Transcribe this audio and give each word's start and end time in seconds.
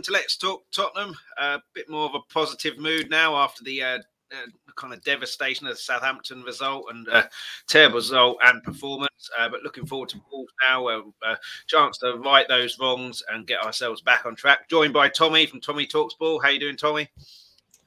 welcome 0.00 0.14
to 0.14 0.18
Let's 0.18 0.36
Talk 0.38 0.62
Tottenham. 0.70 1.14
A 1.38 1.42
uh, 1.42 1.58
bit 1.74 1.90
more 1.90 2.06
of 2.06 2.14
a 2.14 2.32
positive 2.32 2.78
mood 2.78 3.10
now 3.10 3.36
after 3.36 3.62
the 3.64 3.82
uh, 3.82 3.98
uh, 4.32 4.46
kind 4.74 4.94
of 4.94 5.04
devastation 5.04 5.66
of 5.66 5.74
the 5.74 5.78
Southampton 5.78 6.42
result 6.42 6.86
and 6.88 7.06
uh, 7.10 7.24
terrible 7.68 7.96
result 7.96 8.38
and 8.44 8.62
performance. 8.62 9.28
Uh, 9.38 9.50
but 9.50 9.62
looking 9.62 9.84
forward 9.84 10.08
to 10.08 10.20
Wolves 10.32 10.52
now, 10.66 10.88
a 10.88 11.02
uh, 11.26 11.36
chance 11.66 11.98
to 11.98 12.14
right 12.14 12.48
those 12.48 12.78
wrongs 12.78 13.22
and 13.30 13.46
get 13.46 13.62
ourselves 13.62 14.00
back 14.00 14.24
on 14.24 14.34
track. 14.34 14.70
Joined 14.70 14.94
by 14.94 15.10
Tommy 15.10 15.44
from 15.44 15.60
Tommy 15.60 15.86
Talks 15.86 16.14
Ball. 16.14 16.40
How 16.40 16.48
you 16.48 16.60
doing, 16.60 16.78
Tommy? 16.78 17.06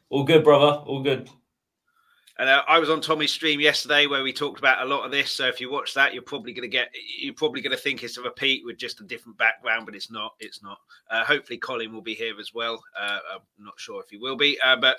All 0.10 0.24
good, 0.24 0.44
brother. 0.44 0.84
All 0.86 1.02
good. 1.02 1.32
And 2.40 2.50
uh, 2.50 2.64
I 2.68 2.80
was 2.80 2.90
on 2.90 3.00
Tommy's 3.00 3.32
stream 3.32 3.60
yesterday 3.60 4.08
where 4.08 4.24
we 4.24 4.34
talked 4.34 4.58
about 4.58 4.82
a 4.82 4.90
lot 4.90 5.06
of 5.06 5.12
this. 5.12 5.32
So 5.32 5.48
if 5.48 5.62
you 5.62 5.70
watch 5.70 5.94
that, 5.94 6.14
you're 6.16 6.24
probably 6.24 6.52
going 6.52 6.64
to 6.64 6.68
get, 6.68 6.90
you're 7.20 7.34
probably 7.36 7.62
going 7.62 7.76
to 7.76 7.82
think 7.82 8.02
it's 8.02 8.18
a 8.18 8.24
repeat 8.24 8.64
with 8.66 8.78
just 8.78 9.02
a 9.02 9.04
different 9.04 9.38
background, 9.38 9.86
but 9.86 9.94
it's 9.94 10.10
not. 10.10 10.34
It's 10.40 10.64
not. 10.64 10.80
Uh, 11.12 11.24
hopefully, 11.24 11.60
Colin 11.60 11.94
will 11.94 12.02
be 12.02 12.16
here 12.16 12.34
as 12.40 12.52
well. 12.52 12.84
Uh, 13.00 13.20
I'm 13.36 13.66
not 13.66 13.76
sure 13.78 14.02
if 14.02 14.10
he 14.10 14.18
will 14.18 14.36
be, 14.36 14.60
uh, 14.66 14.76
but 14.78 14.98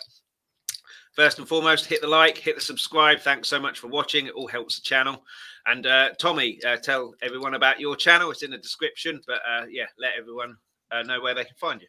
first 1.17 1.41
and 1.41 1.49
foremost, 1.49 1.87
hit 1.87 2.03
the 2.03 2.07
like, 2.07 2.39
hit 2.39 2.55
the 2.55 2.61
subscribe. 2.61 3.19
Thanks 3.19 3.49
so 3.49 3.59
much 3.59 3.81
for 3.81 3.89
watching. 3.89 4.27
It 4.27 4.35
all 4.35 4.47
helps 4.47 4.77
the 4.77 4.83
channel. 4.83 5.25
And 5.67 5.87
uh, 5.87 6.11
Tommy, 6.21 6.61
uh, 6.65 6.77
tell 6.77 7.15
everyone 7.21 7.55
about 7.55 7.81
your 7.81 7.97
channel. 7.97 8.31
It's 8.31 8.45
in 8.45 8.53
the 8.53 8.59
description, 8.59 9.21
but 9.27 9.41
yeah, 9.71 9.87
let 9.99 10.13
everyone 10.17 10.57
know 11.05 11.21
where 11.21 11.35
they 11.35 11.45
can 11.45 11.57
find 11.57 11.81
you. 11.81 11.89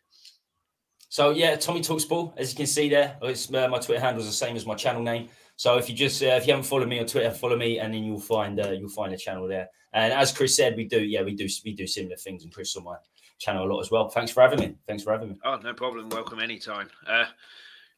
So 1.10 1.32
yeah, 1.32 1.56
Tommy 1.56 1.82
Talks 1.82 2.06
Ball, 2.06 2.34
as 2.38 2.52
you 2.52 2.58
can 2.58 2.68
see 2.68 2.90
there, 2.90 3.18
it's, 3.22 3.54
uh, 3.54 3.68
my 3.68 3.80
Twitter 3.80 4.02
handle 4.02 4.22
is 4.22 4.28
the 4.28 4.34
same 4.34 4.56
as 4.56 4.66
my 4.66 4.76
channel 4.76 5.02
name. 5.02 5.30
So 5.56 5.78
if 5.78 5.90
you 5.90 5.96
just 5.96 6.22
uh, 6.22 6.28
if 6.28 6.48
you 6.48 6.54
haven't 6.54 6.68
followed 6.68 6.90
me 6.90 7.00
on 7.00 7.06
Twitter, 7.06 7.32
follow 7.32 7.56
me, 7.56 7.80
and 7.80 7.94
then 7.94 8.04
you'll 8.04 8.20
find 8.20 8.60
uh, 8.60 8.72
you'll 8.72 8.90
find 8.90 9.14
the 9.14 9.18
channel 9.18 9.48
there. 9.48 9.70
And 9.94 10.12
as 10.12 10.34
Chris 10.34 10.56
said, 10.56 10.76
we 10.76 10.86
do 10.86 11.02
yeah 11.02 11.22
we 11.24 11.34
do 11.34 11.48
we 11.64 11.74
do 11.74 11.88
similar 11.88 12.18
things, 12.18 12.44
and 12.44 12.54
Chris 12.54 12.76
on 12.76 12.84
my 12.84 12.98
channel 13.40 13.66
a 13.66 13.70
lot 13.72 13.80
as 13.80 13.92
well. 13.92 14.10
Thanks 14.10 14.32
for 14.32 14.42
having 14.42 14.60
me. 14.60 14.76
Thanks 14.88 15.04
for 15.04 15.14
having 15.14 15.30
me. 15.30 15.36
Oh 15.46 15.58
no 15.64 15.74
problem. 15.74 16.10
Welcome 16.10 16.40
anytime. 16.40 16.90
Uh, 17.08 17.26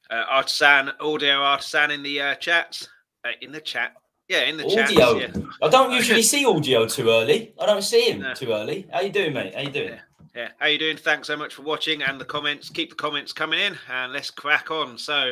uh, 0.09 0.23
artisan 0.29 0.91
audio 0.99 1.41
artisan 1.41 1.91
in 1.91 2.03
the 2.03 2.21
uh, 2.21 2.35
chats 2.35 2.87
uh, 3.25 3.29
in 3.41 3.51
the 3.51 3.61
chat. 3.61 3.93
Yeah, 4.29 4.41
in 4.41 4.57
the 4.57 4.65
audio. 4.65 5.19
Chats, 5.19 5.37
yeah. 5.37 5.43
I 5.61 5.69
don't 5.69 5.91
usually 5.91 6.21
see 6.21 6.45
audio 6.45 6.85
too 6.85 7.09
early. 7.09 7.53
I 7.59 7.65
don't 7.65 7.81
see 7.81 8.11
him 8.11 8.19
no. 8.19 8.33
too 8.33 8.51
early. 8.51 8.87
How 8.91 9.01
you 9.01 9.09
doing, 9.09 9.33
mate? 9.33 9.55
How 9.55 9.61
you 9.61 9.71
doing? 9.71 9.93
Yeah. 9.93 10.01
Yeah, 10.37 10.49
how 10.59 10.67
you 10.67 10.77
doing? 10.77 10.97
Thanks 10.97 11.25
so 11.25 11.35
much 11.35 11.55
for 11.55 11.63
watching 11.63 12.03
and 12.03 12.21
the 12.21 12.25
comments. 12.25 12.69
Keep 12.69 12.91
the 12.91 12.95
comments 12.95 13.33
coming 13.33 13.59
in, 13.59 13.75
and 13.91 14.13
let's 14.13 14.29
crack 14.29 14.69
on. 14.69 14.95
So, 14.95 15.31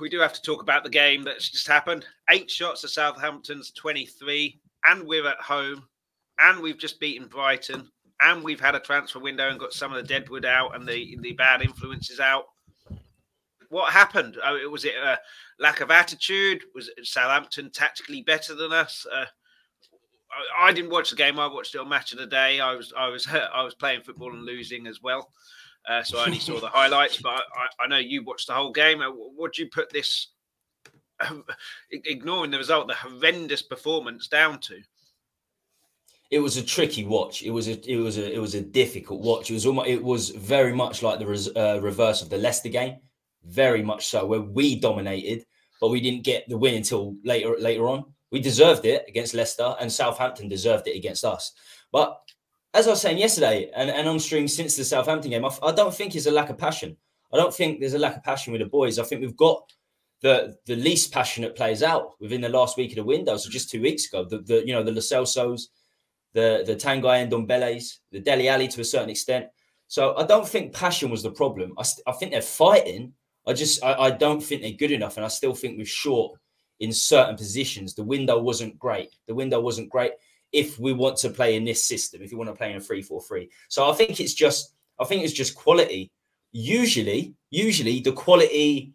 we 0.00 0.08
do 0.08 0.18
have 0.20 0.32
to 0.32 0.40
talk 0.40 0.62
about 0.62 0.82
the 0.82 0.88
game 0.88 1.24
that's 1.24 1.50
just 1.50 1.68
happened. 1.68 2.06
Eight 2.30 2.50
shots 2.50 2.80
to 2.80 2.88
Southampton's 2.88 3.70
23, 3.72 4.58
and 4.86 5.06
we're 5.06 5.28
at 5.28 5.42
home, 5.42 5.86
and 6.38 6.58
we've 6.60 6.78
just 6.78 6.98
beaten 7.00 7.28
Brighton, 7.28 7.86
and 8.22 8.42
we've 8.42 8.62
had 8.62 8.76
a 8.76 8.80
transfer 8.80 9.18
window 9.18 9.50
and 9.50 9.60
got 9.60 9.74
some 9.74 9.92
of 9.92 9.98
the 9.98 10.08
deadwood 10.08 10.46
out 10.46 10.74
and 10.74 10.88
the 10.88 11.18
the 11.20 11.32
bad 11.32 11.60
influences 11.60 12.20
out. 12.20 12.44
What 13.68 13.92
happened? 13.92 14.38
Oh, 14.42 14.70
was 14.70 14.86
it 14.86 14.94
a 14.94 15.18
lack 15.58 15.82
of 15.82 15.90
attitude? 15.90 16.62
Was 16.74 16.88
Southampton 17.02 17.70
tactically 17.72 18.22
better 18.22 18.54
than 18.54 18.72
us? 18.72 19.06
Uh, 19.14 19.26
I, 20.58 20.72
didn't 20.72 20.90
watch 20.90 21.10
the 21.10 21.16
game. 21.16 21.38
I 21.38 21.46
watched 21.46 21.74
it 21.74 21.80
on 21.80 21.88
Match 21.88 22.12
of 22.12 22.18
the 22.18 22.26
Day. 22.26 22.60
I 22.60 22.74
was 22.74 22.92
I 22.96 23.08
was 23.08 23.26
I 23.28 23.62
was 23.62 23.74
playing 23.74 24.02
football 24.02 24.32
and 24.32 24.44
losing 24.44 24.86
as 24.86 25.02
well, 25.02 25.30
uh, 25.88 26.02
so 26.02 26.18
I 26.18 26.26
only 26.26 26.38
saw 26.38 26.60
the 26.60 26.68
highlights. 26.72 27.20
But 27.20 27.42
I, 27.56 27.84
I, 27.84 27.86
know 27.86 27.98
you 27.98 28.24
watched 28.24 28.46
the 28.46 28.54
whole 28.54 28.72
game. 28.72 29.00
Uh, 29.00 29.10
what 29.10 29.54
do 29.54 29.62
you 29.62 29.70
put 29.70 29.90
this, 29.92 30.28
ignoring 31.90 32.50
the 32.50 32.58
result, 32.58 32.88
the 32.88 32.94
horrendous 32.94 33.62
performance 33.62 34.28
down 34.28 34.60
to? 34.60 34.80
It 36.30 36.38
was 36.40 36.56
a 36.56 36.62
tricky 36.62 37.04
watch. 37.04 37.42
It 37.42 37.50
was 37.50 37.68
a 37.68 37.90
it 37.90 37.96
was 37.96 38.18
a 38.18 38.32
it 38.34 38.38
was 38.38 38.54
a 38.54 38.60
difficult 38.60 39.20
watch. 39.20 39.50
It 39.50 39.54
was 39.54 39.66
almost 39.66 39.88
it 39.88 40.02
was 40.02 40.30
very 40.30 40.72
much 40.72 41.02
like 41.02 41.18
the 41.18 41.26
res, 41.26 41.48
uh, 41.54 41.78
reverse 41.82 42.22
of 42.22 42.30
the 42.30 42.38
Leicester 42.38 42.70
game, 42.70 42.96
very 43.44 43.82
much 43.82 44.06
so, 44.06 44.26
where 44.26 44.40
we 44.40 44.80
dominated, 44.80 45.44
but 45.80 45.90
we 45.90 46.00
didn't 46.00 46.24
get 46.24 46.48
the 46.48 46.58
win 46.58 46.74
until 46.74 47.14
later 47.24 47.56
later 47.58 47.88
on. 47.88 48.13
We 48.30 48.40
deserved 48.40 48.84
it 48.84 49.04
against 49.08 49.34
Leicester, 49.34 49.76
and 49.80 49.92
Southampton 49.92 50.48
deserved 50.48 50.88
it 50.88 50.96
against 50.96 51.24
us. 51.24 51.52
But 51.92 52.20
as 52.74 52.88
I 52.88 52.90
was 52.90 53.00
saying 53.00 53.18
yesterday, 53.18 53.70
and, 53.74 53.88
and 53.88 54.08
on 54.08 54.18
stream 54.18 54.48
since 54.48 54.76
the 54.76 54.84
Southampton 54.84 55.30
game, 55.30 55.44
I, 55.44 55.72
don't 55.72 55.94
think 55.94 56.14
it's 56.14 56.26
a 56.26 56.30
lack 56.30 56.50
of 56.50 56.58
passion. 56.58 56.96
I 57.32 57.36
don't 57.36 57.54
think 57.54 57.78
there's 57.78 57.94
a 57.94 57.98
lack 57.98 58.16
of 58.16 58.24
passion 58.24 58.52
with 58.52 58.62
the 58.62 58.66
boys. 58.66 58.98
I 58.98 59.04
think 59.04 59.20
we've 59.20 59.36
got 59.36 59.72
the 60.20 60.56
the 60.66 60.76
least 60.76 61.12
passionate 61.12 61.54
players 61.54 61.82
out 61.82 62.12
within 62.20 62.40
the 62.40 62.48
last 62.48 62.76
week 62.76 62.90
of 62.90 62.96
the 62.96 63.04
window. 63.04 63.36
So 63.36 63.50
just 63.50 63.70
two 63.70 63.80
weeks 63.80 64.06
ago, 64.06 64.24
the, 64.24 64.38
the 64.38 64.66
you 64.66 64.72
know 64.72 64.82
the 64.82 64.92
Lo 64.92 65.00
Celsos, 65.00 65.68
the 66.32 66.64
the 66.66 66.74
Tanguy 66.74 67.28
Ndombeles, 67.28 67.98
the 68.10 68.20
Dele 68.20 68.48
Alli 68.48 68.68
to 68.68 68.80
a 68.80 68.84
certain 68.84 69.10
extent. 69.10 69.46
So 69.86 70.16
I 70.16 70.24
don't 70.24 70.48
think 70.48 70.72
passion 70.72 71.10
was 71.10 71.22
the 71.22 71.30
problem. 71.30 71.74
I, 71.78 71.84
I 72.06 72.12
think 72.12 72.32
they're 72.32 72.42
fighting. 72.42 73.12
I 73.46 73.52
just 73.52 73.84
I, 73.84 73.94
I 73.94 74.10
don't 74.10 74.42
think 74.42 74.62
they're 74.62 74.72
good 74.72 74.92
enough, 74.92 75.16
and 75.16 75.24
I 75.24 75.28
still 75.28 75.54
think 75.54 75.76
we're 75.76 75.86
short 75.86 76.38
in 76.80 76.92
certain 76.92 77.36
positions. 77.36 77.94
The 77.94 78.02
window 78.02 78.40
wasn't 78.40 78.78
great. 78.78 79.10
The 79.26 79.34
window 79.34 79.60
wasn't 79.60 79.90
great 79.90 80.12
if 80.52 80.78
we 80.78 80.92
want 80.92 81.16
to 81.18 81.30
play 81.30 81.56
in 81.56 81.64
this 81.64 81.84
system, 81.84 82.22
if 82.22 82.30
you 82.30 82.38
want 82.38 82.48
to 82.48 82.56
play 82.56 82.70
in 82.70 82.76
a 82.76 82.80
3-4-3. 82.80 83.48
So 83.68 83.90
I 83.90 83.92
think 83.94 84.20
it's 84.20 84.34
just 84.34 84.74
I 85.00 85.04
think 85.04 85.24
it's 85.24 85.32
just 85.32 85.56
quality. 85.56 86.12
Usually, 86.52 87.34
usually 87.50 88.00
the 88.00 88.12
quality 88.12 88.94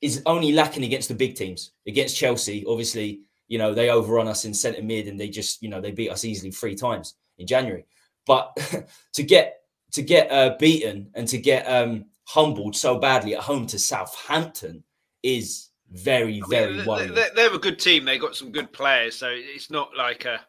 is 0.00 0.22
only 0.26 0.52
lacking 0.52 0.84
against 0.84 1.08
the 1.08 1.14
big 1.14 1.34
teams. 1.34 1.72
Against 1.86 2.16
Chelsea, 2.16 2.64
obviously, 2.66 3.22
you 3.48 3.58
know, 3.58 3.74
they 3.74 3.90
overrun 3.90 4.28
us 4.28 4.44
in 4.44 4.54
centre 4.54 4.82
mid 4.82 5.08
and 5.08 5.18
they 5.18 5.28
just, 5.28 5.62
you 5.62 5.68
know, 5.68 5.80
they 5.80 5.90
beat 5.90 6.10
us 6.10 6.24
easily 6.24 6.52
three 6.52 6.76
times 6.76 7.16
in 7.38 7.46
January. 7.46 7.84
But 8.26 8.56
to 9.14 9.22
get 9.24 9.56
to 9.92 10.02
get 10.02 10.30
uh, 10.30 10.56
beaten 10.60 11.10
and 11.14 11.26
to 11.26 11.38
get 11.38 11.64
um, 11.64 12.04
humbled 12.24 12.76
so 12.76 12.98
badly 12.98 13.34
at 13.34 13.42
home 13.42 13.66
to 13.66 13.78
Southampton 13.78 14.84
is 15.24 15.69
very, 15.90 16.42
very 16.48 16.78
mean, 16.78 16.86
worrying. 16.86 17.14
They're, 17.14 17.30
they're, 17.34 17.54
a 17.54 17.58
good 17.58 17.78
team. 17.78 18.04
They 18.04 18.18
got 18.18 18.36
some 18.36 18.52
good 18.52 18.72
players, 18.72 19.16
so 19.16 19.28
it's 19.30 19.70
not 19.70 19.90
like 19.96 20.24
a, 20.24 20.40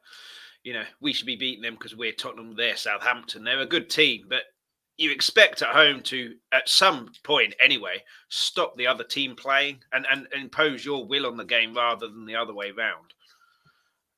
you 0.63 0.73
know, 0.73 0.83
we 0.99 1.13
should 1.13 1.25
be 1.25 1.35
beating 1.35 1.63
them 1.63 1.73
because 1.73 1.95
we're 1.95 2.11
Tottenham. 2.11 2.55
They're 2.55 2.77
Southampton. 2.77 3.43
They're 3.43 3.59
a 3.59 3.65
good 3.65 3.89
team, 3.89 4.25
but 4.29 4.43
you 4.97 5.11
expect 5.11 5.61
at 5.61 5.69
home 5.69 6.01
to, 6.03 6.35
at 6.51 6.69
some 6.69 7.11
point 7.23 7.55
anyway, 7.63 8.03
stop 8.29 8.75
the 8.77 8.87
other 8.87 9.03
team 9.03 9.35
playing 9.35 9.79
and, 9.93 10.05
and, 10.11 10.27
and 10.31 10.43
impose 10.43 10.85
your 10.85 11.07
will 11.07 11.25
on 11.25 11.37
the 11.37 11.45
game 11.45 11.73
rather 11.73 12.07
than 12.07 12.25
the 12.25 12.35
other 12.35 12.53
way 12.53 12.71
around. 12.77 13.13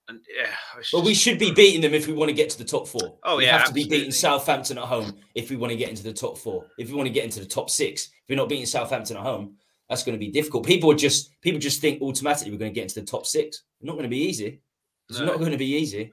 And 0.09 0.19
yeah, 0.37 0.49
just... 0.77 0.91
well, 0.91 1.03
we 1.03 1.13
should 1.13 1.39
be 1.39 1.53
beating 1.53 1.79
them 1.79 1.93
if 1.93 2.07
we 2.07 2.13
want 2.13 2.27
to 2.27 2.35
get 2.35 2.49
to 2.49 2.57
the 2.57 2.65
top 2.65 2.87
four. 2.87 3.17
Oh 3.23 3.37
we 3.37 3.45
yeah, 3.45 3.53
have 3.53 3.61
absolutely. 3.61 3.83
to 3.83 3.89
be 3.89 3.95
beating 3.95 4.11
Southampton 4.11 4.77
at 4.77 4.83
home 4.83 5.13
if 5.33 5.49
we 5.49 5.55
want 5.55 5.71
to 5.71 5.77
get 5.77 5.89
into 5.89 6.03
the 6.03 6.11
top 6.11 6.37
four. 6.37 6.65
If 6.77 6.89
we 6.89 6.95
want 6.95 7.07
to 7.07 7.13
get 7.13 7.23
into 7.23 7.39
the 7.39 7.45
top 7.45 7.69
six, 7.69 8.07
if 8.07 8.29
we're 8.29 8.35
not 8.35 8.49
beating 8.49 8.65
Southampton 8.65 9.15
at 9.15 9.23
home, 9.23 9.55
that's 9.93 10.03
going 10.03 10.17
to 10.17 10.25
be 10.25 10.31
difficult. 10.31 10.65
People 10.65 10.93
just 10.93 11.39
people 11.41 11.59
just 11.59 11.79
think 11.79 12.01
automatically 12.01 12.51
we're 12.51 12.57
going 12.57 12.71
to 12.71 12.75
get 12.75 12.83
into 12.83 12.99
the 12.99 13.05
top 13.05 13.25
six. 13.25 13.63
It's 13.79 13.85
not 13.85 13.93
going 13.93 14.03
to 14.03 14.09
be 14.09 14.23
easy. 14.23 14.59
It's 15.09 15.19
no. 15.19 15.25
not 15.25 15.39
going 15.39 15.51
to 15.51 15.57
be 15.57 15.75
easy. 15.75 16.11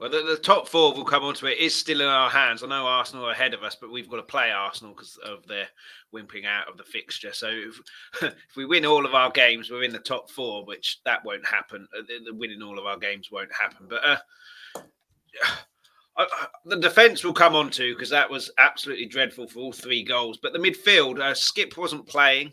Well, 0.00 0.10
the, 0.10 0.22
the, 0.22 0.36
top 0.36 0.66
four 0.66 0.92
will 0.92 1.04
come 1.04 1.22
onto 1.22 1.46
it. 1.46 1.58
Is 1.58 1.76
still 1.76 2.00
in 2.00 2.08
our 2.08 2.28
hands. 2.28 2.64
I 2.64 2.66
know 2.66 2.86
Arsenal 2.86 3.26
are 3.26 3.30
ahead 3.30 3.54
of 3.54 3.62
us, 3.62 3.76
but 3.80 3.92
we've 3.92 4.08
got 4.08 4.16
to 4.16 4.24
play 4.24 4.50
Arsenal 4.50 4.94
because 4.94 5.16
of 5.24 5.46
their 5.46 5.68
wimping 6.12 6.44
out 6.44 6.68
of 6.68 6.76
the 6.76 6.82
fixture. 6.82 7.32
So 7.32 7.46
if, 7.48 7.80
if, 8.22 8.56
we 8.56 8.66
win 8.66 8.84
all 8.84 9.06
of 9.06 9.14
our 9.14 9.30
games, 9.30 9.70
we're 9.70 9.84
in 9.84 9.92
the 9.92 10.00
top 10.00 10.28
four, 10.28 10.64
which 10.64 10.98
that 11.04 11.24
won't 11.24 11.46
happen. 11.46 11.86
Uh, 11.96 12.02
the, 12.26 12.34
winning 12.34 12.62
all 12.62 12.80
of 12.80 12.86
our 12.86 12.98
games 12.98 13.30
won't 13.30 13.52
happen. 13.52 13.86
But 13.88 14.04
uh, 14.04 14.80
the 16.64 16.78
defence 16.78 17.22
will 17.22 17.32
come 17.32 17.54
on 17.54 17.70
to 17.70 17.94
because 17.94 18.10
that 18.10 18.28
was 18.28 18.50
absolutely 18.58 19.06
dreadful 19.06 19.46
for 19.46 19.60
all 19.60 19.72
three 19.72 20.02
goals. 20.02 20.38
But 20.42 20.52
the 20.52 20.58
midfield, 20.58 21.20
uh, 21.20 21.32
Skipp 21.32 21.76
wasn't 21.76 22.08
playing. 22.08 22.52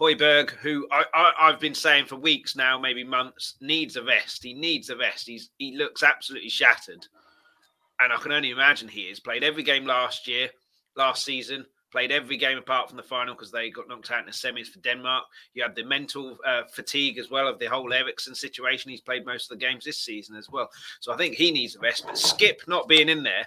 Højbjerg, 0.00 0.50
who 0.50 0.86
I, 0.90 1.04
I, 1.14 1.50
have 1.50 1.60
been 1.60 1.74
saying 1.74 2.06
for 2.06 2.16
weeks 2.16 2.56
now, 2.56 2.78
maybe 2.78 3.04
months, 3.04 3.54
needs 3.60 3.96
a 3.96 4.02
vest. 4.02 4.42
He 4.42 4.54
needs 4.54 4.90
a 4.90 4.96
vest. 4.96 5.26
He's 5.26 5.50
he 5.58 5.76
looks 5.76 6.02
absolutely 6.02 6.48
shattered, 6.48 7.06
and 8.00 8.12
I 8.12 8.16
can 8.16 8.32
only 8.32 8.50
imagine 8.50 8.88
he 8.88 9.02
is. 9.02 9.20
Played 9.20 9.44
every 9.44 9.62
game 9.62 9.86
last 9.86 10.26
year, 10.26 10.48
last 10.96 11.24
season. 11.24 11.66
Played 11.92 12.10
every 12.10 12.38
game 12.38 12.56
apart 12.56 12.88
from 12.88 12.96
the 12.96 13.02
final 13.02 13.34
because 13.34 13.52
they 13.52 13.68
got 13.68 13.86
knocked 13.86 14.10
out 14.10 14.20
in 14.20 14.26
the 14.26 14.32
semis 14.32 14.68
for 14.68 14.78
Denmark. 14.78 15.24
You 15.52 15.62
had 15.62 15.76
the 15.76 15.84
mental 15.84 16.38
uh, 16.46 16.62
fatigue 16.72 17.18
as 17.18 17.30
well 17.30 17.46
of 17.46 17.58
the 17.58 17.66
whole 17.66 17.92
Eriksen 17.92 18.34
situation. 18.34 18.90
He's 18.90 19.02
played 19.02 19.26
most 19.26 19.52
of 19.52 19.58
the 19.58 19.64
games 19.64 19.84
this 19.84 19.98
season 19.98 20.34
as 20.34 20.48
well. 20.48 20.70
So 21.00 21.12
I 21.12 21.18
think 21.18 21.34
he 21.34 21.50
needs 21.50 21.76
a 21.76 21.80
vest. 21.80 22.04
But 22.06 22.14
Skipp 22.14 22.66
not 22.66 22.88
being 22.88 23.10
in 23.10 23.22
there 23.22 23.46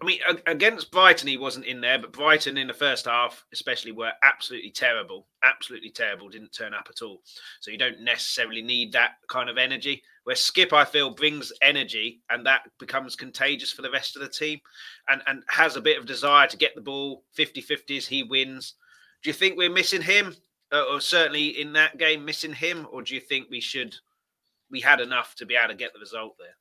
I 0.00 0.06
mean, 0.06 0.18
against 0.46 0.90
Brighton, 0.90 1.28
he 1.28 1.36
wasn't 1.36 1.66
in 1.66 1.82
there, 1.82 1.98
but 1.98 2.12
Brighton 2.12 2.56
in 2.56 2.68
the 2.68 2.74
first 2.74 3.04
half, 3.04 3.44
especially, 3.52 3.92
were 3.92 4.12
absolutely 4.22 4.70
terrible. 4.70 5.26
Absolutely 5.42 5.90
terrible. 5.90 6.30
Didn't 6.30 6.54
turn 6.54 6.72
up 6.72 6.86
at 6.88 7.02
all. 7.02 7.20
So 7.60 7.70
you 7.70 7.76
don't 7.76 8.00
necessarily 8.00 8.62
need 8.62 8.92
that 8.92 9.16
kind 9.28 9.50
of 9.50 9.58
energy. 9.58 10.02
Where 10.24 10.36
Skipp, 10.36 10.72
I 10.72 10.86
feel, 10.86 11.10
brings 11.10 11.52
energy 11.60 12.22
and 12.30 12.46
that 12.46 12.62
becomes 12.78 13.14
contagious 13.14 13.72
for 13.72 13.82
the 13.82 13.90
rest 13.90 14.16
of 14.16 14.22
the 14.22 14.28
team 14.28 14.60
and, 15.08 15.20
and 15.26 15.42
has 15.48 15.76
a 15.76 15.82
bit 15.82 15.98
of 15.98 16.06
desire 16.06 16.46
to 16.46 16.56
get 16.56 16.74
the 16.74 16.80
ball 16.80 17.24
50 17.34 17.62
50s. 17.62 18.06
He 18.06 18.22
wins. 18.22 18.74
Do 19.22 19.28
you 19.28 19.34
think 19.34 19.58
we're 19.58 19.70
missing 19.70 20.02
him? 20.02 20.34
Uh, 20.72 20.84
or 20.90 21.00
certainly 21.00 21.60
in 21.60 21.72
that 21.74 21.98
game, 21.98 22.24
missing 22.24 22.54
him? 22.54 22.86
Or 22.90 23.02
do 23.02 23.14
you 23.14 23.20
think 23.20 23.48
we 23.50 23.60
should, 23.60 23.94
we 24.70 24.80
had 24.80 25.00
enough 25.00 25.34
to 25.36 25.46
be 25.46 25.56
able 25.56 25.68
to 25.68 25.74
get 25.74 25.92
the 25.92 25.98
result 25.98 26.36
there? 26.38 26.54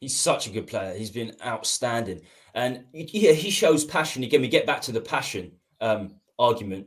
He's 0.00 0.16
such 0.16 0.46
a 0.46 0.50
good 0.50 0.66
player. 0.66 0.94
He's 0.94 1.10
been 1.10 1.34
outstanding, 1.44 2.20
and 2.54 2.84
yeah, 2.92 3.32
he 3.32 3.50
shows 3.50 3.84
passion. 3.84 4.22
Again, 4.22 4.40
we 4.40 4.48
get 4.48 4.66
back 4.66 4.80
to 4.82 4.92
the 4.92 5.00
passion 5.00 5.52
um, 5.80 6.14
argument. 6.38 6.86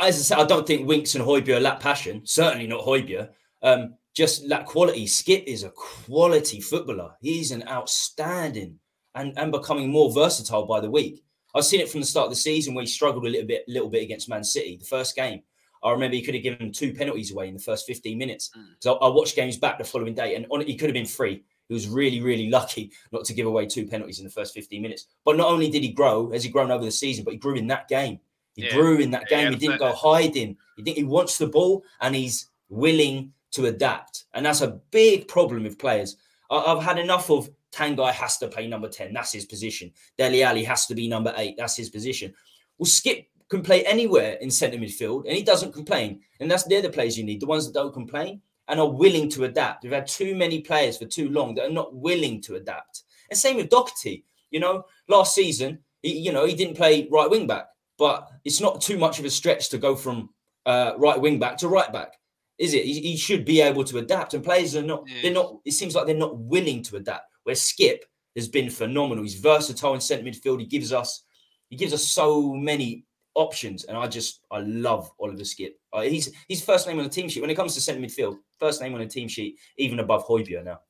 As 0.00 0.16
I 0.16 0.22
said, 0.22 0.38
I 0.38 0.46
don't 0.46 0.66
think 0.66 0.86
Winks 0.86 1.14
and 1.14 1.24
Højbjerg 1.24 1.62
lack 1.62 1.80
passion. 1.80 2.22
Certainly 2.24 2.68
not 2.68 2.84
Højbjerg. 2.84 3.30
Um, 3.62 3.94
just 4.14 4.44
lack 4.46 4.66
quality. 4.66 5.06
Skipp 5.06 5.44
is 5.44 5.64
a 5.64 5.70
quality 5.70 6.60
footballer. 6.60 7.12
He's 7.20 7.50
an 7.50 7.66
outstanding 7.68 8.78
and, 9.14 9.36
and 9.38 9.52
becoming 9.52 9.90
more 9.90 10.12
versatile 10.12 10.66
by 10.66 10.80
the 10.80 10.90
week. 10.90 11.24
I've 11.54 11.64
seen 11.64 11.80
it 11.80 11.88
from 11.88 12.00
the 12.00 12.06
start 12.06 12.26
of 12.26 12.30
the 12.30 12.36
season 12.36 12.74
where 12.74 12.82
he 12.82 12.88
struggled 12.88 13.26
a 13.26 13.30
little 13.30 13.46
bit, 13.46 13.64
little 13.66 13.88
bit 13.88 14.02
against 14.02 14.28
Man 14.28 14.44
City. 14.44 14.76
The 14.76 14.84
first 14.84 15.16
game, 15.16 15.42
I 15.82 15.90
remember 15.90 16.14
he 16.14 16.22
could 16.22 16.34
have 16.34 16.42
given 16.42 16.72
two 16.72 16.92
penalties 16.92 17.32
away 17.32 17.48
in 17.48 17.54
the 17.54 17.60
first 17.60 17.86
15 17.86 18.16
minutes. 18.16 18.50
So 18.80 18.94
mm. 18.94 18.98
I, 19.02 19.06
I, 19.06 19.08
watched 19.08 19.34
games 19.34 19.56
back 19.56 19.78
the 19.78 19.84
following 19.84 20.14
day, 20.14 20.36
and 20.36 20.46
on, 20.50 20.60
he 20.60 20.76
could 20.76 20.88
have 20.88 20.94
been 20.94 21.06
free. 21.06 21.42
He 21.70 21.74
was 21.74 21.88
really, 21.88 22.20
really 22.20 22.50
lucky 22.50 22.90
not 23.12 23.24
to 23.26 23.32
give 23.32 23.46
away 23.46 23.64
two 23.64 23.86
penalties 23.86 24.18
in 24.18 24.24
the 24.24 24.30
first 24.30 24.54
15 24.54 24.82
minutes. 24.82 25.06
But 25.24 25.36
not 25.36 25.46
only 25.46 25.70
did 25.70 25.84
he 25.84 25.92
grow, 25.92 26.32
as 26.32 26.42
he 26.42 26.50
grown 26.50 26.72
over 26.72 26.84
the 26.84 26.90
season, 26.90 27.22
but 27.22 27.32
he 27.32 27.38
grew 27.38 27.54
in 27.54 27.68
that 27.68 27.86
game. 27.86 28.18
He 28.56 28.64
yeah. 28.64 28.74
grew 28.74 28.98
in 28.98 29.12
that 29.12 29.28
game. 29.28 29.44
Yeah, 29.44 29.50
he 29.50 29.56
didn't 29.56 29.78
go 29.78 29.92
hiding. 29.92 30.56
He 30.76 30.82
think 30.82 30.96
he 30.96 31.04
wants 31.04 31.38
the 31.38 31.46
ball 31.46 31.84
and 32.00 32.16
he's 32.16 32.50
willing 32.70 33.32
to 33.52 33.66
adapt. 33.66 34.24
And 34.34 34.44
that's 34.44 34.62
a 34.62 34.80
big 34.90 35.28
problem 35.28 35.62
with 35.62 35.78
players. 35.78 36.16
I, 36.50 36.74
have 36.74 36.82
had 36.82 36.98
enough 36.98 37.30
of 37.30 37.48
Tanguy 37.70 38.10
has 38.10 38.36
to 38.38 38.48
play 38.48 38.66
number 38.66 38.88
10. 38.88 39.12
That's 39.12 39.30
his 39.30 39.44
position. 39.44 39.92
Dele 40.18 40.42
Alli 40.42 40.64
has 40.64 40.86
to 40.86 40.96
be 40.96 41.06
number 41.06 41.32
eight. 41.36 41.54
That's 41.56 41.76
his 41.76 41.88
position. 41.88 42.34
Well, 42.78 42.88
Skipp 42.88 43.26
can 43.48 43.62
play 43.62 43.84
anywhere 43.84 44.38
in 44.40 44.50
centre 44.50 44.76
midfield 44.76 45.24
and 45.28 45.36
he 45.36 45.44
doesn't 45.44 45.72
complain. 45.72 46.22
And 46.40 46.50
that's 46.50 46.64
the 46.64 46.78
other 46.78 46.90
players 46.90 47.16
you 47.16 47.22
need, 47.22 47.40
the 47.40 47.46
ones 47.46 47.64
that 47.66 47.74
don't 47.74 47.94
complain 47.94 48.42
and 48.70 48.80
are 48.80 48.88
willing 48.88 49.28
to 49.30 49.44
adapt. 49.44 49.82
We've 49.82 49.92
had 49.92 50.06
too 50.06 50.34
many 50.34 50.60
players 50.60 50.96
for 50.96 51.06
too 51.06 51.28
long 51.28 51.54
that 51.54 51.66
are 51.66 51.72
not 51.72 51.94
willing 51.94 52.40
to 52.42 52.54
adapt. 52.54 53.02
And 53.28 53.38
same 53.38 53.56
with 53.56 53.68
Doherty. 53.68 54.24
You 54.50 54.60
know, 54.60 54.84
last 55.08 55.34
season, 55.34 55.78
he, 56.02 56.18
you 56.18 56.32
know, 56.32 56.46
he 56.46 56.54
didn't 56.54 56.76
play 56.76 57.08
right 57.10 57.30
wing 57.30 57.46
back, 57.46 57.66
but 57.98 58.28
it's 58.44 58.60
not 58.60 58.80
too 58.80 58.98
much 58.98 59.18
of 59.18 59.24
a 59.24 59.30
stretch 59.30 59.68
to 59.70 59.78
go 59.78 59.94
from 59.94 60.30
uh, 60.66 60.92
right 60.96 61.20
wing 61.20 61.38
back 61.38 61.58
to 61.58 61.68
right 61.68 61.92
back 61.92 62.14
is 62.60 62.74
it? 62.74 62.84
He, 62.84 63.00
he, 63.00 63.16
should 63.16 63.44
be 63.46 63.62
able 63.62 63.82
to 63.84 63.98
adapt. 63.98 64.34
And 64.34 64.44
players 64.44 64.76
are 64.76 64.82
not, 64.82 65.04
yeah. 65.08 65.22
they're 65.22 65.32
not, 65.32 65.56
it 65.64 65.72
seems 65.72 65.94
like 65.94 66.06
they're 66.06 66.14
not 66.14 66.36
willing 66.36 66.82
to 66.84 66.96
adapt. 66.96 67.24
Where 67.44 67.56
Skipp 67.56 68.00
has 68.36 68.48
been 68.48 68.68
phenomenal. 68.68 69.24
He's 69.24 69.40
versatile 69.40 69.94
in 69.94 70.00
centre 70.00 70.30
midfield. 70.30 70.60
He 70.60 70.66
gives 70.66 70.92
us, 70.92 71.24
he 71.70 71.76
gives 71.76 71.94
us 71.94 72.06
so 72.06 72.52
many 72.52 73.06
options. 73.34 73.84
And 73.84 73.96
I 73.96 74.06
just, 74.06 74.40
I 74.50 74.58
love 74.58 75.10
Oliver 75.18 75.38
Skipp. 75.38 75.72
Uh, 75.90 76.02
he's 76.02 76.30
he's 76.48 76.62
first 76.62 76.86
name 76.86 76.98
on 76.98 77.04
the 77.04 77.10
team 77.10 77.30
sheet. 77.30 77.40
When 77.40 77.50
it 77.50 77.56
comes 77.56 77.74
to 77.74 77.80
centre 77.80 78.06
midfield, 78.06 78.36
first 78.60 78.80
name 78.80 78.94
on 78.94 79.00
the 79.00 79.06
team 79.06 79.26
sheet, 79.26 79.58
even 79.76 79.98
above 79.98 80.26
Højbjerg 80.26 80.64
now. 80.64 80.80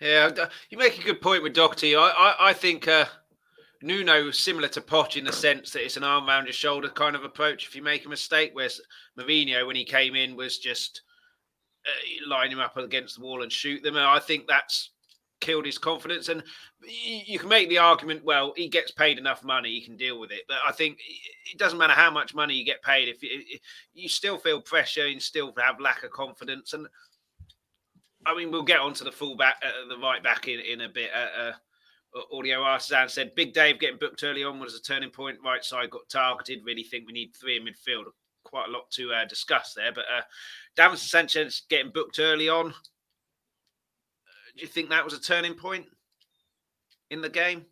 Yeah, 0.00 0.30
you 0.70 0.78
make 0.78 0.98
a 0.98 1.02
good 1.02 1.20
point 1.20 1.42
with 1.42 1.54
Doherty. 1.54 1.96
I, 1.96 2.08
I, 2.08 2.50
I 2.50 2.52
think 2.52 2.86
uh, 2.86 3.06
Nuno 3.82 4.30
similar 4.30 4.68
to 4.68 4.80
Poch 4.80 5.16
in 5.16 5.24
the 5.24 5.32
sense 5.32 5.70
that 5.70 5.84
it's 5.84 5.96
an 5.96 6.04
arm 6.04 6.28
around 6.28 6.44
your 6.44 6.52
shoulder 6.52 6.88
kind 6.88 7.16
of 7.16 7.24
approach 7.24 7.66
if 7.66 7.74
you 7.74 7.82
make 7.82 8.04
a 8.04 8.08
mistake. 8.08 8.50
Whereas 8.52 8.80
Mourinho, 9.18 9.66
when 9.66 9.76
he 9.76 9.84
came 9.84 10.14
in, 10.14 10.36
was 10.36 10.58
just 10.58 11.02
uh, 11.86 12.28
line 12.28 12.50
him 12.50 12.60
up 12.60 12.76
against 12.76 13.16
the 13.16 13.24
wall 13.24 13.42
and 13.42 13.50
shoot 13.50 13.82
them. 13.82 13.96
And 13.96 14.04
I 14.04 14.18
think 14.20 14.46
that's 14.46 14.90
killed 15.40 15.66
his 15.66 15.78
confidence. 15.78 16.28
And 16.28 16.42
you 16.82 17.38
can 17.38 17.48
make 17.48 17.68
the 17.68 17.78
argument, 17.78 18.24
well, 18.24 18.52
he 18.56 18.68
gets 18.68 18.90
paid 18.90 19.18
enough 19.18 19.44
money, 19.44 19.70
he 19.70 19.84
can 19.84 19.96
deal 19.96 20.18
with 20.18 20.30
it. 20.30 20.42
But 20.48 20.58
I 20.66 20.72
think 20.72 20.98
it 21.52 21.58
doesn't 21.58 21.78
matter 21.78 21.92
how 21.92 22.10
much 22.10 22.34
money 22.34 22.54
you 22.54 22.64
get 22.64 22.82
paid 22.82 23.08
if 23.08 23.22
you, 23.22 23.30
if 23.32 23.60
you 23.94 24.08
still 24.08 24.38
feel 24.38 24.60
pressure 24.60 25.06
and 25.06 25.22
still 25.22 25.52
have 25.58 25.80
lack 25.80 26.02
of 26.04 26.10
confidence. 26.10 26.72
And 26.72 26.86
I 28.26 28.36
mean, 28.36 28.50
we'll 28.50 28.62
get 28.62 28.80
onto 28.80 29.04
the 29.04 29.12
fullback, 29.12 29.56
uh, 29.64 29.88
the 29.88 29.98
right 29.98 30.22
back 30.22 30.48
in, 30.48 30.60
in 30.60 30.82
a 30.82 30.88
bit. 30.88 31.10
Uh, 31.14 31.40
uh, 31.40 31.52
Audio 32.32 32.62
Artisan 32.62 33.08
said, 33.08 33.34
Big 33.34 33.52
Dave 33.52 33.78
getting 33.78 33.98
booked 33.98 34.24
early 34.24 34.42
on 34.42 34.58
was 34.58 34.74
a 34.74 34.82
turning 34.82 35.10
point. 35.10 35.38
Right 35.44 35.64
side 35.64 35.90
got 35.90 36.08
targeted. 36.08 36.64
Really 36.64 36.82
think 36.82 37.06
we 37.06 37.12
need 37.12 37.34
three 37.36 37.56
in 37.56 37.64
midfield. 37.64 38.04
Quite 38.44 38.68
a 38.68 38.72
lot 38.72 38.90
to 38.92 39.12
uh, 39.12 39.24
discuss 39.26 39.74
there. 39.74 39.92
But 39.92 40.04
uh, 40.04 40.22
Davinson 40.76 41.08
Sanchez 41.08 41.62
getting 41.68 41.92
booked 41.92 42.18
early 42.18 42.48
on. 42.48 42.74
Do 44.58 44.62
you 44.62 44.68
think 44.68 44.90
that 44.90 45.04
was 45.04 45.14
a 45.14 45.20
turning 45.20 45.54
point 45.54 45.86
in 47.10 47.22
the 47.22 47.28
game? 47.28 47.64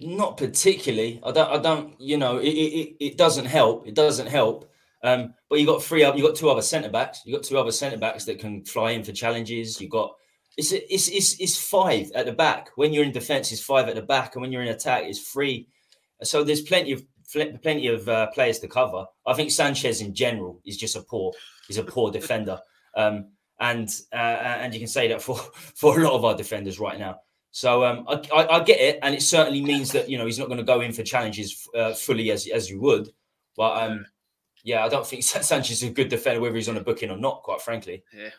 Not 0.00 0.36
particularly. 0.36 1.20
I 1.24 1.30
don't. 1.30 1.50
I 1.50 1.58
don't. 1.58 2.00
You 2.00 2.16
know, 2.16 2.38
it, 2.38 2.48
it, 2.48 2.96
it 3.00 3.18
doesn't 3.18 3.44
help. 3.44 3.86
It 3.86 3.94
doesn't 3.94 4.26
help. 4.26 4.70
Um, 5.02 5.34
but 5.50 5.60
you 5.60 5.66
got 5.66 5.82
three 5.82 6.02
up. 6.02 6.16
You 6.16 6.26
got 6.26 6.36
two 6.36 6.48
other 6.48 6.62
centre 6.62 6.88
backs. 6.88 7.20
You 7.26 7.34
got 7.34 7.44
two 7.44 7.58
other 7.58 7.70
centre 7.70 7.98
backs 7.98 8.24
that 8.24 8.38
can 8.38 8.64
fly 8.64 8.92
in 8.92 9.04
for 9.04 9.12
challenges. 9.12 9.78
You 9.78 9.88
got 9.88 10.14
it's, 10.56 10.72
it's 10.72 11.08
it's 11.08 11.40
it's 11.40 11.58
five 11.58 12.10
at 12.14 12.26
the 12.26 12.32
back. 12.32 12.70
When 12.76 12.92
you're 12.92 13.04
in 13.04 13.12
defence, 13.12 13.52
it's 13.52 13.62
five 13.62 13.88
at 13.88 13.94
the 13.94 14.02
back, 14.02 14.34
and 14.34 14.42
when 14.42 14.52
you're 14.52 14.62
in 14.62 14.68
attack, 14.68 15.04
it's 15.04 15.20
three. 15.20 15.68
So 16.22 16.44
there's 16.44 16.62
plenty 16.62 16.92
of 16.92 17.04
plenty 17.30 17.88
of 17.88 18.08
uh, 18.08 18.28
players 18.28 18.60
to 18.60 18.68
cover. 18.68 19.04
I 19.26 19.34
think 19.34 19.50
Sanchez 19.50 20.00
in 20.00 20.14
general 20.14 20.60
is 20.64 20.76
just 20.76 20.96
a 20.96 21.02
poor. 21.02 21.32
He's 21.66 21.78
a 21.78 21.84
poor 21.84 22.10
defender, 22.10 22.60
um, 22.96 23.32
and 23.60 23.88
uh, 24.12 24.16
and 24.16 24.72
you 24.74 24.80
can 24.80 24.88
say 24.88 25.08
that 25.08 25.22
for 25.22 25.36
for 25.54 26.00
a 26.00 26.04
lot 26.04 26.14
of 26.14 26.24
our 26.24 26.36
defenders 26.36 26.78
right 26.78 26.98
now. 26.98 27.20
So 27.50 27.84
um, 27.84 28.04
I, 28.08 28.14
I, 28.34 28.56
I, 28.56 28.64
get 28.64 28.80
it, 28.80 28.98
and 29.00 29.14
it 29.14 29.22
certainly 29.22 29.62
means 29.62 29.92
that 29.92 30.10
you 30.10 30.18
know 30.18 30.26
he's 30.26 30.40
not 30.40 30.48
going 30.48 30.58
to 30.58 30.64
go 30.64 30.80
in 30.80 30.92
for 30.92 31.04
challenges 31.04 31.68
uh, 31.76 31.94
fully 31.94 32.30
as 32.32 32.48
as 32.48 32.68
you 32.68 32.80
would. 32.80 33.10
But 33.56 33.82
um, 33.82 34.06
yeah, 34.64 34.84
I 34.84 34.88
don't 34.88 35.06
think 35.06 35.22
Sanchez 35.22 35.82
is 35.82 35.88
a 35.88 35.92
good 35.92 36.08
defender, 36.08 36.40
whether 36.40 36.56
he's 36.56 36.68
on 36.68 36.76
a 36.76 36.80
booking 36.80 37.10
or 37.10 37.16
not. 37.16 37.42
Quite 37.42 37.60
frankly, 37.60 38.02
yeah, 38.12 38.30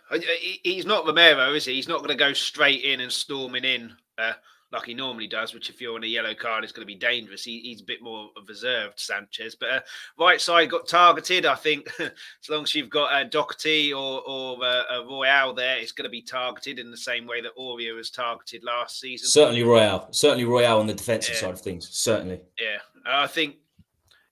he's 0.63 0.85
not 0.85 1.05
Romero, 1.05 1.53
is 1.53 1.65
he? 1.65 1.75
He's 1.75 1.87
not 1.87 1.99
going 1.99 2.09
to 2.09 2.15
go 2.15 2.33
straight 2.33 2.83
in 2.83 2.99
and 2.99 3.11
storming 3.11 3.63
in 3.63 3.95
uh, 4.17 4.33
like 4.75 4.85
he 4.85 4.93
normally 4.93 5.27
does. 5.27 5.53
Which, 5.53 5.69
if 5.69 5.81
you're 5.81 5.95
on 5.95 6.03
a 6.03 6.07
yellow 6.07 6.33
card, 6.33 6.63
is 6.63 6.71
going 6.71 6.87
to 6.87 6.93
be 6.93 6.99
dangerous. 6.99 7.43
He, 7.43 7.59
he's 7.61 7.81
a 7.81 7.85
bit 7.85 8.01
more 8.01 8.29
reserved, 8.47 8.99
Sanchez. 8.99 9.55
But 9.55 9.69
uh, 9.69 9.79
right 10.19 10.39
side 10.39 10.69
got 10.69 10.87
targeted. 10.87 11.45
I 11.45 11.55
think 11.55 11.87
as 11.99 12.49
long 12.49 12.63
as 12.63 12.75
you've 12.75 12.89
got 12.89 13.13
uh, 13.13 13.23
Doherty 13.23 13.93
or 13.93 14.21
or 14.27 14.63
uh, 14.63 14.83
uh, 14.91 15.05
Royal 15.05 15.53
there, 15.53 15.77
it's 15.77 15.91
going 15.91 16.03
to 16.03 16.09
be 16.09 16.21
targeted 16.21 16.79
in 16.79 16.91
the 16.91 16.97
same 16.97 17.25
way 17.25 17.41
that 17.41 17.57
Aurier 17.57 17.95
was 17.95 18.11
targeted 18.11 18.63
last 18.63 18.99
season. 18.99 19.27
Certainly 19.27 19.63
Royal. 19.63 20.07
Certainly 20.11 20.45
Royal 20.45 20.79
on 20.79 20.87
the 20.87 20.93
defensive 20.93 21.35
yeah. 21.35 21.41
side 21.41 21.53
of 21.53 21.61
things. 21.61 21.89
Certainly. 21.89 22.41
Yeah, 22.59 22.77
I 23.05 23.27
think 23.27 23.55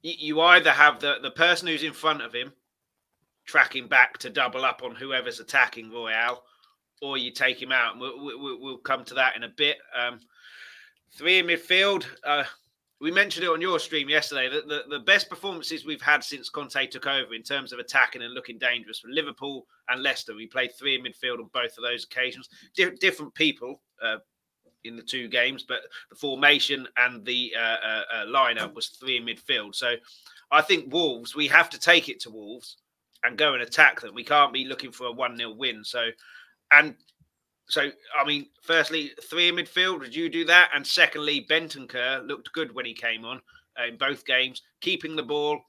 you 0.02 0.42
either 0.42 0.72
have 0.72 1.00
the, 1.00 1.16
the 1.22 1.32
person 1.32 1.68
who's 1.68 1.84
in 1.84 1.94
front 1.94 2.22
of 2.22 2.34
him 2.34 2.52
tracking 3.46 3.88
back 3.88 4.18
to 4.18 4.30
double 4.30 4.66
up 4.66 4.82
on 4.84 4.96
whoever's 4.96 5.40
attacking 5.40 5.92
Royal 5.92 6.44
or 7.04 7.18
you 7.18 7.32
take 7.32 7.62
him 7.62 7.72
out. 7.72 7.94
And 7.94 8.02
we'll, 8.02 8.24
we'll, 8.24 8.62
we'll 8.62 8.78
come 8.78 9.04
to 9.06 9.14
that 9.16 9.36
in 9.36 9.44
a 9.44 9.50
bit. 9.50 9.78
Um, 9.96 10.20
three 11.16 11.40
in 11.40 11.48
midfield. 11.48 12.06
Uh, 12.24 12.44
we 13.00 13.12
mentioned 13.12 13.44
it 13.46 13.50
on 13.50 13.62
your 13.62 13.80
stream 13.80 14.08
yesterday 14.08 14.50
that 14.50 14.68
the, 14.68 14.84
the 14.90 15.00
best 15.00 15.30
performances 15.30 15.86
we've 15.86 16.02
had 16.02 16.24
since 16.24 16.50
Conte 16.50 16.88
took 16.88 17.06
over 17.06 17.34
in 17.34 17.44
terms 17.44 17.74
of 17.74 17.80
attacking 17.80 18.22
and 18.22 18.34
looking 18.34 18.58
dangerous 18.58 19.00
for 19.00 19.10
Liverpool 19.10 19.68
and 19.90 20.02
Leicester. 20.02 20.34
We 20.34 20.48
played 20.48 20.72
three 20.74 20.96
in 20.96 21.04
midfield 21.04 21.40
on 21.40 21.50
both 21.54 21.78
of 21.78 21.84
those 21.84 22.06
occasions. 22.06 22.50
Di- 22.76 22.96
different 23.00 23.34
people, 23.34 23.82
uh, 24.02 24.18
in 24.84 24.96
the 24.96 25.02
two 25.02 25.28
games, 25.28 25.64
but 25.64 25.82
the 26.10 26.16
formation 26.16 26.88
and 26.98 27.26
the 27.26 27.54
uh, 27.58 27.62
uh, 27.62 28.04
uh, 28.14 28.26
lineup 28.26 28.74
was 28.74 28.88
three 28.88 29.18
in 29.18 29.26
midfield. 29.26 29.76
So 29.76 29.96
I 30.52 30.62
think 30.62 30.92
Wolves, 30.92 31.36
we 31.36 31.48
have 31.48 31.70
to 31.72 31.80
take 31.80 32.10
it 32.10 32.20
to 32.22 32.30
Wolves 32.30 32.78
and 33.24 33.38
go 33.38 33.54
and 33.54 33.64
attack 33.64 34.02
them. 34.02 34.14
We 34.14 34.24
can't 34.24 34.54
be 34.54 34.66
looking 34.66 34.92
for 34.92 35.08
a 35.08 35.12
1 35.12 35.38
0 35.38 35.54
win. 35.54 35.84
So, 35.84 36.10
and 36.72 36.96
so, 37.68 37.90
I 38.20 38.26
mean, 38.26 38.48
firstly, 38.62 39.12
three 39.30 39.50
in 39.50 39.56
midfield, 39.56 40.02
did 40.02 40.16
you 40.16 40.30
do 40.30 40.46
that? 40.46 40.72
And 40.76 40.86
secondly, 40.86 41.46
Bentancur 41.50 42.28
looked 42.28 42.52
good 42.54 42.74
when 42.76 42.86
he 42.86 42.94
came 42.94 43.26
on 43.26 43.42
uh, 43.80 43.88
in 43.88 43.98
both 43.98 44.26
games, 44.26 44.62
keeping 44.82 45.16
the 45.16 45.24
ball. 45.24 45.62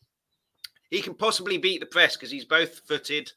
He 0.90 1.00
can 1.00 1.14
possibly 1.14 1.58
beat 1.58 1.80
the 1.80 1.86
press 1.86 2.16
because 2.16 2.30
he's 2.30 2.44
both 2.44 2.80
footed. 2.86 3.30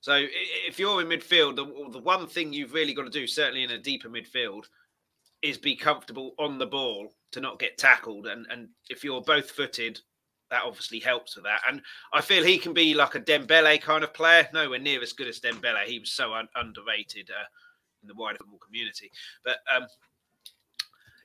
So 0.00 0.26
if 0.66 0.78
you're 0.78 1.00
in 1.00 1.08
midfield, 1.08 1.56
the, 1.56 1.64
the 1.90 2.02
one 2.02 2.26
thing 2.26 2.52
you've 2.52 2.72
really 2.72 2.94
got 2.94 3.04
to 3.04 3.10
do, 3.10 3.26
certainly 3.26 3.64
in 3.64 3.70
a 3.72 3.78
deeper 3.78 4.08
midfield, 4.08 4.64
is 5.42 5.58
be 5.58 5.76
comfortable 5.76 6.34
on 6.38 6.58
the 6.58 6.66
ball 6.66 7.12
to 7.32 7.40
not 7.40 7.58
get 7.58 7.78
tackled. 7.78 8.26
And 8.26 8.46
and 8.50 8.68
if 8.88 9.04
you're 9.04 9.20
both 9.20 9.50
footed, 9.50 10.00
that 10.50 10.62
obviously 10.64 11.00
helps 11.00 11.36
with 11.36 11.44
that. 11.44 11.60
And 11.68 11.82
I 12.12 12.20
feel 12.20 12.44
he 12.44 12.58
can 12.58 12.72
be 12.72 12.94
like 12.94 13.14
a 13.14 13.20
Dembele 13.20 13.80
kind 13.80 14.04
of 14.04 14.14
player, 14.14 14.48
nowhere 14.52 14.78
near 14.78 15.02
as 15.02 15.12
good 15.12 15.28
as 15.28 15.40
Dembele. 15.40 15.84
He 15.84 15.98
was 15.98 16.12
so 16.12 16.34
un- 16.34 16.48
underrated 16.54 17.30
uh, 17.30 17.44
in 18.02 18.08
the 18.08 18.14
wider 18.14 18.38
football 18.38 18.58
community. 18.58 19.10
But 19.44 19.58
um, 19.74 19.86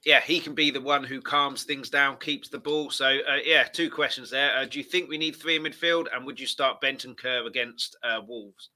yeah, 0.03 0.19
he 0.21 0.39
can 0.39 0.55
be 0.55 0.71
the 0.71 0.81
one 0.81 1.03
who 1.03 1.21
calms 1.21 1.63
things 1.63 1.89
down, 1.89 2.17
keeps 2.17 2.49
the 2.49 2.57
ball. 2.57 2.89
So 2.89 3.05
uh, 3.05 3.37
yeah, 3.45 3.63
two 3.63 3.89
questions 3.89 4.29
there. 4.29 4.55
Uh, 4.55 4.65
do 4.65 4.79
you 4.79 4.83
think 4.83 5.09
we 5.09 5.17
need 5.17 5.35
three 5.35 5.55
in 5.55 5.63
midfield, 5.63 6.07
and 6.13 6.25
would 6.25 6.39
you 6.39 6.47
start 6.47 6.81
Bentancur 6.81 7.45
against 7.45 7.95
uh, 8.03 8.21
Wolves? 8.27 8.69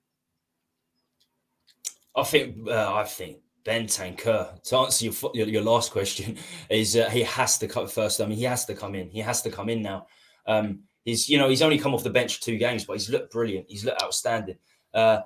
I 2.15 2.23
think 2.23 2.67
uh, 2.67 2.93
I 2.93 3.03
think 3.03 3.37
Bentancur. 3.65 4.61
To 4.63 4.77
answer 4.77 5.05
your, 5.05 5.13
your, 5.33 5.47
your 5.47 5.63
last 5.63 5.91
question, 5.91 6.37
is 6.69 6.95
uh, 6.95 7.09
he 7.09 7.23
has 7.23 7.57
to 7.57 7.67
come 7.67 7.87
first. 7.87 8.21
I 8.21 8.27
mean, 8.27 8.37
he 8.37 8.43
has 8.43 8.65
to 8.65 8.75
come 8.75 8.93
in. 8.93 9.09
He 9.09 9.19
has 9.19 9.41
to 9.41 9.49
come 9.49 9.69
in 9.69 9.81
now. 9.81 10.05
Um, 10.47 10.81
he's 11.03 11.29
you 11.29 11.37
know 11.37 11.49
he's 11.49 11.61
only 11.61 11.77
come 11.77 11.93
off 11.93 12.03
the 12.03 12.09
bench 12.09 12.41
two 12.41 12.57
games, 12.57 12.85
but 12.85 12.93
he's 12.93 13.09
looked 13.09 13.31
brilliant. 13.31 13.65
He's 13.69 13.85
looked 13.85 14.01
outstanding. 14.01 14.57
Uh, 14.93 15.21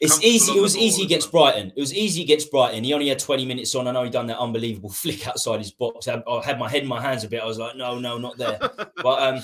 It's 0.00 0.20
easy. 0.22 0.52
It 0.58 0.60
was 0.60 0.76
easy 0.76 1.04
against 1.04 1.30
Brighton. 1.30 1.72
It 1.76 1.80
was 1.80 1.94
easy 1.94 2.22
against 2.22 2.50
Brighton. 2.50 2.82
He 2.82 2.92
only 2.92 3.08
had 3.08 3.20
20 3.20 3.46
minutes 3.46 3.74
on. 3.76 3.86
I 3.86 3.92
know 3.92 4.02
he 4.02 4.10
done 4.10 4.26
that 4.26 4.40
unbelievable 4.40 4.90
flick 5.02 5.28
outside 5.28 5.58
his 5.58 5.70
box. 5.70 6.08
I, 6.08 6.22
I 6.28 6.42
had 6.42 6.58
my 6.58 6.68
head 6.68 6.82
in 6.82 6.88
my 6.88 7.00
hands 7.00 7.22
a 7.24 7.28
bit. 7.28 7.40
I 7.42 7.46
was 7.46 7.58
like, 7.58 7.76
no, 7.76 7.98
no, 7.98 8.18
not 8.18 8.36
there. 8.36 8.58
but 9.02 9.22
um, 9.22 9.42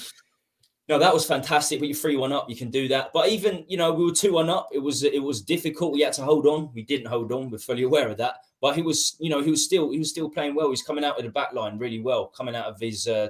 no, 0.88 0.98
that 0.98 1.14
was 1.14 1.24
fantastic. 1.24 1.78
But 1.78 1.86
you 1.86 1.94
three 1.94 2.16
one 2.16 2.32
up, 2.32 2.50
you 2.50 2.56
can 2.56 2.68
do 2.68 2.88
that. 2.88 3.12
But 3.14 3.28
even 3.28 3.64
you 3.68 3.76
know 3.76 3.92
we 3.92 4.04
were 4.04 4.12
two 4.12 4.32
one 4.32 4.50
up. 4.50 4.68
It 4.72 4.80
was 4.80 5.04
it 5.04 5.22
was 5.22 5.40
difficult. 5.40 5.92
We 5.92 6.00
had 6.00 6.14
to 6.14 6.22
hold 6.22 6.46
on. 6.48 6.70
We 6.74 6.82
didn't 6.82 7.06
hold 7.06 7.30
on. 7.30 7.48
We're 7.48 7.58
fully 7.58 7.84
aware 7.84 8.08
of 8.08 8.16
that. 8.16 8.34
But 8.60 8.74
he 8.74 8.82
was 8.82 9.16
you 9.20 9.30
know 9.30 9.40
he 9.40 9.52
was 9.52 9.64
still 9.64 9.92
he 9.92 10.00
was 10.00 10.10
still 10.10 10.28
playing 10.28 10.56
well. 10.56 10.68
He's 10.70 10.82
coming 10.82 11.04
out 11.04 11.16
of 11.16 11.24
the 11.24 11.30
back 11.30 11.52
line 11.52 11.78
really 11.78 12.00
well, 12.00 12.26
coming 12.26 12.56
out 12.56 12.66
of 12.66 12.80
his 12.80 13.06
uh, 13.06 13.28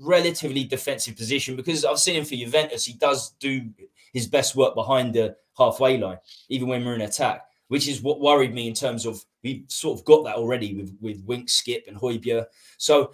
relatively 0.00 0.64
defensive 0.64 1.16
position 1.16 1.56
because 1.56 1.84
I've 1.84 1.98
seen 1.98 2.16
him 2.16 2.24
for 2.24 2.34
Juventus. 2.34 2.84
He 2.84 2.94
does 2.94 3.30
do 3.40 3.70
his 4.12 4.26
best 4.26 4.56
work 4.56 4.74
behind 4.74 5.14
the 5.14 5.36
halfway 5.56 5.98
line, 5.98 6.18
even 6.48 6.68
when 6.68 6.84
we're 6.84 6.94
in 6.94 7.02
attack, 7.02 7.42
which 7.68 7.88
is 7.88 8.02
what 8.02 8.20
worried 8.20 8.54
me 8.54 8.68
in 8.68 8.74
terms 8.74 9.06
of 9.06 9.24
we've 9.42 9.64
sort 9.68 9.98
of 9.98 10.04
got 10.04 10.24
that 10.24 10.36
already 10.36 10.74
with 10.74 10.96
with 11.00 11.22
Wink, 11.24 11.48
Skipp, 11.48 11.88
and 11.88 11.96
Højbjerg. 11.96 12.46
So 12.78 13.12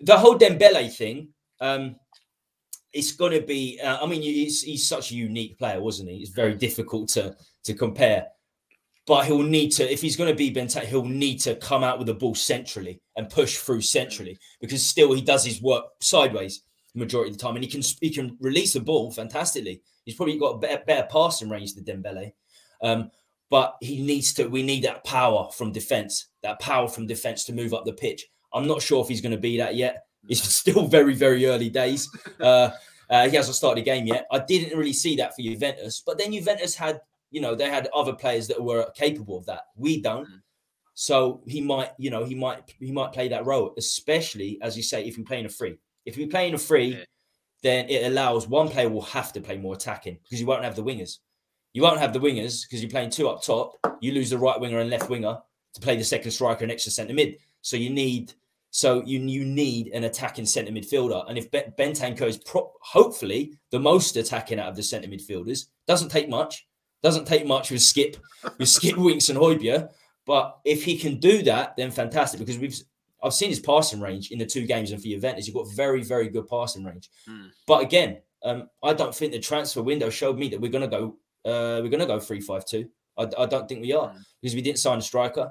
the 0.00 0.16
whole 0.16 0.38
Dembele 0.38 0.92
thing. 0.92 1.28
Um, 1.60 1.96
it's 2.92 3.12
going 3.12 3.32
to 3.32 3.46
be. 3.46 3.78
Uh, 3.78 3.98
I 4.02 4.06
mean, 4.06 4.22
he's, 4.22 4.62
he's 4.62 4.88
such 4.88 5.10
a 5.10 5.14
unique 5.14 5.58
player, 5.58 5.80
wasn't 5.82 6.08
he? 6.08 6.16
It's 6.16 6.30
very 6.30 6.54
difficult 6.54 7.10
to 7.10 7.36
to 7.64 7.74
compare. 7.74 8.28
But 9.06 9.26
he'll 9.26 9.42
need 9.42 9.70
to, 9.70 9.90
if 9.90 10.00
he's 10.00 10.16
going 10.16 10.30
to 10.30 10.36
be 10.36 10.52
Benteke, 10.52 10.84
he'll 10.84 11.04
need 11.04 11.38
to 11.42 11.54
come 11.56 11.84
out 11.84 11.98
with 11.98 12.08
the 12.08 12.14
ball 12.14 12.34
centrally 12.34 13.00
and 13.16 13.30
push 13.30 13.56
through 13.58 13.82
centrally 13.82 14.36
because 14.60 14.84
still 14.84 15.12
he 15.12 15.20
does 15.20 15.44
his 15.44 15.62
work 15.62 15.84
sideways 16.00 16.62
majority 16.96 17.30
of 17.30 17.38
the 17.38 17.42
time, 17.42 17.54
and 17.54 17.64
he 17.64 17.70
can 17.70 17.82
he 18.00 18.10
can 18.10 18.36
release 18.40 18.72
the 18.72 18.80
ball 18.80 19.10
fantastically. 19.10 19.82
He's 20.04 20.14
probably 20.14 20.38
got 20.38 20.54
a 20.54 20.58
better, 20.58 20.82
better 20.86 21.08
passing 21.10 21.48
range 21.48 21.74
than 21.74 21.84
Dembele. 21.84 22.32
Um, 22.82 23.10
but 23.50 23.76
he 23.80 24.02
needs 24.02 24.32
to. 24.34 24.48
We 24.48 24.62
need 24.62 24.84
that 24.84 25.04
power 25.04 25.50
from 25.52 25.72
defense, 25.72 26.28
that 26.42 26.58
power 26.58 26.88
from 26.88 27.06
defense 27.06 27.44
to 27.44 27.52
move 27.52 27.74
up 27.74 27.84
the 27.84 27.92
pitch. 27.92 28.26
I'm 28.52 28.66
not 28.66 28.82
sure 28.82 29.02
if 29.02 29.08
he's 29.08 29.20
going 29.20 29.32
to 29.34 29.38
be 29.38 29.58
that 29.58 29.76
yet. 29.76 30.06
It's 30.28 30.42
still 30.54 30.86
very, 30.86 31.14
very 31.14 31.46
early 31.46 31.70
days. 31.70 32.08
Uh, 32.40 32.70
uh, 33.08 33.28
he 33.28 33.36
hasn't 33.36 33.54
started 33.54 33.82
a 33.82 33.84
game 33.84 34.06
yet. 34.06 34.26
I 34.32 34.40
didn't 34.40 34.76
really 34.76 34.92
see 34.92 35.14
that 35.16 35.36
for 35.36 35.42
Juventus, 35.42 36.02
but 36.04 36.18
then 36.18 36.32
Juventus 36.32 36.74
had, 36.74 37.00
you 37.30 37.40
know, 37.40 37.54
they 37.54 37.68
had 37.68 37.88
other 37.94 38.12
players 38.12 38.48
that 38.48 38.62
were 38.62 38.90
capable 38.94 39.38
of 39.38 39.46
that. 39.46 39.62
We 39.76 40.00
don't. 40.00 40.28
Mm. 40.28 40.40
So 40.94 41.42
he 41.46 41.60
might, 41.60 41.90
you 41.98 42.10
know, 42.10 42.24
he 42.24 42.34
might 42.34 42.74
he 42.80 42.90
might 42.90 43.12
play 43.12 43.28
that 43.28 43.44
role, 43.44 43.74
especially 43.76 44.58
as 44.62 44.76
you 44.76 44.82
say, 44.82 45.04
if 45.04 45.16
you're 45.16 45.26
playing 45.26 45.46
a 45.46 45.50
free. 45.50 45.76
If 46.06 46.16
you're 46.16 46.28
playing 46.28 46.54
a 46.54 46.58
free, 46.58 47.04
then 47.62 47.88
it 47.88 48.06
allows 48.06 48.48
one 48.48 48.68
player 48.68 48.88
will 48.88 49.02
have 49.02 49.32
to 49.34 49.40
play 49.40 49.58
more 49.58 49.74
attacking 49.74 50.18
because 50.22 50.40
you 50.40 50.46
won't 50.46 50.64
have 50.64 50.76
the 50.76 50.84
wingers. 50.84 51.18
You 51.74 51.82
won't 51.82 52.00
have 52.00 52.12
the 52.12 52.20
wingers 52.20 52.62
because 52.62 52.80
you're 52.80 52.90
playing 52.90 53.10
two 53.10 53.28
up 53.28 53.42
top. 53.42 53.74
You 54.00 54.12
lose 54.12 54.30
the 54.30 54.38
right 54.38 54.58
winger 54.58 54.78
and 54.78 54.88
left 54.88 55.10
winger 55.10 55.38
to 55.74 55.80
play 55.80 55.96
the 55.96 56.04
second 56.04 56.30
striker 56.30 56.64
and 56.64 56.72
extra 56.72 56.90
centre 56.90 57.12
mid. 57.12 57.36
So 57.60 57.76
you 57.76 57.90
need 57.90 58.32
so 58.70 59.02
you 59.04 59.20
you 59.20 59.44
need 59.44 59.88
an 59.88 60.04
attacking 60.04 60.46
centre 60.46 60.72
midfielder, 60.72 61.28
and 61.28 61.38
if 61.38 61.50
Bentancur 61.50 62.26
is 62.26 62.36
pro- 62.36 62.72
hopefully 62.80 63.54
the 63.70 63.80
most 63.80 64.16
attacking 64.16 64.58
out 64.58 64.68
of 64.68 64.76
the 64.76 64.82
centre 64.82 65.08
midfielders, 65.08 65.66
doesn't 65.86 66.10
take 66.10 66.28
much. 66.28 66.66
Doesn't 67.02 67.26
take 67.26 67.46
much 67.46 67.70
with 67.70 67.80
Skipp, 67.80 68.16
with 68.58 68.68
Skipp 68.68 68.96
Winks 69.04 69.28
and 69.28 69.38
Højbjerg. 69.38 69.88
But 70.26 70.58
if 70.64 70.84
he 70.84 70.98
can 70.98 71.18
do 71.20 71.42
that, 71.42 71.76
then 71.76 71.90
fantastic. 71.90 72.40
Because 72.40 72.58
we've 72.58 72.76
I've 73.22 73.34
seen 73.34 73.48
his 73.48 73.60
passing 73.60 74.00
range 74.00 74.30
in 74.30 74.38
the 74.38 74.46
two 74.46 74.66
games 74.66 74.90
and 74.90 75.00
for 75.00 75.08
Juventus, 75.08 75.46
he's 75.46 75.54
got 75.54 75.68
very 75.74 76.02
very 76.02 76.28
good 76.28 76.48
passing 76.48 76.84
range. 76.84 77.10
Mm. 77.28 77.50
But 77.66 77.82
again, 77.82 78.18
um, 78.44 78.68
I 78.82 78.92
don't 78.92 79.14
think 79.14 79.32
the 79.32 79.38
transfer 79.38 79.82
window 79.82 80.10
showed 80.10 80.38
me 80.38 80.48
that 80.48 80.60
we're 80.60 80.70
going 80.70 80.88
to 80.88 80.96
go 80.96 81.16
uh, 81.44 81.80
we're 81.82 81.90
to 81.90 82.06
go 82.06 82.18
three 82.18 82.40
five 82.40 82.64
two. 82.64 82.88
I, 83.16 83.28
I 83.38 83.46
don't 83.46 83.68
think 83.68 83.82
we 83.82 83.92
are 83.92 84.08
mm. 84.08 84.18
because 84.42 84.54
we 84.54 84.62
didn't 84.62 84.78
sign 84.78 84.98
a 84.98 85.02
striker. 85.02 85.50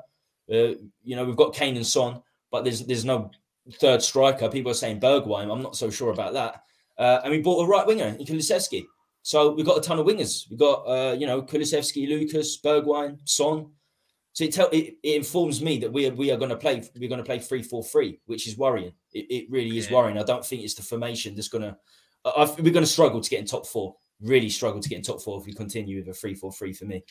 Uh, 0.52 0.76
you 1.04 1.16
know, 1.16 1.26
we've 1.26 1.36
got 1.36 1.56
Kane 1.56 1.76
and 1.76 1.88
Son 1.88 2.22
but 2.56 2.64
there's 2.64 2.86
there's 2.86 3.04
no 3.04 3.30
third 3.82 4.02
striker. 4.02 4.48
People 4.48 4.72
are 4.72 4.76
saying 4.76 5.02
Bergwijn. 5.02 5.52
I'm 5.52 5.62
not 5.62 5.76
so 5.76 5.90
sure 5.90 6.12
about 6.12 6.32
that. 6.34 6.62
Uh, 6.98 7.20
and 7.22 7.32
we 7.32 7.42
bought 7.42 7.66
a 7.66 7.68
right 7.68 7.86
winger 7.86 8.06
in 8.06 8.26
Kulusevski. 8.26 8.86
So 9.26 9.54
we've 9.54 9.66
got 9.66 9.80
a 9.80 9.82
ton 9.82 9.98
of 9.98 10.06
wingers. 10.06 10.48
We've 10.52 10.60
got, 10.60 10.84
uh, 10.88 11.16
you 11.18 11.26
know, 11.26 11.42
Kulusevski, 11.42 12.08
Lucas, 12.08 12.62
Bergwijn, 12.62 13.18
Son. 13.28 13.72
So 14.34 14.44
it, 14.44 14.54
tell, 14.54 14.70
it, 14.70 14.98
it, 15.02 15.16
informs 15.16 15.64
me 15.64 15.80
that 15.80 15.92
we 15.92 16.08
are, 16.08 16.14
we 16.14 16.30
are 16.30 16.38
going 16.38 16.52
to 16.52 16.56
play 16.56 16.84
we're 17.00 17.10
going 17.10 17.24
to 17.24 17.26
play 17.26 17.40
three 17.40 17.64
four 17.64 17.84
three, 17.84 18.20
which 18.28 18.48
is 18.48 18.56
worrying. 18.56 18.94
It, 19.14 19.26
it 19.32 19.46
really 19.50 19.80
is 19.80 19.90
yeah. 19.90 19.96
worrying. 19.96 20.20
I 20.20 20.24
don't 20.24 20.46
think 20.46 20.62
it's 20.62 20.76
the 20.76 20.84
formation 20.84 21.34
that's 21.34 21.48
going 21.48 21.64
to. 21.64 21.76
we're 22.62 22.72
going 22.72 22.86
to 22.86 22.86
struggle 22.86 23.20
to 23.20 23.30
get 23.30 23.40
in 23.40 23.48
top 23.48 23.66
four. 23.66 23.96
Really 24.22 24.50
struggle 24.50 24.80
to 24.80 24.90
get 24.90 24.98
in 24.98 25.02
top 25.02 25.24
four 25.24 25.40
if 25.40 25.48
we 25.48 25.54
continue 25.54 25.98
with 25.98 26.08
a 26.10 26.14
three 26.14 26.36
four 26.36 26.52
three 26.52 26.74
for 26.74 26.86
me. 26.86 27.04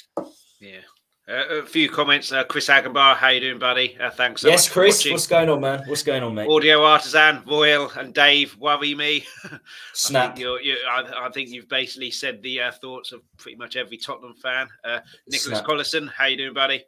Yeah, 0.60 0.82
uh, 1.26 1.62
a 1.62 1.66
few 1.66 1.88
comments. 1.88 2.32
Uh, 2.32 2.44
Chris 2.44 2.68
Agenbar, 2.68 3.16
how 3.16 3.28
you 3.28 3.40
doing, 3.40 3.58
buddy? 3.58 3.96
Uh, 3.98 4.10
thanks. 4.10 4.42
So 4.42 4.48
yes, 4.48 4.68
Chris. 4.68 5.06
What's 5.10 5.26
going 5.26 5.48
on, 5.48 5.60
man? 5.60 5.82
What's 5.86 6.02
going 6.02 6.22
on, 6.22 6.34
mate? 6.34 6.48
Audio 6.48 6.84
artisan, 6.84 7.42
Royal, 7.46 7.90
and 7.96 8.12
Dave 8.12 8.56
worry 8.58 8.94
me. 8.94 9.24
Snap. 9.94 10.22
I 10.22 10.26
think, 10.28 10.40
you're, 10.40 10.60
you're, 10.60 10.76
I, 10.86 11.26
I 11.26 11.30
think 11.30 11.48
you've 11.48 11.68
basically 11.68 12.10
said 12.10 12.42
the 12.42 12.60
uh, 12.60 12.72
thoughts 12.72 13.12
of 13.12 13.22
pretty 13.38 13.56
much 13.56 13.76
every 13.76 13.96
Tottenham 13.96 14.34
fan. 14.34 14.68
Uh, 14.84 15.00
Nicholas 15.26 15.58
Snap. 15.58 15.64
Collison, 15.64 16.10
how 16.10 16.26
you 16.26 16.36
doing, 16.36 16.54
buddy? 16.54 16.84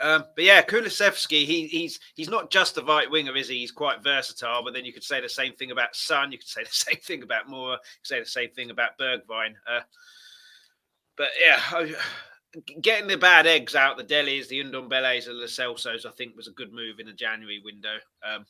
Um, 0.00 0.24
but 0.34 0.44
yeah, 0.44 0.62
Kulusevski, 0.62 1.44
he, 1.44 1.66
he's 1.66 2.00
he's 2.14 2.30
not 2.30 2.50
just 2.50 2.78
a 2.78 2.82
right 2.82 3.10
winger, 3.10 3.36
is 3.36 3.48
he? 3.48 3.58
He's 3.58 3.72
quite 3.72 4.02
versatile. 4.02 4.64
But 4.64 4.72
then 4.72 4.86
you 4.86 4.92
could 4.94 5.04
say 5.04 5.20
the 5.20 5.28
same 5.28 5.52
thing 5.52 5.70
about 5.70 5.94
Son. 5.94 6.32
You 6.32 6.38
could 6.38 6.48
say 6.48 6.62
the 6.64 6.70
same 6.70 6.96
thing 6.96 7.22
about 7.22 7.46
Moura. 7.46 7.72
You 7.72 7.78
could 8.00 8.06
say 8.06 8.20
the 8.20 8.26
same 8.26 8.50
thing 8.52 8.70
about 8.70 8.98
Bergwijn. 8.98 9.52
Uh, 9.70 9.80
but 11.18 11.28
yeah. 11.44 11.60
I, 11.72 11.94
getting 12.80 13.08
the 13.08 13.16
bad 13.16 13.46
eggs 13.46 13.74
out, 13.74 13.96
the 13.96 14.04
Delis, 14.04 14.48
the 14.48 14.62
Ndombeles, 14.62 15.28
and 15.28 15.40
the 15.40 15.46
Celsos, 15.46 16.06
I 16.06 16.10
think 16.10 16.36
was 16.36 16.48
a 16.48 16.52
good 16.52 16.72
move 16.72 16.98
in 16.98 17.06
the 17.06 17.12
January 17.12 17.60
window. 17.64 17.96
Um, 18.22 18.46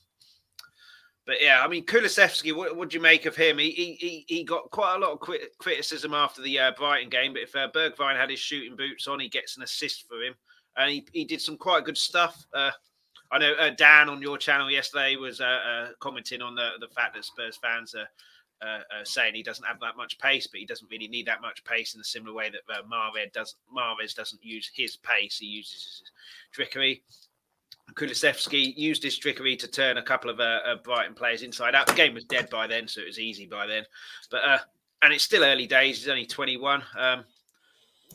but 1.24 1.36
yeah, 1.40 1.62
I 1.64 1.68
mean, 1.68 1.86
Kulusevski, 1.86 2.54
what 2.54 2.76
would 2.76 2.92
you 2.92 3.00
make 3.00 3.26
of 3.26 3.36
him? 3.36 3.58
He, 3.58 3.70
he 3.70 4.24
he 4.26 4.42
got 4.42 4.70
quite 4.72 4.96
a 4.96 4.98
lot 4.98 5.12
of 5.12 5.20
criticism 5.58 6.14
after 6.14 6.42
the 6.42 6.58
uh, 6.58 6.72
Brighton 6.76 7.10
game, 7.10 7.32
but 7.32 7.42
if 7.42 7.54
uh, 7.54 7.68
Bergwijn 7.72 8.16
had 8.16 8.30
his 8.30 8.40
shooting 8.40 8.76
boots 8.76 9.06
on, 9.06 9.20
he 9.20 9.28
gets 9.28 9.56
an 9.56 9.62
assist 9.62 10.08
for 10.08 10.20
him, 10.20 10.34
and 10.76 10.90
he, 10.90 11.06
he 11.12 11.24
did 11.24 11.40
some 11.40 11.56
quite 11.56 11.84
good 11.84 11.96
stuff. 11.96 12.44
Uh, 12.52 12.72
I 13.30 13.38
know 13.38 13.52
uh, 13.54 13.70
Dan 13.70 14.08
on 14.08 14.20
your 14.20 14.36
channel 14.36 14.68
yesterday 14.68 15.14
was 15.14 15.40
uh, 15.40 15.44
uh, 15.44 15.88
commenting 16.00 16.42
on 16.42 16.56
the 16.56 16.72
the 16.80 16.88
fact 16.88 17.14
that 17.14 17.24
Spurs 17.24 17.56
fans 17.56 17.94
are 17.94 18.08
uh, 18.62 18.80
uh, 18.94 19.04
saying 19.04 19.34
he 19.34 19.42
doesn't 19.42 19.66
have 19.66 19.80
that 19.80 19.96
much 19.96 20.18
pace, 20.18 20.46
but 20.46 20.60
he 20.60 20.66
doesn't 20.66 20.90
really 20.90 21.08
need 21.08 21.26
that 21.26 21.40
much 21.40 21.64
pace 21.64 21.94
in 21.94 21.98
the 21.98 22.04
similar 22.04 22.34
way 22.34 22.50
that 22.50 22.60
uh, 22.72 22.82
Mahrez 22.82 23.32
does. 23.32 23.56
Mahrez 23.74 24.14
doesn't 24.14 24.44
use 24.44 24.70
his 24.74 24.96
pace; 24.96 25.38
he 25.38 25.46
uses 25.46 26.00
his 26.00 26.10
trickery. 26.52 27.02
Kulusevski 27.94 28.76
used 28.76 29.02
his 29.02 29.18
trickery 29.18 29.56
to 29.56 29.68
turn 29.68 29.98
a 29.98 30.02
couple 30.02 30.30
of 30.30 30.40
uh, 30.40 30.76
Brighton 30.82 31.14
players 31.14 31.42
inside 31.42 31.74
out. 31.74 31.86
The 31.86 31.94
game 31.94 32.14
was 32.14 32.24
dead 32.24 32.48
by 32.48 32.66
then, 32.66 32.88
so 32.88 33.00
it 33.00 33.06
was 33.06 33.18
easy 33.18 33.46
by 33.46 33.66
then. 33.66 33.84
But 34.30 34.44
uh, 34.44 34.58
and 35.02 35.12
it's 35.12 35.24
still 35.24 35.44
early 35.44 35.66
days. 35.66 35.98
He's 35.98 36.08
only 36.08 36.26
21. 36.26 36.82
Um, 36.96 37.24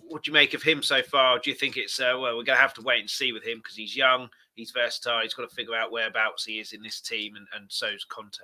what 0.07 0.23
do 0.23 0.29
you 0.29 0.33
make 0.33 0.53
of 0.53 0.63
him 0.63 0.81
so 0.81 1.01
far? 1.03 1.37
Do 1.39 1.49
you 1.49 1.55
think 1.55 1.75
it's 1.75 1.99
uh, 1.99 2.17
well? 2.19 2.37
We're 2.37 2.43
going 2.43 2.57
to 2.57 2.61
have 2.61 2.73
to 2.75 2.81
wait 2.81 3.01
and 3.01 3.09
see 3.09 3.33
with 3.33 3.43
him 3.43 3.57
because 3.57 3.75
he's 3.75 3.95
young, 3.95 4.29
he's 4.55 4.71
versatile. 4.71 5.21
He's 5.21 5.33
got 5.33 5.49
to 5.49 5.55
figure 5.55 5.75
out 5.75 5.91
whereabouts 5.91 6.45
he 6.45 6.59
is 6.59 6.71
in 6.71 6.81
this 6.81 7.01
team, 7.01 7.35
and, 7.35 7.45
and 7.55 7.65
so's 7.69 8.05
Conte. 8.05 8.39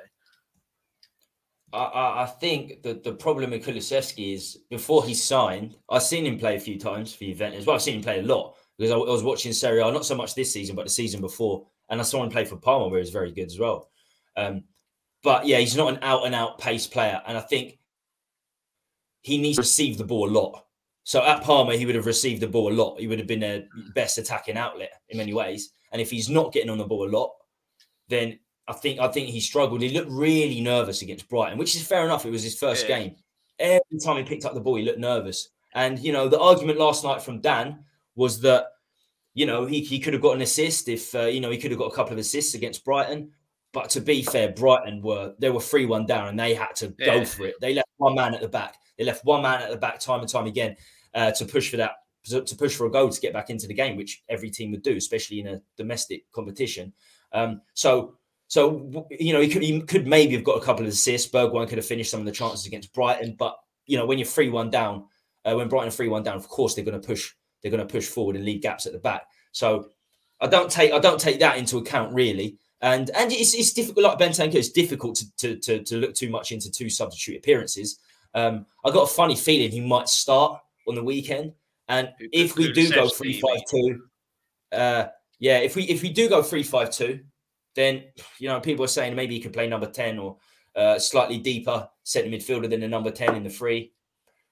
I, 1.73 2.23
I 2.23 2.25
think 2.25 2.83
that 2.83 3.03
the 3.03 3.13
problem 3.13 3.51
with 3.51 3.65
Kulusevski 3.65 4.35
is 4.35 4.59
before 4.69 5.03
he 5.03 5.13
signed, 5.13 5.75
I've 5.89 6.03
seen 6.03 6.25
him 6.25 6.37
play 6.37 6.55
a 6.55 6.59
few 6.59 6.79
times 6.79 7.13
for 7.13 7.23
Juventus. 7.23 7.65
Well, 7.65 7.75
I've 7.75 7.81
seen 7.81 7.95
him 7.95 8.03
play 8.03 8.19
a 8.19 8.23
lot 8.23 8.55
because 8.77 8.91
I, 8.91 8.95
I, 8.95 9.11
was 9.11 9.23
watching 9.23 9.53
Serie 9.53 9.81
A, 9.81 9.91
not 9.91 10.05
so 10.05 10.15
much 10.15 10.35
this 10.35 10.53
season, 10.53 10.75
but 10.75 10.83
the 10.83 10.91
season 10.91 11.19
before. 11.19 11.65
And 11.89 11.99
I 11.99 12.03
saw 12.03 12.23
him 12.23 12.29
play 12.29 12.45
for 12.45 12.57
Parma, 12.57 12.87
where 12.87 12.99
he's 12.99 13.09
very 13.09 13.31
good 13.31 13.47
as 13.47 13.59
well. 13.59 13.89
Um, 14.37 14.63
but 15.23 15.47
yeah, 15.47 15.57
he's 15.57 15.75
not 15.75 15.93
an 15.93 15.99
out 16.03 16.25
and 16.25 16.35
out 16.35 16.59
pace 16.59 16.85
player. 16.85 17.21
And 17.25 17.37
I 17.37 17.41
think 17.41 17.79
he 19.21 19.37
needs 19.37 19.57
to 19.57 19.61
receive 19.61 19.97
the 19.97 20.03
ball 20.03 20.29
a 20.29 20.31
lot. 20.31 20.65
So 21.03 21.23
at 21.23 21.43
Parma, 21.43 21.75
he 21.75 21.85
would 21.85 21.95
have 21.95 22.05
received 22.05 22.41
the 22.41 22.47
ball 22.47 22.71
a 22.71 22.75
lot. 22.75 22.99
He 22.99 23.07
would 23.07 23.19
have 23.19 23.27
been 23.27 23.39
their 23.39 23.65
best 23.95 24.17
attacking 24.17 24.57
outlet 24.57 24.91
in 25.09 25.17
many 25.17 25.33
ways. 25.33 25.71
And 25.91 26.01
if 26.01 26.09
he's 26.09 26.29
not 26.29 26.53
getting 26.53 26.69
on 26.69 26.77
the 26.77 26.85
ball 26.85 27.07
a 27.07 27.11
lot, 27.11 27.31
then 28.07 28.39
I 28.67 28.73
think 28.73 28.99
I 28.99 29.07
think 29.07 29.29
he 29.29 29.39
struggled. 29.39 29.81
He 29.81 29.89
looked 29.89 30.11
really 30.11 30.61
nervous 30.61 31.01
against 31.01 31.29
Brighton, 31.29 31.57
which 31.57 31.75
is 31.75 31.85
fair 31.85 32.05
enough. 32.05 32.25
It 32.25 32.31
was 32.31 32.43
his 32.43 32.57
first 32.57 32.87
yeah. 32.87 32.97
game. 32.99 33.15
Every 33.59 33.99
time 34.03 34.17
he 34.17 34.23
picked 34.23 34.45
up 34.45 34.53
the 34.53 34.61
ball, 34.61 34.75
he 34.75 34.83
looked 34.83 34.99
nervous. 34.99 35.49
And 35.73 35.99
you 35.99 36.13
know, 36.13 36.27
the 36.27 36.39
argument 36.39 36.79
last 36.79 37.03
night 37.03 37.21
from 37.21 37.41
Dan 37.41 37.83
was 38.15 38.41
that 38.41 38.67
you 39.33 39.45
know 39.45 39.65
he, 39.65 39.81
he 39.81 39.99
could 39.99 40.13
have 40.13 40.21
got 40.21 40.35
an 40.35 40.41
assist 40.41 40.87
if 40.87 41.13
uh, 41.13 41.25
you 41.25 41.41
know 41.41 41.49
he 41.51 41.57
could 41.57 41.71
have 41.71 41.79
got 41.79 41.91
a 41.91 41.95
couple 41.95 42.13
of 42.13 42.19
assists 42.19 42.55
against 42.55 42.85
Brighton. 42.85 43.31
But 43.73 43.89
to 43.91 44.01
be 44.01 44.21
fair, 44.21 44.51
Brighton 44.51 45.01
were 45.01 45.33
they 45.39 45.49
were 45.49 45.59
three 45.59 45.85
one 45.85 46.05
down 46.05 46.27
and 46.29 46.39
they 46.39 46.53
had 46.53 46.75
to 46.77 46.93
yeah. 46.97 47.05
go 47.17 47.25
for 47.25 47.47
it. 47.47 47.55
They 47.59 47.73
left 47.73 47.89
one 47.97 48.15
man 48.15 48.33
at 48.33 48.41
the 48.41 48.47
back. 48.47 48.75
They 48.97 49.03
left 49.03 49.25
one 49.25 49.41
man 49.41 49.61
at 49.61 49.71
the 49.71 49.77
back 49.77 49.99
time 49.99 50.21
and 50.21 50.29
time 50.29 50.45
again 50.45 50.77
uh, 51.13 51.31
to 51.31 51.45
push 51.45 51.69
for 51.69 51.77
that 51.77 51.95
to 52.25 52.55
push 52.55 52.75
for 52.75 52.85
a 52.85 52.91
goal 52.91 53.09
to 53.09 53.19
get 53.19 53.33
back 53.33 53.49
into 53.49 53.67
the 53.67 53.73
game, 53.73 53.97
which 53.97 54.23
every 54.29 54.49
team 54.49 54.71
would 54.71 54.83
do, 54.83 54.95
especially 54.95 55.41
in 55.41 55.47
a 55.47 55.61
domestic 55.75 56.31
competition. 56.31 56.93
Um, 57.33 57.61
so 57.73 58.15
so 58.53 59.07
you 59.09 59.33
know, 59.33 59.41
he 59.41 59.49
could 59.49 59.63
he 59.63 59.81
could 59.81 60.05
maybe 60.05 60.35
have 60.35 60.43
got 60.43 60.61
a 60.61 60.63
couple 60.63 60.85
of 60.85 60.91
assists. 60.91 61.27
Bergwijn 61.31 61.67
could 61.67 61.79
have 61.79 61.87
finished 61.87 62.11
some 62.11 62.19
of 62.19 62.27
the 62.27 62.31
chances 62.31 62.67
against 62.67 62.93
Brighton, 62.93 63.35
but 63.39 63.57
you 63.87 63.97
know, 63.97 64.05
when 64.05 64.19
you're 64.19 64.27
three 64.27 64.49
one 64.49 64.69
down, 64.69 65.05
uh, 65.43 65.55
when 65.55 65.67
Brighton 65.67 65.89
three 65.89 66.07
one 66.07 66.21
down, 66.21 66.35
of 66.35 66.47
course 66.47 66.75
they're 66.75 66.85
going 66.85 67.01
to 67.01 67.07
push. 67.07 67.33
They're 67.63 67.71
going 67.71 67.81
to 67.81 67.91
push 67.91 68.05
forward 68.05 68.35
and 68.35 68.45
leave 68.45 68.61
gaps 68.61 68.85
at 68.85 68.93
the 68.93 68.99
back. 68.99 69.23
So 69.53 69.89
I 70.39 70.45
don't 70.45 70.69
take 70.69 70.93
I 70.93 70.99
don't 70.99 71.19
take 71.19 71.39
that 71.39 71.57
into 71.57 71.79
account 71.79 72.13
really. 72.13 72.59
And 72.81 73.09
and 73.15 73.31
it's, 73.31 73.55
it's 73.55 73.73
difficult, 73.73 74.05
like 74.05 74.19
Bentancur, 74.19 74.53
it's 74.53 74.69
difficult 74.69 75.15
to, 75.15 75.35
to, 75.37 75.55
to, 75.57 75.83
to, 75.85 75.97
look 75.97 76.13
too 76.13 76.29
much 76.29 76.51
into 76.51 76.69
two 76.69 76.91
substitute 76.91 77.37
appearances. 77.37 77.97
Um, 78.35 78.67
I 78.85 78.91
got 78.91 79.09
a 79.09 79.13
funny 79.15 79.35
feeling 79.35 79.71
he 79.71 79.81
might 79.81 80.09
start 80.09 80.61
on 80.87 80.93
the 80.93 81.03
weekend. 81.03 81.53
And 81.87 82.09
if 82.19 82.55
we 82.55 82.71
do 82.71 82.91
go 82.91 83.09
three 83.09 83.41
five 83.41 83.61
two, 83.67 84.03
uh, 84.71 85.05
yeah, 85.39 85.57
if 85.57 85.75
we 85.75 85.85
if 85.85 86.03
we 86.03 86.09
do 86.09 86.29
go 86.29 86.43
three 86.43 86.61
five 86.61 86.91
two, 86.91 87.21
then 87.75 88.03
you 88.39 88.47
know 88.47 88.59
people 88.59 88.85
are 88.85 88.89
saying 88.89 89.15
maybe 89.15 89.35
he 89.35 89.41
could 89.41 89.53
play 89.53 89.67
number 89.67 89.89
ten 89.89 90.19
or 90.19 90.37
uh, 90.75 90.99
slightly 90.99 91.37
deeper 91.37 91.87
centre 92.03 92.29
midfielder 92.29 92.69
than 92.69 92.81
the 92.81 92.87
number 92.87 93.11
ten 93.11 93.35
in 93.35 93.43
the 93.43 93.49
free. 93.49 93.91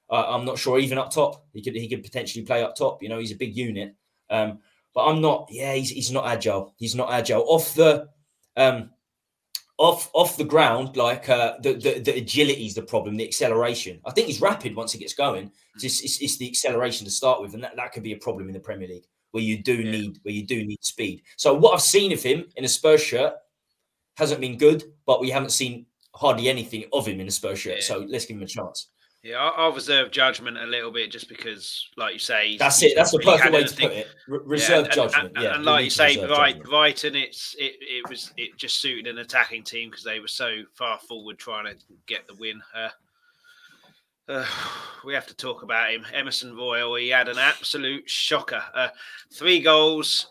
Uh, 0.10 0.26
I'm 0.28 0.46
not 0.46 0.60
sure. 0.60 0.80
Even 0.80 0.98
up 0.98 1.12
top, 1.12 1.46
he 1.54 1.62
could 1.62 1.76
he 1.76 1.88
could 1.88 2.04
potentially 2.04 2.46
play 2.46 2.64
up 2.64 2.76
top. 2.76 3.02
You 3.02 3.10
know, 3.10 3.20
he's 3.20 3.32
a 3.32 3.36
big 3.36 3.56
unit. 3.56 3.96
Um, 4.30 4.60
but 4.94 5.06
I'm 5.06 5.22
not. 5.22 5.48
Yeah, 5.50 5.74
he's, 5.74 5.90
he's 5.90 6.12
not 6.12 6.28
agile. 6.28 6.74
He's 6.78 6.96
not 6.96 7.12
agile 7.12 7.46
off 7.48 7.74
the 7.76 8.10
um, 8.58 8.90
off 9.78 10.10
off 10.14 10.38
the 10.38 10.44
ground. 10.44 10.98
Like 10.98 11.30
uh, 11.30 11.56
the, 11.62 11.74
the 11.74 12.00
the 12.00 12.18
agility 12.18 12.66
is 12.66 12.76
the 12.76 12.82
problem. 12.82 13.16
The 13.16 13.28
acceleration. 13.28 14.02
I 14.06 14.12
think 14.12 14.28
he's 14.28 14.42
rapid 14.42 14.76
once 14.76 14.92
he 14.92 15.00
gets 15.00 15.14
going. 15.14 15.52
It's, 15.76 15.84
just, 15.84 16.04
it's, 16.04 16.22
it's 16.22 16.38
the 16.38 16.50
acceleration 16.50 17.06
to 17.06 17.12
start 17.12 17.42
with, 17.42 17.54
and 17.54 17.64
that, 17.64 17.78
that 17.78 17.94
could 17.94 18.04
be 18.04 18.12
a 18.12 18.18
problem 18.18 18.48
in 18.48 18.54
the 18.54 18.60
Premier 18.60 18.90
League 18.90 19.06
where 19.32 19.44
you 19.44 19.62
do 19.62 19.76
yeah. 19.76 19.92
need 19.92 20.20
where 20.24 20.34
you 20.34 20.46
do 20.46 20.66
need 20.66 20.84
speed. 20.84 21.24
So 21.38 21.54
what 21.54 21.74
I've 21.74 21.82
seen 21.82 22.12
of 22.12 22.22
him 22.22 22.46
in 22.56 22.66
a 22.66 22.68
Spurs 22.68 23.02
shirt 23.02 23.34
hasn't 24.18 24.42
been 24.42 24.58
good, 24.58 24.84
but 25.06 25.22
we 25.22 25.30
haven't 25.30 25.52
seen 25.52 25.86
hardly 26.14 26.50
anything 26.50 26.86
of 26.94 27.08
him 27.08 27.20
in 27.20 27.28
a 27.28 27.32
Spurs 27.32 27.60
shirt. 27.60 27.78
Yeah. 27.78 27.84
So 27.84 28.06
let's 28.08 28.26
give 28.26 28.38
him 28.38 28.44
a 28.44 28.48
chance. 28.48 28.88
Yeah, 29.24 29.38
I'll, 29.38 29.72
reserve 29.72 30.10
judgment 30.10 30.58
a 30.58 30.66
little 30.66 30.92
bit 30.92 31.12
just 31.12 31.30
because, 31.30 31.88
like 31.96 32.14
you 32.14 32.20
say, 32.20 32.58
that's 32.58 32.82
it. 32.82 32.94
That's 32.96 33.12
the 33.12 33.20
perfect 33.20 33.54
way 33.54 33.64
to 33.64 33.76
put 33.76 33.92
it. 33.92 34.08
reserve 34.28 34.88
yeah, 34.88 34.96
judgment. 34.96 35.34
And, 35.36 35.44
yeah, 35.44 35.56
and 35.56 35.64
like 35.64 35.84
you 35.84 35.92
say, 35.92 36.26
Brighton, 36.26 36.64
Brighton, 36.64 37.16
it's 37.16 37.56
it, 37.60 37.76
it 37.82 38.10
was 38.10 38.34
it 38.36 38.58
just 38.58 38.82
suited 38.82 39.06
an 39.06 39.20
attacking 39.20 39.64
team 39.64 39.92
because 39.92 40.04
they 40.04 40.20
were 40.20 40.28
so 40.28 40.64
far 40.74 40.98
forward 40.98 41.38
trying 41.38 41.66
to 41.66 41.76
get 42.08 42.28
the 42.28 42.34
win. 42.40 42.62
Uh, 42.76 42.90
we 45.06 45.14
have 45.14 45.28
to 45.28 45.36
talk 45.36 45.64
about 45.64 45.92
him, 45.92 46.06
Emerson 46.14 46.56
Royal. 46.56 46.96
He 46.96 47.10
had 47.10 47.28
an 47.28 47.38
absolute 47.38 48.10
shocker. 48.10 48.64
Uh, 48.74 48.90
three 49.32 49.60
goals, 49.60 50.28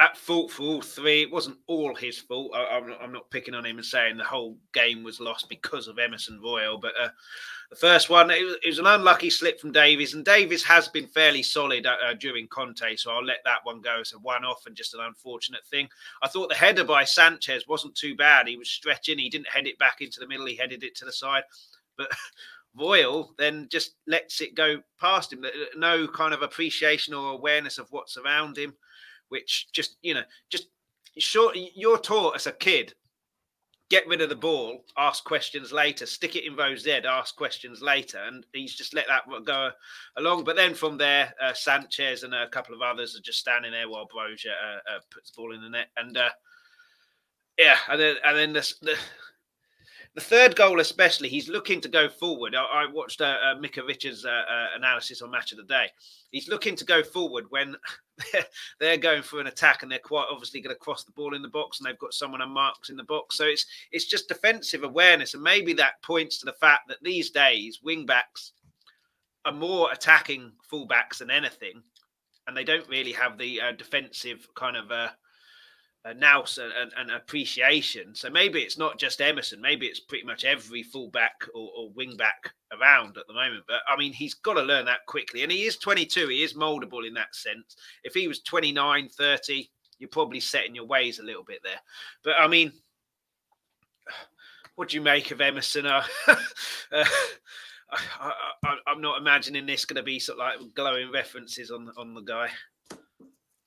at 0.00 0.16
fault 0.16 0.50
for 0.50 0.62
all 0.62 0.80
three. 0.80 1.22
It 1.22 1.30
wasn't 1.30 1.58
all 1.66 1.94
his 1.94 2.18
fault. 2.18 2.52
I, 2.54 2.78
am 3.02 3.12
not, 3.12 3.30
picking 3.30 3.54
on 3.54 3.66
him 3.66 3.76
and 3.76 3.84
saying 3.84 4.16
the 4.16 4.24
whole 4.24 4.56
game 4.72 5.04
was 5.04 5.20
lost 5.20 5.48
because 5.48 5.86
of 5.86 5.98
Emerson 5.98 6.40
Royal, 6.42 6.78
but 6.78 6.92
uh, 7.00 7.10
the 7.68 7.76
first 7.76 8.08
one, 8.08 8.30
it 8.30 8.42
was, 8.42 8.56
it 8.64 8.68
was, 8.68 8.78
an 8.78 8.86
unlucky 8.86 9.28
slip 9.28 9.60
from 9.60 9.72
Davies, 9.72 10.14
and 10.14 10.24
Davies 10.24 10.64
has 10.64 10.88
been 10.88 11.06
fairly 11.06 11.42
solid 11.42 11.86
uh, 11.86 11.96
uh, 12.04 12.14
during 12.14 12.48
Conte, 12.48 12.96
so 12.96 13.12
I'll 13.12 13.24
let 13.24 13.40
that 13.44 13.60
one 13.64 13.82
go 13.82 14.00
as 14.00 14.12
a 14.12 14.18
one-off 14.18 14.62
and 14.66 14.74
just 14.74 14.94
an 14.94 15.00
unfortunate 15.00 15.66
thing. 15.66 15.86
I 16.22 16.28
thought 16.28 16.48
the 16.48 16.54
header 16.54 16.84
by 16.84 17.04
Sanchez 17.04 17.68
wasn't 17.68 17.94
too 17.94 18.16
bad. 18.16 18.48
He 18.48 18.56
was 18.56 18.70
stretching. 18.70 19.18
He 19.18 19.28
didn't 19.28 19.48
head 19.48 19.66
it 19.66 19.78
back 19.78 20.00
into 20.00 20.18
the 20.18 20.26
middle. 20.26 20.46
He 20.46 20.56
headed 20.56 20.82
it 20.82 20.96
to 20.96 21.04
the 21.04 21.12
side, 21.12 21.44
but. 21.96 22.10
Royal 22.78 23.34
then 23.38 23.68
just 23.70 23.94
lets 24.06 24.40
it 24.40 24.54
go 24.54 24.80
past 25.00 25.32
him. 25.32 25.44
No 25.76 26.06
kind 26.06 26.34
of 26.34 26.42
appreciation 26.42 27.14
or 27.14 27.32
awareness 27.32 27.78
of 27.78 27.88
what's 27.90 28.16
around 28.16 28.56
him, 28.56 28.74
which 29.28 29.68
just 29.72 29.96
you 30.02 30.14
know, 30.14 30.22
just 30.48 30.68
sure 31.18 31.52
you're 31.54 31.98
taught 31.98 32.36
as 32.36 32.46
a 32.46 32.52
kid 32.52 32.94
get 33.90 34.06
rid 34.06 34.20
of 34.20 34.28
the 34.28 34.36
ball, 34.36 34.84
ask 34.96 35.24
questions 35.24 35.72
later, 35.72 36.06
stick 36.06 36.36
it 36.36 36.46
in 36.46 36.54
Rose 36.54 36.82
Z, 36.82 37.00
ask 37.04 37.36
questions 37.36 37.82
later. 37.82 38.18
And 38.18 38.46
he's 38.52 38.74
just 38.74 38.94
let 38.94 39.08
that 39.08 39.24
go 39.44 39.70
along. 40.16 40.44
But 40.44 40.56
then 40.56 40.74
from 40.74 40.96
there, 40.96 41.34
uh, 41.42 41.52
Sanchez 41.52 42.22
and 42.22 42.32
a 42.32 42.48
couple 42.48 42.74
of 42.74 42.82
others 42.82 43.16
are 43.16 43.20
just 43.20 43.40
standing 43.40 43.72
there 43.72 43.88
while 43.88 44.06
Broja 44.06 44.46
uh, 44.46 44.94
uh, 44.96 45.00
puts 45.10 45.32
the 45.32 45.36
ball 45.36 45.52
in 45.52 45.60
the 45.60 45.68
net. 45.68 45.88
And 45.96 46.16
uh, 46.16 46.30
yeah, 47.58 47.76
and 47.88 48.00
then, 48.00 48.16
and 48.24 48.36
then 48.36 48.52
the, 48.52 48.74
the 48.80 48.96
the 50.14 50.20
third 50.20 50.56
goal, 50.56 50.80
especially, 50.80 51.28
he's 51.28 51.48
looking 51.48 51.80
to 51.80 51.88
go 51.88 52.08
forward. 52.08 52.56
I, 52.56 52.64
I 52.64 52.86
watched 52.92 53.20
uh, 53.20 53.36
uh, 53.44 53.54
Micah 53.60 53.84
Richards' 53.84 54.24
uh, 54.24 54.28
uh, 54.28 54.66
analysis 54.74 55.22
on 55.22 55.30
Match 55.30 55.52
of 55.52 55.58
the 55.58 55.64
Day. 55.64 55.86
He's 56.32 56.48
looking 56.48 56.74
to 56.76 56.84
go 56.84 57.04
forward 57.04 57.44
when 57.50 57.76
they're 58.80 58.96
going 58.96 59.22
for 59.22 59.40
an 59.40 59.46
attack 59.46 59.82
and 59.82 59.90
they're 59.90 60.00
quite 60.00 60.26
obviously 60.28 60.60
going 60.60 60.74
to 60.74 60.80
cross 60.80 61.04
the 61.04 61.12
ball 61.12 61.34
in 61.34 61.42
the 61.42 61.48
box 61.48 61.78
and 61.78 61.86
they've 61.86 61.98
got 61.98 62.12
someone 62.12 62.42
on 62.42 62.50
marks 62.50 62.90
in 62.90 62.96
the 62.96 63.04
box. 63.04 63.36
So 63.36 63.44
it's 63.44 63.66
it's 63.92 64.06
just 64.06 64.28
defensive 64.28 64.82
awareness, 64.82 65.34
and 65.34 65.42
maybe 65.42 65.72
that 65.74 66.02
points 66.02 66.38
to 66.38 66.46
the 66.46 66.52
fact 66.54 66.88
that 66.88 66.98
these 67.02 67.30
days 67.30 67.78
wing 67.82 68.04
backs 68.04 68.52
are 69.44 69.52
more 69.52 69.92
attacking 69.92 70.52
fullbacks 70.70 71.18
than 71.18 71.30
anything, 71.30 71.82
and 72.48 72.56
they 72.56 72.64
don't 72.64 72.88
really 72.88 73.12
have 73.12 73.38
the 73.38 73.60
uh, 73.60 73.72
defensive 73.72 74.48
kind 74.56 74.76
of 74.76 74.90
uh, 74.90 75.08
nous 76.06 76.58
and, 76.58 76.92
and, 76.96 77.10
appreciation. 77.10 78.14
So 78.14 78.30
maybe 78.30 78.60
it's 78.60 78.78
not 78.78 78.98
just 78.98 79.20
Emerson. 79.20 79.60
Maybe 79.60 79.86
it's 79.86 80.00
pretty 80.00 80.24
much 80.24 80.44
every 80.44 80.82
fullback 80.82 81.34
or, 81.54 81.70
or 81.76 81.90
around 82.80 83.18
at 83.18 83.26
the 83.26 83.34
moment. 83.34 83.64
But 83.68 83.80
I 83.88 83.96
mean, 83.98 84.12
he's 84.12 84.34
got 84.34 84.54
to 84.54 84.62
learn 84.62 84.86
that 84.86 85.04
quickly. 85.06 85.42
And 85.42 85.52
he 85.52 85.64
is 85.64 85.76
22. 85.76 86.28
He 86.28 86.42
is 86.42 86.54
moldable 86.54 87.06
in 87.06 87.14
that 87.14 87.34
sense. 87.34 87.76
If 88.02 88.14
he 88.14 88.28
was 88.28 88.40
29, 88.40 89.08
30, 89.08 89.70
you're 89.98 90.08
probably 90.08 90.40
setting 90.40 90.74
your 90.74 90.86
ways 90.86 91.18
a 91.18 91.24
little 91.24 91.44
bit 91.44 91.60
there. 91.62 91.80
But 92.24 92.34
I 92.38 92.48
mean, 92.48 92.72
what 94.76 94.88
do 94.88 94.96
you 94.96 95.02
make 95.02 95.30
of 95.30 95.40
Emerson? 95.40 95.84
Uh, 95.84 96.02
uh, 96.92 97.04
I, 97.92 98.32
am 98.86 99.00
not 99.00 99.18
imagining 99.18 99.66
this 99.66 99.84
going 99.84 99.96
to 99.96 100.02
be 100.02 100.18
sort 100.18 100.38
of 100.38 100.60
like 100.60 100.74
glowing 100.74 101.12
references 101.12 101.70
on 101.70 101.90
on 101.96 102.14
the 102.14 102.22
guy. 102.22 102.48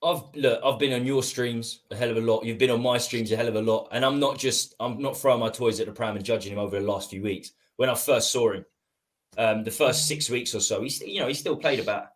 I've 0.04 0.22
look, 0.34 0.60
I've 0.62 0.78
been 0.78 0.92
on 0.92 1.06
your 1.06 1.22
streams 1.22 1.80
a 1.90 1.96
hell 1.96 2.10
of 2.10 2.16
a 2.18 2.20
lot. 2.20 2.44
You've 2.44 2.58
been 2.58 2.70
on 2.70 2.82
my 2.82 2.98
streams 2.98 3.32
a 3.32 3.36
hell 3.36 3.48
of 3.48 3.56
a 3.56 3.62
lot, 3.62 3.88
and 3.92 4.04
I'm 4.04 4.20
not 4.20 4.38
just 4.38 4.74
I'm 4.78 5.00
not 5.00 5.16
throwing 5.16 5.40
my 5.40 5.48
toys 5.48 5.80
at 5.80 5.86
the 5.86 5.92
pram 5.92 6.16
and 6.16 6.24
judging 6.24 6.52
him 6.52 6.58
over 6.58 6.78
the 6.78 6.86
last 6.86 7.10
few 7.10 7.22
weeks. 7.22 7.52
When 7.76 7.88
I 7.88 7.94
first 7.94 8.30
saw 8.30 8.52
him, 8.52 8.64
um, 9.38 9.64
the 9.64 9.70
first 9.70 10.06
six 10.06 10.28
weeks 10.28 10.54
or 10.54 10.60
so, 10.60 10.82
he's 10.82 11.00
you 11.00 11.20
know 11.20 11.26
he 11.26 11.34
still 11.34 11.56
played 11.56 11.80
about 11.80 12.08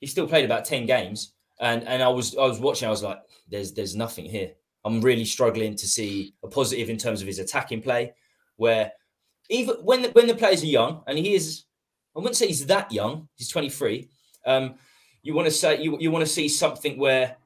he 0.00 0.06
still 0.06 0.26
played 0.26 0.44
about 0.44 0.64
ten 0.64 0.84
games, 0.84 1.32
and 1.60 1.84
and 1.84 2.02
I 2.02 2.08
was 2.08 2.36
I 2.36 2.44
was 2.44 2.58
watching. 2.58 2.88
I 2.88 2.90
was 2.90 3.02
like, 3.02 3.20
there's 3.48 3.72
there's 3.72 3.94
nothing 3.94 4.26
here. 4.26 4.52
I'm 4.84 5.00
really 5.00 5.24
struggling 5.24 5.76
to 5.76 5.86
see 5.86 6.34
a 6.44 6.48
positive 6.48 6.90
in 6.90 6.96
terms 6.96 7.20
of 7.20 7.26
his 7.26 7.38
attacking 7.38 7.82
play, 7.82 8.14
where 8.56 8.92
even 9.48 9.76
when 9.76 10.02
the, 10.02 10.08
when 10.10 10.26
the 10.26 10.34
players 10.34 10.62
are 10.62 10.66
young, 10.66 11.02
and 11.06 11.18
he 11.18 11.34
is, 11.34 11.64
I 12.16 12.18
wouldn't 12.18 12.36
say 12.36 12.48
he's 12.48 12.66
that 12.66 12.90
young. 12.90 13.28
He's 13.36 13.48
23. 13.48 14.08
Um, 14.44 14.74
you 15.26 15.34
want 15.34 15.46
to 15.46 15.52
say 15.52 15.82
you, 15.82 15.98
you 15.98 16.12
want 16.12 16.24
to 16.24 16.30
see 16.30 16.48
something 16.48 16.98
where 16.98 17.36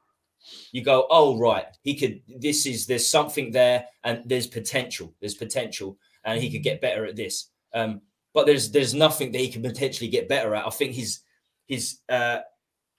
you 0.71 0.83
go, 0.83 1.07
oh 1.11 1.39
right, 1.39 1.65
he 1.83 1.97
could. 1.97 2.21
This 2.29 2.67
is 2.67 2.87
there's 2.87 3.09
something 3.09 3.51
there, 3.51 3.87
and 4.05 4.23
there's 4.27 4.47
potential. 4.47 5.15
There's 5.21 5.35
potential, 5.35 5.99
and 6.25 6.41
he 6.43 6.51
could 6.51 6.63
get 6.63 6.83
better 6.83 7.07
at 7.07 7.17
this. 7.17 7.51
Um, 7.75 8.03
but 8.35 8.45
there's 8.47 8.71
there's 8.71 8.93
nothing 8.93 9.33
that 9.33 9.39
he 9.41 9.51
can 9.51 9.63
potentially 9.63 10.11
get 10.11 10.29
better 10.29 10.55
at. 10.55 10.67
I 10.67 10.71
think 10.71 10.93
his 10.93 11.21
his 11.67 12.01
uh, 12.09 12.41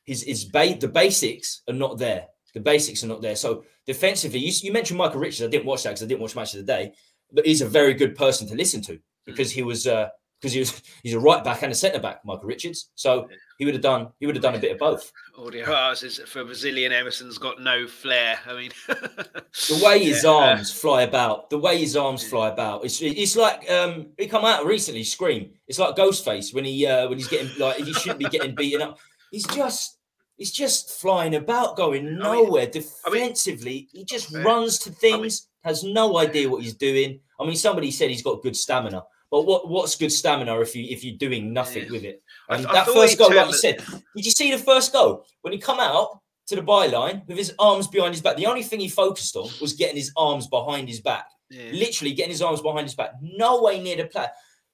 his 0.04 0.24
his 0.24 0.46
ba- 0.46 0.78
the 0.80 0.88
basics 0.88 1.62
are 1.70 1.76
not 1.76 2.00
there. 2.00 2.26
The 2.56 2.60
basics 2.60 3.04
are 3.04 3.08
not 3.08 3.22
there. 3.22 3.36
So 3.36 3.64
defensively, 3.86 4.40
you, 4.40 4.52
you 4.64 4.74
mentioned 4.74 4.98
Michael 4.98 5.22
Richards. 5.22 5.44
I 5.44 5.52
didn't 5.52 5.66
watch 5.66 5.84
that 5.84 5.92
because 5.92 6.04
I 6.04 6.08
didn't 6.08 6.22
watch 6.22 6.36
match 6.36 6.54
of 6.56 6.66
the 6.66 6.74
day, 6.74 6.94
but 7.32 7.46
he's 7.46 7.62
a 7.62 7.70
very 7.70 7.94
good 7.94 8.16
person 8.16 8.48
to 8.48 8.56
listen 8.56 8.82
to 8.82 9.00
because 9.26 9.52
he 9.52 9.62
was 9.62 9.86
uh, 9.86 10.10
because 10.42 10.54
he 10.54 10.60
was 10.60 10.82
he's 11.04 11.14
a 11.14 11.20
right 11.20 11.44
back 11.44 11.62
and 11.62 11.72
a 11.72 11.76
centre 11.76 12.00
back, 12.00 12.26
Michael 12.26 12.46
Richards. 12.46 12.90
So 12.96 13.30
he 13.58 13.66
would 13.66 13.76
have 13.76 13.84
done 13.84 14.10
he 14.20 14.26
would 14.26 14.36
have 14.36 14.42
done 14.42 14.56
a 14.56 14.60
bit 14.60 14.72
of 14.72 14.80
both. 14.80 15.12
Audio 15.38 15.92
is 15.92 16.20
for 16.26 16.44
Brazilian 16.44 16.92
Emerson's 16.92 17.38
got 17.38 17.62
no 17.62 17.88
flair. 17.88 18.40
I 18.48 18.54
mean, 18.56 18.72
the 18.88 19.82
way 19.84 20.04
his 20.04 20.24
yeah. 20.24 20.32
arms 20.32 20.72
fly 20.72 21.04
about, 21.04 21.50
the 21.50 21.60
way 21.60 21.78
his 21.78 21.96
arms 21.96 22.28
fly 22.28 22.50
about, 22.50 22.84
it's 22.84 23.02
it's 23.02 23.36
like 23.36 23.70
um 23.70 24.08
he 24.18 24.28
come 24.28 24.46
out 24.46 24.66
recently, 24.66 25.04
scream. 25.04 25.52
It's 25.68 25.80
like 25.80 25.96
Ghostface 25.96 26.54
when 26.54 26.66
he 26.66 26.88
uh 26.88 27.08
when 27.08 27.18
he's 27.18 27.28
getting 27.28 27.52
like 27.60 27.78
he 27.78 27.94
shouldn't 27.94 28.20
be 28.20 28.26
getting 28.26 28.56
beaten 28.56 28.82
up. 28.82 28.98
He's 29.32 29.46
just 29.46 30.00
he's 30.38 30.52
just 30.52 31.00
flying 31.00 31.36
about, 31.36 31.78
going 31.78 32.18
nowhere. 32.18 32.64
I 32.64 32.66
mean, 32.66 32.72
Defensively, 32.72 33.72
I 33.72 33.76
mean, 33.76 33.88
he 33.92 34.06
just 34.06 34.34
runs 34.34 34.80
to 34.80 34.90
things, 34.90 35.48
I 35.64 35.70
mean, 35.70 35.76
has 35.76 35.84
no 35.84 36.18
idea 36.18 36.50
what 36.50 36.64
he's 36.64 36.74
doing. 36.74 37.20
I 37.40 37.46
mean, 37.46 37.56
somebody 37.56 37.92
said 37.92 38.10
he's 38.10 38.24
got 38.24 38.42
good 38.42 38.56
stamina. 38.56 39.04
But 39.32 39.46
what 39.46 39.70
what's 39.70 39.96
good 39.96 40.12
stamina 40.12 40.60
if 40.60 40.76
you 40.76 40.86
if 40.90 41.06
you're 41.06 41.18
doing 41.18 41.54
nothing 41.54 41.86
yeah. 41.86 41.92
with 41.92 42.04
it? 42.04 42.22
And 42.50 42.68
I, 42.68 42.74
that 42.74 42.90
I 42.90 42.94
first 42.94 43.18
goal, 43.18 43.34
like 43.34 43.48
you 43.48 43.54
said, 43.54 43.78
did 44.16 44.26
you 44.26 44.32
see 44.32 44.52
the 44.52 44.58
first 44.58 44.92
goal 44.92 45.26
when 45.42 45.54
he 45.54 45.58
come 45.58 45.80
out 45.80 46.20
to 46.48 46.58
the 46.58 46.62
byline 46.62 47.26
with 47.28 47.38
his 47.38 47.54
arms 47.58 47.88
behind 47.88 48.14
his 48.14 48.22
back? 48.22 48.36
The 48.36 48.46
only 48.46 48.62
thing 48.62 48.82
he 48.82 48.90
focused 48.90 49.38
on 49.38 49.50
was 49.62 49.72
getting 49.72 49.96
his 49.96 50.12
arms 50.18 50.48
behind 50.48 50.90
his 50.90 51.00
back. 51.00 51.26
Yeah. 51.50 51.72
Literally 51.72 52.14
getting 52.14 52.32
his 52.32 52.42
arms 52.42 52.62
behind 52.62 52.84
his 52.84 52.96
back. 52.96 53.12
No 53.22 53.62
way 53.62 53.82
near 53.82 53.96
the 53.96 54.06
play. 54.06 54.28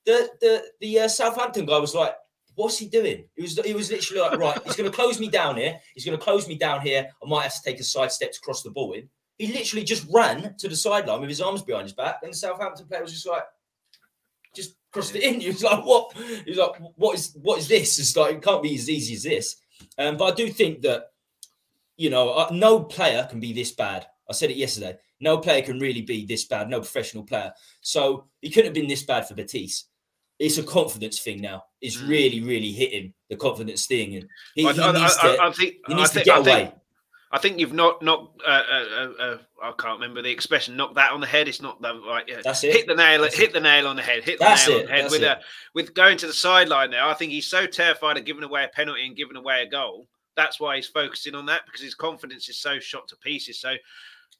The 0.07 0.27
the 0.41 0.63
the 0.81 0.99
uh, 1.01 1.07
Southampton 1.07 1.67
guy 1.67 1.77
was 1.77 1.93
like, 1.93 2.15
"What's 2.55 2.79
he 2.79 2.87
doing?" 2.87 3.25
He 3.35 3.43
was 3.43 3.59
he 3.59 3.75
was 3.75 3.91
literally 3.91 4.21
like, 4.21 4.39
"Right, 4.39 4.59
he's 4.63 4.75
going 4.75 4.89
to 4.89 4.95
close 4.95 5.19
me 5.19 5.29
down 5.29 5.57
here. 5.57 5.79
He's 5.93 6.03
going 6.05 6.17
to 6.17 6.23
close 6.23 6.47
me 6.47 6.57
down 6.57 6.81
here. 6.81 7.07
I 7.23 7.29
might 7.29 7.43
have 7.43 7.53
to 7.53 7.61
take 7.63 7.79
a 7.79 7.83
side 7.83 8.11
step 8.11 8.31
to 8.31 8.39
cross 8.39 8.63
the 8.63 8.71
ball 8.71 8.93
in." 8.93 9.07
He 9.37 9.53
literally 9.53 9.83
just 9.83 10.07
ran 10.11 10.55
to 10.57 10.67
the 10.67 10.75
sideline 10.75 11.19
with 11.19 11.29
his 11.29 11.41
arms 11.41 11.61
behind 11.61 11.83
his 11.83 11.93
back, 11.93 12.21
and 12.23 12.33
the 12.33 12.35
Southampton 12.35 12.87
player 12.87 13.03
was 13.03 13.13
just 13.13 13.27
like, 13.27 13.43
crossed 14.97 15.15
it 15.15 15.23
in. 15.23 15.39
He 15.41 15.47
was 15.49 15.63
like, 15.63 15.85
what? 15.85 16.13
He 16.45 16.51
was 16.51 16.57
like, 16.57 16.81
what 16.95 17.15
is 17.15 17.37
what 17.41 17.59
is 17.59 17.67
this? 17.67 17.99
It's 17.99 18.15
like 18.15 18.35
it 18.35 18.41
can't 18.41 18.63
be 18.63 18.75
as 18.75 18.89
easy 18.89 19.15
as 19.15 19.23
this. 19.23 19.55
Um, 19.97 20.17
but 20.17 20.33
I 20.33 20.35
do 20.35 20.49
think 20.49 20.81
that 20.81 21.11
you 21.97 22.09
know, 22.09 22.29
uh, 22.29 22.49
no 22.51 22.81
player 22.81 23.25
can 23.29 23.39
be 23.39 23.53
this 23.53 23.71
bad. 23.71 24.05
I 24.29 24.33
said 24.33 24.51
it 24.51 24.57
yesterday. 24.57 24.97
No 25.19 25.39
player 25.39 25.63
can 25.63 25.79
really 25.79 26.01
be 26.03 26.25
this 26.25 26.45
bad. 26.45 26.69
No 26.69 26.79
professional 26.79 27.23
player. 27.23 27.51
So 27.81 28.25
he 28.41 28.49
couldn't 28.51 28.67
have 28.67 28.73
been 28.75 28.87
this 28.87 29.01
bad 29.03 29.27
for 29.27 29.33
Betis. 29.33 29.85
It's 30.37 30.59
a 30.59 30.63
confidence 30.63 31.19
thing 31.19 31.41
now. 31.41 31.63
It's 31.81 31.97
Mm. 31.97 32.07
really, 32.09 32.41
really 32.43 32.71
hitting. 32.71 33.13
The 33.29 33.35
confidence 33.35 33.87
thing, 33.87 34.15
and 34.15 34.27
he, 34.53 34.67
I, 34.67 34.73
he 34.73 34.79
needs 34.91 35.17
I- 35.23 35.35
to. 35.35 35.41
I 35.43 35.51
think 35.51 35.73
he 35.87 35.93
needs 35.95 36.09
to 36.11 36.13
think- 36.15 36.25
get 36.25 36.37
away. 36.37 36.65
think- 36.65 36.73
I 37.31 37.39
think 37.39 37.59
you've 37.59 37.73
not 37.73 38.01
not 38.01 38.31
uh, 38.45 38.49
uh, 38.49 38.85
uh, 38.95 39.23
uh, 39.23 39.37
I 39.61 39.73
can't 39.77 39.99
remember 39.99 40.21
the 40.21 40.31
expression. 40.31 40.77
Knock 40.77 40.95
that 40.95 41.11
on 41.11 41.19
the 41.19 41.27
head. 41.27 41.47
It's 41.47 41.61
not 41.61 41.81
the 41.81 41.99
right. 42.07 42.23
Yeah. 42.27 42.41
That's 42.43 42.63
it. 42.63 42.73
Hit 42.73 42.87
the 42.87 42.95
nail. 42.95 43.21
That's 43.21 43.35
hit 43.35 43.49
it. 43.49 43.53
the 43.53 43.59
nail 43.59 43.87
on 43.87 43.97
the 43.97 44.01
head. 44.01 44.23
Hit 44.23 44.39
the 44.39 44.45
That's 44.45 44.67
nail 44.67 44.77
it, 44.77 44.81
on 44.81 44.85
the 44.85 44.91
head 44.91 45.03
that's 45.03 45.11
with 45.11 45.23
it. 45.23 45.27
a 45.27 45.39
with 45.73 45.93
going 45.93 46.17
to 46.19 46.27
the 46.27 46.33
sideline 46.33 46.91
there. 46.91 47.03
I 47.03 47.13
think 47.13 47.31
he's 47.31 47.47
so 47.47 47.65
terrified 47.67 48.17
of 48.17 48.25
giving 48.25 48.43
away 48.43 48.63
a 48.63 48.69
penalty 48.69 49.05
and 49.05 49.15
giving 49.15 49.35
away 49.35 49.63
a 49.63 49.69
goal. 49.69 50.07
That's 50.35 50.59
why 50.59 50.77
he's 50.77 50.87
focusing 50.87 51.35
on 51.35 51.47
that 51.47 51.65
because 51.65 51.81
his 51.81 51.95
confidence 51.95 52.47
is 52.47 52.57
so 52.57 52.79
shot 52.79 53.07
to 53.09 53.15
pieces. 53.17 53.59
So. 53.59 53.73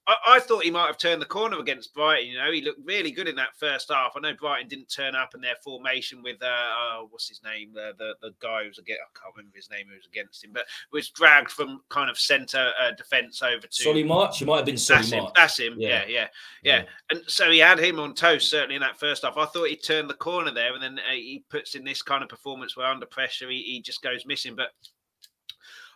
I, 0.08 0.16
I 0.28 0.40
thought 0.40 0.64
he 0.64 0.72
might 0.72 0.88
have 0.88 0.98
turned 0.98 1.22
the 1.22 1.26
corner 1.26 1.60
against 1.60 1.94
Brighton. 1.94 2.32
You 2.32 2.38
know, 2.38 2.52
he 2.52 2.62
looked 2.62 2.80
really 2.84 3.12
good 3.12 3.28
in 3.28 3.36
that 3.36 3.56
first 3.58 3.92
half. 3.92 4.14
I 4.16 4.20
know 4.20 4.34
Brighton 4.34 4.70
didn't 4.70 4.88
turn 4.88 5.16
up 5.16 5.36
in 5.36 5.42
their 5.42 5.56
formation 5.64 6.24
with 6.24 6.42
uh, 6.42 6.46
uh 6.46 7.02
what's 7.10 7.28
his 7.28 7.42
name, 7.44 7.74
the 7.74 7.92
the, 7.98 8.14
the 8.22 8.34
guy 8.40 8.64
who 8.64 8.70
was 8.70 8.78
against. 8.78 9.02
I 9.02 9.20
can't 9.20 9.36
remember 9.36 9.56
his 9.56 9.70
name 9.70 9.88
who 9.90 9.96
was 9.96 10.08
against 10.08 10.44
him, 10.44 10.52
but 10.54 10.66
was 10.92 11.10
dragged 11.10 11.52
from 11.52 11.82
kind 11.90 12.10
of 12.10 12.18
centre 12.18 12.72
uh, 12.82 12.92
defence 12.92 13.42
over 13.42 13.68
to 13.68 13.84
Solly 13.84 14.04
March. 14.04 14.40
You 14.42 14.48
might 14.48 14.58
have 14.58 14.66
been 14.66 14.78
Solly 14.78 15.00
that's 15.00 15.12
him. 15.12 15.24
March. 15.24 15.34
That's 15.36 15.60
him. 15.60 15.76
Yeah. 15.78 15.90
Yeah. 15.90 16.04
yeah, 16.08 16.28
yeah, 16.64 16.78
yeah. 16.78 16.84
And 17.12 17.22
so 17.28 17.52
he 17.52 17.60
had 17.60 17.80
him 17.80 18.00
on 18.00 18.14
toast 18.14 18.50
certainly 18.50 18.76
in 18.76 18.82
that 18.82 19.00
first 19.00 19.24
half. 19.24 19.38
I 19.38 19.46
thought 19.46 19.70
he 19.70 19.76
turned 19.76 20.10
the 20.10 20.16
corner 20.16 20.52
there, 20.52 20.74
and 20.74 20.82
then 20.82 21.00
uh, 21.00 21.14
he 21.14 21.44
puts 21.50 21.76
in 21.76 21.84
this 21.84 22.02
kind 22.02 22.24
of 22.24 22.30
performance 22.30 22.78
where 22.78 22.88
under 22.88 23.06
pressure 23.06 23.50
he, 23.50 23.62
he 23.62 23.82
just 23.82 24.02
goes 24.02 24.26
missing. 24.26 24.56
But 24.56 24.70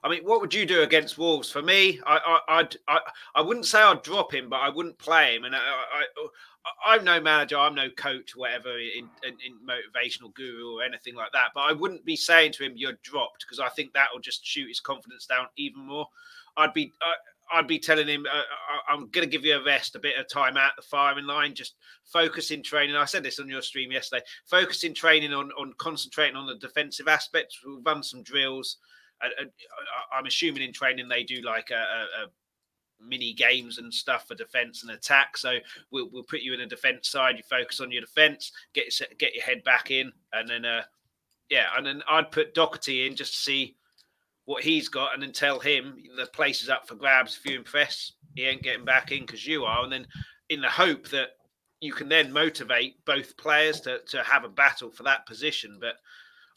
I 0.03 0.09
mean, 0.09 0.23
what 0.23 0.41
would 0.41 0.53
you 0.53 0.65
do 0.65 0.81
against 0.81 1.17
Wolves? 1.17 1.51
For 1.51 1.61
me, 1.61 1.99
I 2.05 2.39
I 2.47 2.59
I'd, 2.59 2.75
I 2.87 2.99
I 3.35 3.41
wouldn't 3.41 3.67
say 3.67 3.81
I'd 3.81 4.01
drop 4.01 4.33
him, 4.33 4.49
but 4.49 4.61
I 4.61 4.69
wouldn't 4.69 4.97
play 4.97 5.35
him. 5.35 5.45
And 5.45 5.55
I, 5.55 5.59
I, 5.59 6.03
I'm 6.85 7.03
no 7.03 7.19
manager, 7.21 7.57
I'm 7.57 7.75
no 7.75 7.89
coach, 7.91 8.35
whatever, 8.35 8.77
in, 8.77 9.09
in, 9.23 9.37
in 9.45 9.57
motivational 9.65 10.33
guru 10.33 10.77
or 10.77 10.83
anything 10.83 11.15
like 11.15 11.31
that. 11.33 11.49
But 11.53 11.61
I 11.61 11.73
wouldn't 11.73 12.05
be 12.05 12.15
saying 12.15 12.53
to 12.53 12.63
him, 12.63 12.73
"You're 12.75 12.97
dropped," 13.03 13.45
because 13.45 13.59
I 13.59 13.69
think 13.69 13.93
that 13.93 14.07
will 14.13 14.21
just 14.21 14.45
shoot 14.45 14.67
his 14.67 14.79
confidence 14.79 15.25
down 15.25 15.47
even 15.57 15.85
more. 15.85 16.07
I'd 16.57 16.73
be 16.73 16.91
I, 17.01 17.59
I'd 17.59 17.67
be 17.67 17.79
telling 17.79 18.07
him, 18.07 18.25
uh, 18.31 18.41
I'm 18.89 19.09
going 19.09 19.27
to 19.27 19.31
give 19.31 19.45
you 19.45 19.57
a 19.57 19.63
rest, 19.63 19.95
a 19.95 19.99
bit 19.99 20.17
of 20.17 20.29
time 20.29 20.55
out 20.57 20.71
the 20.77 20.81
firing 20.81 21.25
line, 21.25 21.53
just 21.53 21.75
focus 22.05 22.51
in 22.51 22.63
training. 22.63 22.95
I 22.95 23.05
said 23.05 23.23
this 23.23 23.39
on 23.39 23.49
your 23.49 23.61
stream 23.61 23.91
yesterday. 23.91 24.23
Focus 24.45 24.83
in 24.83 24.93
training 24.93 25.33
on 25.33 25.51
on 25.59 25.73
concentrating 25.77 26.35
on 26.35 26.47
the 26.47 26.55
defensive 26.55 27.07
aspects. 27.07 27.59
We'll 27.63 27.81
run 27.81 28.03
some 28.03 28.23
drills. 28.23 28.77
I- 29.27 30.17
I'm 30.17 30.25
assuming 30.25 30.63
in 30.63 30.73
training 30.73 31.07
they 31.07 31.23
do 31.23 31.41
like 31.41 31.71
a, 31.71 31.75
a, 31.75 32.23
a 32.23 32.27
mini 32.99 33.33
games 33.33 33.77
and 33.77 33.93
stuff 33.93 34.27
for 34.27 34.35
defense 34.35 34.83
and 34.83 34.91
attack. 34.91 35.37
So 35.37 35.57
we'll, 35.91 36.09
we'll 36.11 36.23
put 36.23 36.41
you 36.41 36.53
in 36.53 36.61
a 36.61 36.67
defense 36.67 37.09
side. 37.09 37.37
You 37.37 37.43
focus 37.49 37.79
on 37.79 37.91
your 37.91 38.01
defense, 38.01 38.51
get 38.73 38.99
your, 38.99 39.09
get 39.17 39.35
your 39.35 39.43
head 39.43 39.63
back 39.63 39.91
in, 39.91 40.11
and 40.33 40.47
then 40.47 40.65
uh, 40.65 40.83
yeah, 41.49 41.67
and 41.75 41.85
then 41.85 42.01
I'd 42.09 42.31
put 42.31 42.53
Doherty 42.53 43.05
in 43.05 43.15
just 43.15 43.33
to 43.33 43.39
see 43.39 43.75
what 44.45 44.63
he's 44.63 44.89
got, 44.89 45.13
and 45.13 45.21
then 45.21 45.31
tell 45.31 45.59
him 45.59 45.97
the 46.17 46.25
place 46.27 46.61
is 46.63 46.69
up 46.69 46.87
for 46.87 46.95
grabs. 46.95 47.37
If 47.37 47.49
you 47.49 47.57
impress, 47.57 48.13
he 48.35 48.45
ain't 48.45 48.63
getting 48.63 48.85
back 48.85 49.11
in 49.11 49.25
because 49.25 49.45
you 49.45 49.65
are, 49.65 49.83
and 49.83 49.91
then 49.91 50.07
in 50.49 50.61
the 50.61 50.69
hope 50.69 51.09
that 51.09 51.29
you 51.79 51.93
can 51.93 52.07
then 52.07 52.31
motivate 52.31 53.03
both 53.05 53.35
players 53.37 53.81
to, 53.81 53.99
to 54.07 54.23
have 54.23 54.43
a 54.43 54.49
battle 54.49 54.91
for 54.91 55.03
that 55.03 55.25
position. 55.25 55.77
But 55.81 55.95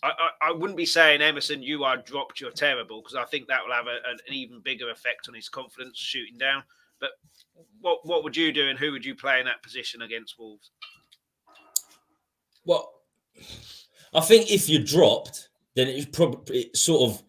I, 0.04 0.08
I, 0.08 0.48
I 0.48 0.52
wouldn't 0.52 0.76
be 0.76 0.84
saying 0.86 1.22
Emerson, 1.22 1.62
you 1.62 1.82
are 1.84 1.96
dropped, 1.96 2.40
you're 2.40 2.50
terrible, 2.50 3.00
because 3.00 3.16
I 3.16 3.24
think 3.24 3.48
that 3.48 3.64
will 3.64 3.72
have 3.74 3.86
a, 3.86 3.96
an 4.10 4.18
even 4.34 4.60
bigger 4.60 4.90
effect 4.90 5.28
on 5.28 5.34
his 5.34 5.48
confidence 5.48 5.96
shooting 5.98 6.36
down. 6.36 6.62
But 7.00 7.10
what 7.80 8.04
what 8.06 8.22
would 8.22 8.36
you 8.36 8.52
do, 8.52 8.68
and 8.68 8.78
who 8.78 8.92
would 8.92 9.04
you 9.04 9.14
play 9.14 9.40
in 9.40 9.46
that 9.46 9.62
position 9.62 10.02
against 10.02 10.38
Wolves? 10.38 10.70
Well, 12.64 12.92
I 14.14 14.20
think 14.20 14.50
if 14.52 14.68
you're 14.68 14.82
dropped, 14.82 15.48
then 15.74 15.88
it 15.88 16.12
probably 16.12 16.58
it 16.60 16.76
sort 16.76 17.10
of 17.10 17.22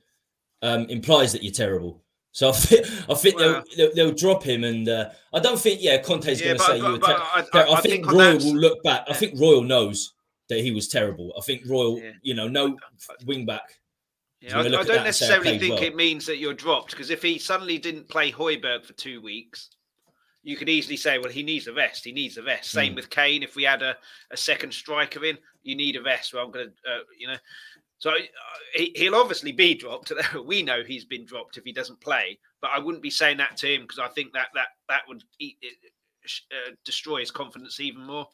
um, 0.62 0.86
implies 0.90 1.32
that 1.34 1.44
you're 1.44 1.54
terrible. 1.54 2.02
So 2.32 2.50
I 2.50 2.52
think, 2.52 2.86
I 3.10 3.14
think 3.14 3.36
Well- 3.38 3.64
they'll, 3.76 3.88
they'll, 3.88 3.96
they'll 3.96 4.16
drop 4.16 4.44
him, 4.44 4.64
and 4.66 4.88
uh, 4.90 5.10
I 5.34 5.40
don't 5.40 5.60
think 5.60 5.82
yeah 5.82 5.98
Conte's 6.02 6.42
Yeah, 6.42 6.48
going 6.48 6.58
to 6.58 6.64
say 6.64 6.78
you 6.78 6.82
but- 6.84 6.92
were. 6.92 7.00
but 7.00 7.08
ter- 7.54 7.60
I- 7.60 7.72
I- 7.72 7.78
I, 7.78 7.82
think, 7.82 8.06
think 8.06 8.12
Royal 8.12 8.38
will 8.38 8.58
look 8.58 8.84
back. 8.84 9.06
I 9.08 9.14
think 9.14 9.40
Royal 9.40 9.64
knows 9.64 10.14
that 10.50 10.60
he 10.60 10.72
was 10.72 10.88
terrible. 10.88 11.34
I 11.38 11.42
think 11.42 11.64
Royal, 11.68 12.00
Yeah. 12.00 12.12
you 12.22 12.34
know, 12.34 12.48
no 12.48 12.78
wing 13.26 13.46
back. 13.46 13.80
Yeah, 14.42 14.58
I, 14.58 14.60
I 14.60 14.64
don't 14.64 14.72
that 14.72 14.82
and 14.82 14.88
say, 14.88 15.00
I 15.00 15.04
necessarily 15.04 15.58
think 15.60 15.76
well. 15.76 15.84
it 15.84 15.96
means 15.96 16.26
that 16.28 16.38
you're 16.38 16.54
dropped 16.54 16.92
because 16.92 17.10
if 17.10 17.22
he 17.22 17.40
suddenly 17.40 17.78
didn't 17.78 18.10
play 18.10 18.32
Højbjerg 18.32 18.86
for 18.86 18.94
two 18.94 19.22
weeks, 19.22 19.70
you 20.44 20.56
could 20.56 20.70
easily 20.70 20.98
say, 20.98 21.18
well, 21.18 21.32
he 21.32 21.42
needs 21.42 21.66
a 21.66 21.74
rest. 21.74 22.06
He 22.06 22.12
needs 22.12 22.38
a 22.38 22.44
rest. 22.44 22.70
Same 22.70 22.94
Mm. 22.94 22.98
with 22.98 23.10
Kane. 23.10 23.42
If 23.42 23.56
we 23.56 23.64
had 23.64 23.82
a, 23.82 23.98
a 24.30 24.38
second 24.38 24.72
striker 24.74 25.26
in, 25.26 25.38
you 25.64 25.76
need 25.76 25.96
a 25.96 26.04
rest. 26.04 26.34
Well, 26.34 26.46
I'm 26.46 26.52
going 26.52 26.68
to, 26.68 26.92
uh, 26.92 27.00
you 27.18 27.28
know. 27.28 27.38
So 27.98 28.12
uh, 28.12 28.16
he, 28.76 28.92
he'll 28.96 29.16
obviously 29.16 29.52
be 29.52 29.74
dropped. 29.74 30.12
we 30.46 30.62
know 30.62 30.84
he's 30.84 31.06
been 31.06 31.26
dropped 31.26 31.58
if 31.58 31.64
he 31.64 31.72
doesn't 31.72 32.00
play, 32.02 32.38
but 32.62 32.70
I 32.72 32.78
wouldn't 32.78 33.02
be 33.02 33.10
saying 33.10 33.38
that 33.38 33.58
to 33.58 33.74
him 33.74 33.82
because 33.82 33.98
I 33.98 34.10
think 34.10 34.34
that 34.34 34.50
that 34.54 34.68
that 34.90 35.02
would 35.08 35.24
eat, 35.40 35.58
it, 35.62 35.74
uh, 36.52 36.72
destroy 36.84 37.22
his 37.22 37.32
confidence 37.32 37.80
even 37.80 38.06
more. 38.06 38.28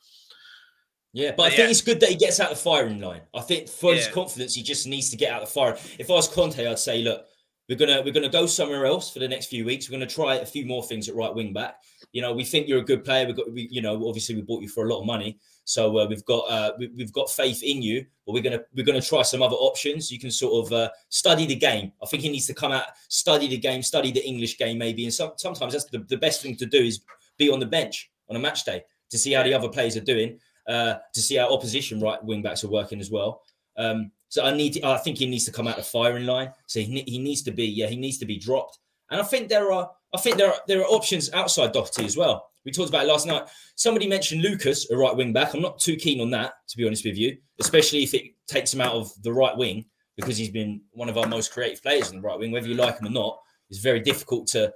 Yeah, 1.13 1.31
but 1.35 1.43
I 1.43 1.45
But 1.47 1.49
think 1.49 1.59
yeah. 1.59 1.69
it's 1.71 1.81
good 1.81 1.99
that 1.99 2.09
he 2.09 2.15
gets 2.15 2.39
out 2.39 2.49
the 2.49 2.55
firing 2.55 2.99
line. 3.01 3.21
I 3.33 3.41
think 3.41 3.67
for 3.67 3.93
his 3.93 4.07
confidence, 4.07 4.55
he 4.55 4.63
just 4.63 4.87
needs 4.87 5.09
to 5.09 5.17
get 5.17 5.31
out 5.33 5.41
of 5.41 5.49
the 5.49 5.53
fire. 5.53 5.77
If 5.99 6.09
I 6.09 6.13
was 6.13 6.27
Conte, 6.27 6.65
I'd 6.65 6.79
say, 6.79 7.01
look, 7.01 7.25
we're 7.67 7.77
gonna 7.77 8.01
we're 8.01 8.13
gonna 8.13 8.29
go 8.29 8.45
somewhere 8.45 8.85
else 8.85 9.11
for 9.11 9.19
the 9.19 9.27
next 9.27 9.47
few 9.47 9.65
weeks. 9.65 9.89
We're 9.89 9.97
gonna 9.97 10.09
try 10.09 10.35
a 10.35 10.45
few 10.45 10.65
more 10.65 10.83
things 10.83 11.07
at 11.07 11.15
right 11.15 11.33
wing 11.33 11.53
back. 11.53 11.75
You 12.11 12.21
know, 12.21 12.33
we 12.33 12.43
think 12.43 12.67
you're 12.67 12.79
a 12.79 12.83
good 12.83 13.05
player. 13.05 13.25
We've 13.25 13.35
got, 13.35 13.51
we, 13.51 13.67
you 13.71 13.81
know, 13.81 14.07
obviously 14.07 14.35
we 14.35 14.41
bought 14.41 14.61
you 14.61 14.67
for 14.67 14.85
a 14.85 14.89
lot 14.89 14.99
of 14.99 15.05
money, 15.05 15.39
so 15.63 15.97
uh, 15.97 16.05
we've 16.07 16.25
got 16.25 16.49
uh, 16.49 16.71
we, 16.77 16.89
we've 16.97 17.13
got 17.13 17.29
faith 17.29 17.63
in 17.63 17.81
you. 17.81 18.05
But 18.25 18.33
we're 18.33 18.43
gonna 18.43 18.61
we're 18.75 18.85
gonna 18.85 19.01
try 19.01 19.21
some 19.21 19.41
other 19.41 19.55
options. 19.55 20.11
You 20.11 20.19
can 20.19 20.31
sort 20.31 20.65
of 20.65 20.73
uh, 20.73 20.89
study 21.09 21.45
the 21.45 21.55
game. 21.55 21.91
I 22.01 22.07
think 22.07 22.23
he 22.23 22.29
needs 22.29 22.47
to 22.47 22.53
come 22.53 22.71
out, 22.71 22.85
study 23.09 23.47
the 23.47 23.57
game, 23.57 23.83
study 23.83 24.11
the 24.11 24.25
English 24.25 24.57
game, 24.57 24.77
maybe. 24.77 25.05
And 25.05 25.13
some, 25.13 25.31
sometimes 25.37 25.73
that's 25.73 25.85
the, 25.85 25.99
the 25.99 26.17
best 26.17 26.41
thing 26.41 26.57
to 26.57 26.65
do 26.65 26.79
is 26.79 27.01
be 27.37 27.49
on 27.49 27.59
the 27.59 27.65
bench 27.65 28.11
on 28.29 28.35
a 28.35 28.39
match 28.39 28.65
day 28.65 28.83
to 29.11 29.17
see 29.17 29.33
how 29.33 29.43
the 29.43 29.53
other 29.53 29.69
players 29.69 29.95
are 29.95 30.01
doing 30.01 30.39
uh, 30.67 30.95
to 31.13 31.21
see 31.21 31.35
how 31.35 31.53
opposition 31.53 31.99
right 31.99 32.23
wing 32.23 32.41
backs 32.41 32.63
are 32.63 32.69
working 32.69 32.99
as 32.99 33.11
well. 33.11 33.41
Um, 33.77 34.11
so 34.29 34.45
I 34.45 34.55
need, 34.55 34.73
to, 34.73 34.87
I 34.87 34.97
think 34.97 35.17
he 35.17 35.25
needs 35.25 35.45
to 35.45 35.51
come 35.51 35.67
out 35.67 35.77
of 35.77 35.85
firing 35.85 36.25
line. 36.25 36.51
So 36.67 36.79
he, 36.79 37.03
he 37.07 37.19
needs 37.19 37.41
to 37.43 37.51
be, 37.51 37.65
yeah, 37.65 37.87
he 37.87 37.97
needs 37.97 38.17
to 38.19 38.25
be 38.25 38.37
dropped. 38.37 38.79
And 39.09 39.19
I 39.19 39.23
think 39.23 39.49
there 39.49 39.71
are, 39.71 39.91
I 40.13 40.17
think 40.17 40.37
there 40.37 40.49
are 40.49 40.59
there 40.67 40.81
are 40.81 40.87
options 40.87 41.31
outside 41.33 41.73
Doherty 41.73 42.05
as 42.05 42.17
well. 42.17 42.47
We 42.65 42.71
talked 42.71 42.89
about 42.89 43.07
last 43.07 43.25
night. 43.25 43.43
Somebody 43.75 44.07
mentioned 44.07 44.41
Lucas, 44.41 44.89
a 44.91 44.95
right 44.95 45.15
wing 45.15 45.33
back. 45.33 45.53
I'm 45.53 45.61
not 45.61 45.79
too 45.79 45.95
keen 45.95 46.21
on 46.21 46.29
that, 46.31 46.53
to 46.69 46.77
be 46.77 46.85
honest 46.85 47.05
with 47.05 47.17
you, 47.17 47.37
especially 47.59 48.03
if 48.03 48.13
it 48.13 48.23
takes 48.47 48.73
him 48.73 48.81
out 48.81 48.93
of 48.93 49.11
the 49.23 49.33
right 49.33 49.55
wing 49.55 49.85
because 50.15 50.37
he's 50.37 50.49
been 50.49 50.81
one 50.91 51.09
of 51.09 51.17
our 51.17 51.27
most 51.27 51.51
creative 51.51 51.81
players 51.81 52.11
in 52.11 52.17
the 52.17 52.21
right 52.21 52.37
wing. 52.37 52.51
Whether 52.51 52.67
you 52.67 52.75
like 52.75 52.99
him 52.99 53.07
or 53.07 53.11
not, 53.11 53.39
it's 53.69 53.79
very 53.79 53.99
difficult 53.99 54.47
to. 54.47 54.71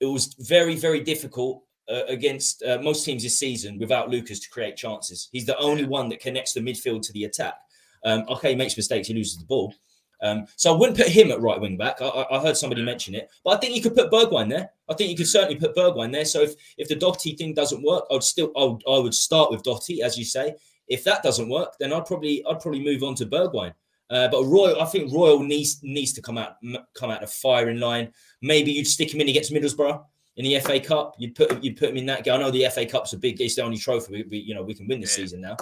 It 0.00 0.06
was 0.06 0.34
very 0.38 0.76
very 0.76 1.00
difficult 1.00 1.62
uh, 1.88 2.04
against 2.08 2.62
uh, 2.62 2.78
most 2.82 3.04
teams 3.04 3.22
this 3.22 3.38
season 3.38 3.78
without 3.78 4.10
Lucas 4.10 4.40
to 4.40 4.50
create 4.50 4.76
chances. 4.76 5.28
He's 5.32 5.46
the 5.46 5.58
only 5.58 5.84
one 5.84 6.08
that 6.10 6.20
connects 6.20 6.52
the 6.52 6.60
midfield 6.60 7.02
to 7.02 7.12
the 7.12 7.24
attack. 7.24 7.54
Um, 8.04 8.24
okay, 8.28 8.50
he 8.50 8.56
makes 8.56 8.76
mistakes, 8.76 9.08
he 9.08 9.14
loses 9.14 9.38
the 9.38 9.44
ball. 9.44 9.74
Um, 10.20 10.46
so 10.56 10.74
I 10.74 10.76
wouldn't 10.76 10.98
put 10.98 11.06
him 11.06 11.30
at 11.30 11.40
right 11.40 11.60
wing 11.60 11.76
back. 11.76 12.02
I, 12.02 12.26
I 12.30 12.40
heard 12.40 12.56
somebody 12.56 12.82
mention 12.82 13.14
it, 13.14 13.30
but 13.44 13.56
I 13.56 13.60
think 13.60 13.74
you 13.74 13.82
could 13.82 13.94
put 13.94 14.10
Bergwijn 14.10 14.48
there. 14.48 14.70
I 14.88 14.94
think 14.94 15.10
you 15.10 15.16
could 15.16 15.28
certainly 15.28 15.56
put 15.56 15.76
Bergwijn 15.76 16.12
there. 16.12 16.24
So 16.24 16.42
if, 16.42 16.54
if 16.76 16.88
the 16.88 16.96
Doherty 16.96 17.36
thing 17.36 17.54
doesn't 17.54 17.82
work, 17.82 18.04
I'd 18.10 18.24
still 18.24 18.50
I 18.56 18.64
would, 18.64 18.82
I 18.88 18.98
would 18.98 19.14
start 19.14 19.50
with 19.50 19.62
Doherty, 19.62 20.02
as 20.02 20.18
you 20.18 20.24
say. 20.24 20.56
If 20.88 21.04
that 21.04 21.22
doesn't 21.22 21.48
work, 21.48 21.74
then 21.78 21.92
I'd 21.92 22.06
probably 22.06 22.44
I'd 22.48 22.60
probably 22.60 22.82
move 22.82 23.02
on 23.04 23.14
to 23.16 23.26
Bergwijn. 23.26 23.74
Uh, 24.10 24.26
but 24.28 24.44
Royal, 24.44 24.80
I 24.80 24.86
think 24.86 25.12
Royal 25.12 25.40
needs 25.40 25.80
needs 25.82 26.12
to 26.14 26.22
come 26.22 26.38
out 26.38 26.56
come 26.94 27.10
out 27.10 27.22
of 27.22 27.30
firing 27.30 27.78
line. 27.78 28.12
Maybe 28.42 28.72
you'd 28.72 28.86
stick 28.86 29.14
him 29.14 29.20
in 29.20 29.28
against 29.28 29.52
Middlesbrough 29.52 30.02
in 30.38 30.44
the 30.44 30.58
FA 30.60 30.80
Cup. 30.80 31.14
You'd 31.18 31.34
put 31.34 31.62
you'd 31.62 31.76
put 31.76 31.90
him 31.90 31.96
in 31.98 32.06
that 32.06 32.24
game. 32.24 32.34
I 32.34 32.38
know 32.38 32.50
the 32.50 32.66
FA 32.72 32.86
Cup's 32.86 33.12
a 33.12 33.18
big. 33.18 33.40
It's 33.40 33.56
the 33.56 33.62
only 33.62 33.76
trophy 33.76 34.12
we, 34.12 34.22
we 34.30 34.38
you 34.38 34.54
know 34.54 34.62
we 34.62 34.74
can 34.74 34.86
win 34.88 35.00
this 35.00 35.16
Yeah. 35.18 35.24
season 35.24 35.40
now. 35.42 35.56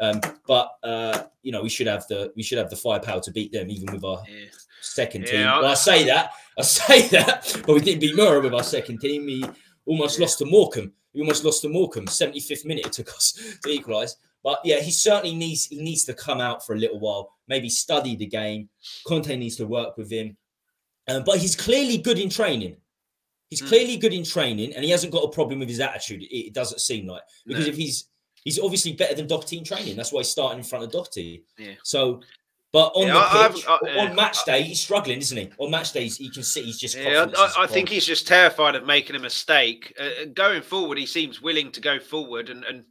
Um, 0.00 0.20
but 0.46 0.70
uh, 0.82 1.24
you 1.42 1.52
know 1.52 1.62
we 1.62 1.68
should 1.68 1.86
have 1.86 2.06
the 2.08 2.32
we 2.34 2.42
should 2.42 2.56
have 2.58 2.70
the 2.70 2.76
firepower 2.76 3.20
to 3.20 3.30
beat 3.30 3.52
them 3.52 3.68
even 3.70 3.92
with 3.92 4.02
our 4.04 4.22
Yeah. 4.26 4.46
second 4.80 5.22
Yeah, 5.26 5.30
team. 5.32 5.46
I- 5.46 5.60
well, 5.60 5.70
I 5.70 5.74
say 5.74 6.04
that 6.04 6.32
I 6.58 6.62
say 6.80 7.08
that, 7.08 7.60
but 7.66 7.74
we 7.74 7.80
didn't 7.80 8.00
beat 8.00 8.16
Murray 8.16 8.40
with 8.40 8.54
our 8.54 8.62
second 8.62 8.98
team. 9.00 9.26
We 9.26 9.44
almost 9.84 10.18
Yeah. 10.18 10.22
lost 10.24 10.38
to 10.38 10.46
Morecambe. 10.46 10.92
We 11.12 11.20
almost 11.22 11.44
lost 11.44 11.62
to 11.62 11.68
Morecambe. 11.68 12.06
Seventy 12.06 12.40
fifth 12.40 12.64
minute 12.64 12.86
it 12.86 12.92
took 12.92 13.10
us 13.10 13.32
to 13.64 13.68
equalise. 13.70 14.16
But 14.42 14.60
yeah, 14.64 14.80
he 14.80 14.90
certainly 14.90 15.34
needs 15.36 15.66
he 15.66 15.82
needs 15.82 16.04
to 16.04 16.14
come 16.14 16.40
out 16.40 16.64
for 16.64 16.74
a 16.74 16.78
little 16.78 16.98
while. 17.00 17.34
Maybe 17.48 17.68
study 17.68 18.16
the 18.16 18.26
game. 18.26 18.70
Conte 19.06 19.36
needs 19.36 19.56
to 19.56 19.66
work 19.66 19.98
with 19.98 20.10
him. 20.10 20.36
Um, 21.08 21.24
but 21.24 21.38
he's 21.38 21.56
clearly 21.56 21.98
good 21.98 22.18
in 22.18 22.30
training. 22.30 22.76
He's 23.50 23.60
Hmm. 23.60 23.66
clearly 23.66 23.96
good 23.96 24.12
in 24.14 24.24
training, 24.24 24.74
and 24.74 24.84
he 24.84 24.90
hasn't 24.90 25.12
got 25.12 25.24
a 25.24 25.28
problem 25.28 25.58
with 25.58 25.68
his 25.68 25.80
attitude. 25.80 26.22
It, 26.30 26.52
doesn't 26.54 26.80
seem 26.80 27.06
like 27.06 27.22
because 27.46 27.66
No. 27.66 27.70
if 27.72 27.76
he's 27.76 28.06
He's 28.42 28.58
obviously 28.58 28.94
better 28.94 29.14
than 29.14 29.26
Doherty 29.26 29.58
in 29.58 29.64
training. 29.64 29.96
That's 29.96 30.12
why 30.14 30.20
he's 30.20 30.30
starting 30.30 30.60
in 30.60 30.64
front 30.64 30.82
of 30.82 30.90
Doherty. 30.90 31.42
Yeah. 31.58 31.74
So, 31.84 32.22
but 32.72 32.86
on 32.94 33.08
Yeah, 33.08 33.12
the 33.12 33.20
I- 33.20 33.48
pitch, 33.52 33.64
I've- 33.68 33.90
I- 33.90 34.06
on 34.06 34.16
match 34.16 34.38
day, 34.46 34.62
he's 34.62 34.80
struggling, 34.80 35.18
isn't 35.18 35.36
he? 35.36 35.50
On 35.58 35.70
match 35.70 35.92
days, 35.92 36.18
you 36.18 36.30
can 36.30 36.42
see 36.42 36.62
he's 36.62 36.78
just. 36.78 36.96
Yeah, 36.96 37.26
I, 37.36 37.64
I 37.64 37.66
think 37.66 37.90
he's 37.90 38.06
just 38.06 38.26
terrified 38.26 38.76
of 38.76 38.86
making 38.86 39.14
a 39.14 39.18
mistake. 39.18 39.92
Uh, 39.98 40.24
going 40.32 40.62
forward, 40.62 40.96
he 40.96 41.04
seems 41.04 41.42
willing 41.42 41.70
to 41.72 41.82
go 41.82 42.00
forward, 42.00 42.48
and, 42.48 42.64
and 42.64 42.86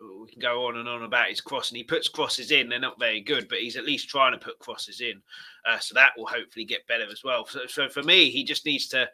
we 0.00 0.30
can 0.32 0.40
go 0.40 0.64
on 0.66 0.78
and 0.78 0.88
on 0.88 1.02
about 1.02 1.28
his 1.28 1.42
crossing. 1.42 1.76
He 1.76 1.84
puts 1.84 2.08
crosses 2.08 2.50
in; 2.50 2.70
they're 2.70 2.78
not 2.78 2.98
very 2.98 3.20
good, 3.20 3.48
but 3.50 3.58
he's 3.58 3.76
at 3.76 3.84
least 3.84 4.08
trying 4.08 4.32
to 4.32 4.38
put 4.42 4.58
crosses 4.60 5.02
in. 5.02 5.20
Uh, 5.66 5.78
so 5.78 5.92
that 5.92 6.12
will 6.16 6.26
hopefully 6.26 6.64
get 6.64 6.86
better 6.86 7.04
as 7.12 7.22
well. 7.22 7.44
So, 7.44 7.66
so 7.66 7.90
for 7.90 8.02
me, 8.02 8.30
he 8.30 8.44
just 8.44 8.64
needs 8.64 8.88
to. 8.88 9.10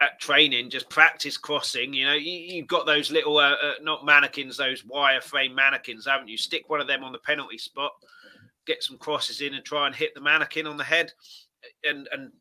At 0.00 0.18
training, 0.20 0.70
just 0.70 0.90
practice 0.90 1.36
crossing. 1.36 1.94
You 1.94 2.06
know, 2.06 2.14
you, 2.14 2.32
you've 2.32 2.66
got 2.66 2.84
those 2.84 3.10
little, 3.10 3.38
uh, 3.38 3.52
uh, 3.52 3.74
not 3.80 4.04
mannequins, 4.04 4.56
those 4.56 4.82
wireframe 4.82 5.54
mannequins, 5.54 6.06
haven't 6.06 6.28
you? 6.28 6.36
Stick 6.36 6.68
one 6.68 6.80
of 6.80 6.88
them 6.88 7.04
on 7.04 7.12
the 7.12 7.18
penalty 7.18 7.58
spot, 7.58 7.92
get 8.66 8.82
some 8.82 8.98
crosses 8.98 9.40
in, 9.40 9.54
and 9.54 9.64
try 9.64 9.86
and 9.86 9.94
hit 9.94 10.12
the 10.14 10.20
mannequin 10.20 10.66
on 10.66 10.76
the 10.76 10.84
head. 10.84 11.12
And 11.84 12.08
and 12.12 12.32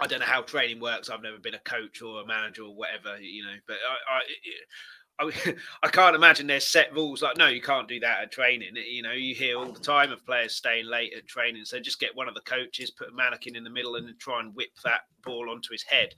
I 0.00 0.06
don't 0.06 0.20
know 0.20 0.26
how 0.26 0.42
training 0.42 0.80
works. 0.80 1.08
I've 1.08 1.22
never 1.22 1.38
been 1.38 1.54
a 1.54 1.60
coach 1.60 2.02
or 2.02 2.22
a 2.22 2.26
manager 2.26 2.62
or 2.62 2.74
whatever, 2.74 3.20
you 3.20 3.44
know. 3.44 3.54
But 3.66 3.76
I, 3.88 4.16
I, 4.16 4.20
I, 5.82 5.88
can't 5.88 6.16
imagine 6.16 6.46
there's 6.46 6.66
set 6.66 6.92
rules 6.94 7.22
like 7.22 7.36
no, 7.36 7.48
you 7.48 7.60
can't 7.60 7.88
do 7.88 8.00
that 8.00 8.22
at 8.22 8.32
training. 8.32 8.74
You 8.74 9.02
know, 9.02 9.12
you 9.12 9.34
hear 9.34 9.58
all 9.58 9.72
the 9.72 9.80
time 9.80 10.12
of 10.12 10.24
players 10.24 10.54
staying 10.54 10.86
late 10.86 11.12
at 11.16 11.26
training. 11.26 11.64
So 11.64 11.78
just 11.78 12.00
get 12.00 12.16
one 12.16 12.28
of 12.28 12.34
the 12.34 12.40
coaches, 12.40 12.90
put 12.90 13.10
a 13.10 13.12
mannequin 13.12 13.56
in 13.56 13.64
the 13.64 13.70
middle, 13.70 13.96
and 13.96 14.06
then 14.06 14.16
try 14.18 14.40
and 14.40 14.54
whip 14.54 14.70
that 14.84 15.02
ball 15.24 15.50
onto 15.50 15.72
his 15.72 15.82
head. 15.82 16.14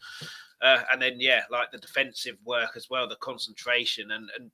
Uh, 0.61 0.83
and 0.93 1.03
then 1.03 1.15
yeah, 1.19 1.43
like 1.51 1.71
the 1.73 1.79
defensive 1.79 2.37
work 2.45 2.71
as 2.77 2.89
well, 2.91 3.09
the 3.09 3.17
concentration 3.17 4.13
and 4.13 4.31
and. 4.39 4.51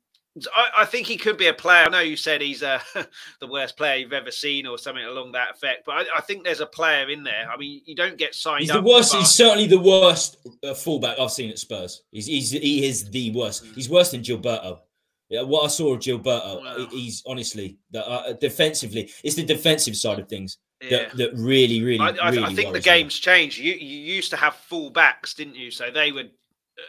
I, 0.55 0.83
I 0.83 0.85
think 0.85 1.07
he 1.07 1.17
could 1.17 1.37
be 1.37 1.47
a 1.47 1.55
player. 1.55 1.85
I 1.87 1.89
know 1.89 2.01
you 2.01 2.17
said 2.17 2.41
he's 2.41 2.63
uh, 2.63 2.81
the 3.41 3.47
worst 3.47 3.77
player 3.77 3.97
you've 3.97 4.13
ever 4.13 4.31
seen, 4.31 4.67
or 4.67 4.79
something 4.79 5.05
along 5.05 5.33
that 5.33 5.51
effect. 5.55 5.85
But 5.87 5.97
I, 5.97 6.19
I 6.19 6.21
think 6.21 6.45
there's 6.45 6.61
a 6.61 6.67
player 6.67 7.09
in 7.11 7.23
there. 7.23 7.49
I 7.51 7.57
mean, 7.57 7.83
you 7.85 7.95
don't 7.95 8.17
get 8.17 8.35
signed. 8.35 8.61
He's 8.63 8.71
up 8.71 8.83
the 8.85 8.89
worst. 8.91 9.15
He's 9.15 9.31
certainly 9.31 9.67
the 9.67 9.79
worst 9.79 10.37
uh, 10.65 10.75
fullback 10.75 11.19
I've 11.19 11.31
seen 11.33 11.51
at 11.51 11.59
Spurs. 11.59 12.03
He's, 12.11 12.27
he's 12.27 12.51
he 12.51 12.87
is 12.87 13.11
the 13.11 13.31
worst. 13.33 13.65
He's 13.75 13.89
worse 13.89 14.11
than 14.11 14.23
Gilberto. 14.23 14.81
Yeah, 15.29 15.43
what 15.43 15.65
I 15.65 15.69
saw 15.69 15.93
of 15.95 16.01
Gilberto, 16.01 16.63
Wow. 16.65 16.87
he's 16.91 17.23
honestly 17.27 17.77
the, 17.91 18.07
uh, 18.09 18.33
defensively. 18.35 19.11
It's 19.23 19.35
the 19.35 19.45
defensive 19.45 19.95
side 19.95 20.19
of 20.19 20.27
things 20.29 20.57
Yeah. 20.81 20.91
that, 20.91 21.17
that 21.19 21.31
really, 21.35 21.83
really, 21.83 21.99
I, 22.01 22.13
I, 22.13 22.31
really. 22.31 22.55
Think 22.55 22.57
the 22.57 22.65
worries 22.67 22.75
me. 22.87 22.91
game's 22.93 23.19
changed. 23.19 23.59
You 23.59 23.75
you 23.75 24.15
used 24.15 24.31
to 24.31 24.37
have 24.39 24.55
full 24.55 24.89
backs, 24.91 25.35
didn't 25.35 25.57
you? 25.57 25.71
So 25.71 25.91
they 25.91 26.13
would. 26.13 26.31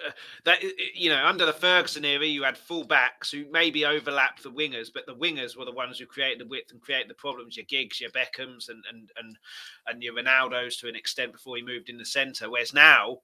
Uh, 0.07 0.11
that 0.45 0.59
you 0.95 1.09
know, 1.09 1.25
under 1.25 1.45
the 1.45 1.53
Ferguson 1.53 2.05
era, 2.05 2.25
you 2.25 2.43
had 2.43 2.57
full 2.57 2.83
backs 2.83 3.31
who 3.31 3.45
maybe 3.51 3.85
overlapped 3.85 4.43
the 4.43 4.51
wingers, 4.51 4.89
but 4.93 5.05
the 5.05 5.15
wingers 5.15 5.57
were 5.57 5.65
the 5.65 5.71
ones 5.71 5.97
who 5.97 6.05
created 6.05 6.39
the 6.39 6.47
width 6.47 6.71
and 6.71 6.81
created 6.81 7.09
the 7.09 7.15
problems. 7.15 7.57
Your 7.57 7.65
Giggs, 7.65 7.99
your 7.99 8.11
Beckhams, 8.11 8.69
and 8.69 8.83
and 8.91 9.09
and 9.17 9.37
and 9.87 10.03
your 10.03 10.13
Ronaldo's 10.13 10.77
to 10.77 10.87
an 10.87 10.95
extent 10.95 11.33
before 11.33 11.55
he 11.57 11.63
moved 11.63 11.89
in 11.89 11.97
the 11.97 12.05
centre. 12.05 12.49
Whereas 12.49 12.73
now, 12.73 13.17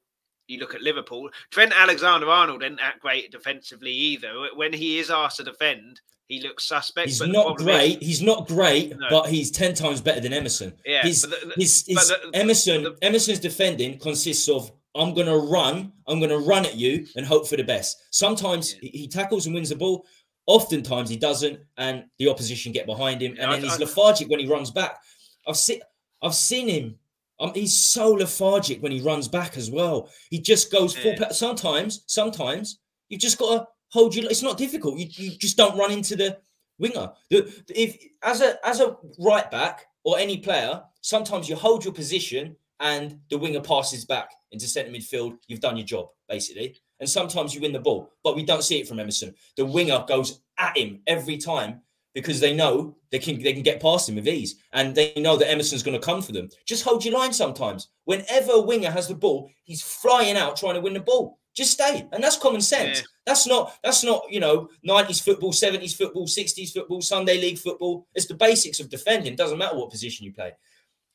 you 0.47 0.59
look 0.59 0.75
at 0.75 0.81
Liverpool, 0.81 1.29
Trent 1.51 1.73
Alexander-Arnold 1.75 2.61
isn't 2.63 2.77
that 2.77 2.99
great 2.99 3.31
defensively 3.31 3.91
either. 3.91 4.31
When 4.55 4.73
he 4.73 4.99
is 4.99 5.09
asked 5.09 5.37
to 5.37 5.43
defend, 5.43 6.01
he 6.27 6.41
looks 6.41 6.65
suspect. 6.65 7.07
He's 7.09 7.19
but 7.19 7.29
not 7.29 7.45
problem 7.45 7.69
is- 7.69 7.75
great. 7.75 8.03
He's 8.03 8.21
not 8.21 8.47
great, 8.47 8.97
No. 8.97 9.07
but 9.09 9.29
he's 9.29 9.51
ten 9.51 9.73
times 9.75 10.01
better 10.01 10.19
than 10.21 10.33
Emerson. 10.33 10.73
Yeah, 10.85 11.03
his 11.03 11.21
the- 11.23 11.53
his, 11.55 11.85
his 11.87 12.07
the- 12.09 12.31
Emerson 12.33 12.95
Emerson's 13.01 13.39
defending 13.39 13.99
consists 13.99 14.49
of 14.49 14.71
I'm 14.95 15.13
gonna 15.13 15.37
run, 15.37 15.91
I'm 16.07 16.19
gonna 16.19 16.37
run 16.39 16.65
at 16.65 16.75
you 16.75 17.05
and 17.15 17.25
hope 17.25 17.47
for 17.47 17.57
the 17.57 17.63
best. 17.63 17.97
Sometimes 18.11 18.75
Yeah. 18.81 18.89
he, 18.93 19.07
tackles 19.07 19.45
and 19.45 19.53
wins 19.55 19.69
the 19.69 19.75
ball. 19.75 20.05
Oftentimes 20.47 21.09
he 21.09 21.17
doesn't, 21.17 21.59
and 21.77 22.05
the 22.19 22.29
opposition 22.29 22.71
get 22.71 22.85
behind 22.85 23.21
him, 23.21 23.35
Yeah, 23.35 23.43
and 23.43 23.51
I- 23.51 23.55
then 23.55 23.63
he's 23.65 23.73
I- 23.73 23.77
lethargic 23.77 24.29
when 24.29 24.39
he 24.39 24.47
runs 24.47 24.71
back. 24.71 24.99
I've 25.47 25.57
seen 25.57 25.81
I've 26.21 26.35
seen 26.35 26.67
him. 26.67 26.99
Um, 27.39 27.51
he's 27.53 27.75
so 27.77 28.11
lethargic 28.11 28.81
when 28.81 28.93
he 28.93 29.01
runs 29.01 29.27
back 29.27 29.57
as 29.57 29.69
well. 29.69 30.09
He 30.29 30.39
just 30.39 30.71
goes 30.71 30.95
full. 30.95 31.11
Yeah. 31.11 31.25
pa- 31.27 31.33
Sometimes, 31.33 32.03
sometimes 32.07 32.79
you 33.09 33.17
just 33.17 33.37
got 33.37 33.57
to 33.57 33.67
hold 33.89 34.15
you. 34.15 34.25
It's 34.29 34.41
not 34.41 34.57
difficult. 34.57 34.97
You, 34.97 35.07
you 35.11 35.31
just 35.37 35.57
don't 35.57 35.77
run 35.77 35.91
into 35.91 36.15
the 36.15 36.37
winger. 36.79 37.11
The, 37.29 37.51
if 37.75 37.97
as 38.23 38.39
a 38.41 38.57
as 38.65 38.79
a 38.79 38.95
right 39.19 39.51
back 39.51 39.87
or 40.05 40.17
any 40.17 40.37
player, 40.37 40.81
sometimes 41.01 41.49
you 41.49 41.55
hold 41.57 41.83
your 41.83 41.93
position 41.93 42.55
and 42.79 43.19
the 43.29 43.37
winger 43.37 43.61
passes 43.61 44.05
back 44.05 44.29
into 44.55 44.67
centre 44.67 44.91
midfield. 44.91 45.37
You've 45.47 45.59
done 45.59 45.77
your 45.77 45.85
job 45.85 46.07
basically, 46.27 46.77
and 46.99 47.09
sometimes 47.09 47.53
you 47.53 47.61
win 47.61 47.73
the 47.73 47.79
ball. 47.79 48.11
But 48.23 48.35
we 48.35 48.43
don't 48.43 48.63
see 48.63 48.79
it 48.79 48.87
from 48.87 48.99
Emerson. 48.99 49.35
The 49.57 49.65
winger 49.65 50.03
goes 50.07 50.41
at 50.57 50.77
him 50.77 51.01
every 51.05 51.37
time 51.37 51.81
because 52.13 52.39
they 52.39 52.55
know 52.55 52.95
they 53.11 53.19
can 53.19 53.41
they 53.43 53.53
can 53.53 53.61
get 53.61 53.81
past 53.81 54.09
him 54.09 54.15
with 54.15 54.27
ease, 54.27 54.55
and 54.73 54.95
they 54.95 55.13
know 55.17 55.37
that 55.37 55.51
Emerson's 55.51 55.83
going 55.83 55.99
to 55.99 56.05
come 56.05 56.21
for 56.21 56.31
them. 56.31 56.49
Just 56.65 56.83
hold 56.83 57.05
your 57.05 57.13
line 57.13 57.33
sometimes. 57.33 57.89
Whenever 58.05 58.53
a 58.53 58.61
winger 58.61 58.89
has 58.89 59.07
the 59.07 59.15
ball, 59.15 59.51
he's 59.65 59.81
flying 59.81 60.37
out 60.37 60.57
trying 60.57 60.75
to 60.75 60.81
win 60.81 60.93
the 60.93 60.99
ball. 61.01 61.37
Just 61.55 61.71
stay, 61.71 62.07
and 62.11 62.23
that's 62.23 62.37
common 62.37 62.61
sense. 62.61 62.99
Yeah. 62.99 63.05
That's 63.27 63.47
not 63.47 63.77
that's 63.83 64.03
not 64.03 64.23
you 64.29 64.39
know 64.39 64.69
nineties 64.83 65.21
football, 65.21 65.53
seventies 65.53 65.95
football, 65.95 66.27
sixties 66.27 66.71
football, 66.71 67.01
Sunday 67.01 67.39
league 67.39 67.59
football. 67.59 68.07
It's 68.15 68.25
the 68.25 68.33
basics 68.33 68.79
of 68.79 68.89
defending. 68.89 69.35
Doesn't 69.35 69.57
matter 69.57 69.77
what 69.77 69.91
position 69.91 70.25
you 70.25 70.33
play. 70.33 70.53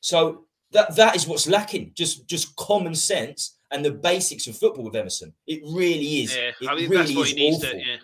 So 0.01 0.47
that 0.73 0.97
that 0.97 1.17
is 1.17 1.27
what's 1.27 1.49
lacking. 1.49 1.93
Just 1.95 2.27
just 2.29 2.55
common 2.57 2.95
sense 2.95 3.59
and 3.71 3.85
the 3.85 3.91
basics 3.91 4.47
of 4.47 4.57
football 4.57 4.85
with 4.85 4.97
Emerson. 4.97 5.33
It 5.47 5.63
really 5.65 6.23
is. 6.23 6.37
Yeah, 6.37 6.51
I 6.69 6.75
mean 6.75 6.91
really 6.91 7.05
that's 7.05 7.17
what 7.17 7.29
is 7.29 7.33
he 7.33 7.51
needs 7.51 7.65
awful. 7.65 7.79
to. 7.79 7.79
Yeah, 7.79 7.97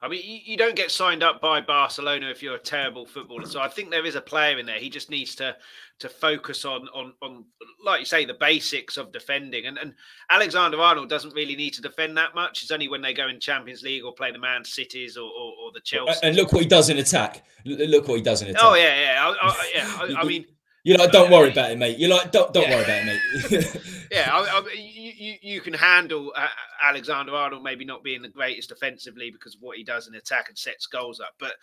I 0.00 0.08
mean 0.08 0.22
you, 0.24 0.38
you 0.44 0.56
don't 0.56 0.76
get 0.76 0.90
signed 0.90 1.22
up 1.22 1.40
by 1.40 1.60
Barcelona 1.60 2.28
if 2.28 2.42
you're 2.42 2.54
a 2.54 2.60
terrible 2.60 3.06
footballer. 3.06 3.46
So 3.46 3.60
I 3.60 3.68
think 3.68 3.90
there 3.90 4.06
is 4.06 4.14
a 4.14 4.20
player 4.20 4.58
in 4.58 4.66
there. 4.66 4.78
He 4.78 4.90
just 4.90 5.10
needs 5.10 5.34
to 5.36 5.56
to 6.00 6.08
focus 6.08 6.64
on 6.64 6.88
on 6.94 7.14
on 7.22 7.44
like 7.84 8.00
you 8.00 8.06
say 8.06 8.24
the 8.24 8.34
basics 8.34 8.96
of 8.96 9.12
defending. 9.12 9.66
And 9.66 9.78
and 9.78 9.94
Alexander 10.30 10.78
Arnold 10.80 11.08
doesn't 11.08 11.34
really 11.34 11.56
need 11.56 11.72
to 11.74 11.82
defend 11.82 12.16
that 12.18 12.34
much. 12.34 12.62
It's 12.62 12.70
only 12.70 12.88
when 12.88 13.02
they 13.02 13.14
go 13.14 13.28
in 13.28 13.40
Champions 13.40 13.82
League 13.82 14.04
or 14.04 14.12
play 14.14 14.32
the 14.32 14.38
Man 14.38 14.64
Cities 14.64 15.16
or 15.16 15.30
or, 15.30 15.52
or 15.62 15.72
the 15.72 15.80
Chelsea. 15.80 16.20
And 16.22 16.36
look 16.36 16.52
what 16.52 16.62
he 16.62 16.68
does 16.68 16.90
in 16.90 16.98
attack. 16.98 17.44
Look 17.64 18.08
what 18.08 18.16
he 18.16 18.22
does 18.22 18.42
in 18.42 18.48
oh, 18.48 18.50
attack. 18.50 18.64
oh 18.64 18.74
yeah, 18.74 19.00
yeah, 19.00 19.34
I, 19.40 19.48
I, 19.48 19.70
yeah. 19.74 20.16
I, 20.18 20.20
I 20.20 20.24
mean. 20.24 20.44
You're 20.84 20.98
like, 20.98 21.12
don't 21.12 21.30
worry 21.30 21.50
about 21.52 21.70
it, 21.70 21.78
mate. 21.78 21.98
You're 21.98 22.10
like, 22.10 22.32
don't 22.32 22.52
don't 22.52 22.64
Yeah. 22.68 22.74
worry 22.76 22.84
about 22.84 22.98
it, 23.06 23.52
mate. 23.62 23.82
Yeah, 24.12 24.28
I, 24.30 24.40
I, 24.58 24.72
you, 24.74 25.36
you 25.40 25.60
can 25.62 25.72
handle 25.72 26.34
uh, 26.36 26.46
Alexander 26.84 27.34
Arnold 27.34 27.62
maybe 27.62 27.82
not 27.82 28.04
being 28.04 28.20
the 28.20 28.28
greatest 28.28 28.68
defensively 28.68 29.30
because 29.30 29.54
of 29.54 29.62
what 29.62 29.78
he 29.78 29.84
does 29.84 30.06
in 30.06 30.14
attack 30.16 30.50
and 30.50 30.58
sets 30.58 30.86
goals 30.86 31.18
up, 31.18 31.32
but 31.38 31.54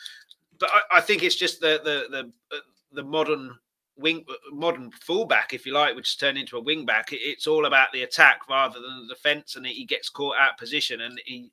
but 0.59 0.67
I, 0.73 0.97
I 0.97 1.01
think 1.01 1.21
it's 1.21 1.35
just 1.35 1.59
the 1.61 1.79
the 1.83 2.07
the 2.09 2.57
uh, 2.57 2.61
the 2.91 3.03
modern 3.03 3.55
wing 3.97 4.25
uh, 4.27 4.33
modern 4.51 4.89
fullback, 4.89 5.53
if 5.53 5.63
you 5.67 5.73
like, 5.73 5.95
which 5.95 6.07
has 6.09 6.15
turned 6.15 6.39
into 6.39 6.57
a 6.57 6.61
wing 6.61 6.87
back. 6.87 7.09
It's 7.11 7.45
all 7.45 7.65
about 7.67 7.91
the 7.93 8.01
attack 8.01 8.49
rather 8.49 8.79
than 8.79 9.05
the 9.07 9.13
defense, 9.13 9.55
and 9.55 9.63
he 9.67 9.85
gets 9.85 10.09
caught 10.09 10.37
out 10.39 10.53
of 10.53 10.57
position, 10.57 11.01
and 11.01 11.21
he 11.25 11.51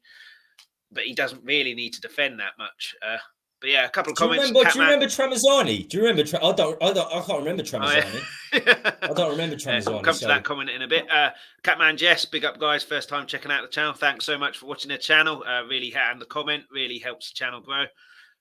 but 0.90 1.04
he 1.04 1.12
doesn't 1.14 1.44
really 1.44 1.74
need 1.74 1.92
to 1.92 2.00
defend 2.00 2.40
that 2.40 2.52
much. 2.58 2.94
Uh, 3.06 3.18
but 3.60 3.70
yeah, 3.70 3.84
a 3.84 3.88
couple 3.88 4.12
of 4.12 4.18
do 4.18 4.24
you 4.24 4.30
comments. 4.30 4.48
remember? 4.50 4.70
Do 4.70 4.78
you 4.78 4.84
remember 4.84 5.06
Tramezzani? 5.06 5.88
Do 5.88 5.96
you 5.96 6.02
remember? 6.04 6.24
Tra- 6.28 6.44
I 6.44 6.52
don't. 6.52 6.82
I 6.82 6.92
don't. 6.92 7.12
I 7.12 7.20
can't 7.24 7.38
remember 7.38 7.62
Tramezzani. 7.62 8.22
Oh, 8.54 8.60
yeah. 8.66 8.90
I 9.02 9.12
don't 9.12 9.30
remember 9.30 9.56
Yeah, 9.58 9.78
Tramezzani. 9.78 9.86
we'll 9.92 10.00
come 10.02 10.14
to 10.14 10.20
so- 10.20 10.28
that 10.28 10.44
comment 10.44 10.70
in 10.70 10.82
a 10.82 10.88
bit. 10.88 11.10
Uh, 11.10 11.30
Catman 11.62 11.96
Jess, 11.96 12.24
big 12.24 12.44
up 12.44 12.58
guys, 12.58 12.82
first 12.84 13.08
time 13.08 13.26
checking 13.26 13.50
out 13.50 13.62
the 13.62 13.68
channel. 13.68 13.92
Thanks 13.94 14.24
so 14.24 14.36
much 14.38 14.58
for 14.58 14.66
watching 14.66 14.90
the 14.90 14.98
channel. 14.98 15.42
Uh, 15.46 15.62
really, 15.64 15.94
and 15.94 16.20
the 16.20 16.26
comment 16.26 16.64
really 16.70 16.98
helps 16.98 17.30
the 17.30 17.34
channel 17.34 17.60
grow. 17.60 17.84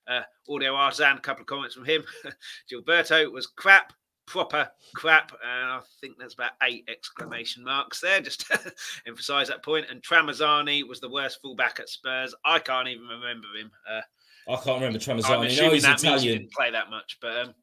Uh, 0.08 0.22
Audio 0.50 0.76
Artisan, 0.76 1.18
a 1.18 1.22
couple 1.22 1.42
of 1.42 1.48
comments 1.48 1.74
from 1.76 1.86
him. 1.86 2.04
Gilberto 2.72 3.32
was 3.32 3.48
crap, 3.48 3.94
proper 4.28 4.70
crap, 4.94 5.32
and 5.32 5.70
I 5.72 5.80
think 6.02 6.18
there's 6.20 6.36
about 6.36 6.52
eight 6.64 6.88
exclamation 6.88 7.64
marks 7.64 8.02
there. 8.02 8.22
Just 8.22 8.42
to 8.48 8.74
emphasise 9.08 9.48
that 9.48 9.64
point. 9.64 9.88
And 9.90 10.04
Tramezzani 10.04 10.88
was 10.88 11.00
the 11.00 11.10
worst 11.10 11.40
fullback 11.42 11.80
at 11.80 11.90
Spurs. 11.90 12.36
I 12.46 12.60
can't 12.60 12.88
even 12.88 13.08
remember 13.08 13.48
him. 13.60 13.72
Uh, 13.90 14.02
I 14.48 14.56
can't 14.56 14.82
remember 14.82 15.00
I'm 15.00 15.18
Tramezzani. 15.20 15.58
No, 15.58 15.72
he's 15.72 15.84
that 15.84 16.00
he 16.02 16.08
Italian. 16.08 16.38
didn't 16.40 16.52
play 16.54 16.72
that 16.72 16.90
much, 16.90 17.18
but 17.22 17.36
um, 17.38 17.54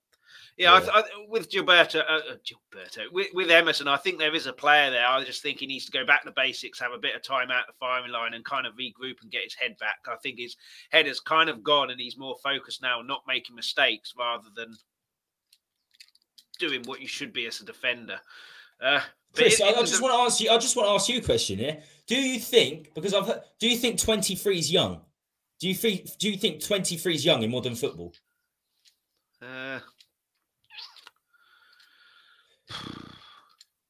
yeah, 0.58 0.74
Yeah. 0.74 0.80
th- 0.80 0.90
I, 0.92 1.02
with 1.28 1.50
Gilberto, 1.50 2.00
uh, 2.00 2.12
uh, 2.32 2.36
Gilberto, 2.44 3.10
with, 3.12 3.28
with 3.34 3.50
Emerson, 3.50 3.86
I 3.88 3.96
think 3.96 4.18
there 4.18 4.34
is 4.34 4.46
a 4.46 4.52
player 4.52 4.90
there. 4.90 5.06
I 5.06 5.22
just 5.24 5.42
think 5.42 5.60
he 5.60 5.66
needs 5.66 5.86
to 5.86 5.92
go 5.92 6.04
back 6.04 6.24
to 6.24 6.32
basics, 6.32 6.78
have 6.80 6.92
a 6.92 6.98
bit 6.98 7.14
of 7.14 7.22
time 7.22 7.50
out 7.50 7.66
the 7.68 7.72
firing 7.80 8.10
line, 8.12 8.34
and 8.34 8.44
kind 8.44 8.66
of 8.66 8.74
regroup 8.74 9.22
and 9.22 9.30
get 9.30 9.44
his 9.44 9.54
head 9.54 9.76
back. 9.78 9.98
I 10.08 10.16
think 10.22 10.38
his 10.38 10.56
head 10.90 11.06
has 11.06 11.20
kind 11.20 11.48
of 11.48 11.62
gone, 11.62 11.90
and 11.90 12.00
he's 12.00 12.18
more 12.18 12.36
focused 12.42 12.82
now, 12.82 12.98
on 12.98 13.06
not 13.06 13.22
making 13.28 13.54
mistakes 13.56 14.12
rather 14.18 14.48
than 14.56 14.74
doing 16.58 16.82
what 16.84 17.00
you 17.00 17.06
should 17.08 17.32
be 17.32 17.46
as 17.46 17.60
a 17.60 17.64
defender. 17.64 18.20
Uh, 18.80 19.00
Chris, 19.34 19.60
it- 19.60 19.64
I, 19.64 19.70
it 19.70 19.76
I 19.78 19.80
just 19.80 20.00
a- 20.00 20.02
want 20.02 20.14
to 20.14 20.18
ask 20.20 20.40
you. 20.40 20.50
I 20.50 20.58
just 20.58 20.76
want 20.76 20.88
to 20.88 20.92
ask 20.92 21.08
you 21.08 21.18
a 21.18 21.22
question 21.22 21.58
here. 21.58 21.82
Do 22.06 22.16
you 22.16 22.38
think 22.38 22.92
because 22.94 23.14
I've 23.14 23.26
heard, 23.26 23.42
do 23.58 23.68
you 23.68 23.76
think 23.76 23.98
23 24.00 24.58
is 24.58 24.70
young? 24.72 25.00
Do 25.62 25.68
you 25.68 25.74
think 25.76 26.18
do 26.18 26.28
you 26.28 26.36
think 26.36 26.60
23 26.60 27.14
is 27.14 27.24
young 27.24 27.44
in 27.44 27.50
modern 27.52 27.76
football? 27.76 28.12
Uh, 29.40 29.78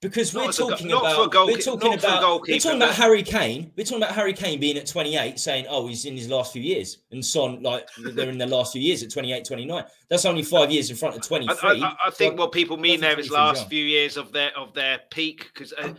Because 0.03 0.35
we're 0.35 0.51
as 0.51 0.59
a 0.59 0.63
go- 0.65 0.69
talking 0.71 0.93
a 0.93 0.97
about 0.99 1.31
goal- 1.31 1.47
we're 1.47 1.57
talking 1.57 1.91
not 1.93 2.01
for 2.01 2.07
a 2.09 2.11
about 2.19 2.43
we're 2.43 2.59
talking 2.59 2.77
about 2.83 2.95
Harry 2.95 3.23
Kane. 3.23 3.73
We're 3.75 3.85
talking 3.85 4.03
about 4.03 4.15
Harry 4.15 4.35
Kane 4.35 4.61
being 4.61 4.77
at 4.77 4.87
28, 4.87 5.39
saying, 5.39 5.65
"Oh, 5.67 5.87
he's 5.87 6.05
in 6.05 6.15
his 6.15 6.29
last 6.29 6.53
few 6.53 6.61
years," 6.61 6.99
and 7.11 7.25
Son 7.25 7.63
like 7.63 7.89
they're 7.97 8.29
in 8.29 8.37
their 8.37 8.49
last 8.49 8.73
few 8.75 8.83
years 8.83 9.03
at 9.03 9.11
28, 9.11 9.47
29. 9.47 9.83
That's 10.11 10.27
only 10.27 10.43
five 10.43 10.71
years 10.71 10.91
in 10.91 10.97
front 10.97 11.15
of 11.17 11.23
I, 11.23 11.27
23. 11.27 11.57
I, 11.83 11.87
I- 11.89 11.97
I 12.09 12.11
think 12.11 12.37
what 12.39 12.53
people 12.53 12.77
mean 12.77 13.01
there 13.01 13.19
is 13.19 13.31
last 13.31 13.61
young. 13.61 13.69
few 13.71 13.85
years 13.87 14.19
of 14.19 14.31
their 14.33 14.55
of 14.59 14.75
their 14.75 14.99
peak 15.11 15.49
because 15.55 15.73
uh, 15.73 15.95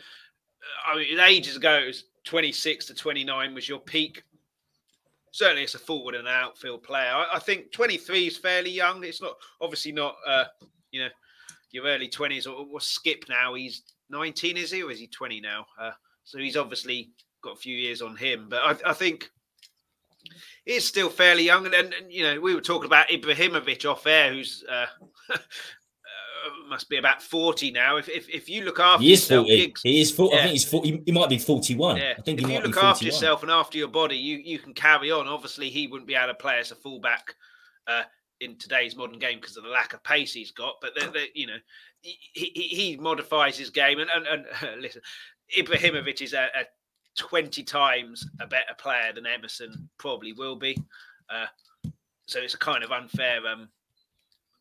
I 0.86 0.96
mean 0.98 1.20
ages 1.20 1.56
ago 1.56 1.80
it 1.80 1.88
was 1.88 2.04
26 2.26 2.86
to 2.88 2.94
29 2.94 3.56
was 3.56 3.68
your 3.68 3.80
peak. 3.80 4.22
Certainly, 5.34 5.64
it's 5.64 5.76
a 5.76 5.80
forward 5.80 6.14
and 6.14 6.28
an 6.28 6.34
outfield 6.34 6.84
player. 6.84 7.12
I, 7.12 7.28
I 7.34 7.40
think 7.40 7.72
23 7.72 8.28
is 8.28 8.38
fairly 8.38 8.70
young. 8.70 9.04
It's 9.04 9.22
not 9.22 9.34
obviously 9.60 9.92
not 9.92 10.16
uh, 10.26 10.46
you 10.92 11.02
know 11.02 11.10
your 11.72 11.86
early 11.86 12.08
20s 12.08 12.48
or, 12.48 12.68
or 12.72 12.80
Skipp 12.80 13.28
now. 13.28 13.56
He's 13.56 13.82
19, 14.10 14.58
is 14.58 14.72
he, 14.72 14.84
or 14.84 14.92
is 14.92 15.00
he 15.00 15.08
20 15.08 15.42
now? 15.42 15.66
Uh, 15.80 15.92
so 16.24 16.38
he's 16.38 16.56
obviously 16.56 17.10
got 17.44 17.54
a 17.54 17.60
few 17.60 17.76
years 17.76 18.02
on 18.02 18.16
him. 18.16 18.48
But 18.48 18.62
I, 18.64 18.92
I 18.92 18.94
think 18.94 19.30
he's 20.66 20.88
still 20.88 21.10
fairly 21.10 21.44
young. 21.44 21.66
And, 21.66 21.74
and, 21.74 21.94
and, 21.94 22.14
you 22.14 22.24
know, 22.24 22.40
we 22.40 22.54
were 22.54 22.62
talking 22.62 22.86
about 22.86 23.10
Ibrahimovic 23.10 23.90
off 23.90 24.06
air, 24.06 24.32
who's 24.32 24.64
uh, 24.70 24.86
must 26.70 26.90
be 26.90 26.98
about 26.98 27.22
40 27.22 27.72
now. 27.72 27.98
If 27.98 28.10
if, 28.10 28.30
if 28.30 28.50
you 28.50 28.64
look 28.64 28.80
after 28.80 29.04
he 29.04 29.14
is 29.14 29.22
yourself, 29.22 29.48
40. 29.48 29.58
Giggs, 29.58 29.82
He 29.82 30.02
is 30.02 30.12
40. 30.12 30.36
I 30.36 30.40
think 30.42 30.52
he's 30.52 30.66
40. 30.66 31.04
He 31.06 31.12
might 31.12 31.30
be 31.30 31.38
41. 31.38 31.98
yeah, 31.98 32.14
I 32.18 32.22
think 32.22 32.42
if 32.42 32.48
you 32.48 32.56
look 32.56 32.74
41. 32.74 32.86
after 32.86 33.06
yourself 33.06 33.44
and 33.44 33.52
after 33.52 33.78
your 33.78 33.88
body, 33.88 34.18
you 34.18 34.38
you 34.38 34.60
can 34.60 34.74
carry 34.74 35.12
on. 35.12 35.28
Obviously, 35.28 35.70
he 35.70 35.88
wouldn't 35.88 36.08
be 36.08 36.16
able 36.16 36.28
to 36.28 36.34
play 36.34 36.60
as 36.60 36.72
a 36.72 36.76
fullback 36.76 37.36
uh, 37.88 38.04
in 38.42 38.58
today's 38.58 38.96
modern 38.96 39.20
game 39.20 39.40
because 39.40 39.58
of 39.58 39.64
the 39.64 39.70
lack 39.70 39.94
of 39.94 40.04
pace 40.04 40.34
he's 40.34 40.52
got. 40.52 40.76
But 40.82 40.92
they 40.96 41.08
they 41.08 41.28
you 41.34 41.48
know, 41.48 41.58
he, 42.02 42.18
he, 42.34 42.50
he 42.50 42.98
modifies 42.98 43.58
his 43.58 43.70
game. 43.70 44.00
And 44.00 44.10
and, 44.10 44.28
and 44.28 44.46
listen, 44.82 45.02
Ibrahimovic 45.58 46.22
is 46.22 46.34
a, 46.34 46.50
a 46.56 46.66
twenty 47.18 47.64
times 47.64 48.28
a 48.40 48.48
better 48.48 48.74
player 48.78 49.14
than 49.14 49.26
Emerson 49.26 49.90
probably 49.98 50.34
will 50.34 50.56
be. 50.56 50.78
Uh, 51.30 51.46
so 52.26 52.40
it's 52.40 52.54
a 52.54 52.60
kind 52.60 52.84
of 52.84 52.92
unfair 52.92 53.46
um, 53.48 53.70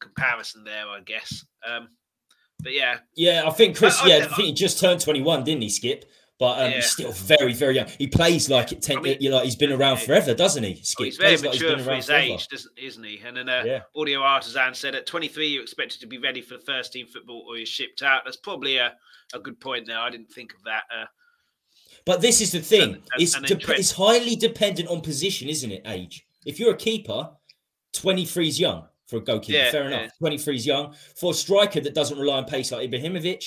comparison 0.02 0.64
there, 0.64 0.86
I 0.88 1.00
guess. 1.00 1.44
Um, 1.66 1.88
but 2.62 2.72
yeah, 2.72 2.98
Yeah, 3.16 3.44
I 3.46 3.50
think 3.50 3.76
Chris. 3.76 3.98
I- 4.00 4.04
I 4.04 4.08
yeah, 4.08 4.16
I 4.16 4.20
think- 4.20 4.34
think 4.34 4.46
he 4.48 4.52
just 4.52 4.78
turned 4.80 5.00
21, 5.00 5.44
didn't 5.44 5.62
he, 5.62 5.68
Skipp? 5.68 6.04
But 6.38 6.58
um, 6.60 6.70
Yeah. 6.70 6.76
he's 6.76 6.90
still 6.90 7.12
very, 7.12 7.52
very 7.52 7.76
young. 7.76 7.88
He 7.98 8.08
plays 8.08 8.50
like 8.50 8.72
it. 8.72 8.82
Ten, 8.82 8.98
I 8.98 9.00
mean, 9.00 9.16
you 9.20 9.30
know, 9.30 9.36
like 9.36 9.44
he's 9.44 9.54
been 9.54 9.70
around 9.70 9.98
forever, 9.98 10.34
doesn't 10.34 10.64
he? 10.64 10.74
Skipp 10.74 11.04
he's 11.04 11.16
very 11.16 11.36
like 11.36 11.52
mature 11.52 11.76
been 11.76 11.84
for 11.84 11.94
his 11.94 12.06
forever. 12.06 12.22
age, 12.34 12.48
doesn't, 12.48 12.72
isn't 12.76 13.04
he? 13.04 13.20
And 13.24 13.36
then 13.36 13.48
uh, 13.48 13.62
Yeah. 13.64 13.82
Audio 13.94 14.20
Artisan 14.22 14.74
said 14.74 14.94
at 14.96 15.06
23, 15.06 15.46
you're 15.48 15.62
expected 15.62 16.00
to 16.00 16.06
be 16.06 16.18
ready 16.18 16.40
for 16.40 16.54
the 16.56 16.62
first 16.64 16.92
team 16.92 17.06
football 17.06 17.44
or 17.46 17.56
you're 17.58 17.66
shipped 17.66 18.02
out. 18.02 18.22
That's 18.24 18.38
probably 18.38 18.78
a, 18.78 18.94
a 19.34 19.38
good 19.38 19.60
point 19.60 19.86
there. 19.86 19.98
I 19.98 20.10
didn't 20.10 20.32
think 20.32 20.52
of 20.54 20.64
that. 20.64 20.82
Uh, 20.92 21.04
But 22.04 22.20
this 22.22 22.40
is 22.40 22.50
the 22.50 22.60
thing. 22.60 22.94
And- 22.94 23.02
it's, 23.18 23.34
and 23.36 23.44
then 23.44 23.50
dep- 23.58 23.60
Trent- 23.60 23.78
it's 23.80 23.92
highly 23.92 24.34
dependent 24.34 24.88
on 24.88 25.00
position, 25.00 25.48
isn't 25.48 25.70
it? 25.70 25.82
Age. 25.86 26.26
If 26.44 26.58
you're 26.58 26.72
a 26.74 26.76
keeper, 26.76 27.30
23 27.92 28.48
is 28.48 28.58
young 28.58 28.88
for 29.12 29.18
a 29.18 29.20
goalkeeper. 29.20 29.59
Yeah, 29.59 29.70
Fair 29.70 29.87
enough. 29.87 30.03
yeah. 30.05 30.09
23 30.20 30.57
is 30.57 30.66
young. 30.66 30.94
For 31.16 31.33
a 31.33 31.35
striker 31.35 31.81
that 31.81 31.94
doesn't 31.94 32.18
rely 32.18 32.38
on 32.38 32.46
pace 32.46 32.72
like 32.72 32.90
Ibrahimovic, 32.90 33.44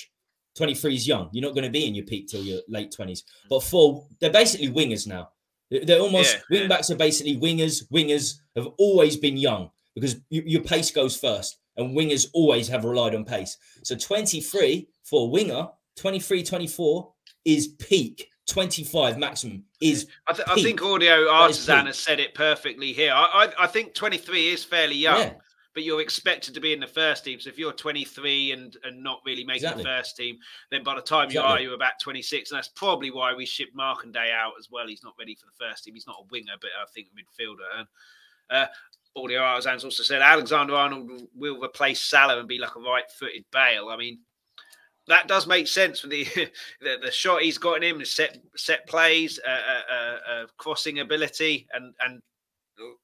23 0.56 0.96
is 0.96 1.08
young. 1.08 1.30
You're 1.34 1.42
not 1.44 1.56
going 1.56 1.66
to 1.66 1.72
be 1.72 1.86
in 1.88 1.96
your 1.96 2.06
peak 2.06 2.28
till 2.28 2.44
your 2.44 2.60
late 2.70 2.96
20s. 2.98 3.24
But 3.50 3.64
for 3.64 4.06
they're 4.22 4.30
basically 4.32 4.70
wingers 4.70 5.08
now. 5.08 5.30
They're 5.72 6.00
almost 6.00 6.36
Mm. 6.36 6.42
Yeah, 6.52 6.60
wing 6.60 6.70
backs 6.70 6.92
are 6.92 6.96
basically 6.96 7.38
wingers. 7.38 7.90
Wingers 7.92 8.36
have 8.56 8.68
always 8.78 9.18
been 9.18 9.36
young 9.38 9.72
because 9.96 10.16
your 10.30 10.62
pace 10.62 10.92
goes 10.92 11.18
first, 11.18 11.58
and 11.78 11.98
wingers 11.98 12.28
always 12.34 12.68
have 12.68 12.86
relied 12.86 13.16
on 13.16 13.26
pace. 13.26 13.58
So 13.84 13.96
23 13.96 14.88
for 15.04 15.24
a 15.24 15.30
winger, 15.30 15.68
23, 15.98 16.44
24 16.44 17.12
is 17.46 17.70
peak. 17.80 18.30
25 18.48 19.18
maximum 19.18 19.64
is 19.82 20.06
I, 20.28 20.34
th- 20.34 20.48
I 20.48 20.62
think 20.62 20.80
Audio 20.84 21.28
Artisan 21.32 21.88
has 21.88 21.98
said 21.98 22.20
it 22.20 22.36
perfectly 22.36 22.94
here. 22.94 23.12
I, 23.12 23.48
I, 23.58 23.64
I 23.64 23.68
think 23.68 23.96
23 23.96 24.50
is 24.50 24.64
fairly 24.64 24.96
young, 24.96 25.18
Yeah. 25.20 25.34
But 25.76 25.84
you're 25.84 26.02
expected 26.02 26.54
to 26.56 26.62
be 26.62 26.74
in 26.74 26.80
the 26.80 26.88
first 26.88 27.26
team. 27.26 27.40
So 27.40 27.50
if 27.50 27.60
you're 27.60 27.74
23 27.74 28.54
and, 28.54 28.76
and 28.84 29.04
not 29.04 29.20
really 29.26 29.44
making 29.44 29.64
Exactly. 29.66 29.84
the 29.84 29.90
first 29.90 30.16
team, 30.18 30.38
then 30.72 30.84
by 30.84 30.96
the 30.96 31.02
time 31.02 31.30
you 31.30 31.42
are, 31.42 31.60
you're 31.60 31.76
about 31.76 32.00
26. 32.02 32.50
And 32.50 32.58
that's 32.58 32.70
probably 32.70 33.12
why 33.12 33.34
we 33.36 33.46
shipped 33.46 33.76
Mark 33.76 34.06
and 34.06 34.14
Day 34.14 34.32
out 34.34 34.54
as 34.58 34.70
well. 34.72 34.88
He's 34.88 35.04
not 35.04 35.14
ready 35.20 35.36
for 35.36 35.46
the 35.46 35.66
first 35.70 35.84
team. 35.84 35.94
He's 35.94 36.08
not 36.08 36.16
a 36.22 36.28
winger, 36.32 36.54
but 36.62 36.70
I 36.82 36.86
think 36.94 37.10
a 37.12 37.42
midfielder. 37.42 37.80
And 37.80 37.88
uh, 38.50 38.68
Audio 39.18 39.42
Artisan's 39.42 39.84
also 39.84 40.02
said 40.04 40.22
Alexander 40.22 40.76
Arnold 40.76 41.12
will- 41.36 41.62
replace 41.64 42.00
Salah 42.02 42.40
and 42.40 42.48
be 42.48 42.58
like 42.58 42.76
a 42.76 42.80
right 42.80 43.10
footed 43.12 43.44
Bale. 43.52 43.90
I 43.90 43.98
mean, 43.98 44.20
that 45.08 45.28
does 45.28 45.46
make 45.46 45.68
sense 45.68 46.02
with 46.02 46.12
the, 46.12 46.24
the 46.82 46.98
the 47.04 47.12
shot 47.12 47.42
he's 47.42 47.58
got 47.58 47.76
in 47.78 47.84
him, 47.84 48.00
the 48.00 48.06
set 48.06 48.40
set 48.56 48.88
plays, 48.88 49.40
uh, 49.46 49.52
uh, 49.52 49.94
uh, 49.94 50.18
uh, 50.32 50.46
crossing 50.58 51.00
ability, 51.00 51.68
and 51.74 51.94
and 52.00 52.22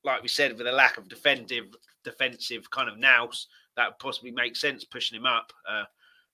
like 0.03 0.21
we 0.21 0.27
said, 0.27 0.57
with 0.57 0.67
a 0.67 0.71
lack 0.71 0.97
of 0.97 1.07
defensive 1.07 1.65
defensive 2.03 2.69
kind 2.71 2.89
of 2.89 2.97
nous, 2.97 3.47
that 3.75 3.88
would 3.89 3.99
possibly 3.99 4.31
make 4.31 4.55
sense 4.55 4.84
pushing 4.84 5.17
him 5.17 5.25
up. 5.25 5.51
Uh, 5.69 5.84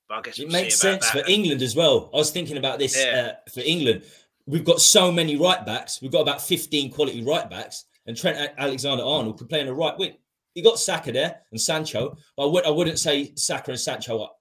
but 0.07 0.15
I 0.15 0.21
guess 0.21 0.39
It 0.39 0.43
we'll 0.43 0.53
makes 0.53 0.77
sense 0.77 1.09
that. 1.11 1.25
for 1.25 1.29
England 1.29 1.61
as 1.61 1.75
well. 1.75 2.09
I 2.13 2.17
was 2.17 2.31
thinking 2.31 2.57
about 2.57 2.79
this 2.79 2.97
Yeah. 2.97 3.33
uh, 3.45 3.49
for 3.51 3.59
England. 3.61 4.03
We've 4.45 4.63
got 4.63 4.79
so 4.79 5.11
many 5.11 5.35
right 5.35 5.65
backs. 5.65 6.01
We've 6.01 6.11
got 6.11 6.21
about 6.21 6.41
15 6.41 6.89
quality 6.91 7.21
right 7.23 7.49
backs, 7.49 7.83
and 8.05 8.15
Trent 8.15 8.53
Alexander 8.57 9.03
Arnold 9.03 9.37
could 9.37 9.49
play 9.49 9.59
in 9.59 9.67
a 9.67 9.73
right 9.73 9.97
wing. 9.97 10.15
You 10.55 10.63
got 10.63 10.79
Saka 10.79 11.11
there 11.11 11.41
and 11.51 11.59
Sancho, 11.59 12.17
but 12.37 12.43
I, 12.43 12.45
would, 12.49 12.65
I 12.65 12.69
wouldn't 12.69 12.97
say 12.97 13.33
Saka 13.35 13.71
and 13.71 13.79
Sancho 13.79 14.21
are, 14.23 14.31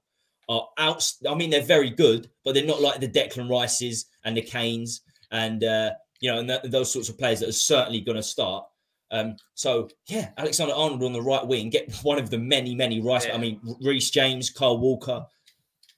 are 0.48 0.68
out. 0.78 1.12
I 1.28 1.34
mean, 1.34 1.50
they're 1.50 1.60
very 1.60 1.90
good, 1.90 2.30
but 2.44 2.54
they're 2.54 2.64
not 2.64 2.80
like 2.80 3.00
the 3.00 3.08
Declan 3.08 3.50
Rices 3.50 4.06
and 4.24 4.36
the 4.36 4.42
Kanes 4.42 5.00
and, 5.32 5.64
uh, 5.64 5.90
you 6.20 6.30
know, 6.30 6.38
and 6.38 6.48
th- 6.48 6.62
those 6.66 6.92
sorts 6.92 7.08
of 7.08 7.18
players 7.18 7.40
that 7.40 7.48
are 7.48 7.52
certainly 7.52 8.00
going 8.00 8.16
to 8.16 8.22
start. 8.22 8.64
Um, 9.10 9.36
so 9.54 9.88
yeah, 10.08 10.30
Alexander 10.36 10.74
Arnold 10.74 11.02
on 11.02 11.12
the 11.12 11.22
right 11.22 11.46
wing, 11.46 11.70
get 11.70 11.94
one 12.02 12.18
of 12.18 12.30
the 12.30 12.38
many, 12.38 12.74
many 12.74 13.00
right. 13.00 13.26
Yeah. 13.26 13.34
I 13.34 13.38
mean, 13.38 13.60
Reece 13.80 14.10
James, 14.10 14.50
Kyle 14.50 14.78
Walker. 14.78 15.24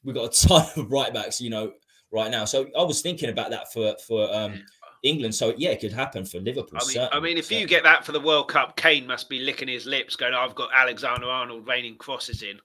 We've 0.05 0.15
got 0.15 0.35
a 0.35 0.47
ton 0.49 0.67
of 0.77 0.91
right 0.91 1.13
backs, 1.13 1.41
you 1.41 1.51
know, 1.51 1.73
right 2.13 2.31
now. 2.31 2.45
So 2.45 2.69
I 2.79 2.83
was 2.83 3.03
thinking 3.03 3.31
about 3.31 3.51
that 3.51 3.73
for 3.73 3.95
for 4.07 4.33
um, 4.35 4.63
England. 5.03 5.35
So 5.35 5.55
yeah, 5.57 5.71
it 5.71 5.81
could 5.81 5.93
happen 5.93 6.25
for 6.25 6.39
Liverpool. 6.39 6.79
I 6.81 6.87
mean, 6.87 7.09
I 7.13 7.21
mean, 7.21 7.39
if 7.39 7.51
you 7.51 7.67
get 7.67 7.83
that 7.85 8.05
for 8.05 8.13
the 8.13 8.21
World 8.21 8.49
Cup, 8.49 8.77
Kane 8.77 9.07
must 9.07 9.29
be 9.29 9.41
licking 9.41 9.69
his 9.69 9.87
lips, 9.87 10.17
going, 10.17 10.35
"I've 10.35 10.55
got 10.55 10.71
Alexander 10.75 11.27
Arnold 11.27 11.67
raining 11.67 11.97
crosses 11.97 12.43
in." 12.43 12.59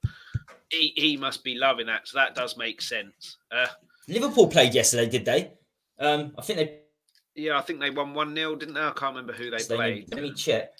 He, 0.70 0.92
he 0.96 1.16
must 1.16 1.44
be 1.44 1.54
loving 1.54 1.86
that. 1.86 2.08
So 2.08 2.18
that 2.18 2.34
does 2.34 2.56
make 2.56 2.80
sense. 2.80 3.36
Uh, 3.52 3.66
Liverpool 4.08 4.48
played 4.48 4.74
yesterday, 4.74 5.08
did 5.08 5.24
they? 5.24 5.52
Um, 6.00 6.32
I 6.36 6.42
think 6.42 6.58
they 6.58 6.80
yeah, 7.34 7.58
I 7.58 7.62
think 7.62 7.80
they 7.80 7.90
won 7.90 8.14
one 8.14 8.34
0 8.34 8.56
didn't 8.56 8.74
they? 8.74 8.80
I 8.80 8.90
can't 8.90 9.14
remember 9.14 9.32
who 9.32 9.44
they 9.50 9.58
Let 9.58 9.70
me, 9.70 9.76
played. 9.76 10.14
let 10.14 10.22
me 10.22 10.32
check. 10.32 10.70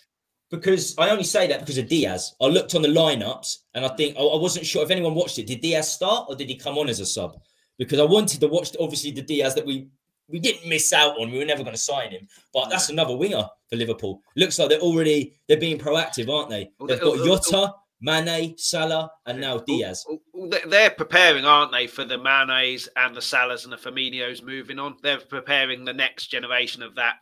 Because 0.51 0.95
I 0.99 1.11
only 1.11 1.25
say 1.25 1.47
that 1.49 1.61
because 1.61 1.79
of 1.79 1.88
Diaz. 1.88 2.35
I 2.40 2.47
looked 2.47 2.75
on 2.75 2.83
the 2.83 2.88
lineups 2.88 3.57
and 3.75 3.85
I 3.85 3.88
think 3.97 4.17
I 4.17 4.21
I 4.21 4.37
wasn't 4.37 4.67
sure 4.67 4.85
if 4.85 4.90
anyone 4.90 5.14
watched 5.14 5.38
it. 5.38 5.47
Did 5.47 5.61
Diaz 5.61 5.93
start 5.93 6.27
or 6.29 6.37
did 6.37 6.49
he 6.49 6.57
come 6.57 6.79
on 6.79 6.88
as 6.88 7.01
a 7.01 7.07
sub? 7.07 7.40
Because 7.79 7.99
I 7.99 8.05
wanted 8.05 8.40
to 8.40 8.49
watch 8.49 8.77
obviously 8.79 9.11
the 9.11 9.23
Diaz 9.23 9.55
that 9.57 9.67
we 9.67 9.88
we 10.29 10.38
didn't 10.38 10.69
miss 10.69 10.93
out 10.93 11.19
on. 11.19 11.31
We 11.31 11.38
were 11.38 11.45
never 11.45 11.62
going 11.64 11.75
to 11.75 11.81
sign 11.81 12.11
him, 12.11 12.29
but 12.53 12.71
that's 12.71 12.88
another 12.88 13.17
winger 13.17 13.45
for 13.69 13.77
Liverpool. 13.77 14.23
Looks 14.37 14.59
like 14.59 14.69
they're 14.69 14.79
already 14.79 15.35
they're 15.49 15.59
being 15.59 15.79
proactive, 15.79 16.29
aren't 16.29 16.51
they? 16.51 16.71
They've 16.87 17.01
got 17.01 17.19
Jota, 17.19 17.73
Mane, 18.01 18.57
Salah, 18.59 19.11
and 19.27 19.41
now 19.41 19.59
Diaz. 19.59 20.05
Well, 20.09 20.19
well, 20.33 20.49
they- 20.51 20.69
They're 20.69 20.91
preparing, 20.91 21.45
aren't 21.45 21.73
they, 21.73 21.87
for 21.87 22.05
the 22.05 22.19
Manes 22.19 22.89
and 22.97 23.15
the 23.15 23.21
Salahs 23.21 23.65
and 23.65 23.73
the 23.73 23.77
Firminos 23.77 24.43
moving 24.43 24.79
on? 24.79 24.97
They're 25.03 25.21
preparing 25.21 25.85
the 25.85 25.93
next 25.93 26.27
generation 26.27 26.83
of 26.83 26.95
that 26.97 27.17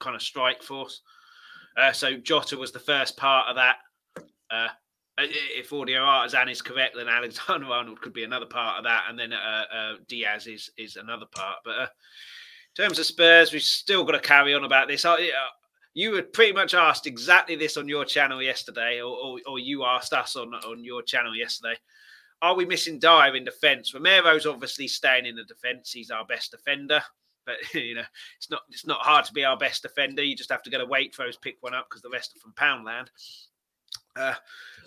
kind 0.00 0.16
of 0.16 0.22
strike 0.22 0.62
force. 0.62 1.00
Uh, 1.76 1.92
so 1.92 2.16
Jota 2.16 2.56
was 2.56 2.72
the 2.72 2.78
first 2.78 3.16
part 3.16 3.48
of 3.48 3.56
that. 3.56 3.76
Uh, 4.50 4.68
if 5.18 5.72
Audio 5.72 6.00
Artisan 6.00 6.48
is 6.48 6.62
correct, 6.62 6.96
then 6.96 7.08
Alexander 7.08 7.66
Arnold 7.72 8.00
could 8.00 8.12
be 8.12 8.24
another 8.24 8.46
part 8.46 8.78
of 8.78 8.84
that, 8.84 9.04
and 9.08 9.18
then 9.18 9.32
uh, 9.32 9.64
uh, 9.72 9.92
Diaz 10.08 10.46
is 10.46 10.70
is 10.78 10.96
another 10.96 11.26
part. 11.34 11.58
But 11.64 11.70
uh, 11.78 11.82
in 12.76 12.84
terms 12.84 12.98
of 12.98 13.06
Spurs, 13.06 13.52
we've 13.52 13.62
still 13.62 14.04
got 14.04 14.12
to 14.12 14.20
carry 14.20 14.54
on 14.54 14.64
about 14.64 14.88
this. 14.88 15.04
I, 15.04 15.14
uh, 15.14 15.50
you 15.94 16.12
were 16.12 16.22
pretty 16.22 16.52
much 16.52 16.74
asked 16.74 17.06
exactly 17.06 17.56
this 17.56 17.76
on 17.76 17.88
your 17.88 18.04
channel 18.04 18.42
yesterday, 18.42 19.00
or, 19.00 19.16
or, 19.16 19.38
or 19.46 19.58
you 19.58 19.84
asked 19.84 20.12
us 20.12 20.36
on, 20.36 20.54
on 20.54 20.84
your 20.84 21.02
channel 21.02 21.34
yesterday. 21.34 21.74
Are 22.42 22.54
we 22.54 22.64
missing 22.64 22.98
Dier 22.98 23.34
in 23.34 23.44
defence? 23.44 23.92
Romero's 23.92 24.46
obviously 24.46 24.88
staying 24.88 25.26
in 25.26 25.36
the 25.36 25.44
defence. 25.44 25.92
He's 25.92 26.10
our 26.10 26.24
best 26.24 26.52
defender. 26.52 27.02
But 27.44 27.56
you 27.74 27.94
know, 27.96 28.04
it's 28.36 28.50
not 28.50 28.62
it's 28.70 28.86
not 28.86 29.00
hard 29.00 29.24
to 29.26 29.32
be 29.32 29.44
our 29.44 29.56
best 29.56 29.82
defender. 29.82 30.22
You 30.22 30.36
just 30.36 30.50
have 30.50 30.62
to 30.62 30.70
get 30.70 30.80
a 30.80 30.86
go 30.86 30.94
to 30.94 31.08
Waitrose, 31.08 31.40
pick 31.40 31.56
one 31.60 31.74
up 31.74 31.88
because 31.88 32.02
the 32.02 32.10
rest 32.10 32.36
are 32.36 32.40
from 32.40 32.52
Poundland. 32.52 33.08
Uh, 34.16 34.34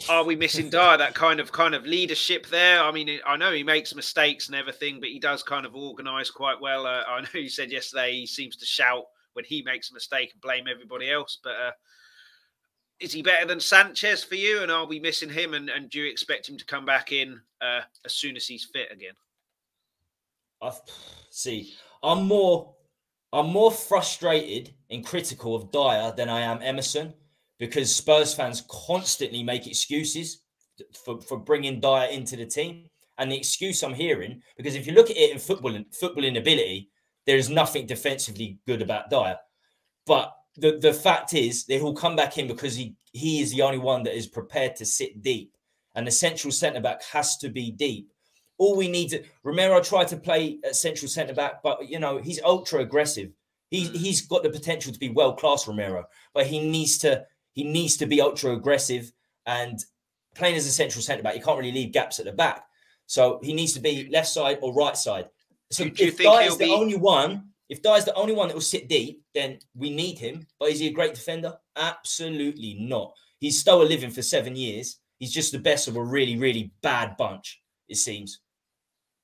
are 0.10 0.24
we 0.24 0.36
missing 0.36 0.70
Dier? 0.72 0.98
That 0.98 1.14
kind 1.14 1.40
of 1.40 1.52
kind 1.52 1.76
of 1.76 1.86
leadership 1.86 2.48
there. 2.48 2.82
I 2.82 2.92
mean, 2.92 3.20
I 3.26 3.38
know 3.38 3.52
he 3.52 3.64
makes 3.64 3.96
mistakes 3.96 4.48
and 4.48 4.56
everything, 4.56 5.00
but 5.00 5.10
he 5.10 5.20
does 5.20 5.44
kind 5.44 5.66
of 5.66 5.76
organise 5.76 6.32
quite 6.32 6.60
well. 6.62 6.86
Uh, 6.86 7.04
I 7.08 7.22
know 7.22 7.28
you 7.34 7.50
said 7.50 7.72
yesterday 7.72 8.14
he 8.14 8.26
seems 8.26 8.56
to 8.58 8.66
shout 8.66 9.06
when 9.34 9.46
he 9.46 9.62
makes 9.64 9.92
a 9.92 9.94
mistake 9.94 10.32
and 10.34 10.42
blame 10.42 10.66
everybody 10.68 11.12
else. 11.12 11.40
But 11.44 11.54
uh, 11.54 11.72
is 13.00 13.12
he 13.12 13.22
better 13.22 13.46
than 13.46 13.60
Sanchez 13.60 14.24
for 14.24 14.36
you? 14.36 14.64
And 14.64 14.72
are 14.72 14.86
we 14.86 15.00
missing 15.00 15.30
him? 15.30 15.54
And, 15.54 15.70
and 15.70 15.90
do 15.90 16.00
you 16.00 16.10
expect 16.10 16.48
him 16.48 16.58
to 16.58 16.66
come 16.66 16.86
back 16.86 17.12
in 17.12 17.40
uh, 17.62 17.82
as 18.06 18.14
soon 18.14 18.36
as 18.36 18.48
he's 18.48 18.66
fit 18.66 18.92
again? 18.92 19.14
I 20.62 20.72
see. 21.30 21.74
I'm 22.02 22.26
more, 22.26 22.74
I'm 23.34 23.48
more 23.48 23.72
frustrated 23.72 24.74
and 24.90 25.06
critical 25.06 25.56
of 25.56 25.72
Dier 25.72 26.14
than 26.16 26.30
I 26.30 26.42
am 26.42 26.62
Emerson 26.62 27.14
because 27.60 27.94
Spurs 27.94 28.34
fans 28.34 28.64
constantly 28.70 29.44
make 29.44 29.68
excuses 29.68 30.42
for, 31.06 31.22
for 31.22 31.38
bringing 31.38 31.80
Dier 31.80 32.08
into 32.12 32.36
the 32.36 32.46
team. 32.46 32.90
And 33.20 33.32
the 33.32 33.38
excuse 33.38 33.84
I'm 33.84 33.94
hearing, 33.94 34.42
because 34.58 34.74
if 34.74 34.88
you 34.88 34.94
look 34.94 35.12
at 35.12 35.18
it 35.18 35.32
in 35.32 35.38
football, 35.38 35.72
footballing 36.02 36.38
ability, 36.38 36.90
there 37.26 37.38
is 37.38 37.50
nothing 37.50 37.86
defensively 37.86 38.60
good 38.68 38.82
about 38.82 39.10
Dier. 39.10 39.38
But 40.06 40.34
the, 40.58 40.78
the 40.78 40.94
fact 40.94 41.34
is 41.34 41.66
that 41.66 41.76
he'll 41.76 41.94
come 41.94 42.16
back 42.16 42.38
in 42.38 42.48
because 42.48 42.76
he, 42.76 42.96
he 43.12 43.42
is 43.42 43.52
the 43.52 43.62
only 43.62 43.78
one 43.78 44.04
that 44.04 44.16
is 44.16 44.28
prepared 44.28 44.76
to 44.78 44.86
sit 44.86 45.22
deep. 45.22 45.54
And 45.96 46.08
the 46.08 46.12
central 46.12 46.52
centre 46.52 46.82
back 46.82 47.04
has 47.04 47.38
to 47.38 47.50
be 47.50 47.72
deep. 47.72 48.10
All 48.58 48.76
we 48.76 48.88
need 48.88 49.10
to 49.10 49.24
Romero 49.44 49.82
tried 49.82 50.08
to 50.10 50.18
play 50.18 50.60
at 50.64 50.76
central 50.76 51.10
centre 51.10 51.34
back, 51.34 51.64
but 51.64 51.90
you 51.90 52.00
know, 52.00 52.20
he's 52.20 52.42
ultra 52.44 52.82
aggressive. 52.82 53.32
He's 53.70 53.90
mm. 53.90 53.96
he's 53.96 54.22
got 54.22 54.44
the 54.44 54.50
potential 54.50 54.94
to 54.94 55.00
be 55.00 55.10
world 55.10 55.40
class, 55.40 55.68
Romero, 55.68 56.06
but 56.34 56.46
he 56.46 56.60
needs 56.60 56.98
to 57.00 57.26
he 57.54 57.64
needs 57.64 57.98
to 57.98 58.06
be 58.06 58.22
ultra 58.22 58.54
aggressive 58.54 59.12
and 59.46 59.80
playing 60.36 60.56
as 60.56 60.66
a 60.66 60.72
central 60.72 61.02
centre 61.02 61.24
back. 61.24 61.34
He 61.34 61.42
can't 61.42 61.58
really 61.58 61.72
leave 61.72 61.92
gaps 61.92 62.20
at 62.20 62.26
the 62.26 62.32
back, 62.32 62.64
so 63.08 63.40
he 63.44 63.54
needs 63.54 63.74
to 63.74 63.80
be 63.80 64.08
left 64.12 64.30
side 64.30 64.60
or 64.62 64.74
right 64.74 64.96
side. 64.96 65.26
So 65.74 65.86
do, 65.86 65.90
do 65.90 66.06
if 66.06 66.18
Dier's 66.18 66.58
the 66.58 66.66
be... 66.66 66.72
only 66.72 66.96
one, 66.96 67.50
if 67.70 67.82
Dier's 67.82 68.06
the 68.06 68.14
only 68.14 68.34
one 68.34 68.48
that 68.48 68.54
will 68.54 68.62
sit 68.62 68.88
deep, 68.88 69.24
then 69.34 69.60
we 69.76 69.90
need 69.90 70.20
him. 70.20 70.46
But 70.60 70.70
is 70.70 70.80
he 70.80 70.88
a 70.88 70.94
great 70.94 71.14
defender? 71.14 71.56
Absolutely 71.76 72.78
not. 72.80 73.14
He's 73.40 73.60
still 73.60 73.82
a 73.82 73.84
living 73.84 74.12
for 74.12 74.22
seven 74.22 74.56
years. 74.56 75.00
He's 75.20 75.34
just 75.34 75.52
the 75.52 75.60
best 75.60 75.88
of 75.88 75.96
a 75.96 76.04
really, 76.04 76.38
really 76.38 76.72
bad 76.82 77.18
bunch. 77.18 77.62
It 77.90 77.98
seems. 77.98 78.40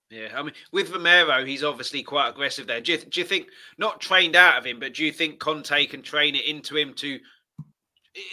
Yeah, 0.09 0.29
I 0.35 0.41
mean, 0.41 0.53
with 0.71 0.89
Romero, 0.89 1.45
he's 1.45 1.63
obviously 1.63 2.01
quite 2.01 2.29
aggressive 2.29 2.65
there. 2.65 2.81
Do 2.81 2.93
you, 2.93 2.97
do 2.97 3.19
you 3.19 3.25
think 3.25 3.47
not 3.77 4.01
trained 4.01 4.35
out 4.35 4.57
of 4.57 4.65
him, 4.65 4.79
but 4.79 4.95
do 4.95 5.05
you 5.05 5.11
think 5.11 5.39
Conte 5.39 5.85
can 5.85 6.01
train 6.01 6.35
it 6.35 6.45
into 6.45 6.75
him 6.75 6.93
to 6.95 7.19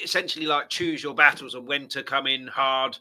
essentially 0.03 0.47
like 0.47 0.71
choose 0.71 1.03
your 1.03 1.14
battles 1.14 1.55
and 1.55 1.69
when 1.69 1.87
to 1.89 2.03
come 2.03 2.27
in 2.27 2.47
hard? 2.47 2.97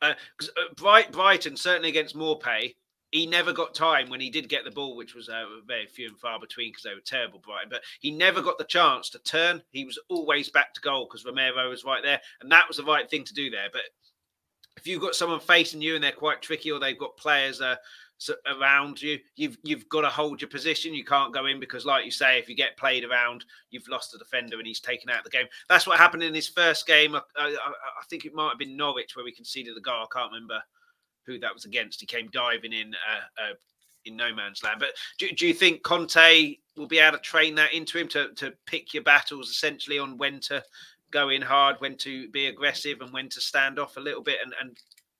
Because 0.00 0.50
uh, 0.56 0.62
uh, 0.62 0.74
Bright, 0.76 1.12
Brighton 1.12 1.56
certainly 1.56 1.88
against 1.88 2.16
Maupay, 2.16 2.74
he 3.10 3.26
never 3.26 3.52
got 3.52 3.74
time 3.74 4.08
when 4.08 4.20
he 4.20 4.30
did 4.30 4.48
get 4.48 4.64
the 4.64 4.70
ball, 4.70 4.96
which 4.96 5.14
was 5.14 5.28
uh, 5.28 5.44
very 5.66 5.86
few 5.86 6.08
and 6.08 6.18
far 6.18 6.38
between 6.38 6.70
because 6.70 6.84
they 6.84 6.94
were 6.94 7.00
terrible, 7.04 7.40
Brighton. 7.40 7.68
But 7.68 7.82
he 8.00 8.10
never 8.10 8.40
got 8.40 8.58
the 8.58 8.64
chance 8.64 9.10
to 9.10 9.18
turn. 9.20 9.62
He 9.72 9.84
was 9.84 9.98
always 10.08 10.48
back 10.48 10.74
to 10.74 10.80
goal 10.80 11.06
because 11.06 11.24
Romero 11.24 11.68
was 11.68 11.84
right 11.84 12.02
there, 12.02 12.20
and 12.40 12.50
that 12.52 12.68
was 12.68 12.76
the 12.76 12.84
right 12.84 13.10
thing 13.10 13.24
to 13.24 13.34
do 13.34 13.50
there. 13.50 13.68
But 13.72 13.82
if 14.76 14.86
you've 14.86 15.02
got 15.02 15.16
someone 15.16 15.40
facing 15.40 15.82
you 15.82 15.96
and 15.96 16.04
they're 16.04 16.12
quite 16.12 16.40
tricky, 16.40 16.70
or 16.70 16.78
they've 16.78 16.98
got 16.98 17.16
players 17.16 17.60
uh, 17.60 17.76
around 18.46 19.02
you, 19.02 19.18
you've 19.34 19.58
you've 19.64 19.88
got 19.88 20.02
to 20.02 20.08
hold 20.08 20.40
your 20.40 20.50
position. 20.50 20.94
You 20.94 21.04
can't 21.04 21.34
go 21.34 21.46
in 21.46 21.58
because, 21.58 21.84
like 21.84 22.04
you 22.04 22.12
say, 22.12 22.38
if 22.38 22.48
you 22.48 22.54
get 22.54 22.76
played 22.76 23.04
around, 23.04 23.44
you've 23.70 23.88
lost 23.88 24.12
the 24.12 24.18
defender 24.18 24.58
and 24.58 24.66
he's 24.68 24.80
taken 24.80 25.10
out 25.10 25.24
the 25.24 25.30
game. 25.30 25.46
That's 25.68 25.86
what 25.86 25.98
happened 25.98 26.22
in 26.22 26.34
his 26.34 26.48
first 26.48 26.86
game. 26.86 27.16
I, 27.16 27.22
I, 27.36 27.48
I 27.48 28.04
think 28.08 28.24
it 28.24 28.34
might 28.34 28.50
have 28.50 28.58
been 28.58 28.76
Norwich 28.76 29.16
where 29.16 29.24
we 29.24 29.32
conceded 29.32 29.76
the 29.76 29.80
goal. 29.80 30.04
I 30.04 30.06
can't 30.16 30.32
remember 30.32 30.62
who 31.30 31.38
that 31.40 31.54
was 31.54 31.64
against. 31.64 32.00
He 32.00 32.06
came 32.06 32.28
diving 32.32 32.72
in 32.72 32.94
uh, 32.94 33.42
uh, 33.42 33.54
in 34.04 34.16
no 34.16 34.34
man's 34.34 34.62
land. 34.62 34.76
But 34.80 34.90
do, 35.18 35.30
do 35.30 35.46
you 35.46 35.54
think 35.54 35.82
Conte 35.82 36.56
will 36.76 36.86
be 36.86 36.98
able 36.98 37.18
to 37.18 37.22
train 37.22 37.54
that 37.56 37.72
into 37.72 37.98
him 37.98 38.08
to 38.08 38.32
to 38.34 38.52
pick 38.66 38.94
your 38.94 39.02
battles 39.02 39.50
essentially 39.50 39.98
on 39.98 40.18
when 40.18 40.40
to 40.40 40.62
go 41.10 41.28
in 41.28 41.42
hard, 41.42 41.76
when 41.78 41.96
to 41.98 42.28
be 42.30 42.46
aggressive, 42.46 43.00
and 43.00 43.12
when 43.12 43.28
to 43.30 43.40
stand 43.40 43.78
off 43.78 43.96
a 43.96 44.00
little 44.00 44.22
bit 44.22 44.38
and, 44.44 44.54
and 44.60 44.76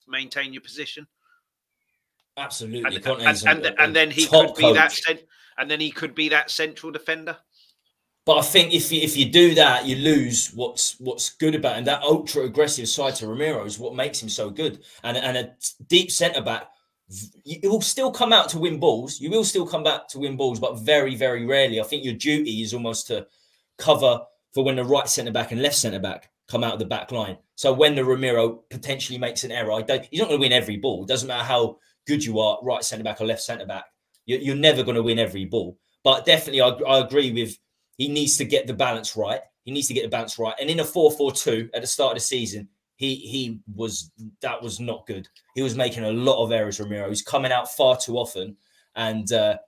maintain 0.08 0.52
your 0.52 0.62
position. 0.62 1.06
Absolutely, 2.36 2.96
and, 2.96 3.42
and, 3.46 3.74
and, 3.78 3.96
then 3.96 4.10
he 4.10 4.24
could 4.24 4.54
be 4.54 4.62
coach. 4.62 5.02
that, 5.06 5.20
and 5.58 5.70
then 5.70 5.80
he 5.80 5.90
could 5.90 6.14
be 6.14 6.28
that 6.28 6.50
central 6.50 6.92
defender. 6.92 7.36
But 8.26 8.38
I 8.38 8.42
think 8.42 8.74
if 8.74 8.92
you, 8.92 9.00
if 9.00 9.16
you 9.16 9.30
do 9.30 9.54
that, 9.54 9.86
you 9.86 9.96
lose 9.96 10.52
what's 10.54 10.98
what's 11.00 11.30
good 11.30 11.54
about 11.54 11.76
him. 11.76 11.84
That 11.84 12.02
ultra 12.02 12.44
aggressive 12.44 12.88
side 12.88 13.14
to 13.16 13.26
Romero 13.26 13.64
is 13.64 13.78
what 13.78 13.94
makes 13.94 14.22
him 14.22 14.28
so 14.28 14.50
good. 14.50 14.84
And 15.02 15.16
and 15.16 15.36
a 15.36 15.54
deep 15.88 16.10
centre 16.10 16.42
back, 16.42 16.68
it 17.44 17.68
will 17.68 17.80
still 17.80 18.12
come 18.12 18.32
out 18.32 18.48
to 18.50 18.58
win 18.58 18.78
balls. 18.78 19.20
You 19.20 19.30
will 19.30 19.44
still 19.44 19.66
come 19.66 19.82
back 19.82 20.06
to 20.08 20.18
win 20.18 20.36
balls, 20.36 20.60
but 20.60 20.80
very 20.80 21.14
very 21.14 21.46
rarely. 21.46 21.80
I 21.80 21.84
think 21.84 22.04
your 22.04 22.14
duty 22.14 22.62
is 22.62 22.74
almost 22.74 23.06
to 23.06 23.26
cover 23.78 24.20
for 24.52 24.64
when 24.64 24.76
the 24.76 24.84
right 24.84 25.08
centre 25.08 25.32
back 25.32 25.52
and 25.52 25.62
left 25.62 25.76
centre 25.76 25.98
back 25.98 26.30
come 26.48 26.64
out 26.64 26.74
of 26.74 26.78
the 26.78 26.84
back 26.84 27.12
line. 27.12 27.38
So 27.54 27.72
when 27.72 27.94
the 27.94 28.04
Romero 28.04 28.64
potentially 28.70 29.18
makes 29.18 29.44
an 29.44 29.52
error, 29.52 29.76
he's 29.78 30.20
not 30.20 30.28
going 30.28 30.40
to 30.40 30.44
win 30.44 30.52
every 30.52 30.76
ball. 30.76 31.04
It 31.04 31.08
doesn't 31.08 31.28
matter 31.28 31.44
how 31.44 31.78
good 32.06 32.24
you 32.24 32.40
are, 32.40 32.58
right 32.62 32.84
centre 32.84 33.04
back 33.04 33.20
or 33.20 33.26
left 33.26 33.42
centre 33.42 33.66
back. 33.66 33.84
You're, 34.26 34.40
you're, 34.40 34.56
never 34.56 34.82
going 34.82 34.96
to 34.96 35.02
win 35.02 35.18
every 35.18 35.44
ball. 35.44 35.78
But 36.02 36.24
definitely, 36.24 36.60
I, 36.60 36.68
I, 36.68 36.98
agree 36.98 37.32
with 37.32 37.56
he 38.00 38.08
needs 38.08 38.38
to 38.38 38.46
get 38.46 38.66
the 38.66 38.72
balance 38.72 39.14
right. 39.14 39.42
He 39.64 39.70
needs 39.70 39.86
to 39.88 39.94
get 39.94 40.04
the 40.04 40.08
balance 40.08 40.38
right. 40.38 40.54
And 40.58 40.70
in 40.70 40.80
a 40.80 40.84
4 40.84 41.12
4 41.12 41.32
2 41.32 41.68
at 41.74 41.82
the 41.82 41.86
start 41.86 42.12
of 42.12 42.16
the 42.16 42.24
season, 42.24 42.66
he 42.96 43.14
he 43.16 43.60
was 43.74 44.10
that 44.40 44.62
was 44.62 44.80
not 44.80 45.06
good. 45.06 45.28
He 45.54 45.60
was 45.60 45.76
making 45.76 46.04
a 46.04 46.10
lot 46.10 46.42
of 46.42 46.50
errors, 46.50 46.80
Romero. 46.80 47.10
He's 47.10 47.20
coming 47.20 47.52
out 47.52 47.70
far 47.70 47.98
too 47.98 48.16
often. 48.16 48.56
And 48.96 49.30
uh, 49.34 49.58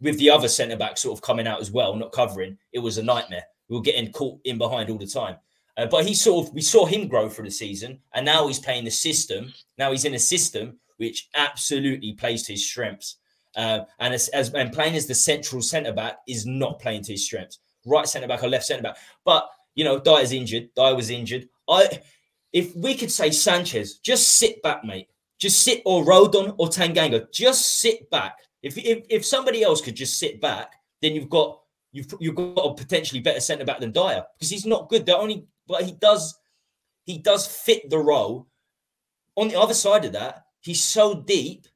with 0.00 0.18
the 0.18 0.30
other 0.30 0.48
centre 0.48 0.76
back 0.76 0.96
sort 0.96 1.18
of 1.18 1.22
coming 1.22 1.46
out 1.46 1.60
as 1.60 1.70
well, 1.70 1.94
not 1.94 2.12
covering, 2.12 2.56
it 2.72 2.78
was 2.78 2.96
a 2.96 3.02
nightmare 3.02 3.44
we 3.68 3.76
were 3.76 3.82
getting 3.82 4.10
caught 4.10 4.40
in 4.44 4.56
behind 4.56 4.88
all 4.88 4.96
the 4.96 5.06
time. 5.06 5.36
Uh, 5.76 5.84
but 5.84 6.06
he 6.06 6.14
sort 6.14 6.46
of 6.46 6.54
we 6.54 6.62
saw 6.62 6.86
him 6.86 7.08
grow 7.08 7.28
through 7.28 7.44
the 7.44 7.50
season, 7.50 7.98
and 8.14 8.24
now 8.24 8.46
he's 8.46 8.58
playing 8.58 8.86
the 8.86 8.90
system. 8.90 9.52
Now 9.76 9.90
he's 9.90 10.06
in 10.06 10.14
a 10.14 10.18
system 10.18 10.78
which 10.96 11.28
absolutely 11.34 12.14
plays 12.14 12.44
to 12.44 12.52
his 12.52 12.66
strengths. 12.66 13.16
Uh, 13.54 13.80
and 13.98 14.14
as, 14.14 14.28
as 14.28 14.54
and 14.54 14.72
playing 14.72 14.96
as 14.96 15.06
the 15.06 15.14
central 15.14 15.60
centre 15.60 15.92
back 15.92 16.20
is 16.26 16.46
not 16.46 16.80
playing 16.80 17.02
to 17.02 17.12
his 17.12 17.26
strengths. 17.26 17.58
Right 17.84 18.06
centre 18.06 18.28
back 18.28 18.42
or 18.42 18.48
left 18.48 18.64
centre 18.64 18.82
back. 18.82 18.96
But 19.24 19.48
you 19.74 19.84
know, 19.84 19.98
Dier's 19.98 20.32
injured. 20.32 20.70
Dier 20.74 20.94
was 20.94 21.10
injured. 21.10 21.48
I 21.68 22.00
if 22.52 22.74
we 22.76 22.94
could 22.94 23.10
say 23.10 23.30
Sanchez, 23.30 23.98
just 23.98 24.36
sit 24.36 24.62
back, 24.62 24.84
mate. 24.84 25.08
Just 25.38 25.62
sit 25.62 25.82
or 25.84 26.04
Rodon 26.04 26.54
or 26.58 26.68
Tanganga. 26.68 27.30
Just 27.32 27.80
sit 27.80 28.08
back. 28.10 28.36
If, 28.62 28.78
if 28.78 29.04
if 29.08 29.26
somebody 29.26 29.62
else 29.62 29.80
could 29.80 29.96
just 29.96 30.18
sit 30.18 30.40
back, 30.40 30.74
then 31.00 31.14
you've 31.14 31.30
got 31.30 31.60
you've 31.90 32.12
you've 32.20 32.34
got 32.34 32.58
a 32.58 32.74
potentially 32.74 33.20
better 33.20 33.40
centre 33.40 33.64
back 33.64 33.80
than 33.80 33.92
Dier 33.92 34.22
because 34.38 34.50
he's 34.50 34.66
not 34.66 34.88
good. 34.88 35.06
The 35.06 35.16
only 35.16 35.46
but 35.66 35.82
he 35.82 35.92
does 35.92 36.38
he 37.04 37.18
does 37.18 37.46
fit 37.46 37.90
the 37.90 37.98
role. 37.98 38.46
On 39.36 39.48
the 39.48 39.58
other 39.58 39.74
side 39.74 40.04
of 40.04 40.12
that, 40.12 40.44
he's 40.60 40.82
so 40.82 41.14
deep 41.22 41.66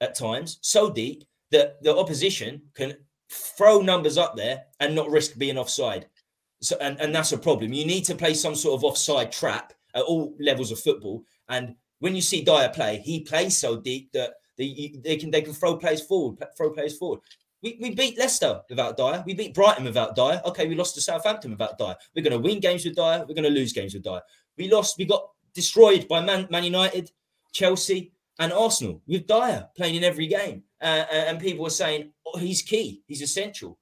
at 0.00 0.16
times, 0.16 0.58
so 0.60 0.90
deep 0.90 1.24
that 1.52 1.82
the 1.82 1.96
opposition 1.96 2.60
can 2.74 2.96
throw 3.34 3.80
numbers 3.80 4.16
up 4.16 4.36
there 4.36 4.64
and 4.80 4.94
not 4.94 5.10
risk 5.10 5.36
being 5.36 5.58
offside. 5.58 6.06
So 6.60 6.76
and, 6.80 6.98
and 7.00 7.14
that's 7.14 7.32
a 7.32 7.38
problem. 7.38 7.72
You 7.72 7.84
need 7.84 8.04
to 8.04 8.14
play 8.14 8.34
some 8.34 8.54
sort 8.54 8.78
of 8.78 8.84
offside 8.84 9.32
trap 9.32 9.72
at 9.94 10.02
all 10.02 10.34
levels 10.40 10.70
of 10.70 10.80
football. 10.80 11.24
And 11.48 11.74
when 11.98 12.14
you 12.14 12.22
see 12.22 12.42
Dier 12.42 12.70
play, 12.70 13.02
he 13.04 13.20
plays 13.20 13.58
so 13.58 13.76
deep 13.76 14.12
that 14.12 14.34
they, 14.56 14.94
they 15.02 15.16
can 15.16 15.30
they 15.30 15.42
can 15.42 15.52
throw 15.52 15.76
players 15.76 16.02
forward, 16.02 16.38
throw 16.56 16.70
players 16.70 16.96
forward. 16.96 17.20
We, 17.62 17.78
we 17.80 17.94
beat 17.94 18.18
Leicester 18.18 18.60
without 18.68 18.96
Dier. 18.96 19.24
We 19.26 19.34
beat 19.34 19.54
Brighton 19.54 19.84
without 19.84 20.14
Dier. 20.14 20.40
Okay, 20.44 20.68
we 20.68 20.74
lost 20.74 20.94
to 20.96 21.00
Southampton 21.00 21.50
without 21.50 21.78
Dier. 21.78 21.96
We're 22.14 22.22
going 22.22 22.32
to 22.32 22.38
win 22.38 22.60
games 22.60 22.84
with 22.84 22.94
Dier. 22.94 23.24
We're 23.26 23.34
going 23.34 23.44
to 23.44 23.50
lose 23.50 23.72
games 23.72 23.94
with 23.94 24.02
Dier. 24.04 24.20
We 24.58 24.70
lost. 24.70 24.98
We 24.98 25.06
got 25.06 25.30
destroyed 25.54 26.06
by 26.06 26.20
Man, 26.20 26.46
Man 26.50 26.64
United, 26.64 27.10
Chelsea, 27.52 28.12
and 28.38 28.52
Arsenal 28.52 29.00
with 29.06 29.26
Dier 29.26 29.68
playing 29.76 29.94
in 29.96 30.04
every 30.04 30.26
game. 30.26 30.62
Uh, 30.84 31.06
and 31.10 31.40
people 31.40 31.64
were 31.64 31.70
saying 31.70 32.12
oh, 32.26 32.38
he's 32.38 32.62
key. 32.62 33.02
He's 33.06 33.22
essential. 33.22 33.78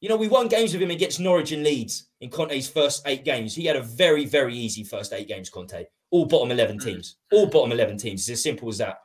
You 0.00 0.10
know, 0.10 0.16
we 0.16 0.28
won 0.28 0.48
games 0.48 0.74
with 0.74 0.82
him 0.82 0.90
against 0.90 1.20
Norwich 1.20 1.52
and 1.52 1.62
Leeds 1.62 2.10
in 2.20 2.28
Conte's 2.28 2.68
first 2.68 3.02
eight 3.06 3.24
games. 3.24 3.54
He 3.54 3.64
had 3.64 3.76
a 3.76 3.82
very, 3.82 4.26
very 4.26 4.54
easy 4.54 4.84
first 4.84 5.12
eight 5.14 5.28
games, 5.28 5.48
Conte. 5.48 5.86
All 6.10 6.26
bottom 6.26 6.50
11 6.50 6.78
teams. 6.80 7.16
All 7.32 7.46
bottom 7.46 7.72
11 7.72 7.96
teams. 7.96 8.20
It's 8.20 8.38
as 8.38 8.42
simple 8.42 8.68
as 8.68 8.78
that 8.78 8.98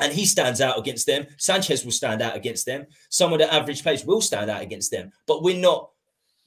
and 0.00 0.12
he 0.12 0.26
stands 0.26 0.60
out 0.60 0.78
against 0.78 1.06
them. 1.06 1.26
Sanchez 1.38 1.84
will 1.84 1.92
stand 1.92 2.22
out 2.22 2.36
against 2.36 2.66
them. 2.66 2.86
Some 3.08 3.32
of 3.32 3.38
the 3.38 3.52
average 3.52 3.82
players 3.82 4.04
will 4.04 4.20
stand 4.20 4.50
out 4.50 4.62
against 4.62 4.90
them, 4.90 5.10
but 5.26 5.42
we're 5.42 5.58
not. 5.58 5.90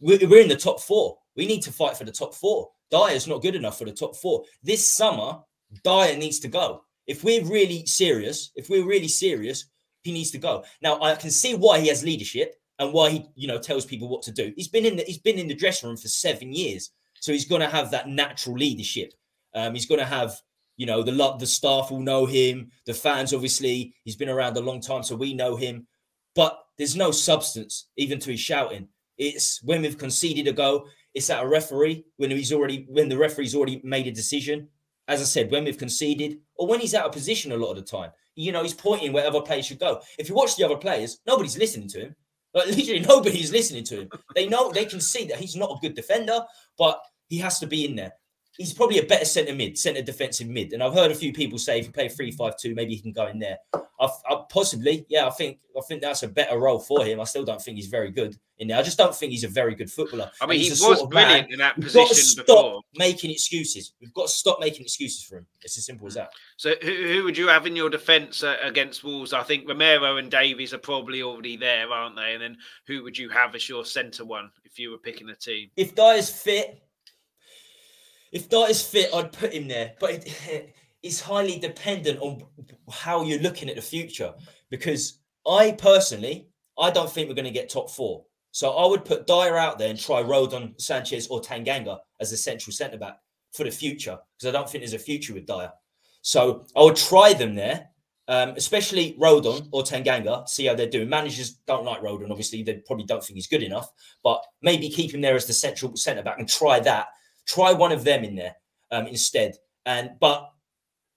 We're 0.01 0.41
in 0.41 0.47
the 0.47 0.55
top 0.55 0.80
four. 0.80 1.18
We 1.36 1.45
need 1.45 1.62
to 1.64 1.74
fight 1.74 1.97
for 1.97 2.05
the 2.05 2.12
top 2.12 2.34
four. 2.34 2.70
Dier's 2.89 3.28
not 3.28 3.41
good 3.41 3.55
enough 3.55 3.78
for 3.78 3.84
the 3.84 3.91
top 3.91 4.16
four. 4.16 4.43
This 4.64 4.89
summer, 4.89 5.39
Dier 5.84 6.16
needs 6.16 6.39
to 6.39 6.47
go. 6.47 6.84
If 7.05 7.24
we're 7.24 7.43
really 7.43 7.86
serious, 7.86 8.51
if 8.55 8.70
we're 8.70 8.88
really 8.88 9.10
serious, 9.10 9.66
he 10.04 10.12
needs 10.12 10.32
to 10.32 10.38
go. 10.38 10.64
Now 10.82 11.02
I 11.02 11.16
can 11.16 11.32
see 11.32 11.56
why 11.56 11.80
he 11.80 11.88
has 11.88 12.04
leadership 12.04 12.56
and 12.78 12.93
why 12.93 13.10
he, 13.10 13.26
you 13.36 13.47
know, 13.47 13.60
tells 13.60 13.86
people 13.86 14.08
what 14.08 14.22
to 14.24 14.32
do. 14.32 14.54
He's 14.56 14.68
been 14.68 14.86
in 14.86 14.97
the 14.97 15.04
he's 15.04 15.18
been 15.18 15.39
in 15.39 15.47
the 15.47 15.56
dressing 15.56 15.89
room 15.89 15.97
for 15.97 16.08
seven 16.08 16.54
years, 16.54 16.91
so 17.20 17.32
he's 17.32 17.47
going 17.47 17.62
to 17.62 17.70
have 17.70 17.91
that 17.91 18.08
natural 18.08 18.56
leadership. 18.56 19.14
Um, 19.54 19.74
he's 19.74 19.86
going 19.86 20.00
to 20.00 20.06
have 20.06 20.39
you 20.80 20.86
know, 20.86 21.04
the 21.04 21.36
the 21.38 21.45
staff 21.45 21.91
will 21.91 22.00
know 22.00 22.26
him. 22.26 22.72
The 22.86 22.93
fans, 22.93 23.34
obviously, 23.34 23.93
he's 24.06 24.16
been 24.16 24.30
around 24.30 24.56
a 24.56 24.62
long 24.62 24.80
time, 24.80 25.04
so 25.04 25.14
we 25.14 25.34
know 25.34 25.58
him. 25.58 25.86
But 26.36 26.58
there's 26.78 26.95
no 26.95 27.12
substance 27.12 27.89
even 27.97 28.18
to 28.20 28.32
his 28.32 28.39
shouting. 28.39 28.88
It's 29.18 29.62
when 29.62 29.82
we've 29.82 29.97
conceded 29.97 30.47
a 30.47 30.54
goal. 30.54 30.86
It's 31.14 31.30
at 31.30 31.43
a 31.43 31.47
referee 31.47 32.06
when 32.16 32.32
he's 32.32 32.54
already 32.54 32.86
when 32.88 33.10
the 33.10 33.18
referee's 33.18 33.56
already 33.56 33.82
made 33.84 34.08
a 34.08 34.12
decision. 34.12 34.70
As 35.10 35.20
I 35.20 35.26
said, 35.26 35.52
when 35.52 35.66
we've 35.66 35.78
conceded 35.78 36.39
or 36.56 36.68
when 36.68 36.80
he's 36.80 36.95
out 36.95 37.08
of 37.08 37.12
position 37.12 37.52
a 37.52 37.58
lot 37.58 37.72
of 37.72 37.76
the 37.76 37.82
time. 37.82 38.12
You 38.40 38.52
know, 38.52 38.64
he's 38.64 38.74
pointing 38.74 39.12
where 39.12 39.28
other 39.28 39.42
players 39.42 39.66
should 39.66 39.80
go. 39.80 40.02
If 40.18 40.30
you 40.30 40.36
watch 40.36 40.56
the 40.56 40.64
other 40.64 40.78
players, 40.78 41.20
nobody's 41.28 41.58
listening 41.58 41.90
to 41.90 42.00
him. 42.00 42.16
Like 42.54 42.68
literally 42.76 43.02
nobody's 43.02 43.52
listening 43.52 43.84
to 43.86 44.02
him. 44.02 44.10
They 44.36 44.48
know 44.48 44.72
they 44.72 44.86
can 44.86 45.02
see 45.02 45.26
that 45.26 45.40
he's 45.40 45.56
not 45.56 45.72
a 45.72 45.80
good 45.82 45.96
defender, 45.96 46.44
but 46.78 47.00
he 47.28 47.38
has 47.40 47.60
to 47.60 47.68
be 47.68 47.86
in 47.86 47.96
there 47.96 48.14
he's 48.60 48.74
probably 48.74 48.99
a 48.99 49.03
better 49.03 49.26
centre 49.26 49.55
mid, 49.55 49.78
centre 49.78 50.01
defensive 50.01 50.47
mid. 50.47 50.74
And 50.74 50.84
I've 50.84 50.93
heard 50.93 51.10
a 51.10 51.16
few 51.16 51.34
people 51.34 51.57
say 51.57 51.80
if 51.80 51.88
you 51.88 51.91
play 51.91 52.10
three 52.10 52.30
five 52.32 52.57
two, 52.57 52.76
maybe 52.76 52.93
he 52.93 53.01
can 53.01 53.14
go 53.14 53.26
in 53.28 53.39
there. 53.39 53.57
I, 53.74 54.07
I, 54.30 54.43
possibly, 54.49 55.05
yeah, 55.10 55.26
I 55.26 55.32
think 55.32 55.60
I 55.76 55.82
think 55.82 56.01
that's 56.01 56.24
a 56.24 56.28
better 56.28 56.60
role 56.60 56.80
for 56.80 57.03
him. 57.03 57.20
I 57.20 57.24
still 57.24 57.43
don't 57.43 57.62
think 57.62 57.78
he's 57.78 57.88
very 57.88 58.12
good 58.12 58.38
in 58.60 58.68
there. 58.68 58.78
I 58.78 58.82
just 58.82 58.97
don't 58.97 59.16
think 59.16 59.32
he's 59.32 59.45
a 59.45 59.49
very 59.49 59.76
good 59.76 59.89
footballer. 59.89 60.30
I 60.41 60.45
mean, 60.45 60.60
he 60.60 60.70
was 60.70 60.80
brilliant 60.80 61.14
man. 61.14 61.47
in 61.49 61.60
that 61.60 61.76
position. 61.76 62.01
We've 62.01 62.07
got 62.07 62.16
to 62.16 62.22
stop 62.22 62.45
before. 62.45 62.82
Making 62.97 63.32
excuses. 63.32 63.93
We've 64.01 64.14
got 64.14 64.28
to 64.28 64.34
stop 64.34 64.60
making 64.60 64.84
excuses 64.84 65.24
for 65.24 65.38
him. 65.38 65.47
It's 65.62 65.78
as 65.78 65.86
simple 65.86 66.07
as 66.07 66.16
that. 66.16 66.32
So, 66.57 66.74
who, 66.82 66.91
who 66.91 67.24
would 67.24 67.38
you 67.38 67.47
have 67.47 67.66
in 67.66 67.76
your 67.76 67.89
defence 67.89 68.43
uh, 68.43 68.57
against 68.62 69.03
Wolves? 69.03 69.34
I 69.34 69.43
think 69.43 69.68
Romero 69.68 70.18
and 70.18 70.30
Davies 70.30 70.74
are 70.74 70.80
probably 70.80 71.24
already 71.24 71.55
there, 71.55 71.89
aren't 71.89 72.18
they? 72.18 72.34
And 72.34 72.41
then 72.41 72.57
who 72.88 73.03
would 73.03 73.18
you 73.18 73.30
have 73.30 73.55
as 73.55 73.70
your 73.70 73.86
centre 73.86 74.26
one 74.26 74.51
if 74.66 74.78
you 74.78 74.91
were 74.91 74.97
picking 74.97 75.30
a 75.30 75.36
team? 75.36 75.70
If 75.78 75.95
Dier's 75.95 76.30
fit, 76.30 76.82
if 78.32 78.50
Dart 78.50 78.70
is 78.70 78.82
fit, 78.82 79.14
I'd 79.14 79.32
put 79.32 79.54
him 79.54 79.68
there. 79.68 79.94
But 80.00 80.28
it, 80.28 80.76
it's 81.04 81.22
highly 81.22 81.60
dependent 81.60 82.20
on 82.20 82.44
how 82.92 83.24
you're 83.24 83.42
looking 83.42 83.70
at 83.70 83.76
the 83.76 83.82
future. 83.82 84.34
Because 84.70 85.20
I 85.48 85.72
personally, 85.72 86.50
I 86.78 86.92
don't 86.92 87.12
think 87.12 87.28
we're 87.28 87.36
going 87.36 87.46
to 87.46 87.52
get 87.52 87.70
top 87.70 87.90
four. 87.90 88.26
So 88.52 88.72
I 88.72 88.88
would 88.88 89.06
put 89.06 89.28
Dier 89.28 89.58
out 89.58 89.78
there 89.78 89.90
and 89.90 90.00
try 90.00 90.24
Rodon, 90.24 90.80
Sanchez, 90.82 91.28
or 91.28 91.42
Tanganga 91.42 92.00
as 92.20 92.32
a 92.32 92.38
central 92.38 92.74
centre 92.74 92.98
back 92.98 93.18
for 93.54 93.64
the 93.64 93.72
future 93.72 94.18
because 94.38 94.50
I 94.50 94.58
don't 94.58 94.70
think 94.70 94.84
there's 94.84 94.94
a 94.94 95.00
future 95.00 95.34
with 95.34 95.46
Dier. 95.46 95.72
So 96.22 96.66
I 96.76 96.84
would 96.84 96.96
try 96.96 97.34
them 97.34 97.56
there, 97.56 97.90
um, 98.28 98.50
especially 98.50 99.16
Rodon 99.20 99.70
or 99.72 99.84
Tanganga, 99.84 100.48
see 100.48 100.66
how 100.66 100.76
they're 100.76 100.90
doing. 100.90 101.10
Managers 101.10 101.58
don't 101.68 101.86
like 101.86 102.02
Rodon, 102.02 102.32
obviously. 102.32 102.64
They 102.64 102.82
probably 102.86 103.06
don't 103.06 103.24
think 103.24 103.36
he's 103.36 103.48
good 103.48 103.64
enough, 103.64 103.92
but 104.24 104.44
maybe 104.62 104.90
keep 104.90 105.14
him 105.14 105.22
there 105.22 105.36
as 105.36 105.46
the 105.46 105.54
central 105.54 105.96
centre 105.96 106.24
back 106.24 106.40
and 106.40 106.50
try 106.50 106.80
that 106.82 107.08
Try 107.50 107.74
one 107.74 107.91
of 107.91 108.04
them 108.04 108.24
in 108.24 108.36
there 108.36 108.56
um, 108.91 109.08
instead. 109.08 109.56
And 109.86 110.12
but 110.20 110.52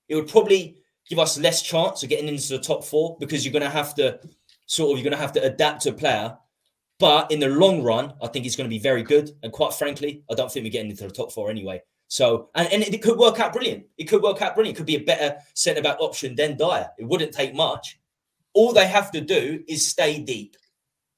it 0.09 0.14
would 0.14 0.28
probably 0.28 0.78
give 1.09 1.18
us 1.18 1.39
less 1.39 1.61
chance 1.61 2.03
of 2.03 2.09
getting 2.09 2.28
into 2.28 2.49
the 2.49 2.59
top 2.59 2.85
four 2.85 3.18
because 3.20 3.45
you're 3.45 3.53
going 3.53 3.62
to 3.62 3.68
have 3.68 3.95
to 3.97 4.18
sort 4.66 4.93
of 4.93 4.99
you're 4.99 5.11
going 5.11 5.18
to 5.18 5.22
have 5.22 5.33
to 5.33 5.43
adapt 5.43 5.83
to 5.83 5.91
a 5.91 5.93
player. 5.93 6.37
But 6.99 7.30
in 7.30 7.41
the 7.41 7.49
long 7.49 7.83
run, 7.83 8.14
I 8.22 8.28
think 8.28 8.45
he's 8.45 8.57
going 8.57 8.68
to 8.68 8.74
be 8.74 8.78
very 8.78 9.03
good. 9.03 9.30
And 9.43 9.53
quite 9.53 9.74
frankly, 9.74 10.22
I 10.30 10.35
don't 10.35 10.51
think 10.51 10.64
we're 10.64 10.70
getting 10.70 10.91
into 10.91 11.05
the 11.05 11.11
top 11.12 11.33
four 11.33 11.51
anyway. 11.51 11.83
So, 12.09 12.49
and, 12.55 12.68
and 12.72 12.83
it 12.83 13.03
could 13.03 13.18
work 13.18 13.41
out 13.41 13.53
brilliant. 13.53 13.85
It 13.99 14.05
could 14.05 14.22
work 14.22 14.41
out 14.41 14.55
brilliant. 14.55 14.76
It 14.76 14.78
could 14.78 14.87
be 14.87 14.97
a 14.97 15.05
better 15.05 15.37
centre 15.55 15.83
back 15.83 15.99
option 16.01 16.35
than 16.35 16.57
Dier. 16.57 16.89
It 16.99 17.05
wouldn't 17.09 17.33
take 17.33 17.55
much. 17.55 17.99
All 18.55 18.72
they 18.72 18.87
have 18.87 19.11
to 19.12 19.20
do 19.20 19.64
is 19.66 19.87
stay 19.87 20.20
deep. 20.20 20.57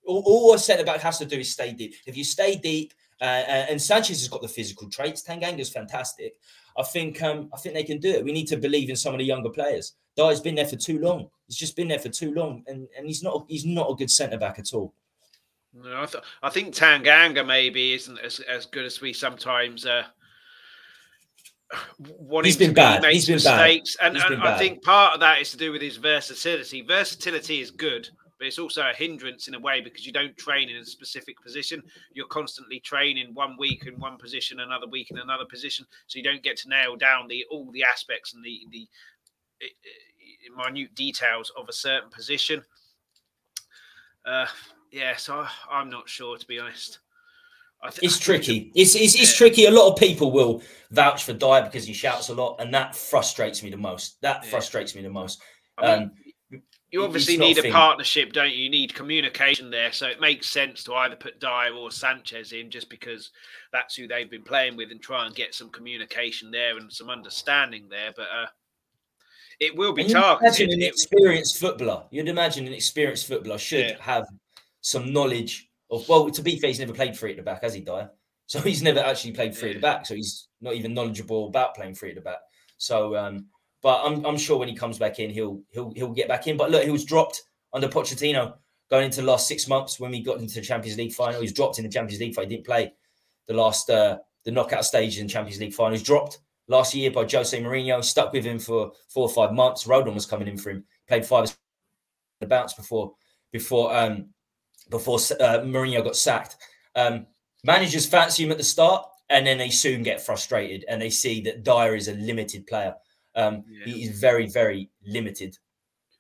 All, 0.07 0.23
all 0.25 0.55
a 0.55 0.59
centre 0.59 0.85
back 0.85 1.01
has 1.01 1.19
to 1.19 1.27
do 1.27 1.39
is 1.39 1.53
stay 1.53 1.73
deep. 1.73 1.95
If 2.07 2.17
you 2.17 2.25
stay 2.25 2.57
deep 2.57 2.95
uh, 3.21 3.25
uh, 3.25 3.67
and 3.71 3.81
Sanchez 3.81 4.21
has 4.21 4.29
got 4.29 4.43
the 4.43 4.49
physical 4.49 4.89
traits. 4.89 5.23
Tanganga's 5.23 5.71
fantastic. 5.71 6.35
I 6.77 6.83
think 6.83 7.23
um, 7.23 7.49
I 7.55 7.59
think 7.59 7.75
they 7.75 7.85
can 7.85 7.99
do 7.99 8.11
it. 8.11 8.25
We 8.25 8.33
need 8.33 8.49
to 8.49 8.57
believe 8.57 8.91
in 8.91 8.97
some 8.97 9.15
of 9.15 9.19
the 9.19 9.25
younger 9.25 9.51
players. 9.51 9.95
Dier's 10.17 10.41
been 10.41 10.55
there 10.55 10.67
for 10.67 10.77
too 10.77 10.99
long. 10.99 11.29
He's 11.47 11.57
just 11.57 11.77
been 11.77 11.89
there 11.89 11.99
for 11.99 12.09
too 12.09 12.33
long, 12.35 12.65
and, 12.67 12.89
and 12.97 13.07
he's 13.07 13.23
not 13.23 13.45
he's 13.49 13.65
not 13.65 13.91
a 13.91 13.95
good 13.95 14.11
centre 14.11 14.39
back 14.39 14.59
at 14.59 14.73
all. 14.73 14.93
No, 15.73 16.03
I, 16.03 16.07
th- 16.07 16.25
I 16.43 16.51
think 16.51 16.75
Tanganga 16.75 17.45
maybe 17.45 17.95
isn't 17.95 18.19
as, 18.21 18.39
as 18.41 18.65
good 18.67 18.85
as 18.85 19.01
we 19.01 19.13
sometimes 19.13 19.85
uh, 19.85 20.05
want 21.99 22.47
he's 22.47 22.57
been 22.57 22.75
bad. 22.75 23.05
He's 23.05 23.27
been 23.27 23.37
mistakes. 23.37 23.97
bad. 23.97 24.15
And, 24.15 24.35
and 24.35 24.43
I 24.43 24.57
think 24.57 24.83
part 24.83 25.15
of 25.15 25.21
that 25.21 25.41
is 25.41 25.51
to 25.51 25.57
do 25.57 25.73
with 25.73 25.83
his 25.83 25.97
versatility. 25.97 26.83
Versatility 26.83 27.61
is 27.61 27.73
good, 27.73 28.09
but 28.45 28.49
it's 28.49 28.59
also 28.59 28.83
a 28.83 28.93
hindrance 28.93 29.49
in 29.49 29.55
a 29.55 29.59
way 29.59 29.81
because 29.81 30.05
you 30.05 30.13
don't 30.13 30.37
train 30.37 30.69
in 30.69 30.77
a 30.77 30.85
specific 30.85 31.41
position. 31.43 31.83
You're 32.13 32.27
constantly 32.27 32.79
training 32.79 33.33
one 33.33 33.57
week 33.59 33.87
in 33.87 33.99
one 33.99 34.19
position, 34.19 34.61
another 34.61 34.87
week 34.87 35.11
in 35.11 35.17
another 35.17 35.47
position, 35.47 35.87
so 36.09 36.19
you 36.19 36.23
don't 36.23 36.43
get 36.43 36.59
to 36.59 36.69
nail 36.69 36.95
down 36.95 37.27
the 37.27 37.47
all 37.51 37.71
the 37.73 37.83
aspects 37.83 38.35
and 38.35 38.45
the 38.45 38.67
the 38.71 38.87
minute 40.55 40.95
details 40.95 41.51
of 41.57 41.71
a 41.71 41.73
certain 41.73 42.11
position. 42.11 42.63
Uh, 44.27 44.45
yeah, 44.93 45.17
so 45.17 45.47
I'm 45.71 45.89
not 45.89 46.07
sure 46.07 46.37
to 46.37 46.47
be 46.47 46.59
honest. 46.59 46.99
Th- 47.83 48.01
it's 48.03 48.19
tricky. 48.19 48.73
It's, 48.75 48.95
it's, 48.95 49.15
it's 49.15 49.33
yeah. 49.33 49.39
tricky. 49.39 49.65
A 49.65 49.71
lot 49.71 49.91
of 49.91 49.99
people 49.99 50.33
will 50.33 50.61
vouch 50.91 51.25
for 51.25 51.33
Dier 51.33 51.63
because 51.63 51.87
he 51.87 51.95
shouts 51.95 52.29
a 52.29 52.35
lot, 52.35 52.57
and 52.59 52.75
that 52.75 52.95
frustrates 52.95 53.63
me 53.63 53.71
the 53.71 53.79
most. 53.79 54.21
That 54.21 54.41
yeah. 54.45 54.51
frustrates 54.51 54.95
me 54.95 55.01
the 55.01 55.09
most. 55.09 55.41
I 55.79 55.97
mean, 55.97 56.03
um, 56.05 56.13
you 56.95 57.03
obviously 57.03 57.37
need 57.37 57.59
a 57.59 57.73
partnership, 57.73 58.33
don't 58.33 58.53
you? 58.53 58.63
You 58.63 58.71
need 58.71 58.95
communication 58.95 59.69
there. 59.69 59.91
So 59.91 60.07
it 60.07 60.21
makes 60.21 60.49
sense 60.49 60.85
to 60.85 60.95
either 60.95 61.17
put 61.17 61.41
Dier 61.41 61.75
or 61.77 61.91
Sanchez 61.91 62.53
in 62.53 62.71
just 62.71 62.89
because 62.89 63.33
that's 63.73 63.97
who 63.97 64.07
they've 64.07 64.31
been 64.31 64.45
playing 64.45 64.77
with 64.77 64.93
and 64.93 65.03
try 65.03 65.27
and 65.27 65.35
get 65.35 65.57
some 65.57 65.71
communication 65.71 66.53
there 66.53 66.79
and 66.79 66.93
some 66.93 67.11
understanding 67.11 67.89
there. 67.91 68.13
But 68.17 68.29
uh, 68.33 68.47
it 69.59 69.75
will 69.77 69.93
be 69.93 70.05
targeted. 70.05 70.69
Imagine 70.69 70.83
an 70.83 70.87
experienced 70.87 71.59
footballer. 71.59 72.05
You'd 72.13 72.29
imagine 72.29 72.65
an 72.65 72.73
experienced 72.73 73.27
footballer 73.27 73.59
should 73.59 73.89
yeah. 73.89 73.97
have 73.99 74.27
some 74.81 75.13
knowledge 75.13 75.69
of, 75.91 76.09
well, 76.09 76.31
to 76.31 76.43
be 76.43 76.61
fair, 76.61 76.69
he's 76.69 76.79
never 76.79 76.95
played 76.95 77.19
free 77.19 77.33
at 77.33 77.39
the 77.39 77.43
back, 77.43 77.65
has 77.65 77.75
he, 77.75 77.81
Dier? 77.81 78.11
So 78.47 78.61
he's 78.61 78.83
never 78.83 79.01
actually 79.01 79.33
played 79.33 79.57
free 79.57 79.71
yeah. 79.71 79.75
at 79.77 79.81
the 79.81 79.87
back. 79.87 80.07
So 80.07 80.15
he's 80.15 80.49
not 80.61 80.75
even 80.75 80.93
knowledgeable 80.93 81.49
about 81.49 81.75
playing 81.75 81.95
free 81.95 82.11
at 82.11 82.17
the 82.17 82.21
back. 82.21 82.41
So, 82.77 83.17
um, 83.17 83.47
but 83.85 84.01
I'm, 84.03 84.25
I'm 84.25 84.39
sure 84.39 84.59
when 84.59 84.69
he 84.69 84.75
comes 84.75 84.99
back 84.99 85.19
in, 85.19 85.29
he'll 85.29 85.61
he'll 85.71 85.93
he'll 85.95 86.15
get 86.15 86.27
back 86.27 86.47
in. 86.47 86.57
But 86.57 86.71
look, 86.71 86.85
he 86.85 86.91
was 86.91 87.05
dropped 87.05 87.43
under 87.75 87.87
Pochettino 87.87 88.55
going 88.89 89.05
into 89.05 89.21
the 89.21 89.27
last 89.27 89.47
six 89.47 89.69
months 89.69 90.01
when 90.01 90.11
we 90.11 90.23
got 90.23 90.39
into 90.39 90.55
the 90.55 90.63
Champions 90.63 90.97
League 90.97 91.13
final. 91.13 91.35
He 91.35 91.45
was 91.45 91.53
dropped 91.53 91.79
in 91.79 91.85
the 91.85 91.91
Champions 91.91 92.19
League 92.19 92.35
final. 92.35 92.49
He 92.49 92.57
didn't 92.57 92.67
play 92.67 92.95
the 93.47 93.53
last 93.53 93.91
uh, 93.91 94.17
the 94.47 94.53
knockout 94.53 94.87
stage 94.87 95.19
in 95.19 95.29
Champions 95.29 95.61
League 95.61 95.75
final. 95.75 95.91
He 95.91 95.97
was 95.97 96.03
dropped 96.03 96.39
last 96.67 96.95
year 96.95 97.11
by 97.11 97.27
Jose 97.31 97.61
Mourinho. 97.61 98.03
Stuck 98.03 98.33
with 98.33 98.47
him 98.47 98.59
for 98.59 98.93
four 99.11 99.25
or 99.25 99.29
five 99.29 99.53
months. 99.53 99.85
Rodon 99.85 100.15
was 100.15 100.25
coming 100.25 100.49
in 100.49 100.57
for 100.57 100.71
him. 100.71 100.85
Played 101.07 101.27
five 101.27 101.55
the 102.41 102.47
bounce 102.47 102.73
before 102.73 103.13
before 103.53 103.95
um 103.95 104.31
before 104.89 105.19
uh, 105.41 105.61
Mourinho 105.61 106.03
got 106.03 106.17
sacked. 106.17 106.57
Um, 106.95 107.27
managers 107.65 108.07
fancy 108.07 108.45
him 108.45 108.51
at 108.51 108.57
the 108.57 108.65
start, 108.65 109.07
and 109.29 109.47
then 109.47 109.59
they 109.59 109.69
soon 109.69 110.03
get 110.03 110.25
frustrated 110.25 110.87
and 110.89 111.03
they 111.03 111.11
see 111.11 111.43
that 111.43 111.65
Dier 111.65 111.95
is 111.95 112.09
a 112.09 112.15
limited 112.15 112.67
player. 112.67 112.95
Um, 113.35 113.65
yeah. 113.69 113.87
He 113.87 114.03
is 114.05 114.21
very, 114.21 114.47
very 114.47 114.91
limited. 115.07 115.59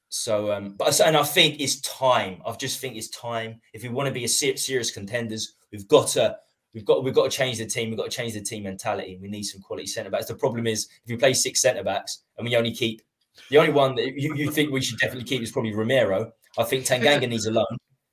So, 0.08 0.52
um, 0.52 0.74
but 0.78 1.00
and 1.00 1.16
I 1.16 1.24
think 1.24 1.60
it's 1.60 1.80
time. 1.80 2.40
I 2.46 2.52
just 2.52 2.80
think 2.80 2.96
it's 2.96 3.08
time. 3.08 3.60
If 3.72 3.82
we 3.82 3.88
want 3.88 4.06
to 4.06 4.12
be 4.12 4.24
a 4.24 4.28
serious 4.28 4.90
contenders, 4.90 5.54
we've 5.72 5.88
got 5.88 6.08
to, 6.08 6.36
we've 6.72 6.84
got, 6.84 7.02
we've 7.02 7.14
got 7.14 7.30
to 7.30 7.36
change 7.36 7.58
the 7.58 7.66
team. 7.66 7.88
We've 7.88 7.98
got 7.98 8.10
to 8.10 8.16
change 8.16 8.34
the 8.34 8.40
team 8.40 8.62
mentality. 8.62 9.18
We 9.20 9.28
need 9.28 9.42
some 9.42 9.60
quality 9.60 9.86
centre 9.86 10.10
backs. 10.10 10.26
The 10.26 10.36
problem 10.36 10.66
is, 10.66 10.88
if 11.04 11.10
we 11.10 11.16
play 11.16 11.34
six 11.34 11.60
centre 11.60 11.82
backs 11.82 12.22
and 12.36 12.46
we 12.46 12.56
only 12.56 12.72
keep 12.72 13.02
the 13.50 13.58
only 13.58 13.72
one 13.72 13.94
that 13.96 14.14
you, 14.14 14.34
you 14.34 14.50
think 14.50 14.70
we 14.70 14.80
should 14.80 14.98
definitely 14.98 15.24
keep 15.24 15.42
is 15.42 15.50
probably 15.50 15.74
Romero. 15.74 16.32
I 16.56 16.64
think 16.64 16.84
Tanganga 16.84 17.28
needs 17.28 17.46
a 17.46 17.50
loan. 17.50 17.66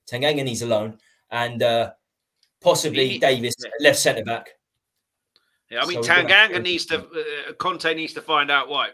Tanganga 0.09 0.43
needs 0.43 0.61
a 0.61 0.67
loan, 0.67 0.97
and 1.29 1.61
uh, 1.61 1.91
possibly 2.61 3.19
Davies 3.19 3.55
left 3.79 3.99
centre 3.99 4.23
back. 4.23 4.49
Yeah, 5.71 5.83
I 5.83 5.85
mean, 5.85 6.03
so 6.03 6.11
Tanganga 6.11 6.61
needs 6.61 6.85
to, 6.87 6.99
uh, 6.99 7.53
Conte 7.53 7.93
needs 7.93 8.13
to 8.13 8.21
find 8.21 8.51
out 8.51 8.67
why. 8.67 8.89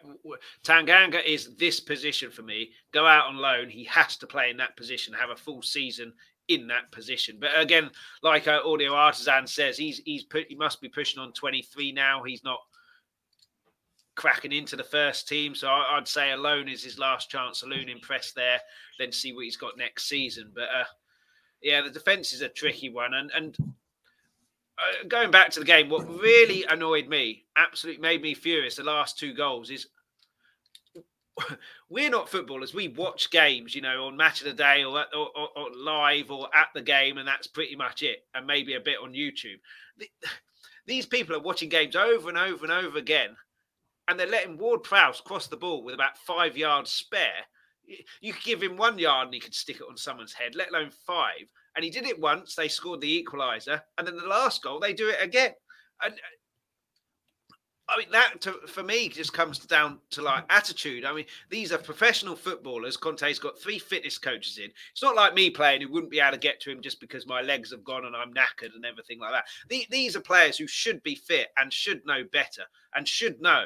Tanganga 0.63 1.25
is 1.25 1.55
this 1.55 1.79
position 1.79 2.29
for 2.29 2.43
me. 2.43 2.69
Go 2.93 3.07
out 3.07 3.25
on 3.25 3.37
loan. 3.37 3.67
He 3.67 3.83
has 3.85 4.15
to 4.17 4.27
play 4.27 4.51
in 4.51 4.57
that 4.57 4.77
position, 4.77 5.11
have 5.15 5.31
a 5.31 5.35
full 5.35 5.63
season 5.63 6.13
in 6.49 6.67
that 6.67 6.91
position. 6.91 7.37
But 7.39 7.49
again, 7.55 7.89
like 8.21 8.47
uh, 8.47 8.61
Audio 8.63 8.93
Artisan 8.93 9.47
says, 9.47 9.75
he's 9.75 10.03
he's 10.05 10.23
put, 10.23 10.45
he 10.49 10.55
must 10.55 10.79
be 10.79 10.87
pushing 10.87 11.19
on 11.19 11.33
23 11.33 11.93
now. 11.93 12.21
He's 12.21 12.43
not 12.43 12.59
cracking 14.15 14.51
into 14.51 14.75
the 14.75 14.83
first 14.83 15.27
team. 15.27 15.55
So 15.55 15.67
I, 15.67 15.95
would 15.95 16.07
say 16.07 16.31
alone 16.31 16.69
is 16.69 16.83
his 16.83 16.99
last 16.99 17.31
chance. 17.31 17.63
Alone 17.63 17.89
impress 17.89 18.33
there, 18.33 18.59
then 18.99 19.11
see 19.11 19.33
what 19.33 19.45
he's 19.45 19.57
got 19.57 19.79
next 19.79 20.07
season. 20.07 20.51
But 20.53 20.65
uh, 20.65 20.85
yeah, 21.63 21.81
the 21.81 21.89
defense 21.89 22.33
is 22.33 22.41
a 22.41 22.49
tricky 22.49 22.89
one. 22.89 23.15
And, 23.15 23.31
and 23.33 23.57
uh, 24.77 25.07
going 25.07 25.31
back 25.31 25.49
to 25.51 25.59
the 25.59 25.65
game, 25.65 25.89
what 25.89 26.07
really 26.07 26.63
annoyed 26.65 27.07
me, 27.07 27.45
absolutely 27.55 28.01
made 28.01 28.21
me 28.21 28.33
furious, 28.33 28.75
the 28.75 28.83
last 28.83 29.17
two 29.17 29.33
goals 29.33 29.69
is 29.69 29.87
we're 31.89 32.09
not 32.09 32.29
footballers. 32.29 32.73
We 32.73 32.87
watch 32.89 33.31
games, 33.31 33.75
you 33.75 33.81
know, 33.81 34.05
on 34.05 34.17
match 34.17 34.41
of 34.41 34.47
the 34.47 34.53
day 34.53 34.83
or, 34.83 34.99
or, 35.15 35.29
or, 35.35 35.49
or, 35.55 35.69
live 35.75 36.31
or 36.31 36.47
at 36.55 36.69
the 36.73 36.81
game, 36.81 37.17
and 37.17 37.27
that's 37.27 37.47
pretty 37.47 37.75
much 37.75 38.03
it. 38.03 38.25
And 38.33 38.47
maybe 38.47 38.73
a 38.73 38.79
bit 38.79 38.97
on 39.01 39.13
YouTube. 39.13 39.59
The, 39.97 40.09
these 40.85 41.05
people 41.05 41.35
are 41.35 41.41
watching 41.41 41.69
games 41.69 41.95
over 41.95 42.29
and 42.29 42.37
over 42.37 42.63
and 42.65 42.73
over 42.73 42.97
again, 42.97 43.35
and 44.07 44.19
they're 44.19 44.27
letting 44.27 44.57
Ward 44.57 44.83
Prowse 44.83 45.21
cross 45.21 45.47
the 45.47 45.57
ball 45.57 45.83
with 45.83 45.95
about 45.95 46.17
five 46.17 46.57
yards 46.57 46.91
spare. 46.91 47.45
You 48.21 48.33
could 48.33 48.43
give 48.43 48.63
him 48.63 48.77
one 48.77 48.99
yard 48.99 49.27
and 49.27 49.33
he 49.33 49.39
could 49.39 49.55
stick 49.55 49.77
it 49.77 49.87
on 49.89 49.95
someone's 49.95 50.33
head, 50.33 50.55
let 50.55 50.69
alone 50.69 50.91
five. 51.05 51.51
And 51.77 51.83
he 51.83 51.91
did 51.91 52.07
it 52.07 52.19
once. 52.19 52.55
They 52.55 52.67
scored 52.67 53.01
the 53.01 53.23
equaliser, 53.23 53.83
and 53.99 54.07
then 54.07 54.17
the 54.17 54.25
last 54.25 54.63
goal 54.63 54.79
they 54.79 54.93
do 54.93 55.09
it 55.09 55.19
again. 55.21 55.51
And 56.03 56.13
uh, 56.13 56.17
I 57.89 57.97
mean, 57.99 58.07
that 58.11 58.41
to, 58.41 58.53
for 58.67 58.81
me 58.81 59.09
just 59.09 59.31
comes 59.31 59.59
down 59.59 59.99
to 60.09 60.23
like 60.23 60.43
attitude. 60.49 61.05
I 61.05 61.13
mean, 61.13 61.25
these 61.51 61.71
are 61.71 61.77
professional 61.77 62.35
footballers. 62.35 62.97
Conte's 62.97 63.37
got 63.37 63.59
three 63.59 63.77
fitness 63.77 64.17
coaches 64.17 64.57
in. 64.57 64.71
It's 64.91 65.03
not 65.03 65.15
like 65.15 65.35
me 65.35 65.51
playing 65.51 65.81
who 65.81 65.91
wouldn't 65.91 66.11
be 66.11 66.19
able 66.19 66.31
to 66.31 66.39
get 66.39 66.59
to 66.61 66.71
him 66.71 66.81
just 66.81 66.99
because 66.99 67.27
my 67.27 67.41
legs 67.41 67.69
have 67.69 67.83
gone 67.83 68.05
and 68.05 68.15
I'm 68.15 68.33
knackered 68.33 68.75
and 68.75 68.83
everything 68.83 69.19
like 69.19 69.33
that. 69.33 69.45
The, 69.69 69.85
these 69.91 70.15
are 70.15 70.21
players 70.21 70.57
who 70.57 70.67
should 70.67 71.01
be 71.03 71.13
fit 71.13 71.49
and 71.57 71.71
should 71.71 72.01
know 72.07 72.23
better 72.33 72.63
and 72.95 73.07
should 73.07 73.39
know 73.39 73.65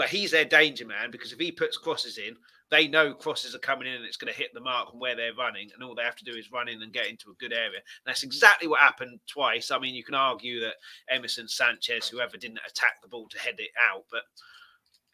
well, 0.00 0.08
he's 0.08 0.30
their 0.30 0.46
danger 0.46 0.86
man 0.86 1.10
because 1.10 1.30
if 1.30 1.38
he 1.38 1.52
puts 1.52 1.76
crosses 1.76 2.16
in, 2.16 2.34
they 2.70 2.88
know 2.88 3.12
crosses 3.12 3.54
are 3.54 3.58
coming 3.58 3.86
in 3.86 3.96
and 3.96 4.06
it's 4.06 4.16
going 4.16 4.32
to 4.32 4.38
hit 4.38 4.48
the 4.54 4.60
mark 4.60 4.88
and 4.92 4.98
where 4.98 5.14
they're 5.14 5.34
running, 5.34 5.68
and 5.74 5.84
all 5.84 5.94
they 5.94 6.02
have 6.02 6.16
to 6.16 6.24
do 6.24 6.32
is 6.32 6.50
run 6.50 6.68
in 6.70 6.80
and 6.80 6.90
get 6.90 7.08
into 7.08 7.28
a 7.28 7.34
good 7.34 7.52
area. 7.52 7.66
And 7.76 8.06
that's 8.06 8.22
exactly 8.22 8.66
what 8.66 8.80
happened 8.80 9.20
twice. 9.26 9.70
I 9.70 9.78
mean, 9.78 9.94
you 9.94 10.02
can 10.02 10.14
argue 10.14 10.58
that 10.60 10.76
Emerson 11.10 11.48
Sanchez, 11.48 12.08
whoever 12.08 12.38
didn't 12.38 12.60
attack 12.66 13.02
the 13.02 13.08
ball 13.08 13.28
to 13.28 13.38
head 13.38 13.56
it 13.58 13.72
out, 13.92 14.06
but 14.10 14.22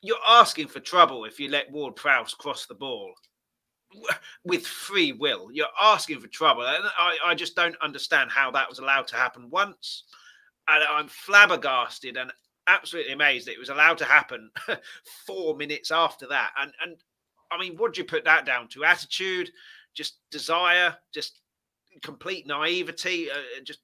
you're 0.03 0.17
asking 0.25 0.69
for 0.69 0.79
trouble 0.79 1.25
if 1.25 1.41
you 1.41 1.49
let 1.49 1.73
Ward 1.73 1.97
Prowse 1.97 2.33
cross 2.33 2.67
the 2.67 2.75
ball 2.77 3.13
with 4.45 4.65
free 4.65 5.11
will. 5.11 5.49
You're 5.51 5.67
asking 5.83 6.21
for 6.21 6.29
trouble. 6.29 6.63
And 6.63 6.85
I, 6.97 7.17
I 7.27 7.35
just 7.35 7.57
don't 7.57 7.75
understand 7.83 8.31
how 8.31 8.53
that 8.53 8.69
was 8.69 8.79
allowed 8.79 9.09
to 9.09 9.17
happen 9.17 9.51
once. 9.51 10.05
And 10.69 10.85
I'm 10.89 11.09
flabbergasted 11.09 12.17
and 12.17 12.31
absolutely 12.67 13.13
amazed 13.13 13.47
that 13.47 13.53
it 13.53 13.59
was 13.59 13.69
allowed 13.69 13.99
to 13.99 14.05
happen 14.05 14.51
four 15.27 15.57
minutes 15.57 15.91
after 15.91 16.27
that. 16.29 16.51
And 16.59 16.73
and 16.83 16.97
I 17.51 17.59
mean, 17.59 17.77
what 17.77 17.95
do 17.95 18.01
you 18.01 18.07
put 18.07 18.25
that 18.25 18.45
down 18.45 18.69
to? 18.69 18.85
Attitude, 18.85 19.51
just 19.95 20.19
desire, 20.31 20.97
just 21.13 21.41
complete 22.03 22.47
naivety, 22.47 23.31
uh, 23.31 23.63
just 23.65 23.81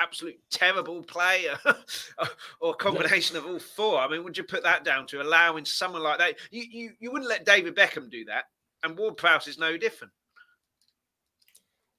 absolute 0.00 0.38
terrible 0.50 1.02
play, 1.02 1.46
or 2.60 2.70
a 2.70 2.74
combination 2.74 3.36
of 3.36 3.46
all 3.46 3.58
four. 3.58 3.98
I 3.98 4.08
mean, 4.08 4.24
would 4.24 4.36
you 4.36 4.44
put 4.44 4.62
that 4.62 4.84
down 4.84 5.06
to 5.08 5.22
allowing 5.22 5.64
someone 5.64 6.02
like 6.02 6.18
that? 6.18 6.36
You 6.50 6.64
you, 6.70 6.92
you 6.98 7.12
wouldn't 7.12 7.30
let 7.30 7.46
David 7.46 7.76
Beckham 7.76 8.10
do 8.10 8.24
that, 8.26 8.44
and 8.82 8.96
Ward 8.96 9.16
Prowse 9.16 9.46
is 9.46 9.58
no 9.58 9.76
different. 9.76 10.12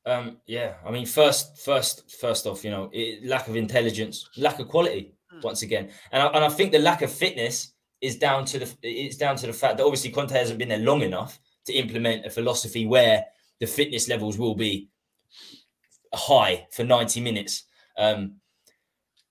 Um, 0.05 0.37
yeah, 0.47 0.75
I 0.85 0.89
mean, 0.89 1.05
first, 1.05 1.59
first, 1.59 2.19
first 2.19 2.47
off, 2.47 2.63
you 2.63 2.71
know, 2.71 2.89
it, 2.91 3.23
lack 3.23 3.47
of 3.47 3.55
intelligence, 3.55 4.27
lack 4.35 4.59
of 4.59 4.67
quality. 4.67 5.13
Once 5.41 5.61
again, 5.61 5.89
and 6.11 6.23
I, 6.23 6.27
and 6.27 6.43
I 6.43 6.49
think 6.49 6.71
the 6.71 6.79
lack 6.79 7.01
of 7.01 7.11
fitness 7.11 7.73
is 8.01 8.17
down 8.17 8.45
to 8.45 8.59
the 8.59 8.73
it's 8.81 9.17
down 9.17 9.35
to 9.37 9.47
the 9.47 9.53
fact 9.53 9.77
that 9.77 9.83
obviously 9.83 10.11
Conte 10.11 10.33
hasn't 10.33 10.59
been 10.59 10.69
there 10.69 10.79
long 10.79 11.01
enough 11.01 11.39
to 11.65 11.73
implement 11.73 12.25
a 12.25 12.29
philosophy 12.29 12.85
where 12.85 13.23
the 13.59 13.67
fitness 13.67 14.09
levels 14.09 14.37
will 14.37 14.55
be 14.55 14.89
high 16.13 16.67
for 16.71 16.83
90 16.83 17.21
minutes. 17.21 17.65
Um, 17.97 18.37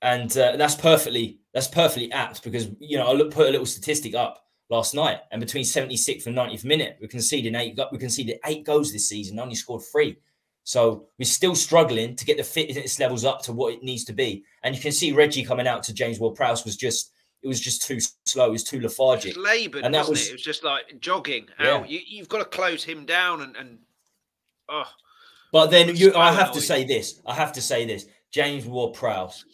and 0.02 0.30
uh, 0.38 0.56
that's 0.56 0.76
perfectly 0.76 1.40
that's 1.52 1.68
perfectly 1.68 2.10
apt 2.12 2.42
because 2.42 2.68
you 2.78 2.96
know 2.96 3.06
I 3.06 3.12
look, 3.12 3.32
put 3.32 3.48
a 3.48 3.50
little 3.50 3.66
statistic 3.66 4.14
up 4.14 4.46
last 4.70 4.94
night, 4.94 5.18
and 5.32 5.40
between 5.40 5.64
76th 5.64 6.26
and 6.26 6.36
90th 6.36 6.64
minute, 6.64 6.96
we 7.00 7.08
conceded 7.08 7.54
eight 7.54 7.78
we 7.92 7.98
conceded 7.98 8.38
eight 8.46 8.64
goals 8.64 8.92
this 8.92 9.08
season, 9.08 9.38
only 9.38 9.54
scored 9.54 9.82
three. 9.92 10.16
So 10.64 11.08
we're 11.18 11.24
still 11.24 11.54
struggling 11.54 12.16
to 12.16 12.24
get 12.24 12.36
the 12.36 12.44
fitness 12.44 12.98
levels 12.98 13.24
up 13.24 13.42
to 13.42 13.52
what 13.52 13.74
it 13.74 13.82
needs 13.82 14.04
to 14.04 14.12
be. 14.12 14.44
And 14.62 14.74
you 14.74 14.80
can 14.80 14.92
see 14.92 15.12
Reggie 15.12 15.44
coming 15.44 15.66
out 15.66 15.82
to 15.84 15.94
James 15.94 16.18
Ward 16.18 16.36
Prowse 16.36 16.64
was 16.64 16.76
just 16.76 17.12
it 17.42 17.48
was 17.48 17.60
just 17.60 17.82
too 17.82 17.98
slow. 18.26 18.48
It 18.48 18.52
was 18.52 18.64
too 18.64 18.80
lethargic. 18.80 19.36
laboured, 19.36 19.84
and 19.84 19.94
that 19.94 20.08
was 20.08 20.26
it? 20.26 20.30
it? 20.30 20.32
was 20.34 20.42
just 20.42 20.62
like 20.62 21.00
jogging 21.00 21.46
yeah. 21.58 21.76
out. 21.76 21.88
You, 21.88 22.18
have 22.18 22.28
got 22.28 22.38
to 22.38 22.44
close 22.44 22.84
him 22.84 23.06
down 23.06 23.42
and, 23.42 23.56
and 23.56 23.78
oh. 24.68 24.84
But 25.52 25.70
then 25.70 25.96
you, 25.96 26.14
I 26.14 26.32
have 26.32 26.52
to 26.52 26.60
say 26.60 26.84
this. 26.84 27.20
I 27.26 27.34
have 27.34 27.52
to 27.54 27.62
say 27.62 27.86
this. 27.86 28.06
James 28.30 28.66
Ward 28.66 28.94
Prowse 28.94 29.44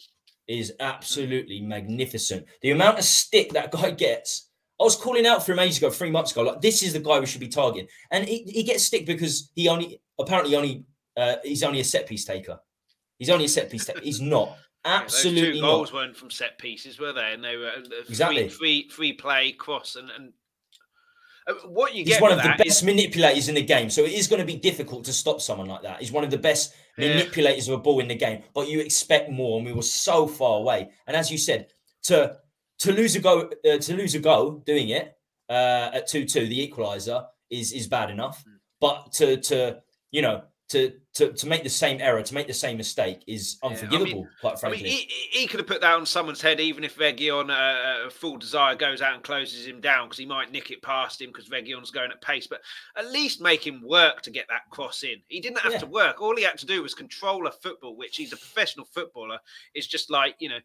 is 0.47 0.73
absolutely 0.79 1.61
magnificent. 1.61 2.45
The 2.61 2.71
amount 2.71 2.99
of 2.99 3.05
stick 3.05 3.53
that 3.53 3.71
guy 3.71 3.91
gets. 3.91 4.49
I 4.79 4.83
was 4.83 4.95
calling 4.95 5.25
out 5.25 5.43
for 5.43 5.53
him 5.53 5.59
ages 5.59 5.79
ago, 5.79 5.89
three 5.89 6.11
months 6.11 6.33
ago. 6.33 6.43
Like 6.43 6.61
this 6.61 6.83
is 6.83 6.93
the 6.93 6.99
guy 6.99 7.19
we 7.19 7.25
should 7.25 7.41
be 7.41 7.47
targeting, 7.47 7.87
and 8.11 8.27
he, 8.27 8.43
he 8.43 8.63
gets 8.63 8.83
stick 8.83 9.05
because 9.05 9.49
he 9.55 9.69
only 9.69 10.01
apparently 10.19 10.55
only 10.55 10.85
uh, 11.15 11.37
he's 11.43 11.63
only 11.63 11.79
a 11.79 11.83
set 11.83 12.07
piece 12.07 12.25
taker. 12.25 12.59
He's 13.17 13.31
only 13.31 13.45
a 13.45 13.49
set 13.49 13.71
piece 13.71 13.85
taker. 13.85 14.01
He's 14.01 14.21
not. 14.21 14.55
Absolutely, 14.87 15.59
yeah, 15.59 15.61
goals 15.61 15.91
not. 15.91 15.99
weren't 15.99 16.17
from 16.17 16.31
set 16.31 16.57
pieces, 16.57 16.99
were 16.99 17.13
they? 17.13 17.33
And 17.33 17.43
they 17.43 17.57
were 17.57 17.69
uh, 17.69 17.81
exactly 18.07 18.49
free, 18.49 18.87
free, 18.87 18.89
free 18.89 19.13
play 19.13 19.51
cross 19.51 19.95
and, 19.95 20.09
and 20.09 20.33
uh, 21.47 21.53
what 21.67 21.95
you 21.95 22.03
get. 22.03 22.13
He's 22.13 22.21
one 22.21 22.31
of 22.31 22.41
the 22.41 22.55
best 22.57 22.81
is... 22.81 22.83
manipulators 22.83 23.49
in 23.49 23.55
the 23.55 23.63
game, 23.63 23.89
so 23.89 24.03
it 24.03 24.13
is 24.13 24.27
going 24.27 24.39
to 24.39 24.45
be 24.45 24.55
difficult 24.55 25.05
to 25.05 25.13
stop 25.13 25.41
someone 25.41 25.67
like 25.67 25.81
that. 25.83 25.99
He's 25.99 26.11
one 26.11 26.23
of 26.23 26.31
the 26.31 26.37
best 26.37 26.73
yeah. 26.97 27.09
manipulators 27.09 27.67
of 27.67 27.75
a 27.75 27.77
ball 27.77 27.99
in 27.99 28.07
the 28.07 28.15
game, 28.15 28.43
but 28.53 28.67
you 28.67 28.79
expect 28.79 29.29
more, 29.29 29.57
and 29.57 29.65
we 29.65 29.73
were 29.73 29.81
so 29.81 30.27
far 30.27 30.59
away. 30.59 30.89
And 31.05 31.15
as 31.15 31.31
you 31.31 31.37
said, 31.37 31.67
to 32.03 32.37
to 32.79 32.91
lose 32.91 33.15
a 33.15 33.19
go, 33.19 33.49
uh, 33.69 33.77
to 33.77 33.95
lose 33.95 34.15
a 34.15 34.19
goal 34.19 34.63
doing 34.65 34.89
it 34.89 35.17
uh, 35.49 35.89
at 35.93 36.07
two 36.07 36.25
two, 36.25 36.47
the 36.47 36.67
equaliser 36.67 37.25
is 37.49 37.71
is 37.71 37.87
bad 37.87 38.09
enough, 38.09 38.43
mm. 38.43 38.53
but 38.79 39.11
to 39.13 39.37
to 39.37 39.81
you 40.11 40.21
know 40.21 40.43
to 40.69 40.91
to 41.13 41.31
to 41.31 41.47
make 41.47 41.63
the 41.63 41.69
same 41.69 42.01
error, 42.01 42.21
to 42.21 42.33
make 42.33 42.47
the 42.47 42.53
same 42.53 42.75
mistake 42.75 43.23
is 43.25 43.57
unforgivable. 43.63 44.07
Yeah, 44.07 44.11
I 44.11 44.15
mean, 44.15 44.29
quite 44.41 44.59
frankly, 44.59 44.79
I 44.79 44.83
mean, 44.83 44.91
he, 44.91 45.39
he, 45.39 45.47
could 45.47 45.61
have 45.61 45.67
put 45.67 45.79
that 45.81 45.93
on 45.93 46.05
someone's 46.05 46.41
head, 46.41 46.59
even 46.59 46.83
if 46.83 46.97
Reguilon, 46.97 47.49
uh, 47.49 48.09
full 48.09 48.37
desire, 48.37 48.75
goes 48.75 49.01
out 49.01 49.13
and 49.13 49.23
closes 49.23 49.65
him 49.65 49.79
down 49.79 50.07
because 50.07 50.17
he 50.17 50.25
might 50.25 50.51
nick 50.51 50.69
it 50.69 50.81
past 50.81 51.21
him 51.21 51.29
because 51.29 51.49
Reguilon's 51.49 51.91
going 51.91 52.11
at 52.11 52.21
pace. 52.21 52.47
But 52.47 52.61
at 52.97 53.11
least 53.11 53.39
make 53.41 53.65
him 53.65 53.81
work 53.81 54.21
to 54.23 54.31
get 54.31 54.47
that 54.49 54.69
cross 54.69 55.03
in. 55.03 55.15
He 55.29 55.39
didn't 55.39 55.59
have 55.59 55.73
yeah. 55.73 55.79
to 55.79 55.85
work. 55.85 56.21
All 56.21 56.35
he 56.35 56.43
had 56.43 56.57
to 56.57 56.65
do 56.65 56.83
was 56.83 56.93
control 56.93 57.47
a 57.47 57.51
football, 57.51 57.95
which 57.95 58.17
he's 58.17 58.33
a 58.33 58.37
professional 58.37 58.85
footballer. 58.85 59.39
It's 59.73 59.87
just 59.87 60.11
like 60.11 60.35
you 60.39 60.49
know, 60.49 60.59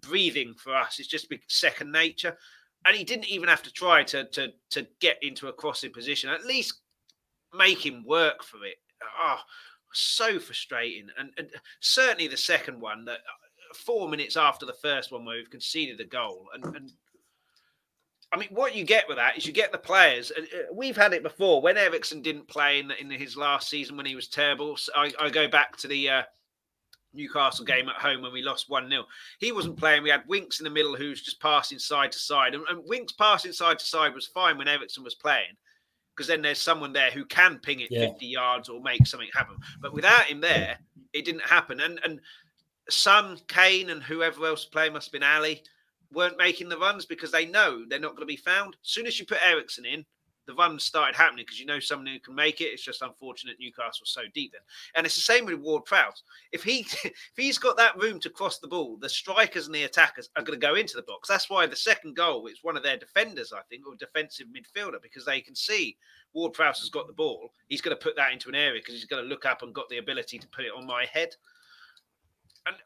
breathing 0.00 0.54
for 0.56 0.74
us. 0.74 0.98
It's 0.98 1.08
just 1.08 1.32
second 1.48 1.92
nature. 1.92 2.36
And 2.86 2.96
he 2.96 3.04
didn't 3.04 3.28
even 3.28 3.48
have 3.48 3.62
to 3.62 3.72
try 3.72 4.02
to 4.02 4.24
to 4.30 4.48
to 4.70 4.86
get 5.00 5.22
into 5.22 5.46
a 5.46 5.52
crossing 5.52 5.92
position. 5.92 6.30
At 6.30 6.44
least 6.44 6.80
make 7.56 7.86
him 7.86 8.02
work 8.04 8.42
for 8.42 8.64
it 8.64 8.78
oh, 9.20 9.40
so 9.92 10.38
frustrating. 10.38 11.08
And, 11.18 11.30
and, 11.38 11.48
certainly 11.80 12.28
the 12.28 12.36
second 12.36 12.80
one 12.80 13.04
that 13.04 13.18
uh, 13.18 13.74
four 13.74 14.08
minutes 14.08 14.36
after 14.36 14.66
the 14.66 14.72
first 14.72 15.12
one 15.12 15.24
where 15.24 15.36
we've 15.36 15.50
conceded 15.50 16.00
a 16.00 16.04
goal 16.04 16.46
and, 16.54 16.64
and 16.76 16.92
I 18.34 18.36
mean, 18.36 18.48
what 18.50 18.74
you 18.74 18.82
get 18.82 19.06
with 19.06 19.16
that 19.16 19.38
is 19.38 19.46
you 19.46 19.52
get 19.52 19.70
the 19.70 19.78
players. 19.78 20.32
Uh, 20.32 20.42
we've 20.72 20.96
had 20.96 21.12
it 21.12 21.22
before 21.22 21.62
when 21.62 21.76
Eriksen 21.76 22.20
didn't 22.20 22.48
play 22.48 22.80
in, 22.80 22.90
in 22.90 23.08
his 23.08 23.36
last 23.36 23.70
season 23.70 23.96
when 23.96 24.06
he 24.06 24.16
was 24.16 24.26
terrible. 24.26 24.76
So 24.76 24.90
I, 24.96 25.12
I, 25.20 25.30
go 25.30 25.46
back 25.46 25.76
to 25.76 25.86
the 25.86 26.10
uh, 26.10 26.22
Newcastle 27.12 27.64
game 27.64 27.88
at 27.88 27.94
home 27.94 28.22
when 28.22 28.32
we 28.32 28.42
lost 28.42 28.68
1 28.68 28.88
0. 28.88 29.04
He 29.38 29.52
wasn't 29.52 29.76
playing. 29.78 30.02
We 30.02 30.10
had 30.10 30.26
Winks 30.26 30.58
in 30.58 30.64
the 30.64 30.70
middle 30.70 30.96
who's 30.96 31.22
just 31.22 31.40
passing 31.40 31.78
side 31.78 32.10
to 32.10 32.18
side. 32.18 32.54
And, 32.54 32.64
and 32.68 32.82
Winks 32.84 33.12
passing 33.12 33.52
side 33.52 33.78
to 33.78 33.84
side 33.84 34.14
was 34.14 34.26
fine 34.26 34.58
when 34.58 34.66
Eriksen 34.66 35.04
was 35.04 35.14
playing 35.14 35.54
because 36.14 36.28
then 36.28 36.42
there's 36.42 36.60
someone 36.60 36.92
there 36.92 37.10
who 37.10 37.24
can 37.24 37.58
ping 37.58 37.80
it 37.80 37.90
yeah. 37.90 38.08
50 38.08 38.26
yards 38.26 38.68
or 38.68 38.80
make 38.82 39.06
something 39.06 39.28
happen. 39.32 39.56
But 39.80 39.92
without 39.92 40.24
him 40.24 40.40
there, 40.40 40.78
it 41.12 41.24
didn't 41.24 41.42
happen. 41.42 41.80
And 41.80 42.00
and 42.04 42.20
Son, 42.90 43.38
Kane, 43.48 43.90
and 43.90 44.02
whoever 44.02 44.44
else 44.46 44.64
playing 44.64 44.92
must 44.92 45.08
have 45.08 45.12
been 45.12 45.22
Alli 45.22 45.62
weren't 46.12 46.38
making 46.38 46.68
the 46.68 46.78
runs 46.78 47.06
because 47.06 47.30
they 47.30 47.46
know 47.46 47.84
they're 47.88 47.98
not 47.98 48.10
going 48.10 48.26
to 48.26 48.26
be 48.26 48.36
found. 48.36 48.74
As 48.74 48.90
soon 48.90 49.06
as 49.06 49.18
you 49.18 49.26
put 49.26 49.38
Eriksen 49.44 49.84
in, 49.84 50.04
the 50.46 50.54
runs 50.54 50.84
started 50.84 51.16
happening 51.16 51.44
because 51.44 51.60
you 51.60 51.66
know 51.66 51.80
someone 51.80 52.06
who 52.06 52.18
can 52.18 52.34
make 52.34 52.60
it. 52.60 52.66
It's 52.66 52.84
just 52.84 53.02
unfortunate 53.02 53.56
Newcastle 53.58 54.06
so 54.06 54.22
deep 54.34 54.52
then. 54.52 54.60
And 54.94 55.06
it's 55.06 55.14
the 55.14 55.20
same 55.20 55.46
with 55.46 55.60
Ward 55.60 55.84
Prowse. 55.84 56.22
If 56.52 56.62
he 56.62 56.80
if 57.04 57.14
he's 57.36 57.58
got 57.58 57.76
that 57.76 57.96
room 58.00 58.20
to 58.20 58.30
cross 58.30 58.58
the 58.58 58.68
ball, 58.68 58.96
the 59.00 59.08
strikers 59.08 59.66
and 59.66 59.74
the 59.74 59.84
attackers 59.84 60.28
are 60.36 60.42
going 60.42 60.58
to 60.58 60.66
go 60.66 60.74
into 60.74 60.96
the 60.96 61.02
box. 61.02 61.28
That's 61.28 61.50
why 61.50 61.66
the 61.66 61.76
second 61.76 62.16
goal 62.16 62.46
is 62.46 62.62
one 62.62 62.76
of 62.76 62.82
their 62.82 62.96
defenders, 62.96 63.52
I 63.52 63.62
think, 63.70 63.86
or 63.86 63.94
defensive 63.96 64.46
midfielder, 64.48 65.02
because 65.02 65.24
they 65.24 65.40
can 65.40 65.54
see 65.54 65.96
Ward 66.34 66.52
Prowse 66.52 66.80
has 66.80 66.90
got 66.90 67.06
the 67.06 67.12
ball. 67.12 67.52
He's 67.68 67.80
going 67.80 67.96
to 67.96 68.02
put 68.02 68.16
that 68.16 68.32
into 68.32 68.48
an 68.48 68.54
area 68.54 68.80
because 68.80 68.94
he's 68.94 69.04
going 69.04 69.22
to 69.22 69.28
look 69.28 69.46
up 69.46 69.62
and 69.62 69.74
got 69.74 69.88
the 69.88 69.98
ability 69.98 70.38
to 70.38 70.48
put 70.48 70.64
it 70.64 70.72
on 70.76 70.86
my 70.86 71.06
head. 71.06 71.34
And 72.66 72.76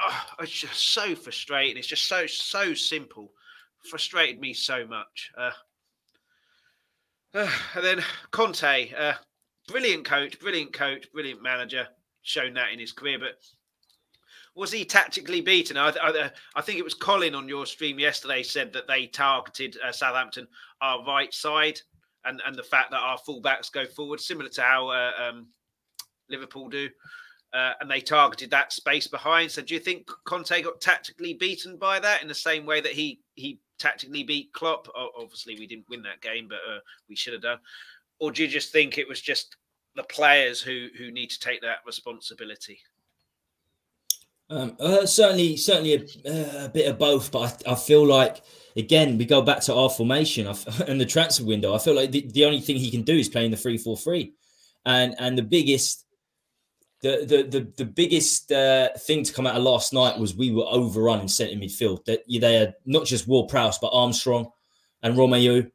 oh, 0.00 0.22
it's 0.40 0.50
just 0.50 0.92
so 0.92 1.14
frustrating. 1.14 1.76
It's 1.76 1.86
just 1.86 2.06
so 2.06 2.26
so 2.26 2.74
simple. 2.74 3.32
Frustrated 3.88 4.40
me 4.40 4.52
so 4.52 4.86
much. 4.86 5.32
Uh, 5.36 5.50
and 7.34 7.50
then 7.82 8.04
Conte, 8.30 8.92
uh, 8.94 9.14
brilliant 9.68 10.04
coach, 10.04 10.38
brilliant 10.38 10.72
coach, 10.72 11.10
brilliant 11.12 11.42
manager, 11.42 11.88
shown 12.22 12.54
that 12.54 12.72
in 12.72 12.78
his 12.78 12.92
career. 12.92 13.18
But 13.18 13.38
was 14.54 14.70
he 14.70 14.84
tactically 14.84 15.40
beaten? 15.40 15.78
I, 15.78 15.92
I, 16.02 16.30
I 16.54 16.60
think 16.60 16.78
it 16.78 16.84
was 16.84 16.94
Colin 16.94 17.34
on 17.34 17.48
your 17.48 17.64
stream 17.64 17.98
yesterday 17.98 18.42
said 18.42 18.72
that 18.74 18.86
they 18.86 19.06
targeted 19.06 19.78
uh, 19.82 19.92
Southampton 19.92 20.46
our 20.82 21.04
right 21.06 21.32
side 21.32 21.80
and, 22.24 22.42
and 22.46 22.54
the 22.54 22.62
fact 22.62 22.90
that 22.90 23.00
our 23.00 23.18
fullbacks 23.18 23.72
go 23.72 23.86
forward, 23.86 24.20
similar 24.20 24.50
to 24.50 24.62
how 24.62 24.88
uh, 24.88 25.12
um, 25.18 25.46
Liverpool 26.28 26.68
do. 26.68 26.88
Uh, 27.54 27.72
and 27.80 27.90
they 27.90 28.00
targeted 28.00 28.50
that 28.50 28.72
space 28.72 29.06
behind. 29.06 29.50
So, 29.50 29.60
do 29.60 29.74
you 29.74 29.80
think 29.80 30.08
Conte 30.24 30.62
got 30.62 30.80
tactically 30.80 31.34
beaten 31.34 31.76
by 31.76 32.00
that 32.00 32.22
in 32.22 32.28
the 32.28 32.34
same 32.34 32.64
way 32.64 32.80
that 32.80 32.92
he 32.92 33.20
he 33.34 33.58
tactically 33.82 34.22
beat 34.22 34.52
Klopp. 34.52 34.88
Obviously, 34.94 35.58
we 35.58 35.66
didn't 35.66 35.88
win 35.88 36.02
that 36.02 36.20
game, 36.20 36.46
but 36.48 36.60
uh, 36.68 36.78
we 37.08 37.16
should 37.16 37.32
have 37.32 37.42
done. 37.42 37.58
Or 38.20 38.30
do 38.30 38.42
you 38.42 38.48
just 38.48 38.72
think 38.72 38.96
it 38.96 39.08
was 39.08 39.20
just 39.20 39.56
the 39.96 40.04
players 40.04 40.60
who 40.60 40.88
who 40.96 41.10
need 41.10 41.30
to 41.30 41.40
take 41.40 41.60
that 41.62 41.78
responsibility? 41.84 42.78
Um, 44.48 44.76
uh, 44.78 45.06
certainly, 45.06 45.56
certainly 45.56 46.08
a, 46.26 46.64
a, 46.64 46.68
bit 46.68 46.88
of 46.88 46.98
both, 46.98 47.32
but 47.32 47.64
I, 47.66 47.72
I, 47.72 47.74
feel 47.74 48.04
like 48.06 48.42
again 48.76 49.16
we 49.16 49.24
go 49.24 49.40
back 49.40 49.60
to 49.62 49.74
our 49.74 49.88
formation 49.88 50.46
and 50.86 51.00
the 51.00 51.06
transfer 51.06 51.44
window. 51.44 51.74
I 51.74 51.78
feel 51.78 51.94
like 51.94 52.10
the, 52.10 52.28
the 52.32 52.44
only 52.44 52.60
thing 52.60 52.76
he 52.76 52.90
can 52.90 53.02
do 53.02 53.16
is 53.16 53.30
playing 53.30 53.50
the 53.50 53.56
three 53.56 53.78
four 53.78 53.96
three, 53.96 54.34
and 54.84 55.14
and 55.18 55.36
the 55.36 55.42
biggest 55.42 56.04
the 57.02 57.24
the 57.26 57.58
the, 57.58 57.72
the 57.76 57.84
biggest 57.84 58.50
uh, 58.52 58.88
thing 58.98 59.24
to 59.24 59.32
come 59.32 59.46
out 59.46 59.56
of 59.56 59.62
last 59.62 59.92
night 59.92 60.18
was 60.18 60.34
we 60.34 60.52
were 60.52 60.66
overrun 60.68 61.20
in 61.20 61.28
centre 61.28 61.56
midfield. 61.56 62.04
That 62.04 62.20
they 62.28 62.54
had 62.54 62.74
not 62.86 63.06
just 63.06 63.28
Ward 63.28 63.48
Prowse 63.48 63.78
but 63.78 63.90
Armstrong 63.92 64.50
and 65.02 65.16
Romeu, 65.16 65.70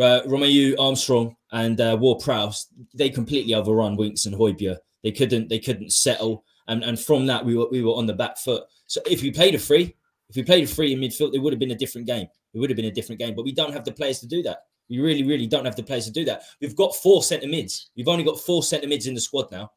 uh, 0.00 0.20
Romeu 0.26 0.74
Armstrong 0.78 1.36
and 1.52 1.80
uh, 1.80 1.96
Ward 2.00 2.22
Prowse. 2.22 2.66
They 2.94 3.10
completely 3.10 3.54
overrun 3.54 3.96
Winks 3.96 4.26
and 4.26 4.36
Højbjerg. 4.36 4.78
They 5.02 5.12
couldn't 5.12 5.48
they 5.48 5.58
couldn't 5.58 5.92
settle 5.92 6.44
and 6.68 6.84
and 6.84 7.00
from 7.00 7.26
that 7.26 7.44
we 7.44 7.56
were 7.56 7.68
we 7.70 7.82
were 7.82 7.94
on 7.94 8.06
the 8.06 8.12
back 8.12 8.38
foot. 8.38 8.64
So 8.86 9.00
if 9.06 9.22
we 9.22 9.30
played 9.30 9.54
a 9.54 9.58
free, 9.58 9.96
if 10.28 10.36
we 10.36 10.42
played 10.42 10.64
a 10.64 10.66
free 10.66 10.92
in 10.92 11.00
midfield, 11.00 11.34
it 11.34 11.40
would 11.40 11.52
have 11.52 11.60
been 11.60 11.72
a 11.72 11.76
different 11.76 12.06
game. 12.06 12.28
It 12.54 12.58
would 12.58 12.70
have 12.70 12.76
been 12.76 12.86
a 12.86 12.92
different 12.92 13.18
game. 13.18 13.34
But 13.34 13.44
we 13.44 13.52
don't 13.52 13.72
have 13.72 13.84
the 13.84 13.92
players 13.92 14.20
to 14.20 14.26
do 14.26 14.42
that. 14.42 14.64
We 14.88 15.00
really, 15.00 15.22
really 15.22 15.46
don't 15.46 15.64
have 15.64 15.76
the 15.76 15.82
players 15.82 16.06
to 16.06 16.12
do 16.12 16.24
that. 16.26 16.42
We've 16.60 16.76
got 16.76 16.94
four 16.94 17.22
centre 17.22 17.48
mids. 17.48 17.90
We've 17.96 18.08
only 18.08 18.24
got 18.24 18.40
four 18.40 18.62
centre 18.62 18.86
mids 18.86 19.06
in 19.06 19.14
the 19.14 19.20
squad 19.20 19.50
now. 19.50 19.72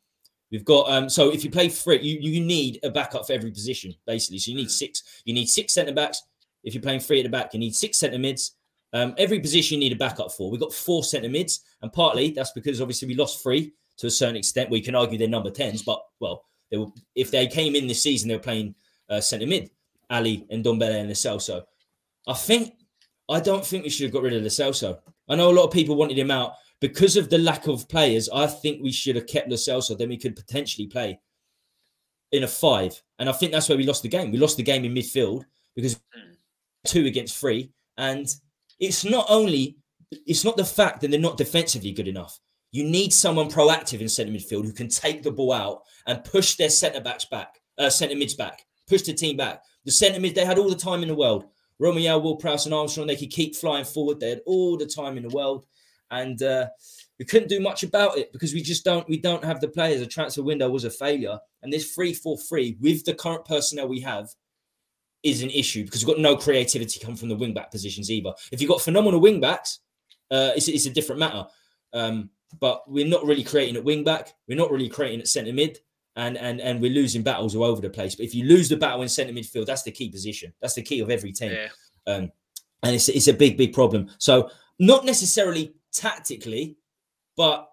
We've 0.52 0.66
got 0.66 0.89
um, 0.91 1.10
so 1.10 1.32
if 1.32 1.43
you 1.43 1.49
play 1.49 1.70
free, 1.70 2.02
you, 2.02 2.20
you 2.20 2.41
need 2.41 2.80
a 2.84 2.89
backup 2.89 3.26
for 3.26 3.34
every 3.34 3.52
position, 3.52 3.95
basically. 4.06 4.39
So 4.39 4.52
you 4.52 4.58
need 4.58 4.70
six, 4.70 5.22
you 5.24 5.34
need 5.34 5.47
six 5.47 5.74
centre 5.74 5.93
backs. 5.93 6.22
If 6.64 6.74
you're 6.74 6.84
playing 6.84 6.99
three 6.99 7.22
at 7.22 7.24
the 7.24 7.30
back, 7.30 7.54
you 7.54 7.60
need 7.60 7.76
six 7.76 7.97
centre 7.97 8.20
mids. 8.20 8.56
Um, 8.93 9.16
every 9.18 9.39
position 9.39 9.76
you 9.76 9.89
need 9.89 9.95
a 9.95 9.99
backup 9.99 10.34
for. 10.34 10.52
We've 10.52 10.60
got 10.60 10.74
four 10.74 11.04
centre 11.04 11.30
mids, 11.30 11.62
and 11.82 11.91
partly 11.93 12.32
that's 12.32 12.52
because 12.52 12.82
obviously 12.82 13.08
we 13.08 13.16
lost 13.16 13.41
three 13.41 13.74
to 13.97 14.08
a 14.08 14.12
certain 14.12 14.36
extent. 14.36 14.70
We 14.70 14.82
can 14.82 14.95
argue 14.95 15.18
they're 15.18 15.30
number 15.30 15.52
tens, 15.52 15.84
but 15.84 16.02
well, 16.20 16.43
they 16.70 16.78
were, 16.78 16.88
if 17.16 17.32
they 17.32 17.47
came 17.47 17.76
in 17.76 17.88
this 17.88 18.04
season, 18.04 18.28
they 18.28 18.36
were 18.36 18.41
playing 18.41 18.76
uh, 19.10 19.22
centre 19.22 19.47
mid, 19.47 19.72
Alli 20.10 20.45
and 20.49 20.66
Ndombele 20.66 20.99
and 20.99 21.08
Lo 21.08 21.14
Celso. 21.14 21.64
I 22.28 22.34
think 22.34 22.74
I 23.30 23.39
don't 23.39 23.66
think 23.66 23.86
we 23.86 23.89
should 23.89 24.04
have 24.04 24.14
got 24.14 24.24
rid 24.24 24.34
of 24.34 24.41
Lo 24.41 24.49
Celso. 24.49 24.99
I 25.30 25.36
know 25.36 25.49
a 25.49 25.54
lot 25.54 25.66
of 25.66 25.72
people 25.72 25.95
wanted 25.95 26.20
him 26.20 26.32
out 26.32 26.56
because 26.82 27.15
of 27.15 27.29
the 27.29 27.38
lack 27.38 27.67
of 27.67 27.88
players. 27.88 28.27
I 28.29 28.47
think 28.47 28.82
we 28.82 28.91
should 28.91 29.15
have 29.15 29.27
kept 29.27 29.49
Lo 29.49 29.55
Celso. 29.55 29.97
Then 29.97 30.09
we 30.09 30.17
could 30.17 30.36
potentially 30.36 30.88
play 30.88 31.19
in 32.34 32.43
a 32.43 32.47
five, 32.47 33.01
and 33.19 33.29
I 33.29 33.32
think 33.32 33.51
that's 33.51 33.69
where 33.69 33.77
we 33.77 33.86
lost 33.86 34.03
the 34.03 34.09
game. 34.09 34.32
We 34.32 34.38
lost 34.38 34.57
the 34.57 34.63
game 34.63 34.84
in 34.84 34.93
midfield 34.93 35.43
because 35.75 35.99
two 36.86 37.05
against 37.05 37.38
three, 37.38 37.71
and 37.97 38.27
it's 38.79 39.05
not 39.05 39.27
only 39.29 39.77
it's 40.25 40.43
not 40.43 40.57
the 40.57 40.65
fact 40.65 41.01
that 41.01 41.11
they're 41.11 41.19
not 41.19 41.38
defensively 41.38 41.91
good 41.91 42.07
enough. 42.07 42.39
You 42.71 42.84
need 42.84 43.13
someone 43.13 43.49
proactive 43.49 43.99
in 43.99 44.09
centre 44.09 44.32
midfield 44.32 44.65
who 44.65 44.73
can 44.73 44.88
take 44.88 45.23
the 45.23 45.32
ball 45.32 45.53
out 45.53 45.82
and 46.07 46.23
push 46.23 46.55
their 46.55 46.69
centre 46.69 47.01
backs 47.01 47.25
back, 47.25 47.59
uh, 47.77 47.89
centre 47.89 48.15
mids 48.15 48.34
back, 48.34 48.65
push 48.88 49.03
the 49.03 49.13
team 49.13 49.38
back. 49.38 49.61
The 49.86 49.91
centre 49.91 50.19
mid, 50.19 50.36
they 50.36 50.45
had 50.45 50.57
all 50.57 50.69
the 50.69 50.75
time 50.75 51.01
in 51.01 51.09
the 51.09 51.15
world. 51.15 51.45
Romeu, 51.82 52.21
Ward 52.21 52.39
Prowse, 52.39 52.65
and 52.65 52.75
Armstrong, 52.75 53.07
they 53.07 53.15
could 53.15 53.32
keep 53.32 53.55
flying 53.55 53.86
forward. 53.86 54.19
They 54.19 54.29
had 54.29 54.41
all 54.45 54.77
the 54.77 54.86
time 54.86 55.17
in 55.17 55.23
the 55.23 55.36
world, 55.36 55.65
and 56.12 56.43
uh, 56.43 56.68
we 57.18 57.26
couldn't 57.26 57.49
do 57.49 57.59
much 57.59 57.84
about 57.84 58.18
it 58.18 58.32
because 58.32 58.53
we 58.53 58.62
just 58.62 58.84
don't 58.84 59.07
we 59.09 59.18
don't 59.18 59.43
have 59.43 59.62
the 59.62 59.68
players. 59.68 60.01
The 60.01 60.05
transfer 60.05 60.43
window 60.43 60.70
was 60.70 60.86
a 60.86 60.91
failure, 60.91 61.39
and 61.64 61.74
this 61.74 61.93
three 61.93 62.14
four 62.14 62.38
three 62.38 62.78
with 62.80 63.03
the 63.05 63.14
current 63.14 63.45
personnel 63.45 63.88
we 63.88 64.01
have 64.01 64.30
is 65.24 65.41
an 65.41 65.49
issue 65.51 65.86
because 65.86 66.03
we've 66.03 66.16
got 66.16 66.22
no 66.22 66.36
creativity 66.36 66.99
come 66.99 67.16
from 67.16 67.30
the 67.30 67.36
wing 67.36 67.53
back 67.53 67.72
positions 67.72 68.09
either. 68.09 68.34
If 68.51 68.62
you've 68.62 68.70
got 68.70 68.82
phenomenal 68.82 69.20
wing 69.20 69.39
backs, 69.39 69.80
uh, 70.32 70.51
it's, 70.55 70.68
it's 70.68 70.88
a 70.88 70.89
different 70.89 71.20
matter. 71.20 71.45
Um, 71.93 72.32
but 72.59 72.89
we're 72.89 73.07
not 73.07 73.24
really 73.24 73.43
creating 73.43 73.76
at 73.76 73.84
wing 73.84 74.03
back. 74.03 74.34
We're 74.47 74.57
not 74.57 74.72
really 74.72 74.89
creating 74.89 75.22
at 75.22 75.28
centre 75.28 75.53
mid, 75.53 75.80
and 76.16 76.38
and 76.38 76.59
and 76.59 76.82
we're 76.82 76.91
losing 76.91 77.24
battles 77.24 77.55
all 77.55 77.64
over 77.64 77.82
the 77.82 77.89
place. 77.89 78.16
But 78.16 78.26
if 78.26 78.36
you 78.36 78.45
lose 78.45 78.68
the 78.68 78.78
battle 78.78 79.03
in 79.03 79.09
centre 79.09 79.34
midfield, 79.34 79.66
that's 79.66 79.84
the 79.84 79.91
key 79.91 80.09
position. 80.09 80.53
That's 80.62 80.74
the 80.74 80.82
key 80.82 80.99
of 80.99 81.09
every 81.09 81.32
team. 81.32 81.51
Yeah. 81.51 82.14
Um, 82.14 82.32
and 82.84 82.95
it's 82.95 83.07
it's 83.07 83.28
a 83.28 83.34
big 83.34 83.57
big 83.57 83.74
problem. 83.74 84.09
So 84.18 84.49
not 84.80 85.05
necessarily 85.05 85.76
tactically, 85.94 86.78
but 87.38 87.70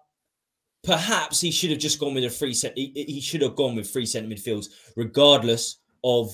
perhaps 0.83 1.41
he 1.41 1.51
should 1.51 1.69
have 1.69 1.79
just 1.79 1.99
gone 1.99 2.13
with 2.13 2.23
a 2.23 2.29
free 2.29 2.53
set. 2.53 2.73
He, 2.77 2.91
he 3.07 3.21
should 3.21 3.41
have 3.41 3.55
gone 3.55 3.75
with 3.75 3.89
three 3.89 4.05
centre 4.05 4.33
midfields, 4.33 4.67
regardless 4.95 5.79
of 6.03 6.31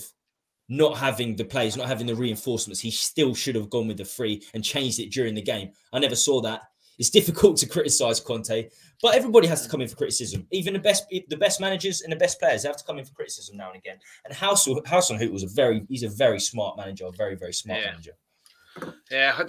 not 0.69 0.97
having 0.97 1.35
the 1.35 1.45
players, 1.45 1.77
not 1.77 1.87
having 1.87 2.07
the 2.07 2.15
reinforcements. 2.15 2.79
He 2.79 2.91
still 2.91 3.35
should 3.35 3.55
have 3.55 3.69
gone 3.69 3.87
with 3.87 3.97
the 3.97 4.05
free 4.05 4.43
and 4.53 4.63
changed 4.63 4.99
it 4.99 5.11
during 5.11 5.35
the 5.35 5.41
game. 5.41 5.71
I 5.93 5.99
never 5.99 6.15
saw 6.15 6.41
that. 6.41 6.61
It's 6.97 7.09
difficult 7.09 7.57
to 7.61 7.67
criticize 7.67 8.19
Conte, 8.19 8.69
but 9.01 9.15
everybody 9.15 9.47
has 9.47 9.63
to 9.63 9.69
come 9.69 9.81
in 9.81 9.87
for 9.87 9.95
criticism. 9.95 10.47
Even 10.51 10.73
the 10.73 10.79
best, 10.79 11.05
the 11.09 11.37
best 11.37 11.59
managers 11.59 12.01
and 12.01 12.11
the 12.11 12.17
best 12.17 12.39
players 12.39 12.63
have 12.63 12.77
to 12.77 12.83
come 12.83 12.97
in 12.97 13.05
for 13.05 13.13
criticism 13.13 13.57
now 13.57 13.69
and 13.69 13.77
again. 13.77 13.97
And 14.23 14.33
House, 14.33 14.67
Hasenhüttl 14.67 15.31
was 15.31 15.43
a 15.43 15.47
very, 15.47 15.85
he's 15.89 16.03
a 16.03 16.09
very 16.09 16.39
smart 16.39 16.77
manager, 16.77 17.05
a 17.05 17.11
very, 17.11 17.35
very 17.35 17.53
smart 17.53 17.81
yeah. 17.81 17.91
manager. 17.91 18.11
Yeah, 19.09 19.39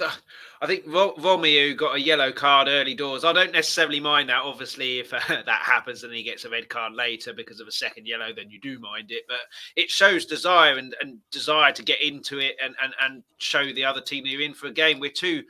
I 0.60 0.66
think 0.66 0.86
Romeu 0.86 1.76
got 1.76 1.96
a 1.96 2.00
yellow 2.00 2.30
card 2.30 2.68
early 2.68 2.94
doors. 2.94 3.24
I 3.24 3.32
don't 3.32 3.52
necessarily 3.52 3.98
mind 3.98 4.28
that. 4.28 4.42
Obviously, 4.42 5.00
if 5.00 5.12
uh, 5.12 5.20
that 5.28 5.62
happens 5.62 6.04
and 6.04 6.12
he 6.12 6.22
gets 6.22 6.44
a 6.44 6.50
red 6.50 6.68
card 6.68 6.92
later 6.92 7.32
because 7.32 7.58
of 7.58 7.66
a 7.66 7.72
second 7.72 8.06
yellow, 8.06 8.32
then 8.34 8.50
you 8.50 8.60
do 8.60 8.78
mind 8.78 9.10
it. 9.10 9.24
But 9.26 9.40
it 9.74 9.90
shows 9.90 10.26
desire 10.26 10.76
and, 10.76 10.94
and 11.00 11.18
desire 11.30 11.72
to 11.72 11.82
get 11.82 12.02
into 12.02 12.38
it 12.38 12.56
and, 12.62 12.74
and, 12.82 12.92
and 13.02 13.22
show 13.38 13.64
the 13.72 13.84
other 13.84 14.00
team 14.00 14.26
you're 14.26 14.42
in 14.42 14.54
for 14.54 14.68
a 14.68 14.72
game. 14.72 15.00
We're 15.00 15.10
too 15.10 15.42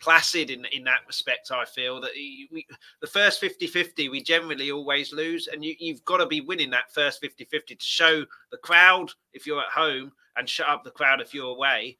placid 0.00 0.50
in 0.50 0.66
in 0.66 0.84
that 0.84 1.00
respect. 1.06 1.50
I 1.50 1.64
feel 1.64 2.00
that 2.02 2.10
we, 2.14 2.66
the 3.00 3.06
first 3.06 3.40
50-50 3.42 4.10
we 4.10 4.22
generally 4.22 4.70
always 4.70 5.12
lose, 5.12 5.48
and 5.48 5.64
you, 5.64 5.74
you've 5.78 6.04
got 6.04 6.18
to 6.18 6.26
be 6.26 6.40
winning 6.40 6.70
that 6.70 6.92
first 6.92 7.22
50-50 7.22 7.66
to 7.66 7.76
show 7.78 8.24
the 8.50 8.58
crowd 8.58 9.10
if 9.32 9.46
you're 9.46 9.60
at 9.60 9.70
home 9.70 10.12
and 10.36 10.48
shut 10.48 10.68
up 10.68 10.84
the 10.84 10.90
crowd 10.90 11.20
if 11.20 11.32
you're 11.32 11.54
away 11.54 11.96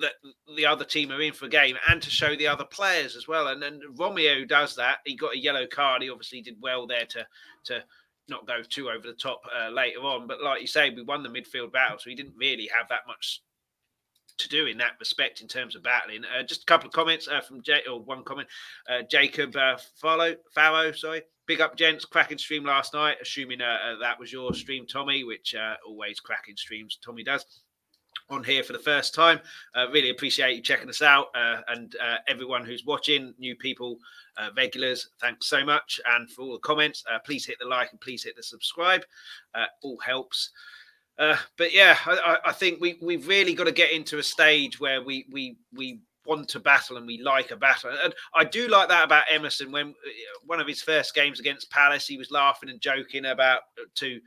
that 0.00 0.12
the 0.56 0.66
other 0.66 0.84
team 0.84 1.10
are 1.10 1.20
in 1.20 1.32
for 1.32 1.46
a 1.46 1.50
game 1.50 1.76
and 1.88 2.00
to 2.02 2.10
show 2.10 2.36
the 2.36 2.46
other 2.46 2.64
players 2.64 3.16
as 3.16 3.28
well. 3.28 3.48
And 3.48 3.62
then 3.62 3.80
Romeu 3.96 4.46
does 4.48 4.74
that. 4.76 4.98
He 5.04 5.16
got 5.16 5.34
a 5.34 5.38
yellow 5.38 5.66
card. 5.66 6.02
He 6.02 6.10
obviously 6.10 6.42
did 6.42 6.56
well 6.60 6.86
there 6.86 7.06
to 7.06 7.26
to 7.64 7.82
not 8.28 8.46
go 8.46 8.62
too 8.62 8.90
over 8.90 9.06
the 9.06 9.14
top 9.14 9.42
uh, 9.56 9.70
later 9.70 10.00
on. 10.00 10.26
But 10.26 10.42
like 10.42 10.60
you 10.60 10.66
say, 10.66 10.90
we 10.90 11.02
won 11.02 11.22
the 11.22 11.28
midfield 11.28 11.72
battle, 11.72 11.98
so 11.98 12.10
he 12.10 12.16
didn't 12.16 12.36
really 12.36 12.68
have 12.76 12.88
that 12.88 13.06
much 13.06 13.42
to 14.38 14.48
do 14.48 14.66
in 14.66 14.78
that 14.78 14.92
respect 15.00 15.40
in 15.40 15.48
terms 15.48 15.74
of 15.74 15.82
battling. 15.82 16.22
Uh, 16.24 16.42
just 16.42 16.62
a 16.62 16.66
couple 16.66 16.86
of 16.86 16.92
comments 16.92 17.26
uh, 17.26 17.40
from 17.40 17.62
Jay, 17.62 17.80
or 17.90 18.00
one 18.00 18.22
comment. 18.24 18.48
Uh, 18.88 19.02
Jacob 19.02 19.56
uh, 19.56 19.76
Farrow, 20.00 20.36
Farrow, 20.54 20.92
sorry. 20.92 21.22
Big 21.46 21.60
up, 21.60 21.76
gents. 21.76 22.04
Cracking 22.04 22.38
stream 22.38 22.64
last 22.64 22.92
night. 22.94 23.16
Assuming 23.22 23.62
uh, 23.62 23.78
uh, 23.84 23.98
that 24.00 24.20
was 24.20 24.32
your 24.32 24.52
stream, 24.54 24.86
Tommy, 24.86 25.24
which 25.24 25.54
uh, 25.54 25.74
always 25.86 26.20
cracking 26.20 26.56
streams 26.56 26.98
Tommy 27.02 27.24
does 27.24 27.44
on 28.30 28.44
here 28.44 28.62
for 28.62 28.72
the 28.72 28.78
first 28.78 29.14
time. 29.14 29.40
Uh, 29.74 29.86
really 29.90 30.10
appreciate 30.10 30.54
you 30.56 30.62
checking 30.62 30.88
us 30.88 31.02
out 31.02 31.28
uh, 31.34 31.60
and 31.68 31.96
uh, 32.02 32.16
everyone 32.28 32.64
who's 32.64 32.84
watching, 32.84 33.34
new 33.38 33.56
people, 33.56 33.98
regulars, 34.56 35.08
thanks 35.20 35.46
so 35.46 35.64
much. 35.64 36.00
And 36.06 36.30
for 36.30 36.42
all 36.42 36.52
the 36.52 36.58
comments, 36.58 37.04
please 37.24 37.44
hit 37.44 37.56
the 37.60 37.66
like 37.66 37.90
and 37.90 38.00
please 38.00 38.22
hit 38.22 38.36
the 38.36 38.42
subscribe. 38.42 39.02
all 39.82 39.98
helps. 39.98 40.50
Uh, 41.18 41.36
but 41.56 41.74
yeah, 41.74 41.96
I, 42.06 42.38
I, 42.46 42.52
think 42.52 42.80
we 42.80 42.96
we've 43.02 43.26
really 43.26 43.52
got 43.52 43.64
to 43.64 43.72
get 43.72 43.90
into 43.90 44.18
a 44.18 44.22
stage 44.22 44.78
where 44.78 45.02
we 45.02 45.26
we 45.32 45.56
we 45.74 46.00
want 46.24 46.48
to 46.50 46.60
battle 46.60 46.96
and 46.96 47.06
we 47.06 47.20
like 47.20 47.50
a 47.50 47.56
battle. 47.56 47.90
And 48.04 48.14
I 48.34 48.44
do 48.44 48.68
like 48.68 48.88
that 48.88 49.04
about 49.04 49.24
Emerson. 49.28 49.72
When 49.72 49.88
uh, 49.88 50.38
one 50.46 50.60
of 50.60 50.68
his 50.68 50.80
first 50.80 51.14
games 51.14 51.40
against 51.40 51.70
Palace, 51.70 52.06
he 52.06 52.18
was 52.18 52.30
laughing 52.30 52.70
and 52.70 52.80
joking 52.80 53.24
about 53.24 53.60
uh, 53.80 53.86
to 53.96 54.20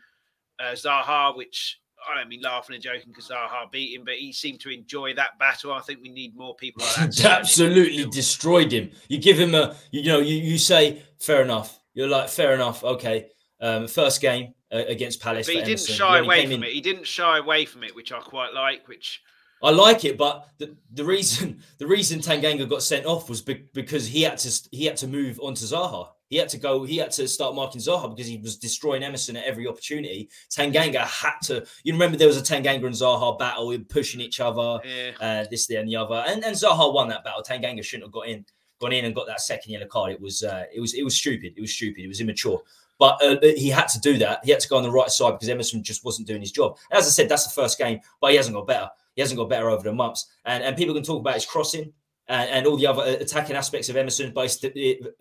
uh, 0.60 0.74
Zaha, 0.74 1.38
which 1.38 1.80
I 2.10 2.20
don't 2.20 2.30
mean 2.30 2.41
laughing 2.41 2.76
and 2.76 2.84
joking 2.84 3.10
because 3.10 3.30
Zaha 3.30 3.72
beat 3.72 3.97
him, 3.97 4.04
but 4.06 4.16
he 4.16 4.34
seemed 4.34 4.60
to 4.62 4.70
enjoy 4.70 5.14
that 5.16 5.38
battle. 5.39 5.74
I 5.74 5.82
think 5.82 6.02
we 6.02 6.10
need 6.10 6.36
more 6.36 6.56
people 6.56 6.84
like 6.84 7.12
that. 7.12 7.26
Absolutely 7.39 8.06
destroyed 8.06 8.72
him. 8.72 8.91
You 9.08 9.20
give 9.20 9.39
him 9.39 9.56
a, 9.56 9.76
you 9.91 10.04
know, 10.04 10.20
you, 10.20 10.36
you 10.36 10.58
say 10.58 11.04
fair 11.20 11.41
enough. 11.41 11.80
You're 11.93 12.08
like 12.08 12.30
fair 12.30 12.54
enough. 12.54 12.84
Okay, 12.84 13.28
um, 13.60 13.88
first 13.88 14.22
game, 14.22 14.54
uh, 14.72 14.84
against 14.88 15.22
Palace. 15.22 15.47
But 15.47 15.56
he 15.56 15.62
didn't 15.62 15.72
Emerson. 15.72 15.95
shy 15.95 16.20
away 16.20 16.45
from 16.45 16.54
in... 16.54 16.64
it. 16.64 16.72
He 16.72 16.82
didn't 16.82 17.06
shy 17.06 17.38
away 17.38 17.66
from 17.66 17.84
it, 17.84 17.95
which 17.95 18.12
I 18.12 18.20
quite 18.20 18.54
like. 18.54 18.88
Which 18.88 19.22
I 19.62 19.70
like 19.72 20.06
it, 20.06 20.18
but 20.18 20.47
the, 20.58 20.76
the 20.93 21.06
reason 21.06 21.62
the 21.78 21.88
reason 21.88 22.20
Tanganga 22.20 22.68
got 22.70 22.84
sent 22.84 23.06
off 23.06 23.30
was 23.30 23.41
be, 23.41 23.66
because 23.74 24.08
he 24.08 24.24
had 24.24 24.38
to 24.39 24.70
he 24.72 24.86
had 24.86 24.97
to 24.97 25.08
move 25.08 25.39
on 25.41 25.56
to 25.56 25.66
Zaha. 25.66 26.10
He 26.32 26.38
had 26.38 26.47
to 26.49 26.57
go. 26.57 26.86
He 26.86 26.95
had 26.95 27.11
to 27.11 27.27
start 27.27 27.55
marking 27.55 27.82
Zaha 27.82 28.09
because 28.09 28.25
he 28.25 28.38
was 28.38 28.55
destroying 28.55 29.03
Emerson 29.03 29.36
at 29.36 29.43
every 29.43 29.67
opportunity. 29.67 30.29
Tanganga 30.49 31.01
had 31.01 31.34
to. 31.43 31.65
You 31.84 31.91
remember 31.91 32.17
there 32.17 32.27
was 32.29 32.38
a 32.38 32.41
Tanganga 32.41 32.86
and 32.86 32.95
Zaha 32.95 33.38
battle, 33.38 33.77
pushing 33.89 34.21
each 34.21 34.39
other, 34.39 34.79
yeah. 34.86 35.11
uh, 35.19 35.45
this, 35.51 35.67
there, 35.67 35.82
and 35.82 35.89
the 35.89 35.97
other. 35.97 36.23
And, 36.25 36.43
and 36.45 36.55
Zaha 36.55 36.93
won 36.93 37.09
that 37.09 37.25
battle. 37.25 37.43
Tanganga 37.43 37.84
shouldn't 37.84 38.05
have 38.05 38.13
got 38.13 38.29
in, 38.29 38.45
gone 38.79 38.93
in 38.93 39.03
and 39.03 39.13
got 39.13 39.27
that 39.27 39.41
second 39.41 39.73
yellow 39.73 39.88
card. 39.88 40.13
It 40.13 40.21
was, 40.21 40.41
uh, 40.41 40.63
it 40.73 40.79
was, 40.79 40.93
it 40.93 41.03
was 41.03 41.15
stupid. 41.15 41.53
It 41.57 41.61
was 41.61 41.73
stupid. 41.73 42.01
It 42.01 42.07
was 42.07 42.21
immature. 42.21 42.61
But 42.97 43.21
uh, 43.21 43.36
he 43.41 43.69
had 43.69 43.89
to 43.89 43.99
do 43.99 44.17
that. 44.19 44.39
He 44.45 44.51
had 44.51 44.61
to 44.61 44.69
go 44.69 44.77
on 44.77 44.84
the 44.84 44.91
right 44.91 45.09
side 45.09 45.32
because 45.32 45.49
Emerson 45.49 45.84
just 45.84 46.05
wasn't 46.05 46.29
doing 46.29 46.39
his 46.39 46.53
job. 46.53 46.77
As 46.91 47.07
I 47.07 47.09
said, 47.09 47.27
that's 47.27 47.43
the 47.43 47.61
first 47.61 47.77
game, 47.77 47.99
but 48.21 48.32
he 48.32 48.38
hasn't 48.38 48.55
got 48.55 48.67
better. 48.67 48.89
He 49.15 49.21
hasn't 49.21 49.38
got 49.38 49.49
better 49.49 49.69
over 49.69 49.84
the 49.84 49.91
months. 49.91 50.27
And, 50.45 50.63
and 50.63 50.77
people 50.77 50.95
can 50.95 51.03
talk 51.03 51.19
about 51.19 51.34
his 51.34 51.45
crossing 51.45 51.91
and, 52.29 52.49
and 52.49 52.67
all 52.67 52.77
the 52.77 52.88
other 52.88 53.01
uh, 53.01 53.17
attacking 53.19 53.57
aspects 53.57 53.89
of 53.89 53.97
Emerson, 53.97 54.32
but 54.34 54.45
it's, 54.45 54.63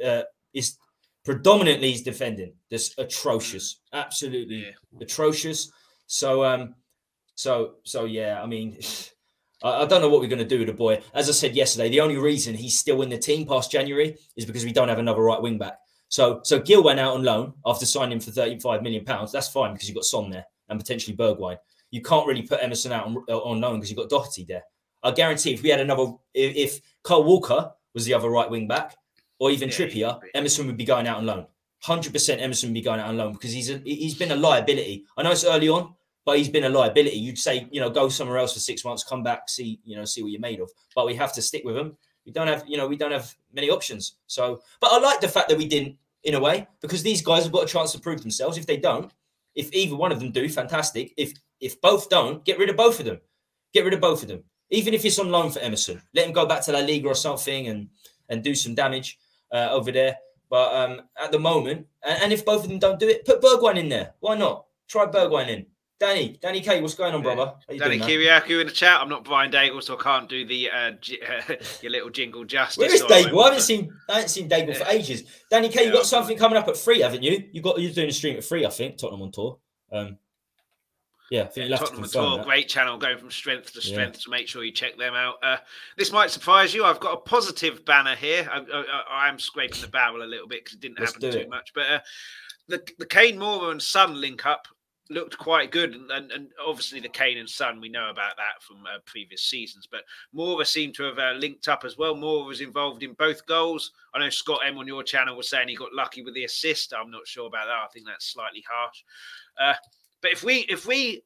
uh, 0.05 0.23
it's 0.55 0.79
predominantly 1.25 1.93
his 1.93 2.03
defending. 2.03 2.55
That's 2.71 2.97
atrocious, 2.99 3.81
absolutely 3.93 4.67
yeah. 4.67 5.01
atrocious. 5.01 5.71
So 6.07 6.45
um, 6.45 6.75
so 7.35 7.77
so 7.85 8.05
yeah, 8.05 8.43
I 8.43 8.47
mean. 8.47 8.79
I, 9.63 9.85
don't 9.85 10.01
know 10.01 10.09
what 10.09 10.23
we're 10.23 10.27
going 10.27 10.39
to 10.39 10.47
do 10.47 10.61
with 10.61 10.69
the 10.69 10.73
boy. 10.73 11.03
As 11.13 11.29
I 11.29 11.33
said 11.33 11.55
yesterday, 11.55 11.91
the 11.91 12.01
only 12.01 12.17
reason 12.17 12.55
he's 12.55 12.79
still 12.79 13.03
in 13.03 13.11
the 13.11 13.19
team 13.19 13.47
past 13.47 13.71
January 13.71 14.17
is 14.35 14.47
because 14.47 14.65
we 14.65 14.73
don't 14.73 14.89
have 14.89 14.99
another 14.99 15.21
right 15.21 15.43
wing 15.43 15.59
back. 15.59 15.75
So 16.09 16.41
so 16.45 16.61
Gil 16.61 16.83
went 16.83 16.99
out 16.99 17.13
on 17.13 17.25
loan 17.25 17.53
after 17.67 17.85
signing 17.85 18.13
him 18.13 18.21
for 18.21 18.31
35 18.31 18.83
million 18.83 19.05
pounds. 19.05 19.33
That's 19.33 19.49
fine 19.49 19.75
because 19.75 19.87
you've 19.87 19.97
got 19.97 20.05
Son 20.05 20.31
there 20.31 20.47
and 20.71 20.81
potentially 20.81 21.17
Bergwijn. 21.17 21.59
You 21.91 22.01
can't 22.01 22.27
really 22.27 22.43
put 22.43 22.63
Emerson 22.63 22.93
out 22.93 23.07
on, 23.07 23.17
on 23.17 23.61
loan 23.61 23.77
because 23.77 23.91
you've 23.91 23.99
got 23.99 24.09
Doherty 24.09 24.45
there. 24.45 24.63
I 25.03 25.11
guarantee 25.13 25.55
if 25.55 25.63
we 25.63 25.71
had 25.71 25.81
another, 25.81 26.13
if, 26.35 26.57
if 26.57 26.81
Kyle 27.03 27.25
Walker 27.25 27.71
was 27.95 28.05
the 28.05 28.15
other 28.15 28.31
right 28.31 28.49
wing 28.49 28.69
back, 28.69 28.97
or 29.41 29.51
even 29.51 29.69
yeah, 29.69 29.75
Trippier, 29.75 30.21
Emerson 30.35 30.67
would 30.69 30.77
be 30.77 30.85
going 30.85 31.09
out 31.09 31.19
on 31.19 31.27
loan. 31.27 31.47
Hundred 31.83 32.13
percent, 32.13 32.41
Emerson 32.41 32.69
would 32.69 32.75
be 32.75 32.83
going 32.83 33.01
out 33.01 33.09
on 33.09 33.17
loan 33.17 33.33
because 33.33 33.53
he's 33.53 33.71
a, 33.71 33.79
he's 33.79 34.15
been 34.15 34.31
a 34.31 34.37
liability. 34.37 35.07
I 35.17 35.23
know 35.23 35.33
it's 35.33 35.45
early 35.45 35.69
on, 35.69 35.95
but 36.25 36.39
he's 36.39 36.51
been 36.51 36.65
a 36.65 36.69
liability. 36.69 37.17
You'd 37.17 37.39
say, 37.39 37.67
you 37.73 37.81
know, 37.81 37.91
go 37.91 38.09
somewhere 38.11 38.39
else 38.39 38.53
for 38.53 38.61
six 38.61 38.85
months, 38.85 39.03
come 39.03 39.23
back, 39.23 39.49
see, 39.49 39.81
you 39.85 39.97
know, 39.97 40.05
see 40.05 40.23
what 40.23 40.31
you're 40.31 40.41
made 40.41 40.61
of. 40.61 40.71
But 40.95 41.07
we 41.07 41.15
have 41.17 41.33
to 41.33 41.43
stick 41.43 41.65
with 41.65 41.77
him. 41.77 41.97
We 42.27 42.33
don't 42.33 42.47
have, 42.47 42.65
you 42.69 42.77
know, 42.77 42.87
we 42.87 42.97
don't 42.97 43.13
have 43.13 43.35
many 43.53 43.71
options. 43.71 44.17
So, 44.27 44.61
but 44.79 44.93
I 44.93 44.99
like 44.99 45.21
the 45.21 45.29
fact 45.29 45.49
that 45.49 45.59
we 45.59 45.67
didn't, 45.67 45.97
in 46.23 46.35
a 46.35 46.41
way, 46.41 46.69
because 46.83 47.03
these 47.03 47.23
guys 47.23 47.45
have 47.45 47.53
got 47.53 47.65
a 47.65 47.67
chance 47.67 47.93
to 47.93 47.99
prove 47.99 48.21
themselves. 48.21 48.59
If 48.59 48.67
they 48.67 48.77
don't, 48.77 49.11
if 49.55 49.73
either 49.73 49.97
one 49.97 50.13
of 50.13 50.21
them 50.21 50.33
do, 50.33 50.49
fantastic. 50.51 51.15
If 51.17 51.33
if 51.61 51.81
both 51.81 52.11
don't, 52.11 52.45
get 52.45 52.59
rid 52.59 52.69
of 52.69 52.77
both 52.77 53.01
of 53.01 53.07
them. 53.07 53.21
Get 53.73 53.85
rid 53.85 53.95
of 53.95 54.01
both 54.01 54.23
of 54.23 54.29
them. 54.29 54.45
Even 54.69 54.93
if 54.93 55.05
it's 55.05 55.19
on 55.19 55.31
loan 55.31 55.51
for 55.51 55.61
Emerson, 55.61 56.01
let 56.15 56.27
him 56.27 56.33
go 56.33 56.47
back 56.47 56.63
to 56.65 56.73
La 56.73 56.81
Liga 56.81 57.09
or 57.09 57.15
something 57.15 57.69
and 57.69 57.89
and 58.29 58.45
do 58.45 58.55
some 58.55 58.75
damage 58.75 59.19
uh, 59.53 59.69
over 59.71 59.93
there. 59.93 60.17
But 60.49 60.75
um, 60.75 61.03
at 61.23 61.31
the 61.31 61.39
moment, 61.39 61.87
and, 62.05 62.23
and, 62.25 62.33
if 62.33 62.45
both 62.45 62.65
of 62.65 62.69
them 62.69 62.81
don't 62.81 62.99
do 62.99 63.09
it, 63.09 63.25
put 63.25 63.41
Bergwijn 63.41 63.79
in 63.79 63.89
there. 63.89 64.15
Why 64.19 64.37
not? 64.37 64.67
Try 64.89 65.07
Bergwijn 65.07 65.49
in. 65.49 65.67
Danny, 66.01 66.39
Danny 66.41 66.63
K, 66.63 66.81
what's 66.81 66.95
going 66.95 67.15
on, 67.15 67.23
brother? 67.23 67.53
Danny 67.69 67.99
Kiriakou 67.99 68.63
in 68.63 68.67
the 68.67 68.73
chat. 68.73 69.01
I'm 69.03 69.11
not 69.11 69.23
Brian 69.23 69.53
Daigle, 69.53 69.83
so 69.83 69.99
I 69.99 70.03
can't 70.03 70.31
do 70.31 70.47
the 70.47 70.71
uh, 70.71 70.93
uh, 70.93 71.55
your 71.83 71.93
little 71.93 72.09
jingle 72.09 72.45
justice. 72.45 72.79
Where 72.79 72.93
is 72.93 73.03
Daigle? 73.03 73.39
I 73.43 73.49
haven't 73.49 73.61
seen 73.61 73.93
I 74.09 74.15
haven't 74.15 74.31
seen 74.31 74.49
Daigle 74.49 74.75
for 74.75 74.89
ages. 74.89 75.25
Danny 75.51 75.69
K, 75.69 75.85
you 75.85 75.93
got 75.93 76.07
something 76.07 76.39
coming 76.39 76.57
up 76.57 76.67
at 76.69 76.77
three, 76.79 77.01
haven't 77.01 77.23
you? 77.23 77.45
You 77.53 77.61
got 77.61 77.79
you're 77.79 77.93
doing 77.93 78.09
a 78.09 78.13
stream 78.13 78.39
at 78.39 78.45
three, 78.45 78.65
I 78.65 78.71
think. 78.71 78.97
Tottenham 78.97 79.21
on 79.21 79.31
tour. 79.31 79.59
Um, 79.93 80.17
yeah, 81.31 81.43
I 81.43 81.47
think 81.47 81.71
yeah, 81.71 81.77
Tottenham 81.77 82.09
tour, 82.09 82.39
that. 82.39 82.47
great 82.47 82.69
channel, 82.69 82.99
going 82.99 83.19
from 83.19 83.31
strength 83.31 83.73
to 83.75 83.81
strength. 83.81 84.17
Yeah. 84.17 84.21
So 84.21 84.31
make 84.31 84.49
sure 84.49 84.65
you 84.65 84.73
check 84.73 84.99
them 84.99 85.15
out. 85.15 85.37
Uh, 85.43 85.59
this 85.97 86.13
might 86.13 86.31
surprise 86.31 86.75
you. 86.75 86.85
I've 86.85 87.01
got 87.01 87.15
a 87.15 87.21
positive 87.21 87.85
banner 87.85 88.17
here. 88.17 88.49
I, 88.53 89.29
am 89.29 89.39
scraping 89.39 89.81
the 89.81 89.89
barrel 89.89 90.23
a 90.23 90.25
little 90.25 90.49
bit 90.49 90.65
because 90.65 90.77
it 90.77 90.81
didn't 90.81 90.99
Let's 91.01 91.15
happen 91.15 91.31
too 91.31 91.39
it. 91.39 91.49
much, 91.49 91.73
but. 91.75 91.87
Uh, 91.87 92.01
the, 92.69 92.89
the 92.99 93.07
Kane 93.07 93.37
Moura 93.37 93.73
and 93.73 93.83
Son 93.83 94.21
link 94.21 94.47
up 94.47 94.69
looked 95.11 95.37
quite 95.37 95.73
good, 95.73 95.95
and, 95.95 96.11
and, 96.11 96.31
and, 96.31 96.49
obviously 96.65 97.01
the 97.01 97.09
Kane 97.09 97.39
and 97.39 97.51
Son, 97.51 97.81
we 97.81 97.89
know 97.89 98.11
about 98.11 98.37
that 98.37 98.63
from 98.63 98.87
uh, 98.87 99.01
previous 99.05 99.43
seasons. 99.43 99.89
But 99.91 100.03
Moura 100.35 100.65
seemed 100.65 100.95
to 100.95 101.03
have 101.03 101.19
uh, 101.19 101.33
linked 101.33 101.69
up 101.69 101.85
as 101.85 101.99
well. 101.99 102.15
Moura 102.15 102.47
was 102.47 102.61
involved 102.61 103.03
in 103.03 103.13
both 103.15 103.45
goals. 103.47 103.91
I 104.15 104.21
know 104.21 104.31
Scott 104.31 104.61
M 104.65 104.79
on 104.79 104.87
your 104.87 105.03
channel 105.03 105.37
was 105.37 105.51
saying 105.51 105.69
he 105.69 105.75
got 105.75 105.93
lucky 105.93 106.23
with 106.23 106.35
the 106.35 106.45
assist. 106.45 106.95
I'm 106.95 107.11
not 107.11 107.27
sure 107.27 107.49
about 107.49 107.67
that. 107.67 107.85
I 107.85 107.89
think 107.93 108.07
that's 108.07 108.33
slightly 108.33 108.65
harsh. 108.71 109.03
Uh, 110.21 110.23
but 110.23 110.33
if 110.33 110.45
we 110.45 110.67
if 110.69 110.87
we 110.87 111.23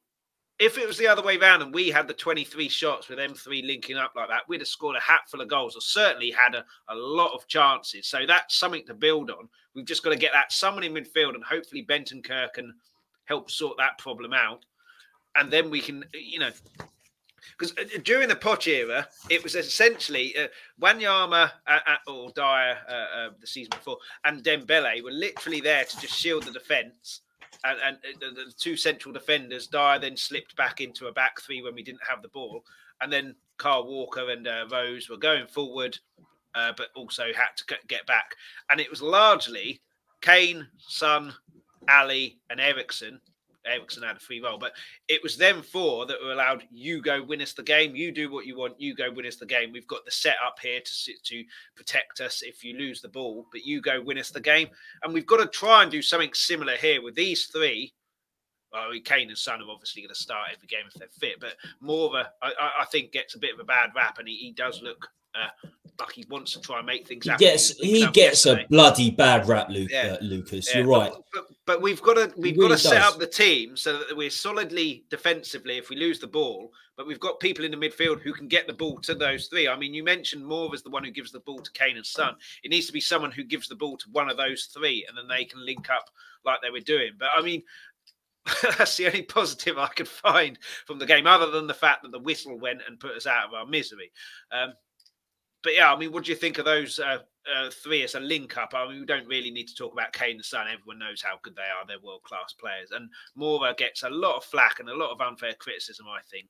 if 0.57 0.77
it 0.77 0.87
was 0.87 0.97
the 0.97 1.07
other 1.07 1.21
way 1.21 1.37
around 1.37 1.61
and 1.61 1.73
we 1.73 1.89
had 1.89 2.07
the 2.07 2.13
23 2.13 2.69
shots 2.69 3.09
with 3.09 3.19
M3 3.19 3.65
linking 3.65 3.97
up 3.97 4.13
like 4.15 4.29
that, 4.29 4.47
we'd 4.47 4.61
have 4.61 4.67
scored 4.67 4.95
a 4.95 5.01
hatful 5.01 5.41
of 5.41 5.49
goals 5.49 5.75
or 5.75 5.81
certainly 5.81 6.31
had 6.31 6.55
a, 6.55 6.63
a 6.87 6.95
lot 6.95 7.33
of 7.33 7.45
chances. 7.47 8.07
So 8.07 8.19
that's 8.25 8.55
something 8.55 8.85
to 8.87 8.93
build 8.93 9.29
on. 9.29 9.49
We've 9.73 9.85
just 9.85 10.03
got 10.03 10.11
to 10.11 10.15
get 10.15 10.31
that 10.31 10.53
someone 10.53 10.83
in 10.83 10.93
midfield 10.93 11.35
and 11.35 11.43
hopefully 11.43 11.85
Bentancur 11.85 12.53
can 12.53 12.73
help 13.25 13.51
sort 13.51 13.77
that 13.79 13.97
problem 13.97 14.31
out. 14.31 14.65
And 15.35 15.51
then 15.51 15.69
we 15.69 15.81
can, 15.81 16.05
you 16.13 16.39
know, 16.39 16.51
because 17.57 17.73
uh, 17.77 17.99
during 18.03 18.29
the 18.29 18.35
Poch 18.35 18.67
era, 18.67 19.07
it 19.29 19.43
was 19.43 19.55
essentially 19.55 20.35
uh, 20.37 20.47
Wanyama 20.81 21.51
uh, 21.67 21.79
uh, 21.85 22.11
or 22.11 22.31
Dier 22.31 22.77
uh, 22.87 22.91
uh, 22.91 23.29
the 23.41 23.47
season 23.47 23.71
before 23.71 23.97
and 24.23 24.41
Dembele 24.41 25.03
were 25.03 25.11
literally 25.11 25.59
there 25.59 25.83
to 25.83 25.99
just 25.99 26.13
shield 26.13 26.43
the 26.43 26.51
defence. 26.51 27.21
And, 27.65 27.79
and 27.85 27.97
uh, 27.97 28.17
the, 28.19 28.45
the, 28.45 28.51
two 28.57 28.77
central 28.77 29.11
defenders, 29.13 29.67
Dier 29.67 29.97
then 29.99 30.15
slipped 30.15 30.55
back 30.55 30.81
into 30.81 31.07
a 31.07 31.11
back 31.11 31.41
three 31.41 31.61
when 31.61 31.73
we 31.73 31.83
didn't 31.83 32.07
have 32.07 32.21
the 32.21 32.27
ball. 32.27 32.63
And 33.01 33.11
then 33.11 33.35
Kyle 33.57 33.85
Walker 33.85 34.29
and 34.29 34.47
uh, 34.47 34.65
Rose 34.71 35.09
were 35.09 35.17
going 35.17 35.47
forward, 35.47 35.97
uh, 36.53 36.73
but 36.77 36.89
also 36.95 37.25
had 37.35 37.49
to 37.57 37.77
get 37.87 38.05
back. 38.05 38.35
And 38.69 38.79
it 38.79 38.89
was 38.89 39.01
largely 39.01 39.81
Kane, 40.21 40.67
Son, 40.77 41.33
Alli, 41.87 42.39
and 42.49 42.59
Eriksen. 42.59 43.19
Eriksen 43.65 44.03
had 44.03 44.17
a 44.17 44.19
free 44.19 44.41
role, 44.41 44.57
but 44.57 44.73
it 45.07 45.21
was 45.23 45.37
them 45.37 45.61
four 45.61 46.05
that 46.05 46.17
were 46.23 46.31
allowed. 46.31 46.63
You 46.71 47.01
go 47.01 47.23
win 47.23 47.41
us 47.41 47.53
the 47.53 47.63
game. 47.63 47.95
You 47.95 48.11
do 48.11 48.31
what 48.31 48.45
you 48.45 48.57
want. 48.57 48.79
You 48.79 48.95
go 48.95 49.11
win 49.11 49.25
us 49.25 49.35
the 49.35 49.45
game. 49.45 49.71
We've 49.71 49.87
got 49.87 50.05
the 50.05 50.11
setup 50.11 50.57
here 50.61 50.79
to 50.79 50.91
sit 50.91 51.23
to 51.25 51.43
protect 51.75 52.21
us 52.21 52.41
if 52.43 52.63
you 52.63 52.77
lose 52.77 53.01
the 53.01 53.09
ball, 53.09 53.47
but 53.51 53.65
you 53.65 53.81
go 53.81 54.01
win 54.01 54.17
us 54.17 54.29
the 54.29 54.41
game. 54.41 54.67
And 55.03 55.13
we've 55.13 55.25
got 55.25 55.37
to 55.37 55.47
try 55.47 55.83
and 55.83 55.91
do 55.91 56.01
something 56.01 56.33
similar 56.33 56.75
here 56.75 57.01
with 57.01 57.15
these 57.15 57.45
three. 57.45 57.93
Well, 58.75 58.99
Kane 59.03 59.29
and 59.29 59.37
Son 59.37 59.61
are 59.61 59.71
obviously 59.71 60.01
going 60.01 60.13
to 60.13 60.21
start 60.21 60.49
every 60.53 60.67
game 60.67 60.85
if 60.87 60.93
they're 60.93 61.07
fit, 61.19 61.39
but 61.39 61.55
Moura, 61.83 62.25
I, 62.41 62.51
I 62.81 62.85
think, 62.85 63.11
gets 63.11 63.35
a 63.35 63.39
bit 63.39 63.53
of 63.53 63.59
a 63.59 63.63
bad 63.63 63.91
rap, 63.95 64.19
and 64.19 64.27
he, 64.27 64.35
he 64.35 64.51
does 64.51 64.81
look 64.81 65.07
uh, 65.33 65.67
like 65.99 66.11
he 66.11 66.25
wants 66.29 66.53
to 66.53 66.61
try 66.61 66.77
and 66.77 66.85
make 66.85 67.07
things 67.07 67.23
he 67.23 67.29
happen. 67.29 67.45
Gets, 67.45 67.77
he 67.77 68.07
gets 68.07 68.45
a 68.45 68.65
bloody 68.69 69.11
bad 69.11 69.47
rap, 69.47 69.69
Luke, 69.69 69.89
yeah. 69.91 70.17
uh, 70.19 70.23
Lucas. 70.23 70.69
Yeah. 70.69 70.81
You're 70.81 70.89
right. 70.89 71.11
But, 71.11 71.23
but, 71.33 71.45
but, 71.65 71.81
we've 71.81 72.01
got 72.01 72.15
to 72.15 72.33
we've 72.37 72.57
really 72.57 72.69
got 72.69 72.77
to 72.77 72.83
set 72.83 73.01
up 73.01 73.17
the 73.17 73.27
team 73.27 73.77
so 73.77 73.99
that 73.99 74.15
we're 74.15 74.29
solidly 74.29 75.05
defensively 75.09 75.77
if 75.77 75.89
we 75.89 75.95
lose 75.95 76.19
the 76.19 76.27
ball. 76.27 76.71
But 76.97 77.07
we've 77.07 77.19
got 77.19 77.41
people 77.41 77.65
in 77.65 77.71
the 77.71 77.77
midfield 77.77 78.21
who 78.21 78.31
can 78.31 78.47
get 78.47 78.67
the 78.67 78.73
ball 78.73 78.99
to 78.99 79.13
those 79.13 79.47
three. 79.47 79.67
I 79.67 79.77
mean, 79.77 79.93
you 79.93 80.01
mentioned 80.01 80.45
Moura 80.45 80.73
as 80.73 80.81
the 80.81 80.89
one 80.89 81.03
who 81.03 81.11
gives 81.11 81.31
the 81.31 81.41
ball 81.41 81.59
to 81.59 81.71
Kane 81.73 81.97
and 81.97 82.05
Son. 82.05 82.35
It 82.63 82.71
needs 82.71 82.87
to 82.87 82.93
be 82.93 83.01
someone 83.01 83.31
who 83.31 83.43
gives 83.43 83.67
the 83.67 83.75
ball 83.75 83.97
to 83.97 84.09
one 84.11 84.29
of 84.29 84.37
those 84.37 84.65
three, 84.65 85.05
and 85.07 85.17
then 85.17 85.27
they 85.27 85.43
can 85.43 85.65
link 85.65 85.89
up 85.89 86.09
like 86.45 86.61
they 86.61 86.69
were 86.69 86.79
doing. 86.79 87.11
But 87.17 87.29
I 87.35 87.41
mean, 87.41 87.63
that's 88.77 88.97
the 88.97 89.07
only 89.07 89.23
positive 89.23 89.77
I 89.77 89.87
could 89.87 90.07
find 90.07 90.57
from 90.85 90.99
the 90.99 91.05
game, 91.05 91.25
other 91.25 91.49
than 91.49 91.67
the 91.67 91.73
fact 91.73 92.03
that 92.03 92.11
the 92.11 92.19
whistle 92.19 92.59
went 92.59 92.81
and 92.87 92.99
put 92.99 93.15
us 93.15 93.25
out 93.25 93.47
of 93.47 93.53
our 93.53 93.65
misery. 93.65 94.11
Um, 94.51 94.73
but 95.63 95.73
yeah, 95.73 95.91
I 95.91 95.97
mean, 95.97 96.11
what 96.11 96.25
do 96.25 96.31
you 96.31 96.37
think 96.37 96.59
of 96.59 96.65
those 96.65 96.99
uh, 96.99 97.17
uh, 97.51 97.71
three 97.71 98.03
as 98.03 98.13
a 98.13 98.19
link 98.19 98.55
up? 98.55 98.73
I 98.75 98.87
mean, 98.87 98.99
we 98.99 99.05
don't 99.05 99.27
really 99.27 99.49
need 99.49 99.67
to 99.67 99.75
talk 99.75 99.93
about 99.93 100.13
Kane 100.13 100.35
and 100.35 100.45
Son. 100.45 100.67
Everyone 100.71 100.99
knows 100.99 101.23
how 101.23 101.39
good 101.41 101.55
they 101.55 101.63
are. 101.63 101.85
They're 101.87 101.99
world 101.99 102.21
class 102.21 102.53
players. 102.53 102.91
And 102.91 103.09
Moura 103.35 103.75
gets 103.75 104.03
a 104.03 104.09
lot 104.09 104.37
of 104.37 104.43
flack 104.43 104.79
and 104.79 104.89
a 104.89 104.95
lot 104.95 105.09
of 105.09 105.21
unfair 105.21 105.55
criticism, 105.57 106.05
I 106.07 106.21
think. 106.29 106.47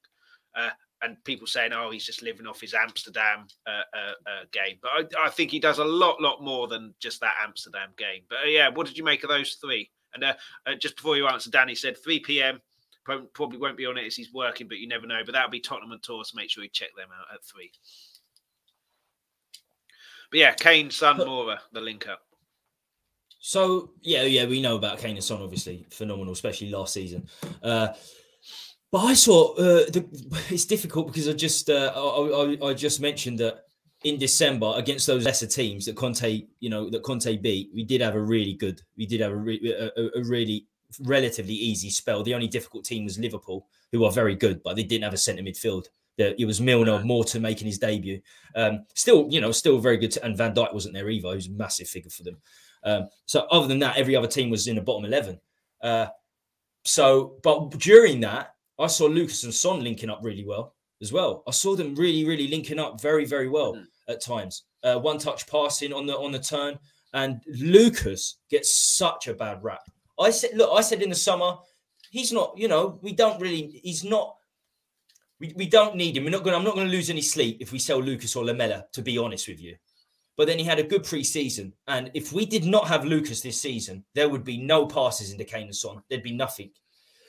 Uh, 0.54 0.72
and 1.02 1.24
people 1.24 1.48
saying, 1.48 1.72
"Oh, 1.74 1.92
he's 1.92 2.06
just 2.06 2.22
living 2.22 2.48
off 2.48 2.62
his 2.62 2.74
Amsterdam 2.74 3.48
uh, 3.68 3.84
uh, 3.94 4.14
uh, 4.28 4.44
game," 4.52 4.78
but 4.82 4.92
I, 4.92 5.26
I, 5.26 5.30
think 5.30 5.52
he 5.52 5.60
does 5.60 5.80
a 5.80 5.86
lot, 5.86 6.22
lot 6.22 6.42
more 6.42 6.68
than 6.68 6.94
just 7.00 7.20
that 7.22 7.36
Amsterdam 7.44 7.90
game. 7.98 8.22
But 8.30 8.38
yeah, 8.48 8.70
what 8.70 8.88
did 8.88 8.98
you 8.98 9.04
make 9.04 9.24
of 9.24 9.30
those 9.30 9.56
three? 9.56 9.90
And 10.16 10.80
just 10.80 10.96
before 10.96 11.18
you 11.18 11.28
answer, 11.28 11.50
Danny 11.50 11.76
said 11.76 11.98
3 11.98 12.20
p.m. 12.20 12.62
Probably 13.04 13.60
won't 13.60 13.78
be 13.78 13.86
on 13.86 13.98
it 13.98 14.06
as 14.06 14.16
he's 14.16 14.34
working, 14.34 14.68
but 14.68 14.80
you 14.80 14.88
never 14.88 15.06
know. 15.06 15.22
But 15.24 15.34
that'll 15.34 15.52
be 15.52 15.60
Tottenham 15.60 15.92
and 15.92 16.02
Tour, 16.02 16.24
so 16.24 16.36
make 16.36 16.50
sure 16.50 16.64
you 16.64 16.70
check 16.70 16.90
them 16.96 17.10
out 17.12 17.34
at 17.34 17.44
three. 17.44 17.72
But 20.32 20.40
yeah, 20.40 20.54
Kane, 20.54 20.90
Son, 20.90 21.18
Moura, 21.18 21.60
the 21.72 21.82
link 21.82 22.08
up. 22.08 22.22
So 23.40 23.92
yeah, 24.02 24.24
yeah, 24.24 24.48
we 24.48 24.60
know 24.60 24.76
about 24.76 24.98
Kane 24.98 25.16
and 25.16 25.24
Son, 25.24 25.40
obviously 25.40 25.86
phenomenal, 25.92 26.34
especially 26.34 26.72
last 26.72 26.94
season. 26.94 27.28
Uh, 27.62 27.90
but 28.92 29.00
I 29.00 29.14
saw 29.14 29.54
uh, 29.54 29.86
the, 29.86 30.04
it's 30.50 30.66
difficult 30.66 31.08
because 31.08 31.30
I 31.30 31.34
just 31.34 31.70
uh, 31.70 31.92
I, 31.96 32.58
I, 32.64 32.70
I, 32.70 32.74
just 32.74 33.00
mentioned 33.00 33.40
that 33.40 33.65
in 34.06 34.20
December 34.20 34.72
against 34.76 35.08
those 35.08 35.26
lesser 35.26 35.48
teams 35.48 35.86
that 35.86 35.96
Conte, 35.96 36.46
you 36.60 36.70
know, 36.70 36.92
that 36.92 37.02
Conte 37.02 37.38
beat, 37.38 37.72
we 37.74 37.84
did 37.84 38.02
have 38.02 38.14
a 38.14 38.22
really 38.22 38.54
good, 38.54 38.80
we 38.96 39.08
did 39.08 39.20
have 39.20 39.32
a, 39.32 39.36
re- 39.36 39.92
a, 39.98 40.20
a 40.20 40.24
really 40.24 40.68
relatively 41.02 41.56
easy 41.56 41.90
spell. 41.90 42.22
The 42.22 42.36
only 42.36 42.48
difficult 42.48 42.86
team 42.86 43.06
was 43.06 43.18
Liverpool, 43.18 43.66
who 43.92 44.06
are 44.06 44.12
very 44.12 44.36
good, 44.36 44.62
but 44.64 44.76
they 44.76 44.84
didn't 44.84 45.06
have 45.06 45.16
a 45.16 45.18
centre 45.18 45.42
midfield 45.42 45.88
that 46.18 46.40
it 46.40 46.46
was 46.46 46.62
Milner, 46.62 47.04
Morton 47.04 47.42
making 47.42 47.66
his 47.66 47.80
debut. 47.80 48.22
Um, 48.56 48.86
still, 48.94 49.28
you 49.30 49.42
know, 49.42 49.52
still 49.52 49.80
very 49.80 49.98
good. 49.98 50.12
To, 50.12 50.24
and 50.24 50.38
Van 50.38 50.54
Dijk 50.54 50.72
wasn't 50.72 50.94
there 50.94 51.10
either. 51.10 51.30
He 51.30 51.36
was 51.36 51.48
a 51.48 51.52
massive 51.52 51.88
figure 51.88 52.12
for 52.12 52.24
them. 52.24 52.38
Um, 52.84 53.10
so 53.26 53.48
other 53.50 53.68
than 53.68 53.80
that, 53.80 53.98
every 53.98 54.16
other 54.16 54.28
team 54.28 54.52
was 54.52 54.68
in 54.68 54.76
the 54.76 54.82
bottom 54.82 55.06
eleven. 55.06 55.40
Uh, 55.82 56.08
so, 56.84 57.40
but 57.42 57.72
during 57.80 58.20
that, 58.22 58.54
I 58.78 58.86
saw 58.86 59.08
Lucas 59.08 59.44
and 59.44 59.54
Son 59.54 59.84
linking 59.84 60.12
up 60.12 60.20
really 60.22 60.46
well 60.46 60.76
as 61.02 61.12
well. 61.12 61.44
I 61.48 61.52
saw 61.52 61.76
them 61.76 61.96
really, 61.96 62.24
really 62.24 62.48
linking 62.48 62.80
up 62.80 63.02
very, 63.02 63.26
very 63.26 63.50
well 63.50 63.74
mm. 63.74 63.86
At 64.08 64.24
times. 64.24 64.64
Uh, 64.84 65.00
one 65.00 65.18
touch 65.18 65.48
passing 65.48 65.92
on 65.92 66.06
the 66.06 66.16
on 66.16 66.32
the 66.32 66.40
turn, 66.40 66.78
and 67.14 67.42
Lucas 67.48 68.38
gets 68.52 68.76
such 68.76 69.28
a 69.28 69.34
bad 69.34 69.64
rap. 69.64 69.82
I 70.20 70.30
said, 70.30 70.52
look, 70.54 70.70
I 70.72 70.82
said 70.82 71.02
in 71.02 71.10
the 71.10 71.16
summer, 71.16 71.56
he's 72.12 72.32
not. 72.32 72.54
You 72.56 72.68
know, 72.68 73.00
we 73.02 73.14
don't 73.14 73.42
really. 73.42 73.80
He's 73.84 74.04
not 74.04 74.36
we, 75.40 75.54
we 75.56 75.68
don't 75.68 75.96
need 75.96 76.18
him. 76.18 76.24
We're 76.24 76.30
not 76.30 76.44
going. 76.44 76.56
I'm 76.56 76.64
not 76.64 76.76
going 76.76 76.88
to 76.88 76.92
lose 76.92 77.10
any 77.10 77.22
sleep 77.22 77.58
if 77.60 77.72
we 77.72 77.80
sell 77.80 78.02
Lucas 78.02 78.36
or 78.36 78.46
Lamela. 78.46 78.86
To 78.94 79.02
be 79.02 79.18
honest 79.18 79.48
with 79.48 79.60
you, 79.60 79.76
but 80.38 80.48
then 80.48 80.58
he 80.58 80.64
had 80.64 80.80
a 80.80 80.84
good 80.84 81.04
preseason, 81.04 81.74
and 81.88 82.10
if 82.14 82.32
we 82.32 82.46
did 82.46 82.66
not 82.66 82.88
have 82.88 83.06
Lucas 83.06 83.42
this 83.42 83.60
season, 83.60 84.04
there 84.14 84.30
would 84.30 84.44
be 84.44 84.58
no 84.58 84.86
passes 84.86 85.32
into 85.32 85.44
Kane 85.44 85.64
and 85.64 85.76
Son. 85.76 86.02
There'd 86.10 86.24
be 86.24 86.36
nothing. 86.36 86.72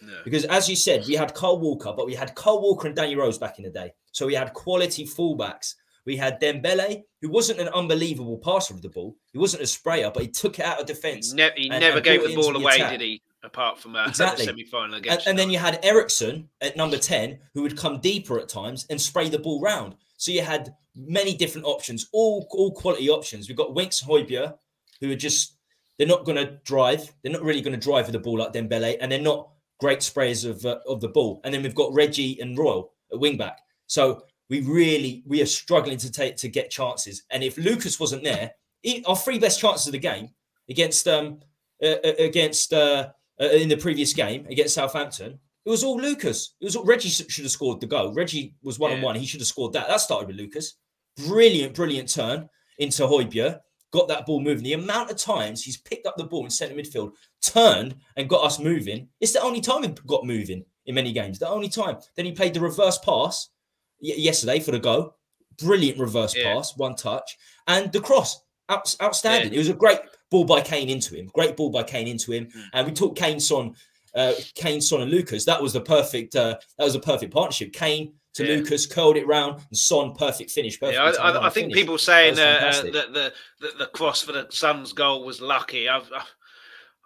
No. 0.03 0.12
Because 0.24 0.45
as 0.45 0.68
you 0.68 0.77
said, 0.77 1.05
we 1.07 1.14
had 1.14 1.35
Kyle 1.35 1.59
Walker, 1.59 1.93
but 1.97 2.07
we 2.07 2.14
had 2.14 2.35
Kyle 2.35 2.61
Walker 2.61 2.87
and 2.87 2.95
Danny 2.95 3.16
Rose 3.16 3.39
back 3.39 3.59
in 3.59 3.64
the 3.64 3.70
day. 3.70 3.93
So 4.12 4.27
we 4.27 4.35
had 4.35 4.53
quality 4.53 5.07
fullbacks. 5.07 5.74
We 6.07 6.16
had 6.16 6.40
Dembele, 6.40 7.02
who 7.20 7.28
wasn't 7.28 7.61
an 7.61 7.68
unbelievable 7.68 8.38
passer 8.38 8.72
of 8.72 8.80
the 8.80 8.88
ball. 8.88 9.16
He 9.32 9.38
wasn't 9.38 9.64
a 9.64 9.66
sprayer, 9.66 10.11
but 10.12 10.22
he 10.22 10.28
took 10.28 10.59
it 10.59 10.64
out 10.64 10.80
of 10.80 10.86
defence. 10.86 11.32
He, 11.32 11.36
ne- 11.36 11.50
he 11.57 11.70
and, 11.70 11.80
never 11.80 11.96
and 11.96 12.04
gave 12.04 12.22
the 12.22 12.34
ball 12.34 12.57
away, 12.57 12.78
did 12.78 13.00
he? 13.00 13.22
Apart 13.42 13.78
from 13.78 13.96
uh, 13.96 14.04
exactly. 14.09 14.44
the 14.44 14.50
semi-final 14.50 14.94
against. 14.94 15.26
And, 15.26 15.30
and 15.30 15.38
then 15.38 15.50
you 15.50 15.59
had 15.59 15.84
Eriksen 15.84 16.48
at 16.61 16.76
number 16.76 16.96
ten, 16.96 17.38
who 17.54 17.62
would 17.62 17.76
come 17.76 18.00
deeper 18.00 18.38
at 18.38 18.48
times 18.48 18.86
and 18.88 19.00
spray 19.00 19.28
the 19.28 19.38
ball 19.38 19.61
round. 19.61 19.96
So 20.16 20.32
you 20.32 20.42
had 20.42 20.74
many 20.94 21.36
different 21.36 21.66
options, 21.66 22.09
all 22.12 22.46
all 22.50 22.72
quality 22.72 23.11
options. 23.11 23.48
We've 23.48 23.57
got 23.57 23.74
Winks 23.74 24.02
Højbjerg, 24.02 24.57
who 25.00 25.11
are 25.11 25.16
just 25.16 25.57
they're 25.98 26.07
not 26.07 26.24
going 26.24 26.36
to 26.36 26.59
drive. 26.64 27.12
They're 27.22 27.32
not 27.32 27.42
really 27.42 27.61
going 27.61 27.78
to 27.78 27.84
drive 27.84 28.07
with 28.07 28.12
the 28.12 28.20
ball 28.20 28.38
like 28.38 28.52
Dembele, 28.52 28.96
and 29.00 29.11
they're 29.11 29.20
not 29.20 29.48
great 29.78 30.00
sprayers 30.00 30.48
of 30.48 30.64
uh, 30.64 30.78
of 30.86 31.00
the 31.00 31.09
ball. 31.09 31.40
And 31.44 31.52
then 31.52 31.62
we've 31.62 31.74
got 31.74 31.92
Reggie 31.92 32.40
and 32.40 32.57
Royal 32.57 32.92
at 33.12 33.18
wing 33.18 33.36
back. 33.36 33.59
So 33.86 34.22
we 34.49 34.61
really 34.61 35.22
we 35.26 35.42
are 35.42 35.47
struggling 35.47 35.99
to 35.99 36.11
take 36.11 36.36
to 36.36 36.49
get 36.49 36.70
chances. 36.70 37.24
And 37.30 37.42
if 37.42 37.57
Lucas 37.57 37.99
wasn't 37.99 38.24
there, 38.24 38.53
he, 38.82 39.05
our 39.07 39.16
three 39.16 39.38
best 39.38 39.61
chances 39.61 39.86
of 39.86 39.92
the 39.92 39.99
game 39.99 40.28
against 40.68 41.09
um 41.09 41.40
uh, 41.82 41.97
uh 42.05 42.12
against 42.18 42.72
uh, 42.72 43.09
uh, 43.40 43.47
in 43.47 43.68
the 43.68 43.76
previous 43.76 44.12
game 44.12 44.47
against 44.49 44.74
Southampton, 44.74 45.38
it 45.64 45.70
was 45.70 45.82
all 45.82 46.01
Lucas. 46.01 46.55
It 46.61 46.64
was 46.64 46.76
all, 46.76 46.84
Reggie 46.84 47.09
should 47.09 47.44
have 47.44 47.51
scored 47.51 47.80
the 47.80 47.86
goal. 47.86 48.14
Reggie 48.14 48.55
was 48.62 48.78
one 48.78 48.92
on 48.92 49.03
one. 49.03 49.16
He 49.16 49.26
should 49.26 49.40
have 49.40 49.49
scored 49.49 49.72
that. 49.72 49.88
That 49.88 50.01
started 50.01 50.28
with 50.28 50.36
Lucas. 50.36 50.74
Brilliant, 51.26 51.74
brilliant 51.74 52.09
turn 52.09 52.49
into 52.78 53.03
Højbjerg. 53.03 53.59
Got 53.92 54.09
that 54.09 54.26
ball 54.26 54.40
moving. 54.40 54.64
The 54.64 54.74
amount 54.74 55.11
of 55.11 55.16
times 55.16 55.62
he's 55.62 55.76
picked 55.76 56.07
up 56.07 56.16
the 56.16 56.24
ball 56.24 56.44
in 56.44 56.51
centre 56.51 56.74
midfield, 56.74 57.12
turned 57.40 57.97
and 58.16 58.28
got 58.28 58.44
us 58.44 58.59
moving. 58.59 59.09
It's 59.20 59.32
the 59.32 59.42
only 59.42 59.61
time 59.61 59.82
he 59.82 59.88
got 60.07 60.26
moving 60.26 60.64
in 60.86 60.94
many 60.94 61.12
games. 61.12 61.38
The 61.38 61.49
only 61.49 61.68
time. 61.68 61.97
Then 62.14 62.26
he 62.26 62.32
played 62.32 62.55
the 62.55 62.61
reverse 62.61 62.99
pass 62.99 63.49
yesterday 64.14 64.61
for 64.61 64.70
the 64.70 64.78
go. 64.78 65.14
Brilliant 65.59 65.98
reverse 65.98 66.36
yeah. 66.36 66.54
pass, 66.54 66.76
one 66.76 66.94
touch, 66.94 67.36
and 67.66 67.92
the 67.92 68.00
cross. 68.00 68.42
Out, 68.68 68.94
outstanding. 69.00 69.52
Yeah. 69.52 69.57
It 69.57 69.59
was 69.59 69.68
a 69.68 69.74
great 69.74 70.00
ball 70.28 70.44
by 70.44 70.61
Kane 70.61 70.88
into 70.88 71.14
him. 71.14 71.30
Great 71.32 71.57
ball 71.57 71.70
by 71.70 71.84
Kane 71.84 72.09
into 72.09 72.32
him. 72.32 72.46
Mm. 72.46 72.64
And 72.72 72.86
we 72.88 72.92
took 72.92 73.14
Kane, 73.14 73.38
Son, 73.38 73.74
uh, 74.14 74.32
Kane, 74.57 74.80
Son, 74.80 75.02
and 75.02 75.11
Lucas. 75.11 75.44
That 75.44 75.62
was 75.62 75.72
the 75.72 75.80
perfect. 75.80 76.34
Uh, 76.34 76.57
that 76.76 76.84
was 76.84 76.96
a 76.96 77.00
perfect 77.00 77.32
partnership. 77.32 77.72
Kane 77.72 78.14
to 78.34 78.44
yeah. 78.44 78.57
Lucas, 78.57 78.84
curled 78.84 79.16
it 79.16 79.26
round, 79.26 79.62
and 79.68 79.76
Son 79.76 80.14
perfect 80.14 80.50
finish. 80.50 80.78
Perfect 80.78 80.98
yeah, 80.98 81.22
I, 81.22 81.30
I, 81.30 81.46
I 81.46 81.50
think 81.50 81.66
finish. 81.66 81.76
people 81.76 81.96
saying 81.96 82.38
uh, 82.38 82.42
uh, 82.42 82.82
that 82.82 83.12
the, 83.12 83.32
the 83.61 83.72
the 83.78 83.86
cross 83.86 84.22
for 84.22 84.32
the 84.32 84.46
Son's 84.50 84.92
goal 84.92 85.24
was 85.24 85.40
lucky. 85.40 85.88
I've, 85.88 86.11
I've 86.12 86.20
uh, 86.20 86.24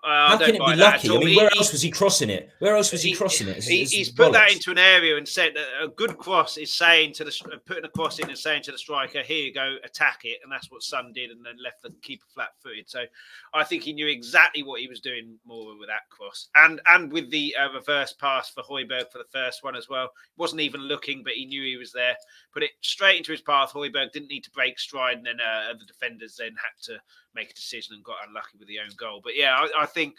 How 0.02 0.38
can 0.38 0.54
it 0.54 0.58
be 0.58 0.76
lucky? 0.76 1.10
I 1.10 1.18
mean, 1.18 1.36
where 1.36 1.50
he, 1.52 1.58
else 1.58 1.72
was 1.72 1.82
he 1.82 1.90
crossing 1.90 2.30
it? 2.30 2.50
Where 2.58 2.76
else 2.76 2.92
was 2.92 3.02
he, 3.02 3.10
he 3.10 3.16
crossing 3.16 3.48
it? 3.48 3.58
It's, 3.58 3.66
he, 3.66 3.82
it's 3.82 3.92
he's 3.92 4.10
put 4.10 4.32
that 4.32 4.50
into 4.50 4.70
an 4.70 4.78
area 4.78 5.16
and 5.16 5.28
said 5.28 5.52
that 5.54 5.66
a 5.82 5.88
good 5.88 6.16
cross 6.16 6.56
is 6.56 6.72
saying 6.72 7.12
to 7.14 7.24
the 7.24 7.60
putting 7.66 7.84
a 7.84 7.88
cross 7.88 8.18
in 8.18 8.28
and 8.28 8.38
saying 8.38 8.62
to 8.62 8.72
the 8.72 8.78
striker, 8.78 9.22
"Here 9.22 9.44
you 9.44 9.52
go, 9.52 9.76
attack 9.84 10.20
it," 10.24 10.38
and 10.42 10.50
that's 10.50 10.70
what 10.70 10.82
Son 10.82 11.12
did, 11.12 11.30
and 11.30 11.44
then 11.44 11.56
left 11.62 11.82
the 11.82 11.90
keeper 12.02 12.24
flat-footed. 12.32 12.88
So, 12.88 13.04
I 13.52 13.64
think 13.64 13.82
he 13.82 13.92
knew 13.92 14.06
exactly 14.06 14.62
what 14.62 14.80
he 14.80 14.88
was 14.88 15.00
doing 15.00 15.38
more 15.44 15.78
with 15.78 15.88
that 15.88 16.08
cross, 16.08 16.48
and 16.54 16.80
and 16.86 17.12
with 17.12 17.30
the 17.30 17.54
uh, 17.60 17.72
reverse 17.72 18.14
pass 18.14 18.50
for 18.50 18.62
Højbjerg 18.62 19.10
for 19.12 19.18
the 19.18 19.28
first 19.32 19.62
one 19.62 19.76
as 19.76 19.88
well. 19.88 20.10
He 20.34 20.40
wasn't 20.40 20.62
even 20.62 20.80
looking, 20.80 21.22
but 21.22 21.34
he 21.34 21.46
knew 21.46 21.62
he 21.62 21.76
was 21.76 21.92
there. 21.92 22.16
Put 22.52 22.62
it 22.62 22.70
straight 22.80 23.18
into 23.18 23.32
his 23.32 23.42
path. 23.42 23.72
Højbjerg 23.72 24.12
didn't 24.12 24.30
need 24.30 24.44
to 24.44 24.50
break 24.50 24.78
stride, 24.78 25.18
and 25.18 25.26
then 25.26 25.40
uh, 25.40 25.74
the 25.78 25.84
defenders 25.84 26.36
then 26.38 26.54
had 26.56 26.82
to 26.84 26.98
make 27.34 27.50
a 27.50 27.54
decision 27.54 27.94
and 27.94 28.04
got 28.04 28.16
unlucky 28.26 28.58
with 28.58 28.68
the 28.68 28.80
own 28.80 28.90
goal. 28.96 29.20
But 29.22 29.36
yeah, 29.36 29.54
I, 29.54 29.82
I 29.82 29.86
think 29.94 30.16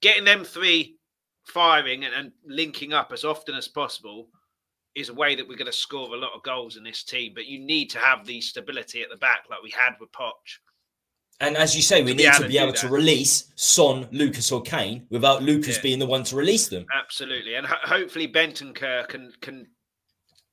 getting 0.00 0.24
them 0.24 0.44
three 0.44 0.96
firing 1.44 2.04
and, 2.04 2.14
and 2.14 2.32
linking 2.46 2.92
up 2.92 3.12
as 3.12 3.24
often 3.24 3.54
as 3.54 3.68
possible 3.68 4.28
is 4.94 5.08
a 5.08 5.14
way 5.14 5.34
that 5.34 5.48
we're 5.48 5.56
going 5.56 5.66
to 5.66 5.72
score 5.72 6.14
a 6.14 6.18
lot 6.18 6.32
of 6.34 6.42
goals 6.42 6.76
in 6.76 6.84
this 6.84 7.02
team. 7.02 7.32
But 7.34 7.46
you 7.46 7.58
need 7.58 7.90
to 7.90 7.98
have 7.98 8.26
the 8.26 8.40
stability 8.40 9.02
at 9.02 9.08
the 9.10 9.16
back 9.16 9.44
like 9.50 9.62
we 9.62 9.70
had 9.70 9.94
with 10.00 10.12
Poch. 10.12 10.58
And 11.40 11.56
as 11.56 11.74
you 11.74 11.82
say, 11.82 12.02
we 12.02 12.14
need 12.14 12.32
to 12.34 12.46
be 12.46 12.58
able 12.58 12.74
to 12.74 12.88
release 12.88 13.50
Son, 13.56 14.06
Lucas, 14.12 14.52
or 14.52 14.62
Kane 14.62 15.06
without 15.10 15.42
Lucas 15.42 15.76
yeah. 15.76 15.82
being 15.82 15.98
the 15.98 16.06
one 16.06 16.22
to 16.24 16.36
release 16.36 16.68
them. 16.68 16.86
Absolutely, 16.94 17.54
and 17.54 17.66
ho- 17.66 17.74
hopefully 17.82 18.28
Bentancur 18.28 19.08
can 19.08 19.32
can 19.40 19.66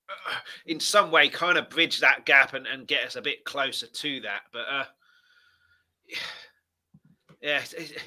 uh, 0.09 0.35
in 0.65 0.79
some 0.79 1.11
way 1.11 1.29
kind 1.29 1.59
of 1.59 1.69
bridge 1.69 1.99
that 1.99 2.25
gap 2.25 2.55
and, 2.55 2.65
and 2.65 2.87
get 2.87 3.05
us 3.05 3.15
a 3.15 3.21
bit 3.21 3.45
closer 3.45 3.85
to 3.85 4.21
that. 4.21 4.41
But 4.51 4.65
uh, 4.71 4.85
yeah, 7.41 7.61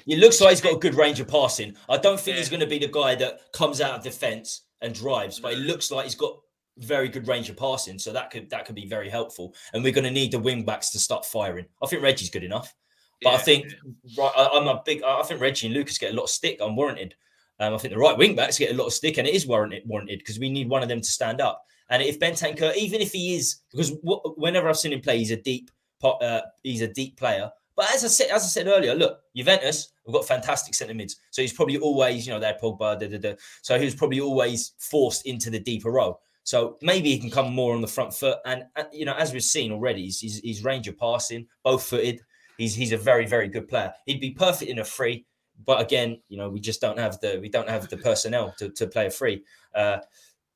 it 0.07 0.19
looks 0.19 0.39
like 0.41 0.51
he's 0.51 0.61
got 0.61 0.75
a 0.75 0.79
good 0.79 0.95
range 0.95 1.19
of 1.19 1.27
passing. 1.27 1.75
I 1.89 1.97
don't 1.97 2.19
think 2.19 2.35
yeah. 2.35 2.41
he's 2.41 2.49
going 2.49 2.59
to 2.59 2.67
be 2.67 2.79
the 2.79 2.87
guy 2.87 3.15
that 3.15 3.51
comes 3.51 3.81
out 3.81 3.95
of 3.95 4.03
defence 4.03 4.61
and 4.81 4.93
drives, 4.93 5.39
but 5.39 5.53
it 5.53 5.59
looks 5.59 5.91
like 5.91 6.05
he's 6.05 6.15
got 6.15 6.37
very 6.77 7.07
good 7.07 7.27
range 7.27 7.49
of 7.49 7.57
passing, 7.57 7.97
so 7.97 8.11
that 8.13 8.31
could 8.31 8.49
that 8.49 8.65
could 8.65 8.75
be 8.75 8.87
very 8.87 9.09
helpful. 9.09 9.55
And 9.73 9.83
we're 9.83 9.93
going 9.93 10.03
to 10.03 10.11
need 10.11 10.31
the 10.31 10.39
wing 10.39 10.65
backs 10.65 10.91
to 10.91 10.99
start 10.99 11.25
firing. 11.25 11.65
I 11.81 11.87
think 11.87 12.03
Reggie's 12.03 12.29
good 12.29 12.43
enough, 12.43 12.75
but 13.21 13.31
yeah, 13.31 13.35
I 13.35 13.39
think 13.39 13.73
right, 14.17 14.31
I, 14.35 14.57
am 14.57 14.67
a 14.67 14.81
big. 14.85 15.03
I 15.03 15.23
think 15.23 15.41
Reggie 15.41 15.67
and 15.67 15.75
Lucas 15.75 15.97
get 15.97 16.13
a 16.13 16.15
lot 16.15 16.23
of 16.23 16.29
stick 16.29 16.59
unwarranted. 16.61 17.15
Um, 17.59 17.73
I 17.73 17.77
think 17.77 17.93
the 17.93 17.99
right 17.99 18.17
wing 18.17 18.35
backs 18.35 18.57
get 18.57 18.71
a 18.71 18.77
lot 18.77 18.87
of 18.87 18.93
stick, 18.93 19.17
and 19.17 19.27
it 19.27 19.33
is 19.33 19.47
warranted 19.47 19.83
warranted 19.85 20.19
because 20.19 20.39
we 20.39 20.49
need 20.49 20.69
one 20.69 20.83
of 20.83 20.89
them 20.89 21.01
to 21.01 21.07
stand 21.07 21.41
up. 21.41 21.63
And 21.89 22.01
if 22.01 22.19
Bentancur, 22.19 22.75
even 22.75 23.01
if 23.01 23.11
he 23.11 23.35
is, 23.35 23.57
because 23.71 23.93
whenever 24.03 24.69
I've 24.69 24.77
seen 24.77 24.93
him 24.93 25.01
play, 25.01 25.19
he's 25.19 25.31
a 25.31 25.37
deep, 25.37 25.69
uh, 26.03 26.41
he's 26.63 26.81
a 26.81 26.87
deep 26.87 27.17
player. 27.17 27.51
But 27.75 27.91
as 27.93 28.03
I 28.03 28.07
said, 28.07 28.27
as 28.29 28.43
I 28.43 28.47
said 28.47 28.67
earlier, 28.67 28.93
look, 28.93 29.19
Juventus, 29.35 29.93
we've 30.05 30.13
got 30.13 30.27
fantastic 30.27 30.75
centre 30.75 30.93
mids. 30.93 31.17
So 31.31 31.41
he's 31.41 31.53
probably 31.53 31.77
always, 31.77 32.27
you 32.27 32.33
know, 32.33 32.39
they're 32.39 32.57
Pogba, 32.61 32.99
da, 32.99 33.07
da, 33.07 33.17
da. 33.17 33.33
so 33.61 33.79
he 33.79 33.85
was 33.85 33.95
probably 33.95 34.19
always 34.19 34.73
forced 34.77 35.25
into 35.25 35.49
the 35.49 35.59
deeper 35.59 35.91
role. 35.91 36.21
So 36.43 36.77
maybe 36.81 37.09
he 37.09 37.19
can 37.19 37.31
come 37.31 37.53
more 37.53 37.73
on 37.73 37.81
the 37.81 37.87
front 37.87 38.13
foot. 38.13 38.37
And, 38.45 38.65
uh, 38.75 38.83
you 38.91 39.05
know, 39.05 39.13
as 39.13 39.33
we've 39.33 39.43
seen 39.43 39.71
already, 39.71 40.03
he's, 40.03 40.19
he's, 40.19 40.39
he's 40.39 40.63
range 40.63 40.87
of 40.87 40.97
passing, 40.97 41.47
both 41.63 41.83
footed. 41.83 42.21
He's 42.57 42.75
he's 42.75 42.91
a 42.91 42.97
very 42.97 43.25
very 43.25 43.47
good 43.47 43.67
player. 43.67 43.93
He'd 44.05 44.21
be 44.21 44.31
perfect 44.31 44.69
in 44.69 44.79
a 44.79 44.83
free, 44.83 45.25
but 45.65 45.81
again, 45.81 46.21
you 46.29 46.37
know, 46.37 46.49
we 46.49 46.59
just 46.59 46.81
don't 46.81 46.99
have 46.99 47.19
the 47.19 47.39
we 47.41 47.49
don't 47.49 47.69
have 47.69 47.89
the 47.89 47.97
personnel 47.97 48.53
to, 48.59 48.69
to 48.69 48.87
play 48.87 49.07
a 49.07 49.09
free. 49.09 49.43
Uh, 49.73 49.97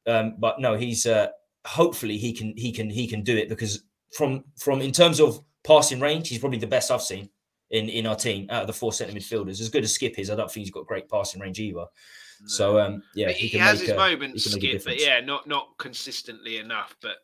um, 0.06 0.36
but 0.38 0.60
no, 0.60 0.76
he's 0.76 1.06
uh, 1.06 1.30
hopefully 1.66 2.18
he 2.18 2.34
can 2.34 2.54
he 2.56 2.72
can 2.72 2.90
he 2.90 3.08
can 3.08 3.24
do 3.24 3.36
it 3.36 3.50
because 3.50 3.84
from 4.12 4.44
from 4.58 4.82
in 4.82 4.92
terms 4.92 5.20
of 5.20 5.44
passing 5.68 6.00
range, 6.00 6.30
he's 6.30 6.40
probably 6.40 6.60
the 6.60 6.68
best 6.68 6.90
I've 6.90 7.02
seen 7.02 7.30
in, 7.70 7.90
in 7.90 8.08
our 8.08 8.16
team 8.16 8.48
out 8.50 8.62
of 8.62 8.68
the 8.68 8.74
four 8.74 8.94
centre 8.94 9.14
midfielders. 9.14 9.60
As 9.60 9.70
good 9.70 9.84
as 9.84 9.96
Skipp 9.96 10.18
is, 10.18 10.32
I 10.32 10.36
don't 10.36 10.50
think 10.50 10.66
he's 10.66 10.74
got 10.74 10.88
great 10.88 11.10
passing 11.10 11.42
range 11.42 11.60
either. 11.60 11.80
No. 11.80 12.48
So 12.48 12.80
um, 12.80 13.04
yeah, 13.14 13.30
he, 13.30 13.48
he 13.48 13.58
has 13.58 13.82
his 13.82 13.90
a, 13.90 13.96
moments, 13.96 14.48
Skipp, 14.48 14.86
but 14.86 15.02
yeah, 15.02 15.20
not 15.20 15.48
not 15.48 15.78
consistently 15.78 16.58
enough. 16.58 16.96
But 17.02 17.18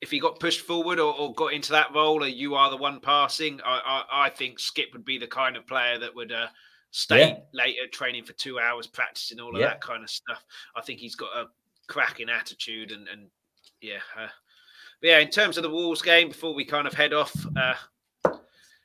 if 0.00 0.10
he 0.10 0.20
got 0.20 0.40
pushed 0.40 0.60
forward 0.60 0.98
or, 0.98 1.14
or, 1.14 1.34
got 1.34 1.52
into 1.52 1.72
that 1.72 1.92
role, 1.94 2.22
or 2.22 2.28
you 2.28 2.54
are 2.54 2.70
the 2.70 2.76
one 2.76 3.00
passing, 3.00 3.60
I, 3.64 4.04
I, 4.10 4.26
I 4.26 4.30
think 4.30 4.58
Skipp 4.58 4.92
would 4.92 5.04
be 5.04 5.18
the 5.18 5.26
kind 5.26 5.56
of 5.56 5.66
player 5.66 5.98
that 5.98 6.14
would 6.14 6.32
uh, 6.32 6.46
stay 6.90 7.28
yeah. 7.28 7.36
later 7.52 7.86
training 7.90 8.24
for 8.24 8.32
two 8.34 8.58
hours 8.58 8.86
practicing 8.86 9.40
all 9.40 9.54
of 9.54 9.60
yeah. 9.60 9.68
that 9.68 9.80
kind 9.80 10.02
of 10.02 10.08
stuff. 10.08 10.42
I 10.76 10.80
think 10.80 11.00
he's 11.00 11.16
got 11.16 11.36
a 11.36 11.46
cracking 11.88 12.30
attitude 12.30 12.92
and 12.92 13.08
and 13.08 13.28
yeah. 13.80 13.98
Uh, 14.18 14.28
but 15.00 15.08
yeah, 15.08 15.18
in 15.18 15.28
terms 15.28 15.56
of 15.56 15.62
the 15.62 15.70
Wolves 15.70 16.02
game, 16.02 16.28
before 16.28 16.54
we 16.54 16.64
kind 16.64 16.86
of 16.86 16.94
head 16.94 17.12
off, 17.12 17.34
uh, 17.56 17.74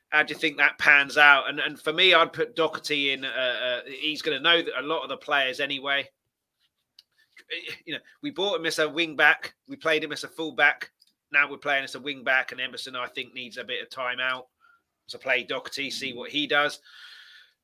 how 0.09 0.24
do 0.24 0.34
you 0.34 0.39
think 0.39 0.57
that 0.57 0.78
pans 0.78 1.18
out? 1.18 1.49
And 1.49 1.59
and 1.59 1.80
for 1.80 1.93
me, 1.93 2.13
I'd 2.13 2.34
put 2.34 2.55
Doherty 2.55 3.11
in. 3.11 3.26
Uh, 3.26 3.28
uh, 3.28 3.82
he's 3.88 4.22
going 4.22 4.38
to 4.38 4.43
know 4.43 4.61
that 4.61 4.80
a 4.80 4.86
lot 4.86 5.03
of 5.03 5.09
the 5.09 5.18
players 5.18 5.59
anyway. 5.59 6.09
You 7.86 7.93
know, 7.93 7.99
we 8.24 8.32
bought 8.32 8.59
him 8.59 8.66
as 8.66 8.80
a 8.80 8.89
wing 8.89 9.16
back. 9.16 9.53
We 9.68 9.76
played 9.76 10.03
him 10.03 10.11
as 10.11 10.24
a 10.24 10.28
full 10.28 10.53
back. 10.53 10.89
Now 11.32 11.49
we're 11.49 11.57
playing 11.57 11.84
as 11.84 11.95
a 11.95 11.99
wing 11.99 12.24
back, 12.24 12.51
and 12.51 12.61
Emerson, 12.61 12.95
I 12.95 13.07
think, 13.07 13.34
needs 13.34 13.57
a 13.57 13.63
bit 13.63 13.84
of 13.84 13.89
time 13.89 14.20
out 14.20 14.47
to 15.09 15.20
play 15.20 15.43
Doherty, 15.43 15.91
see 15.91 16.13
what 16.13 16.32
he 16.32 16.47
does 16.47 16.80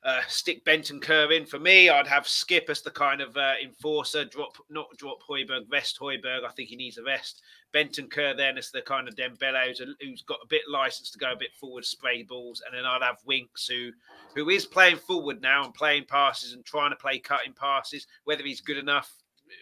uh, 0.03 0.21
stick 0.27 0.65
Kerr 0.65 1.31
in. 1.31 1.45
For 1.45 1.59
me, 1.59 1.89
I'd 1.89 2.07
have 2.07 2.23
Skipp 2.23 2.69
as 2.69 2.81
the 2.81 2.89
kind 2.89 3.21
of 3.21 3.37
uh, 3.37 3.53
enforcer, 3.63 4.25
drop 4.25 4.57
not 4.69 4.87
drop 4.97 5.21
Højbjerg, 5.23 5.71
rest 5.71 5.99
Højbjerg. 5.99 6.43
I 6.43 6.51
think 6.51 6.69
he 6.69 6.75
needs 6.75 6.97
a 6.97 7.03
rest. 7.03 7.41
Bentancur 7.73 8.35
then 8.35 8.57
as 8.57 8.71
the 8.71 8.81
kind 8.81 9.07
of 9.07 9.15
Dembele 9.15 9.67
who's, 9.67 9.81
who's 10.01 10.23
got 10.23 10.39
a 10.43 10.47
bit 10.47 10.63
license 10.69 11.11
to 11.11 11.19
go 11.19 11.31
a 11.31 11.37
bit 11.37 11.53
forward, 11.53 11.85
spray 11.85 12.23
balls, 12.23 12.63
and 12.65 12.75
then 12.75 12.85
I'd 12.85 13.03
have 13.03 13.17
Winks 13.25 13.67
who 13.67 13.91
who 14.35 14.49
is 14.49 14.65
playing 14.65 14.97
forward 14.97 15.41
now 15.41 15.65
and 15.65 15.73
playing 15.73 16.05
passes 16.05 16.53
and 16.53 16.65
trying 16.65 16.91
to 16.91 16.95
play 16.95 17.19
cutting 17.19 17.53
passes. 17.53 18.07
Whether 18.23 18.43
he's 18.43 18.61
good 18.61 18.77
enough 18.77 19.11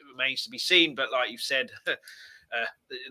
remains 0.09 0.43
to 0.43 0.49
be 0.49 0.57
seen. 0.57 0.95
But 0.95 1.11
like 1.11 1.31
you've 1.31 1.41
said. 1.41 1.71
uh, 2.55 2.65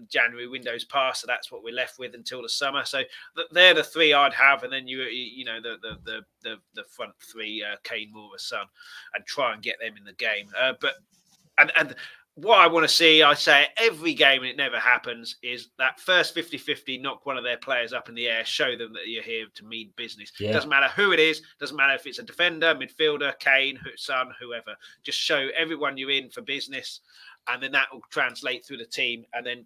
January 0.09 0.49
windows 0.49 0.85
pass, 0.85 1.21
so 1.21 1.27
that's 1.27 1.51
what 1.51 1.63
we're 1.63 1.75
left 1.75 1.99
with 1.99 2.15
until 2.15 2.43
the 2.43 2.49
summer. 2.49 2.85
So 2.85 3.03
th- 3.37 3.49
they're 3.53 3.75
the 3.75 3.85
three 3.85 4.13
I'd 4.13 4.35
have, 4.35 4.63
and 4.63 4.73
then 4.73 4.87
you 4.87 5.03
you 5.03 5.45
know 5.45 5.61
the 5.61 5.77
the 5.83 5.99
the 6.05 6.21
the, 6.43 6.57
the 6.75 6.85
front 6.85 7.13
three, 7.21 7.63
uh, 7.63 7.77
Kane, 7.85 8.13
Moura, 8.15 8.39
Son, 8.39 8.67
and 9.15 9.25
try 9.27 9.53
and 9.53 9.63
get 9.63 9.79
them 9.81 9.97
in 9.97 10.05
the 10.05 10.13
game. 10.15 10.49
Uh, 10.59 10.75
but 10.81 10.95
and 11.59 11.73
and 11.77 11.95
what 12.41 12.61
I 12.61 12.69
want 12.69 12.89
to 12.89 12.95
see, 12.95 13.21
I 13.21 13.35
say 13.35 13.67
every 13.79 14.15
game, 14.15 14.43
and 14.43 14.51
it 14.51 14.57
never 14.57 14.79
happens, 14.79 15.37
is 15.43 15.71
that 15.79 15.99
first 15.99 16.35
50 16.35 16.57
50, 16.57 16.99
knock 16.99 17.27
one 17.27 17.37
of 17.37 17.43
their 17.43 17.57
players 17.57 17.93
up 17.93 18.09
in 18.09 18.15
the 18.15 18.29
air, 18.29 18.45
show 18.45 18.77
them 18.77 18.93
that 18.93 19.09
you're 19.09 19.25
here 19.25 19.47
to 19.55 19.65
mean 19.65 19.91
business. 19.97 20.31
Yeah. 20.39 20.53
Doesn't 20.53 20.71
matter 20.71 20.87
who 20.95 21.11
it 21.11 21.19
is, 21.19 21.43
doesn't 21.59 21.77
matter 21.77 21.95
if 21.95 22.07
it's 22.07 22.21
a 22.21 22.23
defender, 22.23 22.77
midfielder, 22.77 23.37
Kane, 23.41 23.81
Son, 23.97 24.29
whoever. 24.41 24.77
Just 25.03 25.19
show 25.19 25.49
everyone 25.57 25.97
you're 25.97 26.13
in 26.13 26.31
for 26.31 26.43
business, 26.43 27.01
and 27.49 27.63
then 27.63 27.73
that 27.73 27.89
will 27.93 28.03
translate 28.11 28.65
through 28.65 28.79
the 28.79 28.87
team, 28.87 29.25
and 29.33 29.45
then 29.45 29.65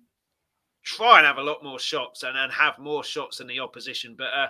try 0.83 1.19
and 1.19 1.27
have 1.27 1.39
a 1.39 1.43
lot 1.43 1.63
more 1.63 1.79
shots 1.79 2.23
and, 2.23 2.37
and 2.37 2.53
have 2.53 2.79
more 2.79 3.05
shots 3.05 3.39
than 3.39 3.47
the 3.47 3.61
opposition. 3.61 4.15
But 4.17 4.33
uh, 4.35 4.49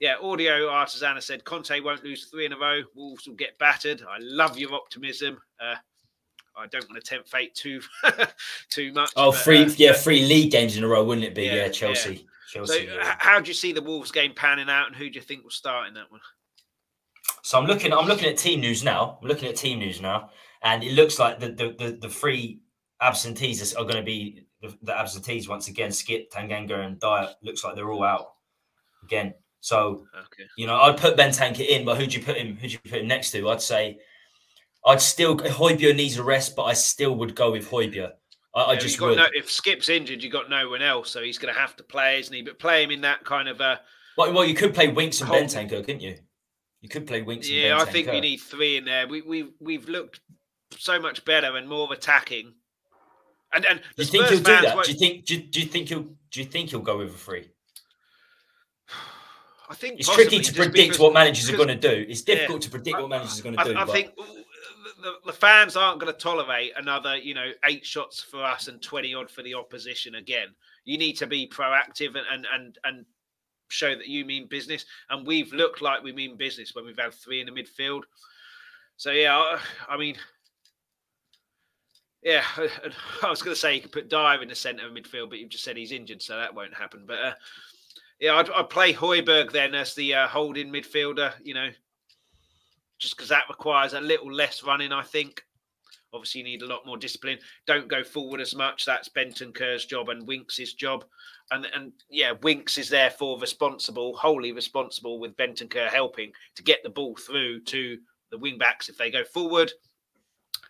yeah, 0.00 0.16
Audio 0.20 0.68
Artisana 0.68 1.22
said 1.22 1.44
Conte 1.44 1.78
won't 1.80 2.04
lose 2.04 2.24
three 2.26 2.46
in 2.46 2.52
a 2.52 2.58
row. 2.58 2.82
Wolves 2.94 3.26
will 3.26 3.34
get 3.34 3.58
battered. 3.58 4.02
I 4.02 4.18
love 4.20 4.58
your 4.58 4.74
optimism. 4.74 5.38
Uh, 5.60 5.76
I 6.56 6.66
don't 6.66 6.88
want 6.90 7.02
to 7.02 7.08
tempt 7.08 7.28
fate 7.28 7.54
too 7.54 7.80
too 8.70 8.92
much. 8.92 9.10
Oh, 9.16 9.30
but, 9.30 9.40
three 9.40 9.64
uh, 9.64 9.70
yeah, 9.76 9.92
three 9.92 10.26
league 10.26 10.50
games 10.50 10.76
in 10.76 10.84
a 10.84 10.88
row, 10.88 11.04
wouldn't 11.04 11.26
it 11.26 11.34
be? 11.34 11.44
Yeah, 11.44 11.54
yeah 11.54 11.68
Chelsea. 11.68 12.14
Yeah. 12.14 12.22
Chelsea. 12.48 12.86
So, 12.86 12.94
yeah. 12.94 13.16
how 13.18 13.40
do 13.40 13.48
you 13.48 13.54
see 13.54 13.72
the 13.72 13.80
Wolves 13.80 14.12
game 14.12 14.32
panning 14.34 14.68
out, 14.68 14.86
and 14.86 14.96
who 14.96 15.08
do 15.08 15.14
you 15.14 15.22
think 15.22 15.42
will 15.42 15.50
start 15.50 15.88
in 15.88 15.94
that 15.94 16.10
one? 16.10 16.20
So 17.42 17.58
I'm 17.58 17.66
looking. 17.66 17.92
I'm 17.92 18.06
looking 18.06 18.28
at 18.28 18.38
team 18.38 18.60
news 18.60 18.84
now. 18.84 19.18
I'm 19.20 19.28
looking 19.28 19.48
at 19.48 19.56
team 19.56 19.80
news 19.80 20.00
now, 20.00 20.30
and 20.62 20.82
it 20.82 20.92
looks 20.92 21.18
like 21.18 21.40
the 21.40 21.48
the 21.48 21.74
the, 21.78 21.98
the 22.02 22.08
three 22.08 22.60
absentees 23.00 23.74
are 23.74 23.82
going 23.82 23.96
to 23.96 24.02
be 24.02 24.46
the, 24.60 24.72
the, 24.82 24.96
absentees 24.96 25.48
once 25.48 25.66
again. 25.66 25.90
Skipp 25.90 26.30
Tanganga, 26.30 26.86
and 26.86 27.00
Dier. 27.00 27.30
Looks 27.42 27.64
like 27.64 27.74
they're 27.74 27.90
all 27.90 28.04
out 28.04 28.34
again. 29.02 29.34
So 29.60 30.06
okay. 30.16 30.48
you 30.56 30.66
know, 30.66 30.80
I'd 30.80 30.96
put 30.96 31.16
Bentancur 31.16 31.66
in, 31.66 31.84
but 31.84 31.96
who'd 31.96 32.14
you 32.14 32.22
put 32.22 32.36
him? 32.36 32.56
Who'd 32.56 32.72
you 32.72 32.78
put 32.78 33.00
him 33.00 33.08
next 33.08 33.32
to? 33.32 33.50
I'd 33.50 33.60
say 33.60 33.98
I'd 34.84 35.00
still 35.00 35.36
Højbjerg 35.36 35.96
needs 35.96 36.18
a 36.18 36.22
rest, 36.22 36.56
but 36.56 36.64
I 36.64 36.74
still 36.74 37.16
would 37.16 37.34
go 37.34 37.52
with 37.52 37.68
Højbjerg. 37.68 38.12
I, 38.54 38.60
yeah, 38.60 38.66
I 38.66 38.76
just 38.76 39.00
would. 39.00 39.16
No, 39.16 39.26
if 39.32 39.50
Skipp's 39.50 39.88
injured, 39.88 40.22
you 40.22 40.30
got 40.30 40.50
no 40.50 40.68
one 40.68 40.82
else, 40.82 41.10
so 41.10 41.22
he's 41.22 41.38
going 41.38 41.52
to 41.52 41.58
have 41.58 41.74
to 41.76 41.82
play, 41.82 42.20
isn't 42.20 42.34
he? 42.34 42.42
But 42.42 42.58
play 42.58 42.84
him 42.84 42.90
in 42.90 43.00
that 43.00 43.24
kind 43.24 43.48
of 43.48 43.60
a. 43.60 43.80
Well, 44.16 44.32
well 44.32 44.44
you 44.44 44.54
could 44.54 44.74
play 44.74 44.88
Winks 44.88 45.20
and 45.20 45.30
cold... 45.30 45.42
Bentancur, 45.44 45.84
couldn't 45.84 46.00
you? 46.00 46.16
You 46.82 46.88
could 46.88 47.06
play 47.06 47.22
Winks. 47.22 47.48
Yeah, 47.48 47.78
I 47.78 47.84
think 47.84 48.08
we 48.08 48.20
need 48.20 48.38
three 48.38 48.76
in 48.76 48.84
there. 48.84 49.06
We 49.06 49.22
we 49.22 49.52
we've 49.60 49.88
looked 49.88 50.20
so 50.76 51.00
much 51.00 51.24
better 51.24 51.56
and 51.56 51.68
more 51.68 51.90
attacking. 51.92 52.54
And 53.54 53.64
and 53.64 53.80
do 53.96 54.02
you 54.02 54.08
think 54.08 54.26
he'll 54.26 54.38
do 54.38 54.44
that? 54.44 54.74
Won't... 54.74 54.86
Do 54.86 54.92
you 54.92 54.98
think 54.98 55.24
do, 55.24 55.38
do 55.38 55.60
you 55.60 55.66
think 55.66 55.88
he'll 55.88 56.08
do 56.30 56.40
you 56.40 56.44
think 56.44 56.70
he'll 56.70 56.80
go 56.80 56.98
with 56.98 57.14
a 57.14 57.18
three? 57.18 57.50
I 59.70 59.74
think 59.74 60.00
it's 60.00 60.12
tricky 60.12 60.40
to 60.40 60.52
predict 60.52 60.74
because, 60.74 60.98
what 60.98 61.14
managers 61.14 61.48
are 61.48 61.56
going 61.56 61.68
to 61.68 61.76
do. 61.76 62.04
It's 62.08 62.22
difficult 62.22 62.62
yeah, 62.62 62.66
to 62.66 62.70
predict 62.70 62.98
what 62.98 63.08
managers 63.08 63.38
are 63.38 63.42
going 63.44 63.56
to 63.56 63.64
do. 63.64 63.74
I, 63.74 63.82
I 63.82 63.86
think 63.86 64.16
the, 64.16 65.14
the 65.24 65.32
fans 65.32 65.76
aren't 65.76 66.00
going 66.00 66.12
to 66.12 66.18
tolerate 66.18 66.72
another, 66.76 67.16
you 67.16 67.34
know, 67.34 67.52
eight 67.64 67.86
shots 67.86 68.20
for 68.20 68.42
us 68.42 68.66
and 68.66 68.82
twenty 68.82 69.14
odd 69.14 69.30
for 69.30 69.42
the 69.42 69.54
opposition 69.54 70.16
again. 70.16 70.48
You 70.84 70.98
need 70.98 71.14
to 71.18 71.28
be 71.28 71.46
proactive 71.46 72.16
and 72.16 72.26
and 72.32 72.46
and, 72.52 72.78
and 72.82 73.06
show 73.72 73.94
that 73.96 74.06
you 74.06 74.24
mean 74.24 74.46
business. 74.48 74.84
And 75.10 75.26
we've 75.26 75.52
looked 75.52 75.82
like 75.82 76.02
we 76.02 76.12
mean 76.12 76.36
business 76.36 76.74
when 76.74 76.84
we've 76.84 76.98
had 76.98 77.14
three 77.14 77.40
in 77.40 77.46
the 77.46 77.52
midfield. 77.52 78.02
So 78.96 79.10
yeah, 79.10 79.36
I, 79.36 79.58
I 79.88 79.96
mean, 79.96 80.16
yeah, 82.22 82.42
I 83.22 83.30
was 83.30 83.42
going 83.42 83.54
to 83.54 83.60
say 83.60 83.74
you 83.74 83.80
could 83.80 83.92
put 83.92 84.08
Dier 84.08 84.42
in 84.42 84.48
the 84.48 84.54
centre 84.54 84.86
of 84.86 84.92
midfield, 84.92 85.30
but 85.30 85.38
you've 85.38 85.50
just 85.50 85.64
said 85.64 85.76
he's 85.76 85.92
injured, 85.92 86.22
so 86.22 86.36
that 86.36 86.54
won't 86.54 86.74
happen. 86.74 87.04
But 87.06 87.18
uh, 87.18 87.32
yeah, 88.20 88.34
I'd, 88.34 88.50
I'd, 88.50 88.70
play 88.70 88.92
Højbjerg 88.94 89.50
then 89.50 89.74
as 89.74 89.94
the 89.94 90.14
uh, 90.14 90.28
holding 90.28 90.72
midfielder. 90.72 91.32
You 91.42 91.54
know, 91.54 91.70
just 92.98 93.16
because 93.16 93.28
that 93.30 93.48
requires 93.48 93.94
a 93.94 94.00
little 94.00 94.32
less 94.32 94.62
running, 94.62 94.92
I 94.92 95.02
think. 95.02 95.42
Obviously, 96.14 96.42
you 96.42 96.44
need 96.44 96.62
a 96.62 96.66
lot 96.66 96.86
more 96.86 96.98
discipline. 96.98 97.38
Don't 97.66 97.88
go 97.88 98.04
forward 98.04 98.40
as 98.40 98.54
much. 98.54 98.84
That's 98.84 99.08
Bentancur's 99.08 99.86
job 99.86 100.10
and 100.10 100.26
Winks' 100.26 100.74
job. 100.74 101.04
And 101.50 101.66
and 101.74 101.92
yeah, 102.10 102.32
Winks 102.42 102.78
is 102.78 102.88
therefore 102.88 103.38
responsible, 103.38 104.16
wholly 104.16 104.52
responsible, 104.52 105.18
with 105.18 105.36
Bentancur 105.36 105.88
helping 105.88 106.32
to 106.54 106.62
get 106.62 106.82
the 106.82 106.90
ball 106.90 107.16
through 107.16 107.60
to 107.60 107.98
the 108.30 108.38
wing 108.38 108.58
backs 108.58 108.88
if 108.88 108.96
they 108.96 109.10
go 109.10 109.24
forward 109.24 109.70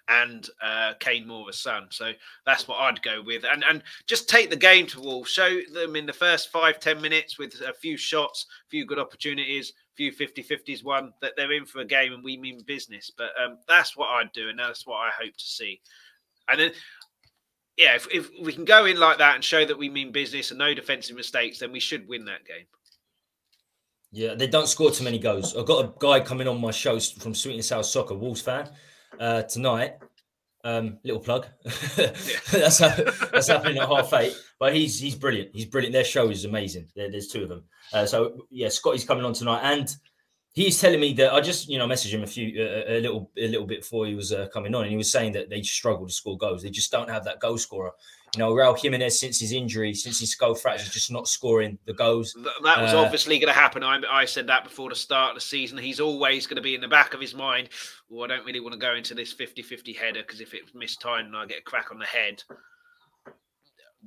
and 0.09 0.49
uh, 0.61 0.95
Kane 0.99 1.27
Moura 1.27 1.55
Son. 1.55 1.87
So 1.91 2.13
that's 2.45 2.67
what 2.67 2.81
I'd 2.81 3.03
go 3.03 3.23
with, 3.25 3.45
and 3.45 3.65
and 3.69 3.83
just 4.07 4.29
take 4.29 4.51
the 4.51 4.57
game 4.57 4.87
to 4.89 5.01
Wolves. 5.01 5.31
Show 5.31 5.61
them 5.73 5.97
in 5.97 6.07
the 6.07 6.13
first 6.13 6.51
five 6.51 6.81
ten 6.81 7.01
minutes 7.01 7.39
with 7.39 7.55
a 7.67 7.73
few 7.73 7.97
shots, 7.97 8.47
a 8.67 8.69
few 8.69 8.85
good 8.85 8.99
opportunities, 8.99 9.73
few 9.95 10.13
50-50s 10.13 10.85
won 10.85 11.13
that 11.21 11.33
they're 11.37 11.53
in 11.53 11.67
for 11.67 11.81
a 11.81 11.85
game 11.85 12.13
and 12.13 12.25
we 12.25 12.37
mean 12.37 12.63
business. 12.67 13.11
But 13.17 13.31
um, 13.43 13.59
that's 13.69 13.97
what 13.97 14.09
I'd 14.09 14.33
do, 14.33 14.49
and 14.49 14.59
that's 14.59 14.87
what 14.87 14.97
I 14.97 15.11
hope 15.19 15.37
to 15.37 15.45
see. 15.45 15.81
And 16.49 16.59
then, 16.59 16.73
yeah, 17.83 17.97
if, 17.97 18.07
if 18.13 18.31
we 18.41 18.53
can 18.53 18.65
go 18.65 18.87
in 18.87 18.99
like 18.99 19.19
that 19.19 19.35
and 19.35 19.45
show 19.45 19.65
that 19.65 19.77
we 19.77 19.89
mean 19.89 20.13
business 20.13 20.51
and 20.51 20.59
no 20.59 20.73
defensive 20.73 21.17
mistakes, 21.17 21.59
then 21.59 21.73
we 21.73 21.81
should 21.81 22.07
win 22.09 22.25
that 22.27 22.45
game. 22.47 22.67
Yeah, 24.13 24.35
they 24.35 24.47
don't 24.47 24.69
score 24.69 24.91
too 24.91 25.05
many 25.05 25.19
goals. 25.19 25.57
I've 25.57 25.67
got 25.67 25.85
a 25.85 25.93
guy 25.99 26.21
coming 26.21 26.47
on 26.47 26.61
my 26.61 26.71
show 26.71 27.01
from 27.01 27.35
Sweet 27.35 27.55
and 27.55 27.65
Sour 27.65 27.83
Soccer, 27.83 28.15
Wolves 28.15 28.43
fan, 28.43 28.71
uh, 29.19 29.43
tonight. 29.43 29.95
Um, 30.65 30.99
little 31.03 31.21
plug. 31.21 31.47
that's 31.97 32.79
that's 32.79 33.49
happening 33.49 33.79
at 33.79 33.89
half 33.89 34.13
eight. 34.13 34.37
But 34.61 34.77
he's 34.77 35.01
he's 35.01 35.17
brilliant. 35.17 35.51
He's 35.53 35.65
brilliant. 35.65 35.93
Their 35.93 36.05
show 36.05 36.31
is 36.31 36.45
amazing. 36.45 36.87
There, 36.95 37.11
there's 37.11 37.27
two 37.27 37.43
of 37.43 37.49
them. 37.49 37.65
Uh, 37.93 38.07
so 38.07 38.47
yeah, 38.49 38.69
Scotty's 38.69 39.05
coming 39.05 39.25
on 39.25 39.33
tonight, 39.33 39.63
and 39.65 39.93
he's 40.53 40.81
telling 40.81 41.01
me 41.01 41.13
that 41.15 41.33
I 41.33 41.41
just 41.41 41.69
you 41.69 41.79
know 41.79 41.87
messaged 41.87 42.13
him 42.13 42.23
a 42.23 42.27
few 42.27 42.63
uh, 42.63 42.93
a 42.93 43.01
little 43.01 43.31
a 43.37 43.49
little 43.49 43.67
bit 43.67 43.81
before 43.81 44.07
he 44.07 44.15
was 44.15 44.33
uh, 44.33 44.49
coming 44.53 44.75
on, 44.75 44.83
and 44.83 44.91
he 44.91 44.97
was 44.97 45.11
saying 45.11 45.33
that 45.33 45.51
they 45.51 45.63
struggle 45.63 46.07
to 46.07 46.13
score 46.13 46.37
goals. 46.37 46.63
They 46.63 46.71
just 46.71 46.93
don't 46.93 47.11
have 47.11 47.25
that 47.25 47.41
goal 47.41 47.59
scorer. 47.59 47.93
You 48.35 48.39
know, 48.39 48.55
Raul 48.55 48.79
Jimenez 48.79 49.21
since 49.21 49.39
his 49.41 49.53
injury, 49.53 49.93
since 49.93 50.19
his 50.19 50.31
skull 50.31 50.55
fracture, 50.55 50.91
just 50.91 51.11
not 51.11 51.29
scoring 51.29 51.79
the 51.85 51.93
goals. 51.93 52.35
That 52.65 52.81
was 52.81 52.95
uh, 52.95 52.99
obviously 52.99 53.39
going 53.39 53.53
to 53.53 53.59
happen. 53.59 53.83
I, 53.83 54.01
I, 54.11 54.25
said 54.25 54.47
that 54.47 54.65
before 54.65 54.89
the 54.89 54.95
start 54.95 55.33
of 55.33 55.35
the 55.35 55.43
season. 55.43 55.77
He's 55.77 56.01
always 56.01 56.47
going 56.47 56.57
to 56.57 56.63
be 56.63 56.75
in 56.75 56.81
the 56.81 56.89
back 56.89 57.13
of 57.13 57.21
his 57.21 57.35
mind. 57.35 57.69
Well, 58.09 58.25
I 58.25 58.29
don't 58.29 58.47
really 58.47 58.61
want 58.61 58.73
to 58.73 58.79
go 58.79 58.95
into 58.95 59.15
this 59.15 59.35
50-50 59.35 59.95
header 59.95 60.23
because 60.23 60.41
if 60.41 60.55
it's 60.55 60.75
mistimed 60.75 61.27
and 61.27 61.37
I 61.37 61.45
get 61.45 61.59
a 61.59 61.63
crack 61.63 61.93
on 61.93 61.99
the 61.99 62.07
head, 62.07 62.43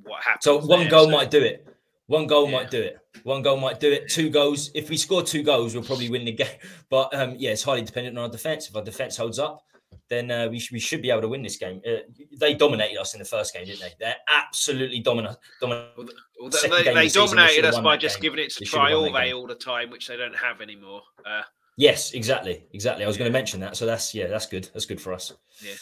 what 0.02 0.24
happens? 0.24 0.42
So 0.42 0.58
one 0.58 0.80
there? 0.80 0.90
goal 0.90 1.04
so, 1.04 1.10
might 1.10 1.30
do 1.30 1.40
it. 1.40 1.75
One 2.06 2.26
goal 2.26 2.48
yeah. 2.48 2.56
might 2.56 2.70
do 2.70 2.80
it. 2.80 2.98
One 3.24 3.42
goal 3.42 3.56
might 3.56 3.80
do 3.80 3.90
it. 3.90 4.08
Two 4.08 4.30
goals. 4.30 4.70
If 4.74 4.90
we 4.90 4.96
score 4.96 5.22
two 5.22 5.42
goals, 5.42 5.74
we'll 5.74 5.84
probably 5.84 6.08
win 6.08 6.24
the 6.24 6.32
game. 6.32 6.46
But 6.88 7.12
um, 7.14 7.34
yeah, 7.36 7.50
it's 7.50 7.64
highly 7.64 7.82
dependent 7.82 8.16
on 8.16 8.24
our 8.24 8.30
defense. 8.30 8.68
If 8.68 8.76
our 8.76 8.82
defense 8.82 9.16
holds 9.16 9.40
up, 9.40 9.64
then 10.08 10.30
uh, 10.30 10.46
we, 10.48 10.60
sh- 10.60 10.70
we 10.70 10.78
should 10.78 11.02
be 11.02 11.10
able 11.10 11.22
to 11.22 11.28
win 11.28 11.42
this 11.42 11.56
game. 11.56 11.80
Uh, 11.86 11.96
they 12.38 12.54
dominated 12.54 12.96
us 12.96 13.14
in 13.14 13.18
the 13.18 13.24
first 13.24 13.52
game, 13.52 13.66
didn't 13.66 13.80
they? 13.80 13.92
They're 13.98 14.16
absolutely 14.28 15.00
dominant. 15.00 15.36
dominant. 15.60 15.88
Well, 15.96 16.50
they, 16.50 16.68
they, 16.68 16.94
they 16.94 17.08
dominated 17.08 17.64
us 17.64 17.80
by 17.80 17.96
just 17.96 18.16
game. 18.16 18.22
giving 18.22 18.44
it 18.44 18.52
to 18.52 18.64
day 18.64 19.32
all 19.32 19.46
the 19.48 19.56
time, 19.56 19.90
which 19.90 20.06
they 20.06 20.16
don't 20.16 20.36
have 20.36 20.60
anymore. 20.60 21.02
Uh, 21.24 21.42
yes, 21.76 22.12
exactly, 22.12 22.66
exactly. 22.72 23.04
I 23.04 23.08
was 23.08 23.16
yeah. 23.16 23.20
going 23.20 23.32
to 23.32 23.38
mention 23.38 23.58
that. 23.60 23.76
So 23.76 23.84
that's 23.84 24.14
yeah, 24.14 24.28
that's 24.28 24.46
good. 24.46 24.68
That's 24.72 24.86
good 24.86 25.00
for 25.00 25.12
us. 25.12 25.32
Yeah. 25.60 25.74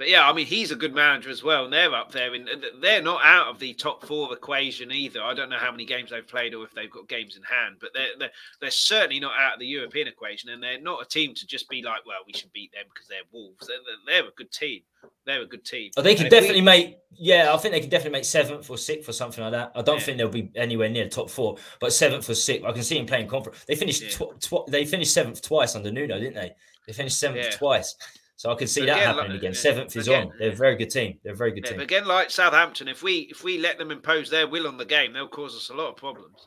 But 0.00 0.08
yeah, 0.08 0.26
I 0.26 0.32
mean, 0.32 0.46
he's 0.46 0.70
a 0.70 0.76
good 0.76 0.94
manager 0.94 1.28
as 1.28 1.42
well, 1.42 1.64
and 1.64 1.72
they're 1.74 1.94
up 1.94 2.10
there. 2.10 2.32
And 2.32 2.48
they're 2.80 3.02
not 3.02 3.20
out 3.22 3.48
of 3.48 3.58
the 3.58 3.74
top 3.74 4.02
four 4.06 4.32
equation 4.32 4.90
either. 4.90 5.22
I 5.22 5.34
don't 5.34 5.50
know 5.50 5.58
how 5.58 5.70
many 5.70 5.84
games 5.84 6.08
they've 6.08 6.26
played 6.26 6.54
or 6.54 6.64
if 6.64 6.72
they've 6.72 6.90
got 6.90 7.06
games 7.06 7.36
in 7.36 7.42
hand, 7.42 7.76
but 7.82 7.90
they're 7.92 8.16
they're, 8.18 8.30
they're 8.62 8.70
certainly 8.70 9.20
not 9.20 9.38
out 9.38 9.52
of 9.52 9.60
the 9.60 9.66
European 9.66 10.08
equation. 10.08 10.48
And 10.48 10.62
they're 10.62 10.80
not 10.80 11.02
a 11.02 11.04
team 11.06 11.34
to 11.34 11.46
just 11.46 11.68
be 11.68 11.82
like, 11.82 12.06
well, 12.06 12.20
we 12.26 12.32
should 12.32 12.50
beat 12.54 12.72
them 12.72 12.84
because 12.90 13.08
they're 13.08 13.18
Wolves. 13.30 13.66
They're, 13.66 13.76
they're 14.06 14.26
a 14.26 14.32
good 14.32 14.50
team. 14.50 14.80
They're 15.26 15.42
a 15.42 15.46
good 15.46 15.66
team. 15.66 15.90
Oh, 15.98 16.00
they 16.00 16.14
could 16.14 16.30
definitely 16.30 16.62
we... 16.62 16.64
make. 16.64 16.98
Yeah, 17.12 17.52
I 17.52 17.58
think 17.58 17.74
they 17.74 17.80
could 17.82 17.90
definitely 17.90 18.20
make 18.20 18.24
seventh 18.24 18.70
or 18.70 18.78
sixth 18.78 19.06
or 19.06 19.12
something 19.12 19.44
like 19.44 19.52
that. 19.52 19.72
I 19.74 19.82
don't 19.82 19.98
yeah. 19.98 20.02
think 20.02 20.16
they'll 20.16 20.30
be 20.30 20.50
anywhere 20.56 20.88
near 20.88 21.04
the 21.04 21.10
top 21.10 21.28
four, 21.28 21.58
but 21.78 21.92
seventh 21.92 22.30
or 22.30 22.34
sixth. 22.34 22.64
I 22.64 22.72
can 22.72 22.84
see 22.84 22.96
them 22.96 23.04
playing 23.04 23.28
conference. 23.28 23.66
They 23.66 23.74
finished. 23.74 24.00
Yeah. 24.02 24.26
Tw- 24.28 24.40
tw- 24.40 24.66
they 24.66 24.86
finished 24.86 25.12
seventh 25.12 25.42
twice 25.42 25.76
under 25.76 25.92
Nuno, 25.92 26.18
didn't 26.18 26.36
they? 26.36 26.52
They 26.86 26.94
finished 26.94 27.20
seventh 27.20 27.44
yeah. 27.44 27.50
twice. 27.50 27.94
So 28.40 28.50
I 28.50 28.54
can 28.54 28.68
see 28.68 28.86
that 28.86 28.96
happening 28.96 29.32
like, 29.32 29.40
again. 29.40 29.52
Seventh 29.52 29.94
is 29.96 30.08
again, 30.08 30.28
on. 30.28 30.32
They're 30.38 30.52
a 30.52 30.56
very 30.56 30.74
good 30.74 30.88
team. 30.88 31.18
They're 31.22 31.34
a 31.34 31.36
very 31.36 31.52
good 31.52 31.66
yeah, 31.66 31.72
team. 31.72 31.80
again, 31.80 32.06
like 32.06 32.30
Southampton, 32.30 32.88
if 32.88 33.02
we 33.02 33.28
if 33.30 33.44
we 33.44 33.58
let 33.58 33.76
them 33.76 33.90
impose 33.90 34.30
their 34.30 34.48
will 34.48 34.66
on 34.66 34.78
the 34.78 34.86
game, 34.86 35.12
they'll 35.12 35.28
cause 35.28 35.54
us 35.54 35.68
a 35.68 35.74
lot 35.74 35.90
of 35.90 35.96
problems. 35.96 36.46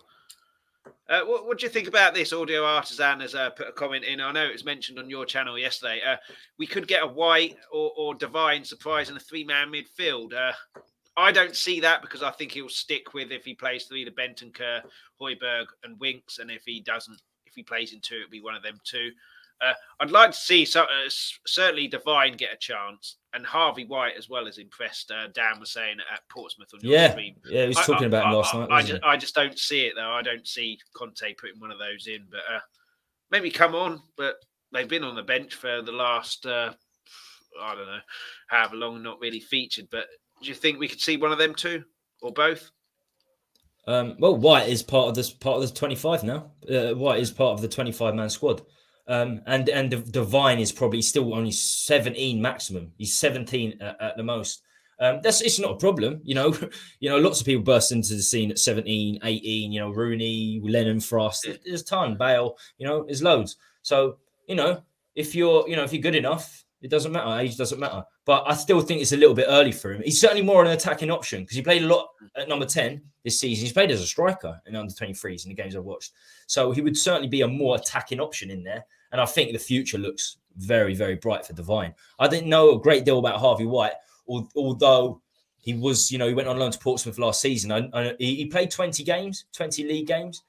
Uh, 1.07 1.21
what, 1.25 1.45
what, 1.45 1.59
do 1.59 1.67
you 1.67 1.69
think 1.69 1.87
about 1.87 2.15
this? 2.15 2.33
Audio 2.33 2.65
Artisan 2.65 3.19
has 3.19 3.35
uh, 3.35 3.51
put 3.51 3.67
a 3.67 3.71
comment 3.71 4.05
in. 4.05 4.19
I 4.19 4.31
know 4.31 4.43
it 4.43 4.53
was 4.53 4.65
mentioned 4.65 4.97
on 4.97 5.07
your 5.07 5.23
channel 5.23 5.55
yesterday. 5.59 6.01
Uh, 6.03 6.15
we 6.57 6.65
could 6.65 6.87
get 6.87 7.03
a 7.03 7.07
White 7.07 7.57
or, 7.71 7.91
or 7.95 8.15
Devine 8.15 8.63
surprise 8.63 9.11
in 9.11 9.15
a 9.15 9.19
three 9.19 9.43
man 9.43 9.71
midfield. 9.71 10.33
Uh, 10.33 10.53
I 11.15 11.31
don't 11.31 11.55
see 11.55 11.79
that 11.81 12.01
because 12.01 12.23
I 12.23 12.31
think 12.31 12.53
he'll 12.53 12.69
stick 12.69 13.13
with 13.13 13.31
if 13.31 13.45
he 13.45 13.53
plays 13.53 13.85
three, 13.85 14.03
the 14.03 14.09
Bentancur, 14.09 14.81
Højbjerg, 15.21 15.65
and 15.83 15.99
Winks. 15.99 16.39
And 16.39 16.49
if 16.49 16.63
he 16.65 16.81
doesn't, 16.81 17.21
if 17.45 17.53
he 17.53 17.61
plays 17.61 17.93
in 17.93 17.99
two, 18.01 18.15
it'll 18.15 18.31
be 18.31 18.41
one 18.41 18.55
of 18.55 18.63
them 18.63 18.79
two. 18.83 19.11
Uh, 19.63 19.73
I'd 19.99 20.11
like 20.11 20.31
to 20.31 20.37
see 20.37 20.65
so, 20.65 20.81
uh, 20.81 21.09
certainly 21.45 21.87
Devine 21.87 22.35
get 22.35 22.53
a 22.53 22.57
chance, 22.57 23.17
and 23.33 23.45
Harvey 23.45 23.85
White 23.85 24.13
as 24.17 24.29
well 24.29 24.47
as 24.47 24.57
impressed. 24.57 25.11
Uh, 25.11 25.27
Dan 25.33 25.59
was 25.59 25.71
saying 25.71 25.97
at 26.11 26.21
Portsmouth 26.29 26.69
on 26.73 26.81
your 26.81 26.93
yeah, 26.93 27.11
stream. 27.11 27.35
Yeah, 27.49 27.61
he 27.63 27.67
was 27.69 27.77
talking 27.77 28.03
I, 28.03 28.07
about 28.07 28.25
I, 28.25 28.29
him 28.29 28.35
last 28.35 28.55
I, 28.55 28.59
night. 28.59 28.71
I 28.71 28.81
just, 28.81 29.03
I 29.03 29.17
just 29.17 29.35
don't 29.35 29.59
see 29.59 29.81
it 29.81 29.93
though. 29.95 30.11
I 30.11 30.21
don't 30.21 30.47
see 30.47 30.79
Conte 30.95 31.33
putting 31.35 31.59
one 31.59 31.71
of 31.71 31.79
those 31.79 32.07
in, 32.07 32.25
but 32.29 32.41
uh, 32.53 32.59
maybe 33.31 33.49
come 33.49 33.75
on. 33.75 34.01
But 34.17 34.35
they've 34.71 34.89
been 34.89 35.03
on 35.03 35.15
the 35.15 35.23
bench 35.23 35.55
for 35.55 35.81
the 35.81 35.91
last 35.91 36.45
uh, 36.45 36.73
I 37.61 37.75
don't 37.75 37.85
know, 37.85 37.99
however 38.47 38.75
long 38.75 39.01
not 39.03 39.19
really 39.19 39.39
featured. 39.39 39.87
But 39.91 40.05
do 40.41 40.47
you 40.47 40.55
think 40.55 40.79
we 40.79 40.87
could 40.87 41.01
see 41.01 41.17
one 41.17 41.31
of 41.31 41.37
them 41.37 41.55
two 41.55 41.83
or 42.21 42.31
both? 42.31 42.71
Um, 43.85 44.15
well, 44.19 44.35
White 44.35 44.69
is 44.69 44.81
part 44.81 45.09
of 45.09 45.15
this 45.15 45.29
part 45.29 45.61
of 45.61 45.67
the 45.67 45.75
25 45.75 46.23
now. 46.23 46.51
Uh, 46.69 46.93
White 46.93 47.19
is 47.19 47.31
part 47.31 47.53
of 47.53 47.61
the 47.61 47.67
25 47.67 48.15
man 48.15 48.29
squad. 48.29 48.61
Um, 49.07 49.41
and 49.47 49.67
and 49.69 50.11
Devine 50.11 50.59
is 50.59 50.71
probably 50.71 51.01
still 51.01 51.33
only 51.33 51.51
17 51.51 52.41
maximum. 52.41 52.91
He's 52.97 53.17
17 53.17 53.81
at, 53.81 54.01
at 54.01 54.17
the 54.17 54.23
most. 54.23 54.61
Um, 54.99 55.19
that's 55.21 55.41
it's 55.41 55.59
not 55.59 55.71
a 55.71 55.77
problem, 55.77 56.21
you 56.23 56.35
know. 56.35 56.55
you 56.99 57.09
know, 57.09 57.17
lots 57.17 57.39
of 57.39 57.45
people 57.45 57.63
burst 57.63 57.91
into 57.91 58.15
the 58.15 58.21
scene 58.21 58.51
at 58.51 58.59
17, 58.59 59.19
18. 59.23 59.71
You 59.71 59.79
know, 59.81 59.89
Rooney, 59.89 60.61
Lennon, 60.63 60.99
Frost. 60.99 61.47
There's 61.65 61.81
a 61.81 61.85
ton. 61.85 62.15
Bale. 62.17 62.57
You 62.77 62.87
know, 62.87 63.03
there's 63.03 63.23
loads. 63.23 63.57
So 63.81 64.17
you 64.47 64.55
know, 64.55 64.81
if 65.15 65.35
you're 65.35 65.67
you 65.67 65.75
know 65.75 65.83
if 65.83 65.91
you're 65.91 66.01
good 66.01 66.15
enough, 66.15 66.63
it 66.81 66.89
doesn't 66.89 67.11
matter. 67.11 67.39
Age 67.41 67.57
doesn't 67.57 67.79
matter. 67.79 68.05
But 68.25 68.43
I 68.47 68.53
still 68.53 68.79
think 68.81 69.01
it's 69.01 69.11
a 69.11 69.17
little 69.17 69.35
bit 69.35 69.47
early 69.49 69.73
for 69.73 69.91
him. 69.91 70.01
He's 70.03 70.19
certainly 70.19 70.43
more 70.43 70.61
of 70.61 70.67
an 70.67 70.73
attacking 70.73 71.11
option 71.11 71.41
because 71.41 71.57
he 71.57 71.61
played 71.61 71.83
a 71.83 71.87
lot 71.87 72.07
at 72.37 72.47
number 72.47 72.65
10 72.65 73.01
this 73.23 73.39
season. 73.39 73.65
He's 73.65 73.73
played 73.73 73.91
as 73.91 74.01
a 74.01 74.07
striker 74.07 74.61
in 74.65 74.75
under 74.75 74.93
23s 74.93 75.43
in 75.43 75.49
the 75.49 75.55
games 75.55 75.75
I've 75.75 75.83
watched. 75.83 76.13
So 76.47 76.71
he 76.71 76.81
would 76.81 76.97
certainly 76.97 77.27
be 77.27 77.41
a 77.41 77.47
more 77.47 77.75
attacking 77.75 78.21
option 78.21 78.49
in 78.49 78.63
there. 78.63 78.85
And 79.11 79.19
I 79.19 79.25
think 79.25 79.51
the 79.51 79.59
future 79.59 79.97
looks 79.97 80.37
very, 80.57 80.95
very 80.95 81.15
bright 81.15 81.45
for 81.45 81.53
Devine. 81.53 81.93
I 82.17 82.27
didn't 82.27 82.49
know 82.49 82.71
a 82.71 82.79
great 82.79 83.03
deal 83.03 83.19
about 83.19 83.39
Harvey 83.39 83.65
White, 83.65 83.93
although 84.27 85.21
he 85.59 85.73
was, 85.73 86.11
you 86.11 86.17
know, 86.17 86.27
he 86.27 86.33
went 86.33 86.47
on 86.47 86.57
loan 86.57 86.71
to 86.71 86.79
Portsmouth 86.79 87.19
last 87.19 87.41
season. 87.41 87.71
I, 87.71 87.89
I, 87.93 88.15
he 88.19 88.45
played 88.45 88.71
20 88.71 89.03
games, 89.03 89.45
20 89.53 89.83
league 89.83 90.07
games, 90.07 90.43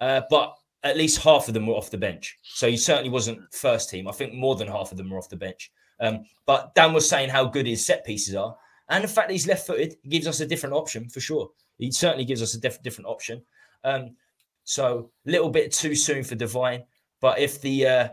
uh, 0.00 0.22
but 0.30 0.54
at 0.82 0.96
least 0.96 1.22
half 1.22 1.48
of 1.48 1.54
them 1.54 1.66
were 1.66 1.74
off 1.74 1.90
the 1.90 1.98
bench. 1.98 2.38
So 2.42 2.68
he 2.68 2.76
certainly 2.76 3.10
wasn't 3.10 3.40
first 3.52 3.90
team. 3.90 4.08
I 4.08 4.12
think 4.12 4.34
more 4.34 4.56
than 4.56 4.68
half 4.68 4.90
of 4.90 4.98
them 4.98 5.10
were 5.10 5.18
off 5.18 5.28
the 5.28 5.36
bench. 5.36 5.70
Um, 6.00 6.24
but 6.46 6.74
Dan 6.74 6.92
was 6.92 7.08
saying 7.08 7.30
how 7.30 7.44
good 7.44 7.66
his 7.66 7.84
set 7.84 8.04
pieces 8.04 8.34
are. 8.34 8.56
And 8.88 9.04
the 9.04 9.08
fact 9.08 9.28
that 9.28 9.34
he's 9.34 9.46
left 9.46 9.66
footed 9.66 9.96
gives 10.08 10.26
us 10.26 10.40
a 10.40 10.46
different 10.46 10.74
option 10.74 11.08
for 11.08 11.20
sure. 11.20 11.50
He 11.78 11.92
certainly 11.92 12.24
gives 12.24 12.42
us 12.42 12.54
a 12.54 12.60
diff- 12.60 12.82
different 12.82 13.08
option. 13.08 13.42
Um, 13.84 14.16
so 14.64 15.10
a 15.26 15.30
little 15.30 15.50
bit 15.50 15.72
too 15.72 15.94
soon 15.94 16.24
for 16.24 16.34
Devine. 16.34 16.84
But 17.20 17.38
if 17.38 17.60
the 17.60 17.86
uh, 17.86 18.08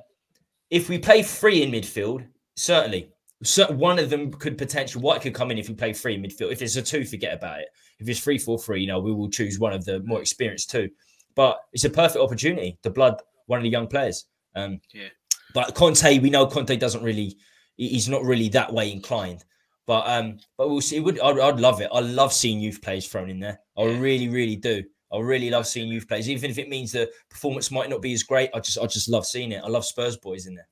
if 0.69 0.89
we 0.89 0.97
play 0.99 1.23
free 1.23 1.63
in 1.63 1.71
midfield, 1.71 2.25
certainly 2.55 3.09
so 3.43 3.71
one 3.71 3.99
of 3.99 4.09
them 4.09 4.31
could 4.31 4.57
potentially 4.57 5.01
White 5.01 5.21
could 5.21 5.33
come 5.33 5.51
in 5.51 5.57
if 5.57 5.69
we 5.69 5.75
play 5.75 5.93
free 5.93 6.17
midfield. 6.17 6.51
If 6.51 6.61
it's 6.61 6.75
a 6.75 6.81
two, 6.81 7.05
forget 7.05 7.33
about 7.33 7.59
it. 7.59 7.67
If 7.99 8.09
it's 8.09 8.19
three, 8.19 8.37
four, 8.37 8.57
three, 8.57 8.81
you 8.81 8.87
know, 8.87 8.99
we 8.99 9.13
will 9.13 9.29
choose 9.29 9.59
one 9.59 9.73
of 9.73 9.85
the 9.85 10.01
more 10.01 10.21
experienced 10.21 10.71
two. 10.71 10.89
But 11.35 11.59
it's 11.71 11.83
a 11.83 11.89
perfect 11.89 12.23
opportunity 12.23 12.77
to 12.81 12.89
blood 12.89 13.21
one 13.45 13.59
of 13.59 13.63
the 13.63 13.69
young 13.69 13.87
players. 13.87 14.25
Um, 14.55 14.81
yeah. 14.91 15.09
But 15.53 15.75
Conte, 15.75 16.19
we 16.19 16.29
know 16.29 16.47
Conte 16.47 16.75
doesn't 16.75 17.03
really, 17.03 17.37
he's 17.77 18.09
not 18.09 18.23
really 18.23 18.49
that 18.49 18.73
way 18.73 18.91
inclined. 18.91 19.43
But 19.85 20.05
um, 20.07 20.39
but 20.57 20.69
we'll 20.69 20.81
see. 20.81 20.97
It 20.97 21.03
would 21.03 21.19
I'd, 21.19 21.39
I'd 21.39 21.59
love 21.59 21.79
it. 21.79 21.89
I 21.93 22.01
love 22.01 22.33
seeing 22.33 22.59
youth 22.59 22.81
players 22.81 23.07
thrown 23.07 23.29
in 23.29 23.39
there. 23.39 23.59
I 23.77 23.83
yeah. 23.83 23.99
really, 23.99 24.27
really 24.27 24.57
do. 24.57 24.83
I 25.13 25.19
really 25.19 25.49
love 25.49 25.65
seeing 25.65 25.87
youth 25.87 26.07
players, 26.07 26.29
even 26.29 26.51
if 26.51 26.57
it 26.57 26.67
means 26.67 26.91
the 26.91 27.09
performance 27.29 27.71
might 27.71 27.89
not 27.89 28.01
be 28.01 28.11
as 28.11 28.23
great. 28.23 28.49
I 28.53 28.59
just 28.59 28.77
I 28.77 28.85
just 28.85 29.09
love 29.09 29.25
seeing 29.25 29.53
it. 29.53 29.63
I 29.63 29.67
love 29.69 29.85
Spurs 29.85 30.17
boys 30.17 30.45
in 30.45 30.55
there. 30.55 30.67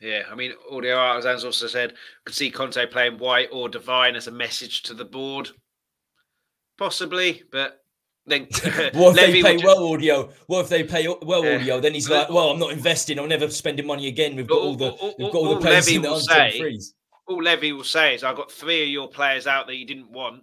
Yeah, 0.00 0.22
I 0.30 0.34
mean, 0.34 0.52
Audio 0.70 0.96
Artisans 0.96 1.44
also 1.44 1.68
said 1.68 1.94
could 2.24 2.34
see 2.34 2.50
Conte 2.50 2.84
playing 2.86 3.18
White 3.18 3.48
or 3.52 3.68
Devine 3.68 4.16
as 4.16 4.26
a 4.26 4.32
message 4.32 4.82
to 4.84 4.94
the 4.94 5.04
board, 5.04 5.50
possibly. 6.76 7.44
But 7.52 7.84
then, 8.26 8.42
what 8.94 9.16
if 9.16 9.16
Levy 9.16 9.42
they 9.42 9.56
pay 9.56 9.64
well 9.64 9.92
audio? 9.92 10.30
What 10.46 10.60
if 10.62 10.68
they 10.68 10.84
pay 10.84 11.06
well 11.22 11.44
yeah. 11.44 11.56
audio? 11.56 11.80
Then 11.80 11.94
he's 11.94 12.10
like, 12.10 12.28
"Well, 12.28 12.50
I'm 12.50 12.58
not 12.58 12.72
investing. 12.72 13.18
I'm 13.18 13.28
never 13.28 13.48
spending 13.50 13.86
money 13.86 14.08
again. 14.08 14.36
We've 14.36 14.46
got 14.46 14.58
all, 14.58 14.68
all 14.68 14.76
the 14.76 14.90
all, 14.90 15.14
we've 15.18 15.32
got 15.32 15.38
all, 15.38 15.48
all 15.48 15.54
the 15.54 15.60
players 15.60 15.86
Levy 15.86 15.96
in 15.96 16.02
the 16.02 16.18
say, 16.18 16.78
All 17.28 17.42
Levy 17.42 17.72
will 17.72 17.84
say 17.84 18.14
is, 18.14 18.24
"I 18.24 18.34
got 18.34 18.50
three 18.50 18.82
of 18.82 18.88
your 18.88 19.08
players 19.08 19.46
out 19.46 19.66
that 19.68 19.76
you 19.76 19.86
didn't 19.86 20.10
want. 20.10 20.42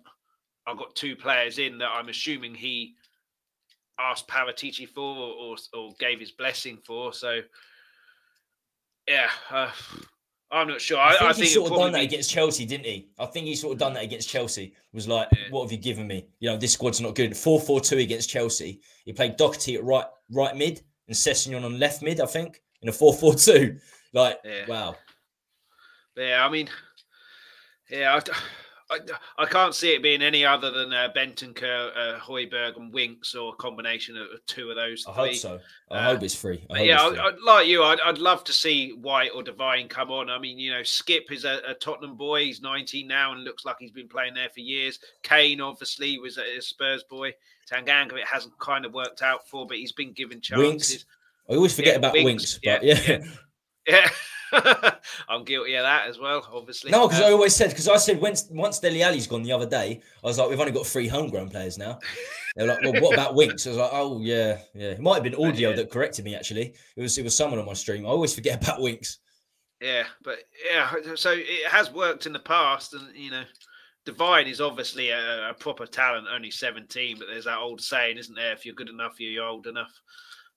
I 0.65 0.73
got 0.75 0.95
two 0.95 1.15
players 1.15 1.59
in 1.59 1.77
that 1.79 1.89
I'm 1.89 2.07
assuming 2.07 2.55
he 2.55 2.95
asked 3.99 4.27
Paratici 4.29 4.87
for 4.87 5.01
or, 5.01 5.33
or, 5.33 5.55
or 5.73 5.91
gave 5.99 6.19
his 6.19 6.31
blessing 6.31 6.77
for." 6.85 7.11
So 7.11 7.41
yeah, 9.07 9.29
uh, 9.51 9.71
I'm 10.53 10.67
not 10.67 10.79
sure. 10.79 10.99
I, 10.99 11.07
I 11.07 11.11
think, 11.11 11.21
I 11.23 11.33
think 11.33 11.47
he 11.47 11.53
sort 11.53 11.71
of 11.71 11.77
done 11.79 11.91
that 11.93 12.03
against 12.03 12.29
Chelsea, 12.29 12.65
didn't 12.65 12.85
he? 12.85 13.09
I 13.17 13.25
think 13.25 13.47
he 13.47 13.55
sort 13.55 13.73
of 13.73 13.79
done 13.79 13.93
that 13.95 14.03
against 14.03 14.29
Chelsea. 14.29 14.73
Was 14.93 15.07
like, 15.07 15.27
yeah. 15.31 15.49
what 15.49 15.63
have 15.63 15.71
you 15.71 15.79
given 15.79 16.05
me? 16.05 16.27
You 16.39 16.51
know, 16.51 16.57
this 16.57 16.73
squad's 16.73 17.01
not 17.01 17.15
good. 17.15 17.35
Four 17.35 17.59
four 17.59 17.81
two 17.81 17.97
against 17.97 18.29
Chelsea. 18.29 18.79
He 19.03 19.13
played 19.13 19.35
Doherty 19.35 19.75
at 19.75 19.83
right 19.83 20.05
right 20.31 20.55
mid 20.55 20.81
and 21.07 21.15
Sessegnon 21.15 21.65
on 21.65 21.79
left 21.79 22.03
mid. 22.03 22.21
I 22.21 22.27
think 22.27 22.61
in 22.83 22.89
a 22.89 22.91
four 22.91 23.13
four 23.13 23.33
two. 23.33 23.77
Like, 24.13 24.37
yeah. 24.45 24.67
wow. 24.67 24.95
Yeah, 26.15 26.45
I 26.45 26.49
mean, 26.51 26.69
yeah. 27.89 28.15
I, 28.15 28.37
I, 28.93 29.43
I 29.43 29.45
can't 29.45 29.73
see 29.73 29.93
it 29.93 30.03
being 30.03 30.21
any 30.21 30.45
other 30.45 30.71
than 30.71 30.93
uh, 30.93 31.09
Bentancur, 31.15 31.89
uh, 31.95 32.19
Højbjerg, 32.19 32.77
and 32.77 32.93
Winks, 32.93 33.35
or 33.35 33.53
a 33.53 33.55
combination 33.55 34.17
of 34.17 34.27
two 34.45 34.69
of 34.69 34.75
those. 34.75 35.05
I 35.07 35.13
three. 35.13 35.23
hope 35.27 35.35
so. 35.35 35.59
I 35.91 35.97
uh, 35.97 36.03
hope 36.11 36.23
it's 36.23 36.35
free. 36.35 36.65
yeah, 36.69 37.09
free. 37.09 37.19
I, 37.19 37.31
like 37.43 37.67
you, 37.67 37.83
I'd, 37.83 37.99
I'd 38.01 38.17
love 38.17 38.43
to 38.45 38.53
see 38.53 38.91
White 38.91 39.31
or 39.33 39.43
Devine 39.43 39.87
come 39.87 40.11
on. 40.11 40.29
I 40.29 40.39
mean, 40.39 40.59
you 40.59 40.71
know, 40.71 40.81
Skipp 40.81 41.31
is 41.31 41.45
a, 41.45 41.61
a, 41.67 41.73
Tottenham 41.73 42.15
boy. 42.15 42.45
He's 42.45 42.61
19 42.61 43.07
now 43.07 43.33
and 43.33 43.43
looks 43.43 43.65
like 43.65 43.77
he's 43.79 43.91
been 43.91 44.07
playing 44.07 44.33
there 44.33 44.49
for 44.49 44.59
years. 44.59 44.99
Kane, 45.23 45.61
obviously, 45.61 46.17
was 46.19 46.37
a, 46.37 46.61
Spurs 46.61 47.03
boy. 47.03 47.33
Tanganga, 47.69 48.13
it 48.13 48.27
hasn't 48.27 48.57
kind 48.59 48.85
of 48.85 48.93
worked 48.93 49.21
out 49.21 49.47
for, 49.47 49.65
but 49.65 49.77
he's 49.77 49.91
been 49.91 50.11
given 50.13 50.41
chances. 50.41 50.63
Winks. 50.67 51.05
I 51.49 51.55
always 51.55 51.75
forget 51.75 51.93
yeah, 51.93 51.97
about 51.97 52.13
Winks, 52.13 52.25
Winks 52.25 52.59
but 52.63 52.83
yeah. 52.83 52.99
yeah. 53.07 53.25
yeah. 53.87 54.09
I'm 55.27 55.43
guilty 55.43 55.75
of 55.75 55.83
that 55.83 56.07
as 56.07 56.19
well, 56.19 56.47
obviously. 56.53 56.91
No, 56.91 57.07
because 57.07 57.21
uh, 57.21 57.27
I 57.27 57.31
always 57.31 57.55
said 57.55 57.69
because 57.69 57.87
I 57.87 57.97
said 57.97 58.21
once 58.21 58.47
once 58.51 58.79
Dele 58.79 59.01
Alli's 59.01 59.27
gone 59.27 59.43
the 59.43 59.51
other 59.51 59.65
day, 59.65 60.01
I 60.23 60.27
was 60.27 60.37
like, 60.37 60.49
we've 60.49 60.59
only 60.59 60.71
got 60.71 60.85
three 60.85 61.07
homegrown 61.07 61.49
players 61.49 61.77
now. 61.77 61.99
They're 62.55 62.67
like, 62.67 62.81
well, 62.83 63.01
what 63.01 63.13
about 63.13 63.33
Winks? 63.33 63.65
I 63.65 63.71
was 63.71 63.79
like, 63.79 63.89
oh 63.91 64.19
yeah, 64.19 64.59
yeah. 64.75 64.91
It 64.91 65.01
might 65.01 65.15
have 65.15 65.23
been 65.23 65.35
audio 65.47 65.69
yeah. 65.69 65.75
that 65.77 65.89
corrected 65.91 66.25
me 66.25 66.35
actually. 66.35 66.75
It 66.95 67.01
was 67.01 67.17
it 67.17 67.23
was 67.23 67.35
someone 67.35 67.59
on 67.59 67.65
my 67.65 67.73
stream. 67.73 68.05
I 68.05 68.09
always 68.09 68.35
forget 68.35 68.61
about 68.61 68.81
Winks. 68.81 69.19
Yeah, 69.81 70.03
but 70.23 70.39
yeah, 70.71 70.93
so 71.15 71.33
it 71.35 71.67
has 71.67 71.91
worked 71.91 72.25
in 72.25 72.31
the 72.31 72.39
past, 72.39 72.93
and 72.93 73.13
you 73.15 73.31
know, 73.31 73.43
Devine 74.05 74.47
is 74.47 74.61
obviously 74.61 75.09
a, 75.09 75.49
a 75.49 75.53
proper 75.53 75.85
talent, 75.85 76.27
only 76.33 76.51
17, 76.51 77.17
but 77.17 77.27
there's 77.29 77.43
that 77.45 77.57
old 77.57 77.81
saying, 77.81 78.17
isn't 78.17 78.35
there? 78.35 78.53
If 78.53 78.65
you're 78.65 78.75
good 78.75 78.89
enough, 78.89 79.19
you're 79.19 79.45
old 79.45 79.67
enough. 79.67 79.91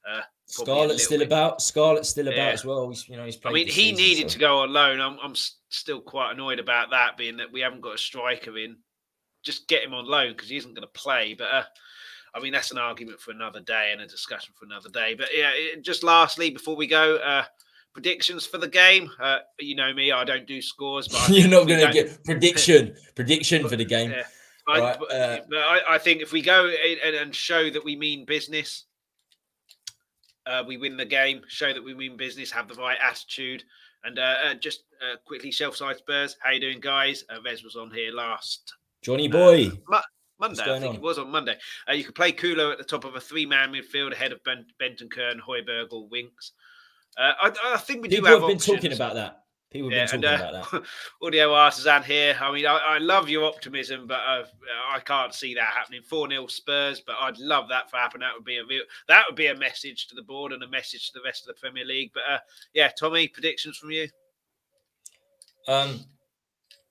Uh, 0.08 0.20
Scarlett's 0.46 1.04
still 1.04 1.18
bit. 1.18 1.26
about. 1.26 1.60
Scarlett's 1.60 2.08
still 2.08 2.28
about 2.28 2.36
yeah. 2.36 2.50
as 2.50 2.64
well. 2.64 2.88
He's, 2.88 3.08
you 3.08 3.16
know, 3.16 3.24
he's. 3.24 3.38
I 3.44 3.52
mean, 3.52 3.66
he 3.66 3.72
season, 3.72 3.96
needed 3.96 4.30
so. 4.30 4.34
to 4.34 4.38
go 4.38 4.58
on 4.58 4.72
loan. 4.72 5.00
I'm, 5.00 5.18
I'm 5.22 5.34
still 5.68 6.00
quite 6.00 6.32
annoyed 6.32 6.58
about 6.58 6.90
that, 6.90 7.16
being 7.16 7.36
that 7.38 7.52
we 7.52 7.60
haven't 7.60 7.80
got 7.80 7.94
a 7.94 7.98
striker 7.98 8.56
in. 8.56 8.76
Just 9.42 9.68
get 9.68 9.82
him 9.82 9.94
on 9.94 10.06
loan 10.06 10.32
because 10.32 10.48
he 10.48 10.56
isn't 10.56 10.74
going 10.74 10.82
to 10.82 11.00
play. 11.00 11.34
But 11.34 11.48
uh, 11.52 11.64
I 12.34 12.40
mean, 12.40 12.52
that's 12.52 12.70
an 12.70 12.78
argument 12.78 13.20
for 13.20 13.32
another 13.32 13.60
day 13.60 13.90
and 13.92 14.00
a 14.00 14.06
discussion 14.06 14.54
for 14.58 14.66
another 14.66 14.88
day. 14.90 15.14
But 15.14 15.28
yeah, 15.36 15.50
it, 15.54 15.82
just 15.82 16.02
lastly, 16.02 16.50
before 16.50 16.76
we 16.76 16.86
go, 16.86 17.16
uh, 17.16 17.44
predictions 17.96 18.44
for 18.44 18.58
the 18.58 18.68
game. 18.68 19.10
Uh, 19.18 19.38
you 19.58 19.74
know 19.74 19.92
me, 19.94 20.12
I 20.12 20.22
don't 20.22 20.46
do 20.46 20.60
scores, 20.60 21.08
but 21.08 21.28
you're 21.30 21.48
not 21.48 21.66
going 21.66 21.84
to 21.84 21.92
get 21.92 22.22
prediction 22.24 22.94
prediction 23.14 23.66
for 23.68 23.76
the 23.76 23.84
game. 23.84 24.10
Yeah. 24.10 24.22
I, 24.68 24.80
right, 24.80 24.96
uh, 24.96 25.38
but 25.48 25.58
I, 25.58 25.80
I, 25.90 25.98
think 25.98 26.22
if 26.22 26.32
we 26.32 26.42
go 26.42 26.68
and, 26.68 27.14
and 27.14 27.34
show 27.34 27.70
that 27.70 27.84
we 27.84 27.94
mean 27.94 28.24
business, 28.24 28.84
uh, 30.46 30.62
we 30.66 30.76
win 30.76 30.96
the 30.96 31.04
game, 31.04 31.42
show 31.48 31.72
that 31.72 31.82
we 31.84 31.94
mean 31.94 32.16
business, 32.16 32.50
have 32.50 32.68
the 32.68 32.74
right 32.74 32.98
attitude. 33.02 33.64
And 34.04 34.18
uh, 34.18 34.34
uh, 34.44 34.54
just 34.54 34.84
uh, 35.02 35.16
quickly, 35.26 35.50
Shelfside 35.50 35.98
Spurs, 35.98 36.36
how 36.40 36.52
you 36.52 36.60
doing, 36.60 36.80
guys? 36.80 37.24
Uh, 37.28 37.40
Vez 37.40 37.64
was 37.64 37.76
on 37.76 37.90
here 37.90 38.12
last 38.12 38.72
Johnny 39.02 39.28
boy. 39.28 39.70
Mo- 39.88 40.00
Monday, 40.38 40.62
I 40.62 40.78
think 40.78 40.90
on? 40.90 40.96
it 40.96 41.00
was 41.02 41.18
on 41.18 41.30
Monday. 41.30 41.56
Uh, 41.88 41.94
you 41.94 42.04
could 42.04 42.14
play 42.14 42.30
Kulo 42.30 42.70
at 42.70 42.78
the 42.78 42.84
top 42.84 43.04
of 43.04 43.16
a 43.16 43.20
three-man 43.20 43.72
midfield 43.72 44.12
ahead 44.12 44.32
of 44.32 44.44
ben- 44.44 44.66
Bentancur 44.80 45.32
and 45.32 45.40
Højbjerg 45.40 45.92
or 45.92 46.06
Winks. 46.08 46.52
I, 47.18 47.50
I, 47.64 47.78
think 47.78 48.02
we 48.02 48.10
People 48.10 48.26
do 48.26 48.32
have, 48.32 48.40
have 48.42 48.48
been 48.48 48.56
options. 48.56 48.76
talking 48.76 48.92
about 48.92 49.14
that. 49.14 49.45
People 49.70 49.90
have 49.90 49.96
yeah, 49.96 50.04
been 50.04 50.22
talking 50.22 50.46
and, 50.46 50.54
uh, 50.54 50.58
about 50.60 50.70
that. 50.70 50.82
Audio 51.26 51.52
artisan 51.52 52.02
here. 52.04 52.36
I 52.40 52.52
mean, 52.52 52.66
I, 52.66 52.76
I 52.76 52.98
love 52.98 53.28
your 53.28 53.44
optimism, 53.44 54.06
but 54.06 54.20
uh, 54.20 54.44
I 54.88 55.00
can't 55.00 55.34
see 55.34 55.54
that 55.54 55.64
happening. 55.64 56.02
Four 56.02 56.28
0 56.28 56.46
Spurs, 56.46 57.02
but 57.04 57.16
I'd 57.20 57.38
love 57.38 57.68
that 57.70 57.90
for 57.90 57.96
happen. 57.96 58.20
That 58.20 58.32
would 58.34 58.44
be 58.44 58.58
a 58.58 58.62
that 59.08 59.24
would 59.28 59.34
be 59.36 59.48
a 59.48 59.56
message 59.56 60.06
to 60.08 60.14
the 60.14 60.22
board 60.22 60.52
and 60.52 60.62
a 60.62 60.68
message 60.68 61.08
to 61.08 61.18
the 61.18 61.24
rest 61.24 61.48
of 61.48 61.54
the 61.54 61.60
Premier 61.60 61.84
League. 61.84 62.12
But 62.14 62.22
uh, 62.30 62.38
yeah, 62.74 62.90
Tommy, 62.98 63.26
predictions 63.26 63.76
from 63.76 63.90
you. 63.90 64.08
Um, 65.66 66.00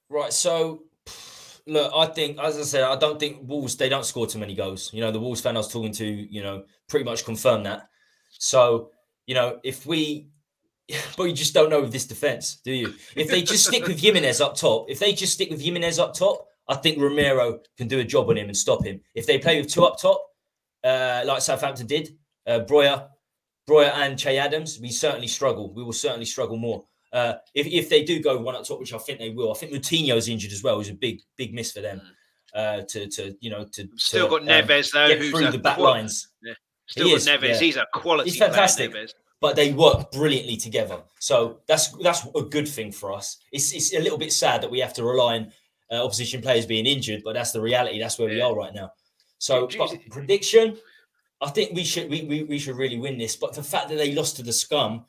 right. 0.09 0.33
So 0.33 0.83
look, 1.65 1.93
I 1.95 2.07
think, 2.07 2.39
as 2.39 2.57
I 2.57 2.63
said, 2.63 2.83
I 2.83 2.97
don't 2.97 3.19
think 3.19 3.47
Wolves 3.47 3.77
they 3.77 3.87
don't 3.87 4.05
score 4.05 4.27
too 4.27 4.39
many 4.39 4.53
goals. 4.53 4.91
You 4.93 4.99
know, 4.99 5.11
the 5.11 5.19
Wolves 5.19 5.39
fan 5.39 5.55
I 5.55 5.59
was 5.59 5.71
talking 5.71 5.93
to, 5.93 6.05
you 6.05 6.43
know, 6.43 6.65
pretty 6.89 7.05
much 7.05 7.23
confirmed 7.23 7.65
that. 7.67 7.87
So, 8.31 8.91
you 9.27 9.33
know, 9.33 9.59
if 9.63 9.85
we 9.85 10.27
but 11.17 11.23
you 11.25 11.33
just 11.33 11.53
don't 11.53 11.69
know 11.69 11.81
with 11.81 11.91
this 11.91 12.05
defense, 12.05 12.61
do 12.63 12.71
you? 12.71 12.93
If 13.15 13.29
they 13.29 13.41
just 13.41 13.65
stick 13.65 13.87
with 13.87 13.99
Jimenez 13.99 14.41
up 14.41 14.55
top, 14.55 14.89
if 14.89 14.99
they 14.99 15.13
just 15.13 15.33
stick 15.33 15.49
with 15.49 15.61
Jimenez 15.61 15.99
up 15.99 16.13
top, 16.13 16.47
I 16.67 16.75
think 16.75 16.99
Romero 16.99 17.59
can 17.77 17.87
do 17.87 17.99
a 17.99 18.03
job 18.03 18.29
on 18.29 18.37
him 18.37 18.47
and 18.47 18.57
stop 18.57 18.83
him. 18.83 19.01
If 19.13 19.25
they 19.25 19.37
play 19.37 19.59
with 19.61 19.71
two 19.71 19.83
up 19.85 19.99
top, 19.99 20.23
uh, 20.83 21.23
like 21.25 21.41
Southampton 21.41 21.87
did, 21.87 22.17
uh, 22.47 22.59
Broja, 22.59 23.07
Broja 23.69 23.91
and 23.95 24.17
Che 24.17 24.37
Adams, 24.37 24.79
we 24.79 24.89
certainly 24.91 25.27
struggle. 25.27 25.73
We 25.73 25.83
will 25.83 25.93
certainly 25.93 26.25
struggle 26.25 26.57
more. 26.57 26.83
Uh, 27.13 27.35
if, 27.53 27.65
if 27.67 27.89
they 27.89 28.03
do 28.03 28.19
go 28.21 28.37
one 28.37 28.55
up 28.55 28.65
top, 28.65 28.79
which 28.79 28.93
I 28.93 28.97
think 28.97 29.19
they 29.19 29.29
will, 29.29 29.51
I 29.51 29.55
think 29.55 29.71
Moutinho's 29.71 30.27
injured 30.27 30.51
as 30.51 30.61
well. 30.63 30.79
Is 30.79 30.89
a 30.89 30.93
big 30.93 31.21
big 31.37 31.53
miss 31.53 31.71
for 31.71 31.81
them. 31.81 32.01
Uh, 32.53 32.81
to 32.87 33.07
to 33.07 33.35
you 33.41 33.49
know 33.49 33.65
to 33.71 33.87
still 33.95 34.27
to, 34.29 34.39
got 34.39 34.47
Neves 34.47 34.93
um, 34.95 35.01
though, 35.01 35.07
get 35.07 35.19
who's 35.19 35.31
through 35.31 35.51
the 35.51 35.57
back 35.57 35.75
qual- 35.77 35.91
lines. 35.91 36.29
Still 36.87 37.05
He 37.05 37.11
got 37.11 37.17
is, 37.17 37.27
Neves. 37.27 37.47
yeah. 37.47 37.57
He's 37.59 37.77
a 37.77 37.85
quality. 37.93 38.29
He's 38.29 38.39
fantastic. 38.39 38.91
Player, 38.91 39.05
Neves. 39.05 39.13
But 39.45 39.55
they 39.55 39.71
work 39.73 40.11
brilliantly 40.11 40.57
together. 40.57 41.03
So 41.19 41.59
that's 41.67 41.89
that's 42.01 42.25
a 42.35 42.41
good 42.41 42.67
thing 42.67 42.91
for 42.91 43.13
us. 43.13 43.37
It's 43.51 43.73
it's 43.75 43.93
a 43.93 43.99
little 43.99 44.17
bit 44.17 44.33
sad 44.33 44.59
that 44.61 44.71
we 44.71 44.79
have 44.79 44.93
to 44.93 45.03
rely 45.03 45.35
on 45.35 45.51
uh, 45.91 46.03
opposition 46.03 46.41
players 46.41 46.65
being 46.65 46.87
injured, 46.87 47.21
but 47.23 47.33
that's 47.35 47.51
the 47.51 47.61
reality. 47.61 47.99
That's 47.99 48.17
where 48.17 48.27
we 48.27 48.41
are 48.41 48.55
right 48.55 48.73
now. 48.73 48.89
So 49.37 49.67
prediction, 50.09 50.77
I 51.41 51.51
think 51.51 51.75
we 51.75 51.83
should 51.83 52.09
we, 52.09 52.23
we 52.23 52.41
we 52.41 52.57
should 52.57 52.75
really 52.75 52.97
win 52.97 53.19
this. 53.19 53.35
But 53.35 53.53
the 53.53 53.61
fact 53.61 53.89
that 53.89 53.99
they 53.99 54.15
lost 54.15 54.37
to 54.37 54.41
the 54.41 54.51
scum 54.51 55.05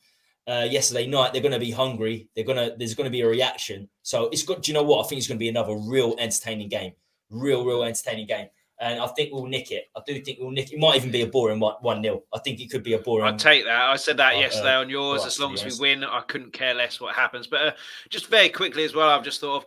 uh, 0.47 0.67
yesterday 0.69 1.07
night, 1.07 1.33
they're 1.33 1.41
going 1.41 1.59
to 1.59 1.67
be 1.69 1.71
hungry. 1.71 2.29
They're 2.35 2.45
gonna 2.45 2.75
there's 2.77 2.93
going 2.93 3.09
to 3.09 3.17
be 3.17 3.21
a 3.21 3.27
reaction. 3.27 3.89
So 4.03 4.29
it's 4.31 4.43
got. 4.43 4.61
Do 4.61 4.71
you 4.71 4.77
know 4.77 4.83
what? 4.83 5.03
I 5.03 5.07
think 5.07 5.17
it's 5.17 5.27
going 5.27 5.39
to 5.39 5.47
be 5.47 5.49
another 5.49 5.75
real 5.75 6.13
entertaining 6.19 6.69
game. 6.69 6.93
Real 7.31 7.65
real 7.65 7.81
entertaining 7.81 8.27
game. 8.27 8.49
And 8.79 8.99
I 8.99 9.07
think 9.07 9.33
we'll 9.33 9.47
nick 9.47 9.71
it. 9.71 9.85
I 9.95 10.01
do 10.05 10.21
think 10.21 10.37
we'll 10.39 10.51
nick. 10.51 10.71
It 10.71 10.75
it 10.75 10.79
might 10.79 10.95
even 10.97 11.09
be 11.09 11.21
a 11.23 11.27
boring 11.27 11.59
one, 11.59 11.75
one 11.81 12.01
nil. 12.01 12.23
I 12.31 12.37
think 12.39 12.59
it 12.59 12.69
could 12.69 12.83
be 12.83 12.93
a 12.93 12.99
boring. 12.99 13.25
I'd 13.25 13.39
take 13.39 13.63
that. 13.65 13.89
I 13.89 13.95
said 13.95 14.17
that 14.17 14.35
Uh, 14.35 14.39
yesterday 14.39 14.75
on 14.75 14.87
yours. 14.89 15.21
us, 15.21 15.27
as 15.27 15.39
long 15.39 15.53
as 15.55 15.65
we 15.65 15.71
win, 15.79 16.03
I 16.03 16.21
couldn't 16.21 16.53
care 16.53 16.75
less 16.75 17.01
what 17.01 17.15
happens. 17.15 17.47
But 17.47 17.61
uh, 17.61 17.71
just 18.09 18.27
very 18.27 18.49
quickly 18.49 18.83
as 18.83 18.93
well, 18.93 19.09
I've 19.09 19.23
just 19.23 19.41
thought 19.41 19.63
of 19.63 19.65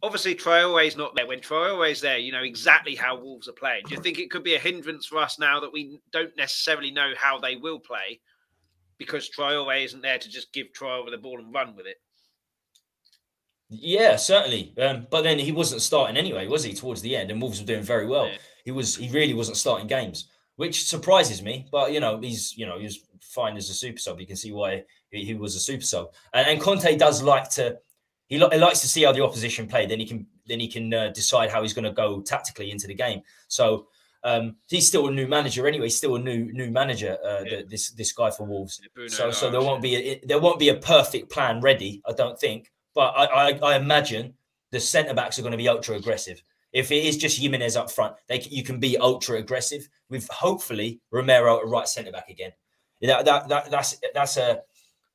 obviously 0.00 0.36
Traore's 0.36 0.96
not 0.96 1.16
there. 1.16 1.26
When 1.26 1.40
Traore's 1.40 2.00
there, 2.00 2.18
you 2.18 2.30
know 2.30 2.44
exactly 2.44 2.94
how 2.94 3.16
Wolves 3.18 3.48
are 3.48 3.52
playing. 3.52 3.82
Do 3.88 3.96
you 3.96 4.00
think 4.00 4.18
it 4.20 4.30
could 4.30 4.44
be 4.44 4.54
a 4.54 4.60
hindrance 4.60 5.06
for 5.06 5.18
us 5.18 5.40
now 5.40 5.58
that 5.58 5.72
we 5.72 5.98
don't 6.12 6.36
necessarily 6.36 6.92
know 6.92 7.14
how 7.16 7.40
they 7.40 7.56
will 7.56 7.80
play 7.80 8.20
because 8.96 9.28
Traore 9.28 9.84
isn't 9.84 10.02
there 10.02 10.18
to 10.18 10.28
just 10.30 10.52
give 10.52 10.68
Traore 10.72 11.10
the 11.10 11.18
ball 11.18 11.40
and 11.40 11.52
run 11.52 11.74
with 11.74 11.86
it? 11.86 11.96
Yeah, 13.70 14.16
certainly. 14.16 14.72
Um, 14.78 15.06
but 15.10 15.22
then 15.22 15.38
he 15.38 15.50
wasn't 15.50 15.80
starting 15.80 16.16
anyway, 16.16 16.46
was 16.46 16.62
he? 16.62 16.74
Towards 16.74 17.00
the 17.02 17.16
end, 17.16 17.30
and 17.30 17.40
Wolves 17.40 17.58
were 17.60 17.66
doing 17.66 17.82
very 17.82 18.06
well. 18.06 18.28
Yeah. 18.28 18.36
He 18.64 18.70
was. 18.70 18.96
He 18.96 19.08
really 19.10 19.34
wasn't 19.34 19.56
starting 19.56 19.86
games, 19.86 20.28
which 20.56 20.84
surprises 20.86 21.42
me. 21.42 21.66
But 21.72 21.92
you 21.92 22.00
know, 22.00 22.18
he's 22.20 22.56
you 22.56 22.66
know 22.66 22.78
he 22.78 22.84
was 22.84 23.00
fine 23.20 23.56
as 23.56 23.70
a 23.70 23.74
super 23.74 23.98
sub. 23.98 24.20
You 24.20 24.26
can 24.26 24.36
see 24.36 24.52
why 24.52 24.84
he, 25.10 25.24
he 25.24 25.34
was 25.34 25.56
a 25.56 25.60
super 25.60 25.84
sub. 25.84 26.12
And, 26.32 26.46
and 26.48 26.60
Conte 26.60 26.96
does 26.96 27.22
like 27.22 27.48
to. 27.50 27.78
He, 28.28 28.38
li- 28.38 28.48
he 28.52 28.58
likes 28.58 28.80
to 28.80 28.88
see 28.88 29.02
how 29.04 29.12
the 29.12 29.22
opposition 29.22 29.66
play. 29.66 29.84
Then 29.86 30.00
he 30.00 30.06
can 30.06 30.26
then 30.46 30.58
he 30.60 30.68
can 30.68 30.92
uh, 30.94 31.08
decide 31.08 31.50
how 31.50 31.62
he's 31.62 31.74
going 31.74 31.84
to 31.84 31.92
go 31.92 32.20
tactically 32.22 32.70
into 32.70 32.86
the 32.86 32.94
game. 32.94 33.20
So 33.48 33.88
um, 34.24 34.56
he's 34.68 34.86
still 34.86 35.06
a 35.08 35.10
new 35.10 35.26
manager 35.26 35.66
anyway. 35.66 35.86
He's 35.86 35.96
still 35.98 36.16
a 36.16 36.18
new 36.18 36.50
new 36.52 36.70
manager. 36.70 37.18
Uh, 37.24 37.42
Yeah. 37.44 37.62
this 37.68 37.90
this 37.90 38.12
guy 38.12 38.30
for 38.30 38.44
Wolves. 38.46 38.80
Bruno 38.94 39.08
So, 39.08 39.30
so 39.32 39.50
there 39.50 39.60
won't 39.60 39.82
be 39.82 39.96
a, 39.96 40.20
there 40.24 40.38
won't 40.40 40.58
be 40.58 40.70
a 40.70 40.76
perfect 40.76 41.30
plan 41.30 41.60
ready, 41.60 42.00
I 42.08 42.12
don't 42.12 42.38
think. 42.38 42.70
But 42.94 43.12
I, 43.16 43.24
I, 43.24 43.58
I 43.62 43.76
imagine 43.76 44.34
the 44.70 44.80
centre 44.80 45.14
backs 45.14 45.38
are 45.38 45.42
going 45.42 45.52
to 45.52 45.58
be 45.58 45.68
ultra 45.68 45.96
aggressive. 45.96 46.42
If 46.72 46.90
it 46.90 47.04
is 47.04 47.16
just 47.16 47.38
Jimenez 47.38 47.76
up 47.76 47.90
front, 47.90 48.16
they 48.28 48.40
you 48.50 48.62
can 48.62 48.80
be 48.80 48.96
ultra 48.96 49.38
aggressive 49.38 49.88
with 50.08 50.28
hopefully 50.28 51.00
Romero 51.10 51.58
at 51.58 51.66
right 51.66 51.88
centre 51.88 52.12
back 52.12 52.28
again. 52.28 52.52
That, 53.02 53.24
that, 53.24 53.48
that 53.48 53.70
that's 53.70 54.00
that's 54.14 54.36
a 54.36 54.60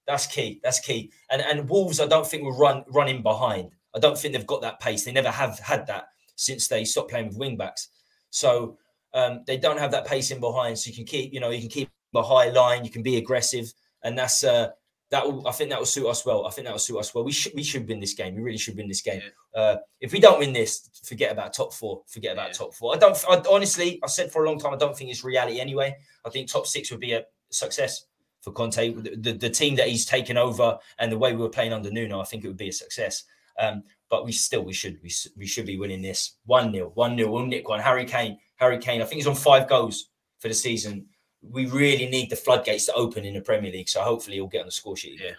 that's 0.06 0.28
key. 0.28 0.60
That's 0.64 0.80
key. 0.80 1.12
And 1.32 1.42
and 1.42 1.70
Wolves, 1.70 2.00
I 2.00 2.08
don't 2.08 2.28
think 2.28 2.44
will 2.44 2.58
run 2.58 2.84
running 2.90 3.24
behind. 3.24 3.72
I 3.96 4.00
don't 4.00 4.18
think 4.18 4.34
they've 4.34 4.46
got 4.46 4.62
that 4.62 4.80
pace. 4.80 5.06
They 5.06 5.12
never 5.12 5.32
have 5.32 5.58
had 5.60 5.88
that 5.88 6.10
since 6.36 6.68
they 6.68 6.86
stopped 6.86 7.10
playing 7.10 7.30
with 7.30 7.38
wing 7.38 7.58
backs. 7.58 7.90
So 8.30 8.78
um, 9.14 9.44
they 9.48 9.58
don't 9.58 9.80
have 9.80 9.92
that 9.92 10.06
pace 10.06 10.32
in 10.32 10.40
behind. 10.40 10.78
So 10.78 10.90
you 10.90 10.96
can 10.96 11.06
keep, 11.06 11.34
you 11.34 11.40
know, 11.40 11.50
you 11.50 11.62
can 11.62 11.70
keep 11.70 11.90
a 12.16 12.22
high 12.22 12.50
line. 12.50 12.86
You 12.86 12.92
can 12.92 13.04
be 13.04 13.18
aggressive, 13.18 13.74
and 14.04 14.18
that's 14.18 14.44
uh, 14.44 14.70
that. 15.12 15.26
Will, 15.26 15.48
I 15.48 15.52
think 15.52 15.70
that 15.70 15.80
will 15.80 15.86
suit 15.86 16.08
us 16.08 16.26
well. 16.26 16.46
I 16.46 16.50
think 16.52 16.66
that 16.66 16.72
will 16.74 16.80
suit 16.80 16.98
us 17.00 17.14
well. 17.14 17.24
We 17.24 17.32
should 17.32 17.54
we 17.56 17.64
should 17.64 17.88
win 17.88 18.00
this 18.00 18.14
game. 18.14 18.36
We 18.36 18.42
really 18.42 18.58
should 18.58 18.76
win 18.78 18.88
this 18.88 19.02
game. 19.02 19.22
Uh, 19.56 19.78
if 20.02 20.12
we 20.12 20.20
don't 20.20 20.40
win 20.40 20.54
this, 20.54 20.90
forget 21.04 21.32
about 21.32 21.54
top 21.54 21.74
four. 21.74 22.04
Forget 22.08 22.34
about 22.34 22.48
Yeah. 22.50 22.54
top 22.54 22.74
four. 22.74 22.96
I 22.96 22.98
don't. 22.98 23.18
I, 23.30 23.42
honestly, 23.50 24.00
I 24.04 24.08
said 24.08 24.32
for 24.32 24.44
a 24.44 24.50
long 24.50 24.60
time, 24.60 24.74
I 24.74 24.78
don't 24.78 24.98
think 24.98 25.10
it's 25.12 25.24
reality 25.24 25.60
anyway. 25.60 25.96
I 26.26 26.30
think 26.30 26.50
top 26.50 26.68
six 26.68 26.92
would 26.92 27.00
be 27.00 27.14
a 27.14 27.24
success 27.50 28.06
for 28.42 28.52
Conte. 28.52 28.94
The, 28.94 29.16
the, 29.16 29.34
the 29.34 29.50
team 29.50 29.76
that 29.76 29.88
he's 29.88 30.06
taken 30.06 30.38
over 30.38 30.78
and 31.00 31.12
the 31.12 31.18
way 31.18 31.34
we 31.34 31.42
were 31.42 31.50
playing 31.50 31.74
under 31.74 31.92
Nuno, 31.92 32.20
I 32.20 32.26
think 32.26 32.44
it 32.44 32.48
would 32.48 32.58
be 32.58 32.70
a 32.70 32.74
success. 32.74 33.24
Um, 33.60 33.84
but 34.10 34.24
we 34.26 34.32
still 34.32 34.64
we 34.64 34.74
should 34.74 35.00
we, 35.04 35.12
we 35.36 35.48
should 35.48 35.66
be 35.66 35.78
winning 35.78 36.02
this 36.02 36.34
one 36.46 36.72
0 36.72 36.92
one 36.94 37.18
0 37.18 37.32
We'll 37.32 37.46
nick 37.46 37.68
one. 37.68 37.80
Harry 37.80 38.06
Kane, 38.06 38.38
Harry 38.58 38.78
Kane. 38.78 39.02
I 39.02 39.06
think 39.06 39.18
he's 39.18 39.28
on 39.28 39.36
five 39.36 39.68
goals 39.68 40.10
for 40.40 40.48
the 40.48 40.54
season. 40.54 41.08
We 41.42 41.68
really 41.68 42.08
need 42.08 42.30
the 42.30 42.36
floodgates 42.36 42.86
to 42.88 42.94
open 42.94 43.26
in 43.26 43.36
the 43.36 43.42
Premier 43.42 43.72
League. 43.72 43.90
So 43.90 44.02
hopefully 44.02 44.36
he'll 44.36 44.48
get 44.48 44.62
on 44.62 44.68
the 44.68 44.72
score 44.72 44.98
sheet. 44.98 45.20
Again. 45.20 45.36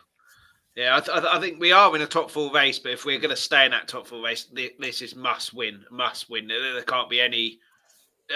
Yeah, 0.79 0.95
I, 0.97 1.01
th- 1.01 1.27
I 1.29 1.41
think 1.41 1.59
we 1.59 1.73
are 1.73 1.97
in 1.97 2.03
a 2.03 2.07
top 2.07 2.31
four 2.31 2.53
race, 2.53 2.79
but 2.79 2.93
if 2.93 3.05
we're 3.05 3.19
going 3.19 3.35
to 3.35 3.37
stay 3.37 3.65
in 3.65 3.73
that 3.73 3.89
top 3.89 4.07
four 4.07 4.23
race, 4.23 4.45
thi- 4.45 4.77
this 4.79 5.03
is 5.03 5.17
must 5.17 5.53
win, 5.53 5.85
must 5.91 6.31
win. 6.31 6.47
There 6.47 6.73
there 6.73 6.83
can't 6.83 7.11
be 7.11 7.21
any. 7.21 7.59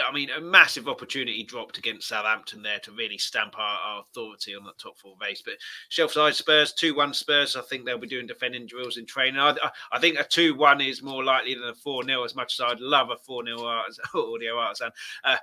I 0.04 0.10
mean, 0.10 0.28
a 0.30 0.40
massive 0.40 0.88
opportunity 0.88 1.44
dropped 1.44 1.78
against 1.78 2.08
Southampton 2.08 2.60
there 2.60 2.80
to 2.80 2.90
really 2.90 3.18
stamp 3.18 3.56
our, 3.56 3.78
our 3.78 4.00
authority 4.00 4.56
on 4.56 4.64
that 4.64 4.78
top 4.78 4.98
four 4.98 5.14
race. 5.20 5.42
But 5.44 5.54
Shelfside 5.88 6.32
Spurs, 6.32 6.72
2 6.72 6.96
1 6.96 7.14
Spurs, 7.14 7.54
I 7.54 7.60
think 7.60 7.84
they'll 7.84 7.98
be 7.98 8.08
doing 8.08 8.26
defending 8.26 8.66
drills 8.66 8.96
in 8.96 9.06
training. 9.06 9.38
I, 9.38 9.50
I, 9.50 9.70
I 9.92 10.00
think 10.00 10.18
a 10.18 10.24
2 10.24 10.56
1 10.56 10.80
is 10.80 11.00
more 11.00 11.22
likely 11.22 11.54
than 11.54 11.68
a 11.68 11.74
4 11.74 12.04
0, 12.04 12.24
as 12.24 12.34
much 12.34 12.58
as 12.58 12.64
I'd 12.64 12.80
love 12.80 13.10
a 13.10 13.18
4 13.18 13.44
0 13.46 13.58
audio 14.14 14.58
artisan. 14.58 14.90
Uh, 15.22 15.36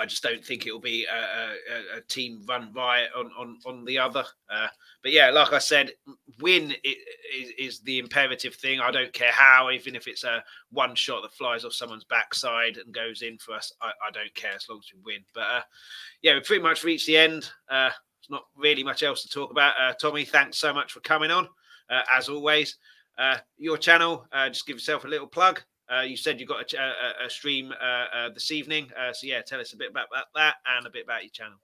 I 0.00 0.06
just 0.06 0.22
don't 0.22 0.44
think 0.44 0.66
it 0.66 0.72
will 0.72 0.80
be 0.80 1.04
a, 1.04 1.96
a, 1.96 1.98
a 1.98 2.00
team 2.08 2.42
run 2.48 2.72
by 2.72 3.04
on, 3.14 3.30
on, 3.38 3.58
on 3.66 3.84
the 3.84 3.98
other. 3.98 4.24
Uh, 4.48 4.68
but 5.02 5.12
yeah, 5.12 5.30
like 5.30 5.52
I 5.52 5.58
said, 5.58 5.92
win 6.40 6.72
is, 6.82 7.52
is 7.58 7.80
the 7.80 7.98
imperative 7.98 8.54
thing. 8.54 8.80
I 8.80 8.90
don't 8.90 9.12
care 9.12 9.32
how, 9.32 9.70
even 9.70 9.94
if 9.94 10.08
it's 10.08 10.24
a 10.24 10.42
one 10.70 10.94
shot 10.94 11.22
that 11.22 11.34
flies 11.34 11.64
off 11.64 11.74
someone's 11.74 12.04
backside 12.04 12.78
and 12.78 12.94
goes 12.94 13.20
in 13.20 13.36
for 13.38 13.54
us. 13.54 13.72
I, 13.82 13.88
I 13.88 14.10
don't 14.10 14.34
care 14.34 14.54
as 14.54 14.66
long 14.68 14.78
as 14.78 14.90
we 14.94 15.14
win. 15.14 15.24
But 15.34 15.40
uh, 15.42 15.60
yeah, 16.22 16.34
we 16.34 16.40
pretty 16.40 16.62
much 16.62 16.82
reached 16.82 17.06
the 17.06 17.18
end. 17.18 17.50
Uh, 17.68 17.90
not 18.30 18.44
really 18.56 18.84
much 18.84 19.02
else 19.02 19.22
to 19.22 19.28
talk 19.28 19.50
about. 19.50 19.74
Uh, 19.78 19.92
Tommy, 19.94 20.24
thanks 20.24 20.56
so 20.58 20.72
much 20.72 20.92
for 20.92 21.00
coming 21.00 21.30
on, 21.30 21.46
uh, 21.90 22.02
as 22.10 22.28
always. 22.28 22.78
Uh, 23.18 23.36
your 23.58 23.76
channel, 23.76 24.26
uh, 24.32 24.48
just 24.48 24.66
give 24.66 24.76
yourself 24.76 25.04
a 25.04 25.08
little 25.08 25.26
plug. 25.26 25.62
Uh, 25.90 26.02
you 26.02 26.16
said 26.16 26.38
you 26.38 26.46
got 26.46 26.72
a, 26.72 26.78
a, 26.78 27.26
a- 27.26 27.30
stream 27.30 27.72
uh, 27.72 27.84
uh, 28.16 28.28
this 28.32 28.50
evening. 28.52 28.88
Uh, 28.96 29.12
so 29.12 29.26
yeah, 29.26 29.40
tell 29.42 29.60
us 29.60 29.72
a 29.72 29.76
bit 29.76 29.90
about 29.90 30.06
that, 30.12 30.26
that 30.34 30.54
and 30.76 30.86
a 30.86 30.90
bit 30.90 31.04
about 31.04 31.22
your 31.22 31.30
channel. 31.30 31.58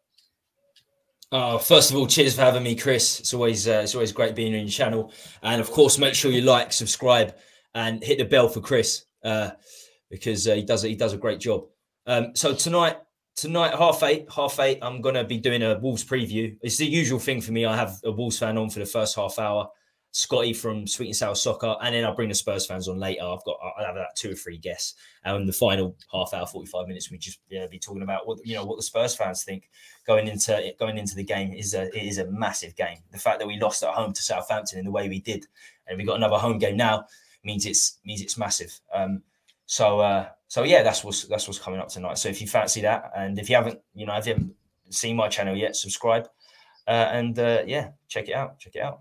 Uh, 1.30 1.58
first 1.58 1.90
of 1.90 1.96
all, 1.96 2.06
cheers 2.06 2.34
for 2.34 2.42
having 2.42 2.62
me, 2.62 2.74
Chris. 2.74 3.20
It's 3.20 3.34
always 3.34 3.66
it's 3.66 3.94
always 3.94 4.12
great 4.12 4.34
being 4.34 4.54
on 4.54 4.60
your 4.60 4.68
channel, 4.68 5.12
and 5.42 5.60
of 5.60 5.70
course, 5.70 5.98
make 5.98 6.14
sure 6.14 6.30
you 6.30 6.42
like, 6.42 6.72
subscribe, 6.72 7.34
and 7.74 8.02
hit 8.02 8.18
the 8.18 8.24
bell 8.24 8.48
for 8.48 8.60
Chris 8.60 9.04
because 10.10 10.44
he 10.44 10.62
does 10.62 10.82
he 10.82 10.94
does 10.94 11.12
a 11.12 11.18
great 11.18 11.40
job. 11.40 11.64
Um, 12.06 12.36
so 12.36 12.54
tonight, 12.54 12.98
tonight 13.34 13.74
half 13.74 14.04
eight, 14.04 14.26
half 14.32 14.60
eight, 14.60 14.78
I'm 14.82 15.00
gonna 15.00 15.24
be 15.24 15.38
doing 15.38 15.62
a 15.62 15.78
Wolves 15.78 16.04
preview. 16.04 16.56
It's 16.62 16.76
the 16.76 16.86
usual 16.86 17.18
thing 17.18 17.40
for 17.40 17.50
me. 17.50 17.64
I 17.64 17.74
have 17.76 17.98
a 18.04 18.12
Wolves 18.12 18.38
fan 18.38 18.56
on 18.56 18.70
for 18.70 18.78
the 18.78 18.86
first 18.86 19.16
half 19.16 19.38
hour, 19.40 19.68
Scotty 20.12 20.54
from 20.54 20.86
Sweet 20.86 21.08
and 21.08 21.16
Sour 21.16 21.34
Soccer, 21.34 21.76
and 21.82 21.94
then 21.94 22.04
I'll 22.04 22.14
bring 22.14 22.30
the 22.30 22.34
Spurs 22.34 22.66
fans 22.66 22.88
on 22.88 22.98
later. 22.98 23.22
I've 23.22 23.44
got 23.44 23.58
I'll 23.62 23.84
have 23.84 23.96
that 23.96 24.16
two 24.16 24.32
or 24.32 24.34
three 24.34 24.56
guests, 24.56 24.94
and 25.24 25.48
the 25.48 25.52
final 25.52 25.94
half 26.10 26.32
hour, 26.32 26.46
forty 26.46 26.66
five 26.66 26.88
minutes, 26.88 27.10
we 27.10 27.18
just 27.18 27.40
yeah, 27.50 27.66
be 27.66 27.78
talking 27.78 28.02
about 28.02 28.26
what 28.26 28.38
you 28.44 28.54
know 28.54 28.64
what 28.64 28.76
the 28.76 28.82
Spurs 28.82 29.14
fans 29.14 29.44
think 29.44 29.68
going 30.06 30.28
into 30.28 30.72
going 30.78 30.96
into 30.96 31.14
the 31.14 31.24
game 31.24 31.52
is 31.52 31.74
a 31.74 31.84
it 31.96 32.02
is 32.02 32.18
a 32.18 32.30
massive 32.30 32.74
game. 32.76 32.98
The 33.12 33.18
fact 33.18 33.40
that 33.40 33.46
we 33.46 33.58
lost 33.60 33.82
at 33.82 33.92
home 33.92 34.12
to 34.12 34.22
Southampton 34.22 34.78
in 34.78 34.84
the 34.84 34.90
way 34.90 35.08
we 35.08 35.20
did, 35.20 35.46
and 35.86 35.98
we 35.98 36.04
got 36.04 36.16
another 36.16 36.38
home 36.38 36.58
game 36.58 36.76
now 36.76 37.04
means 37.44 37.66
it's 37.66 37.98
means 38.04 38.22
it's 38.22 38.38
massive. 38.38 38.78
Um, 38.94 39.22
so 39.66 40.00
uh, 40.00 40.28
so 40.48 40.62
yeah, 40.62 40.82
that's 40.82 41.04
what's 41.04 41.24
that's 41.24 41.46
what's 41.48 41.58
coming 41.58 41.80
up 41.80 41.88
tonight. 41.88 42.18
So 42.18 42.28
if 42.28 42.40
you 42.40 42.46
fancy 42.46 42.80
that, 42.82 43.10
and 43.16 43.38
if 43.38 43.50
you 43.50 43.56
haven't, 43.56 43.80
you 43.94 44.06
know, 44.06 44.16
if 44.16 44.26
you 44.26 44.34
haven't 44.34 44.54
seen 44.90 45.16
my 45.16 45.28
channel 45.28 45.56
yet, 45.56 45.76
subscribe, 45.76 46.28
uh, 46.86 47.08
and 47.12 47.38
uh, 47.38 47.62
yeah, 47.66 47.90
check 48.08 48.28
it 48.28 48.34
out. 48.34 48.58
Check 48.58 48.76
it 48.76 48.82
out. 48.82 49.00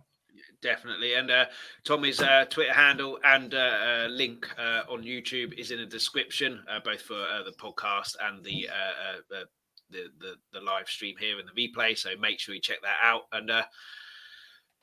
Definitely. 0.61 1.13
And 1.13 1.29
uh, 1.31 1.45
Tommy's 1.83 2.19
uh, 2.21 2.45
Twitter 2.49 2.73
handle 2.73 3.19
and 3.23 3.53
uh, 3.53 3.57
uh, 3.57 4.07
link 4.09 4.47
uh, 4.57 4.81
on 4.89 5.03
YouTube 5.03 5.53
is 5.53 5.71
in 5.71 5.79
the 5.79 5.85
description, 5.85 6.63
uh, 6.69 6.79
both 6.83 7.01
for 7.01 7.13
the 7.13 7.53
podcast 7.59 8.15
and 8.21 8.43
the, 8.43 8.67
the 9.29 9.43
the 9.91 10.35
the 10.51 10.61
live 10.61 10.87
stream 10.87 11.15
here 11.19 11.37
and 11.39 11.47
the 11.47 11.67
replay. 11.67 11.97
So 11.97 12.09
make 12.19 12.39
sure 12.39 12.55
you 12.55 12.61
check 12.61 12.81
that 12.81 12.97
out. 13.03 13.23
And 13.31 13.51
uh, 13.51 13.63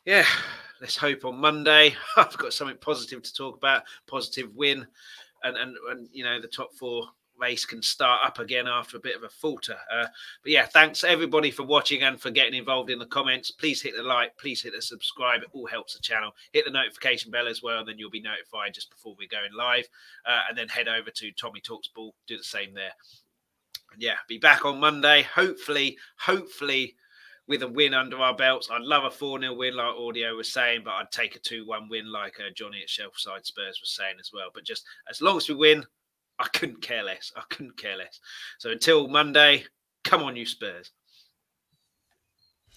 yeah, 0.04 0.24
let's 0.80 0.96
hope 0.96 1.24
on 1.24 1.38
Monday 1.38 1.94
I've 2.16 2.36
got 2.38 2.52
something 2.52 2.78
positive 2.80 3.22
to 3.22 3.34
talk 3.34 3.56
about. 3.56 3.82
Positive 4.06 4.54
win, 4.54 4.86
and 5.42 5.56
and 5.56 5.76
and 5.90 6.08
you 6.12 6.24
know 6.24 6.40
the 6.40 6.48
top 6.48 6.74
four 6.74 7.08
race 7.42 7.66
can 7.66 7.82
start 7.82 8.20
up 8.24 8.38
again 8.38 8.66
after 8.68 8.96
a 8.96 9.00
bit 9.00 9.16
of 9.16 9.24
a 9.24 9.28
falter. 9.28 9.76
Uh, 9.92 10.06
but 10.42 10.52
yeah, 10.52 10.64
thanks 10.64 11.04
everybody 11.04 11.50
for 11.50 11.64
watching 11.64 12.02
and 12.02 12.20
for 12.20 12.30
getting 12.30 12.54
involved 12.54 12.88
in 12.88 12.98
the 12.98 13.06
comments. 13.06 13.50
Please 13.50 13.82
hit 13.82 13.94
the 13.96 14.02
like, 14.02 14.36
please 14.38 14.62
hit 14.62 14.72
the 14.74 14.80
subscribe. 14.80 15.42
It 15.42 15.48
all 15.52 15.66
helps 15.66 15.94
the 15.94 16.00
channel. 16.00 16.34
Hit 16.52 16.64
the 16.64 16.70
notification 16.70 17.30
bell 17.30 17.48
as 17.48 17.62
well, 17.62 17.80
and 17.80 17.88
then 17.88 17.98
you'll 17.98 18.10
be 18.10 18.22
notified 18.22 18.72
just 18.72 18.90
before 18.90 19.16
we're 19.18 19.28
going 19.28 19.52
live. 19.56 19.88
Uh, 20.24 20.42
and 20.48 20.56
then 20.56 20.68
head 20.68 20.88
over 20.88 21.10
to 21.10 21.32
Tommy 21.32 21.60
Talks 21.60 21.88
Ball, 21.88 22.14
do 22.26 22.38
the 22.38 22.44
same 22.44 22.72
there. 22.72 22.92
And 23.92 24.00
yeah, 24.00 24.16
be 24.28 24.38
back 24.38 24.64
on 24.64 24.78
Monday. 24.80 25.22
Hopefully, 25.22 25.98
hopefully 26.16 26.94
with 27.48 27.62
a 27.62 27.68
win 27.68 27.92
under 27.92 28.18
our 28.18 28.36
belts. 28.36 28.68
I'd 28.70 28.82
love 28.82 29.04
a 29.04 29.10
4 29.10 29.40
0 29.40 29.54
win, 29.54 29.74
like 29.76 29.94
Audio 29.94 30.36
was 30.36 30.50
saying, 30.50 30.82
but 30.84 30.92
I'd 30.92 31.10
take 31.10 31.34
a 31.34 31.40
2 31.40 31.66
1 31.66 31.88
win, 31.88 32.10
like 32.10 32.38
uh, 32.38 32.50
Johnny 32.54 32.82
at 32.82 32.88
Shelfside 32.88 33.44
Spurs 33.44 33.80
was 33.80 33.90
saying 33.90 34.16
as 34.20 34.30
well. 34.32 34.48
But 34.54 34.64
just 34.64 34.84
as 35.10 35.20
long 35.20 35.36
as 35.36 35.48
we 35.48 35.56
win, 35.56 35.84
I 36.38 36.48
couldn't 36.52 36.82
care 36.82 37.02
less. 37.02 37.32
I 37.36 37.42
couldn't 37.50 37.76
care 37.76 37.96
less. 37.96 38.18
So 38.58 38.70
until 38.70 39.08
Monday, 39.08 39.64
come 40.04 40.22
on, 40.22 40.36
you 40.36 40.46
Spurs. 40.46 40.90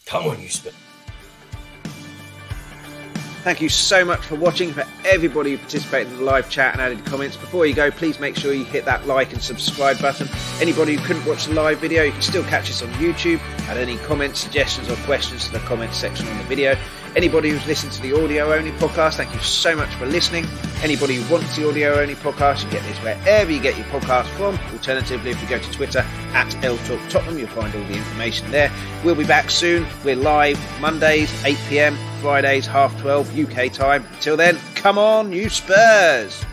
Come 0.05 0.27
on, 0.27 0.41
you 0.41 0.49
Spurs. 0.49 0.73
Thank 3.45 3.61
you 3.61 3.69
so 3.69 4.03
much 4.03 4.25
for 4.25 4.33
watching. 4.33 4.73
For 4.73 4.85
everybody 5.05 5.51
who 5.51 5.59
participated 5.59 6.11
in 6.11 6.17
the 6.17 6.23
live 6.23 6.49
chat 6.49 6.73
and 6.73 6.81
added 6.81 7.05
comments, 7.05 7.37
before 7.37 7.67
you 7.67 7.75
go, 7.75 7.91
please 7.91 8.19
make 8.19 8.35
sure 8.35 8.53
you 8.53 8.65
hit 8.65 8.85
that 8.85 9.05
like 9.05 9.33
and 9.33 9.41
subscribe 9.41 10.01
button. 10.01 10.27
Anybody 10.59 10.95
who 10.95 11.05
couldn't 11.05 11.25
watch 11.25 11.45
the 11.45 11.53
live 11.53 11.77
video, 11.77 12.01
you 12.01 12.11
can 12.11 12.23
still 12.23 12.43
catch 12.45 12.71
us 12.71 12.81
on 12.81 12.89
YouTube. 12.93 13.39
Add 13.67 13.77
any 13.77 13.97
comments, 13.97 14.39
suggestions, 14.39 14.89
or 14.89 14.95
questions 15.05 15.45
to 15.45 15.51
the 15.51 15.59
comments 15.59 15.95
section 15.95 16.27
on 16.27 16.37
the 16.39 16.43
video. 16.45 16.75
Anybody 17.15 17.49
who's 17.49 17.65
listened 17.65 17.93
to 17.93 18.01
the 18.01 18.11
audio 18.11 18.53
only 18.53 18.71
podcast, 18.71 19.15
thank 19.15 19.33
you 19.33 19.39
so 19.39 19.73
much 19.73 19.93
for 19.95 20.05
listening. 20.05 20.45
Anybody 20.83 21.15
who 21.15 21.33
wants 21.33 21.55
the 21.55 21.67
audio 21.67 21.97
only 22.01 22.15
podcast, 22.15 22.65
you 22.65 22.71
get 22.71 22.83
this 22.83 22.97
wherever 22.97 23.49
you 23.49 23.61
get 23.61 23.77
your 23.77 23.85
podcast 23.87 24.25
from. 24.35 24.59
Alternatively, 24.73 25.31
if 25.31 25.41
you 25.41 25.47
go 25.47 25.57
to 25.57 25.71
Twitter 25.71 25.99
at 26.33 26.47
LTalk 26.61 27.09
Tottenham, 27.09 27.39
you'll 27.39 27.47
find 27.47 27.73
all 27.73 27.83
the 27.85 27.95
information 27.95 28.51
there. 28.51 28.69
We'll 29.05 29.15
be 29.15 29.25
back 29.25 29.49
soon. 29.49 29.87
We're 30.03 30.17
live 30.17 30.59
Mondays, 30.81 31.31
8 31.45 31.57
pm, 31.69 31.97
Fridays, 32.19 32.67
half 32.67 32.99
12 32.99 33.39
UK 33.39 33.71
time. 33.71 34.05
Until 34.15 34.35
then, 34.35 34.57
come 34.75 34.97
on, 34.97 35.31
you 35.31 35.47
Spurs! 35.47 36.43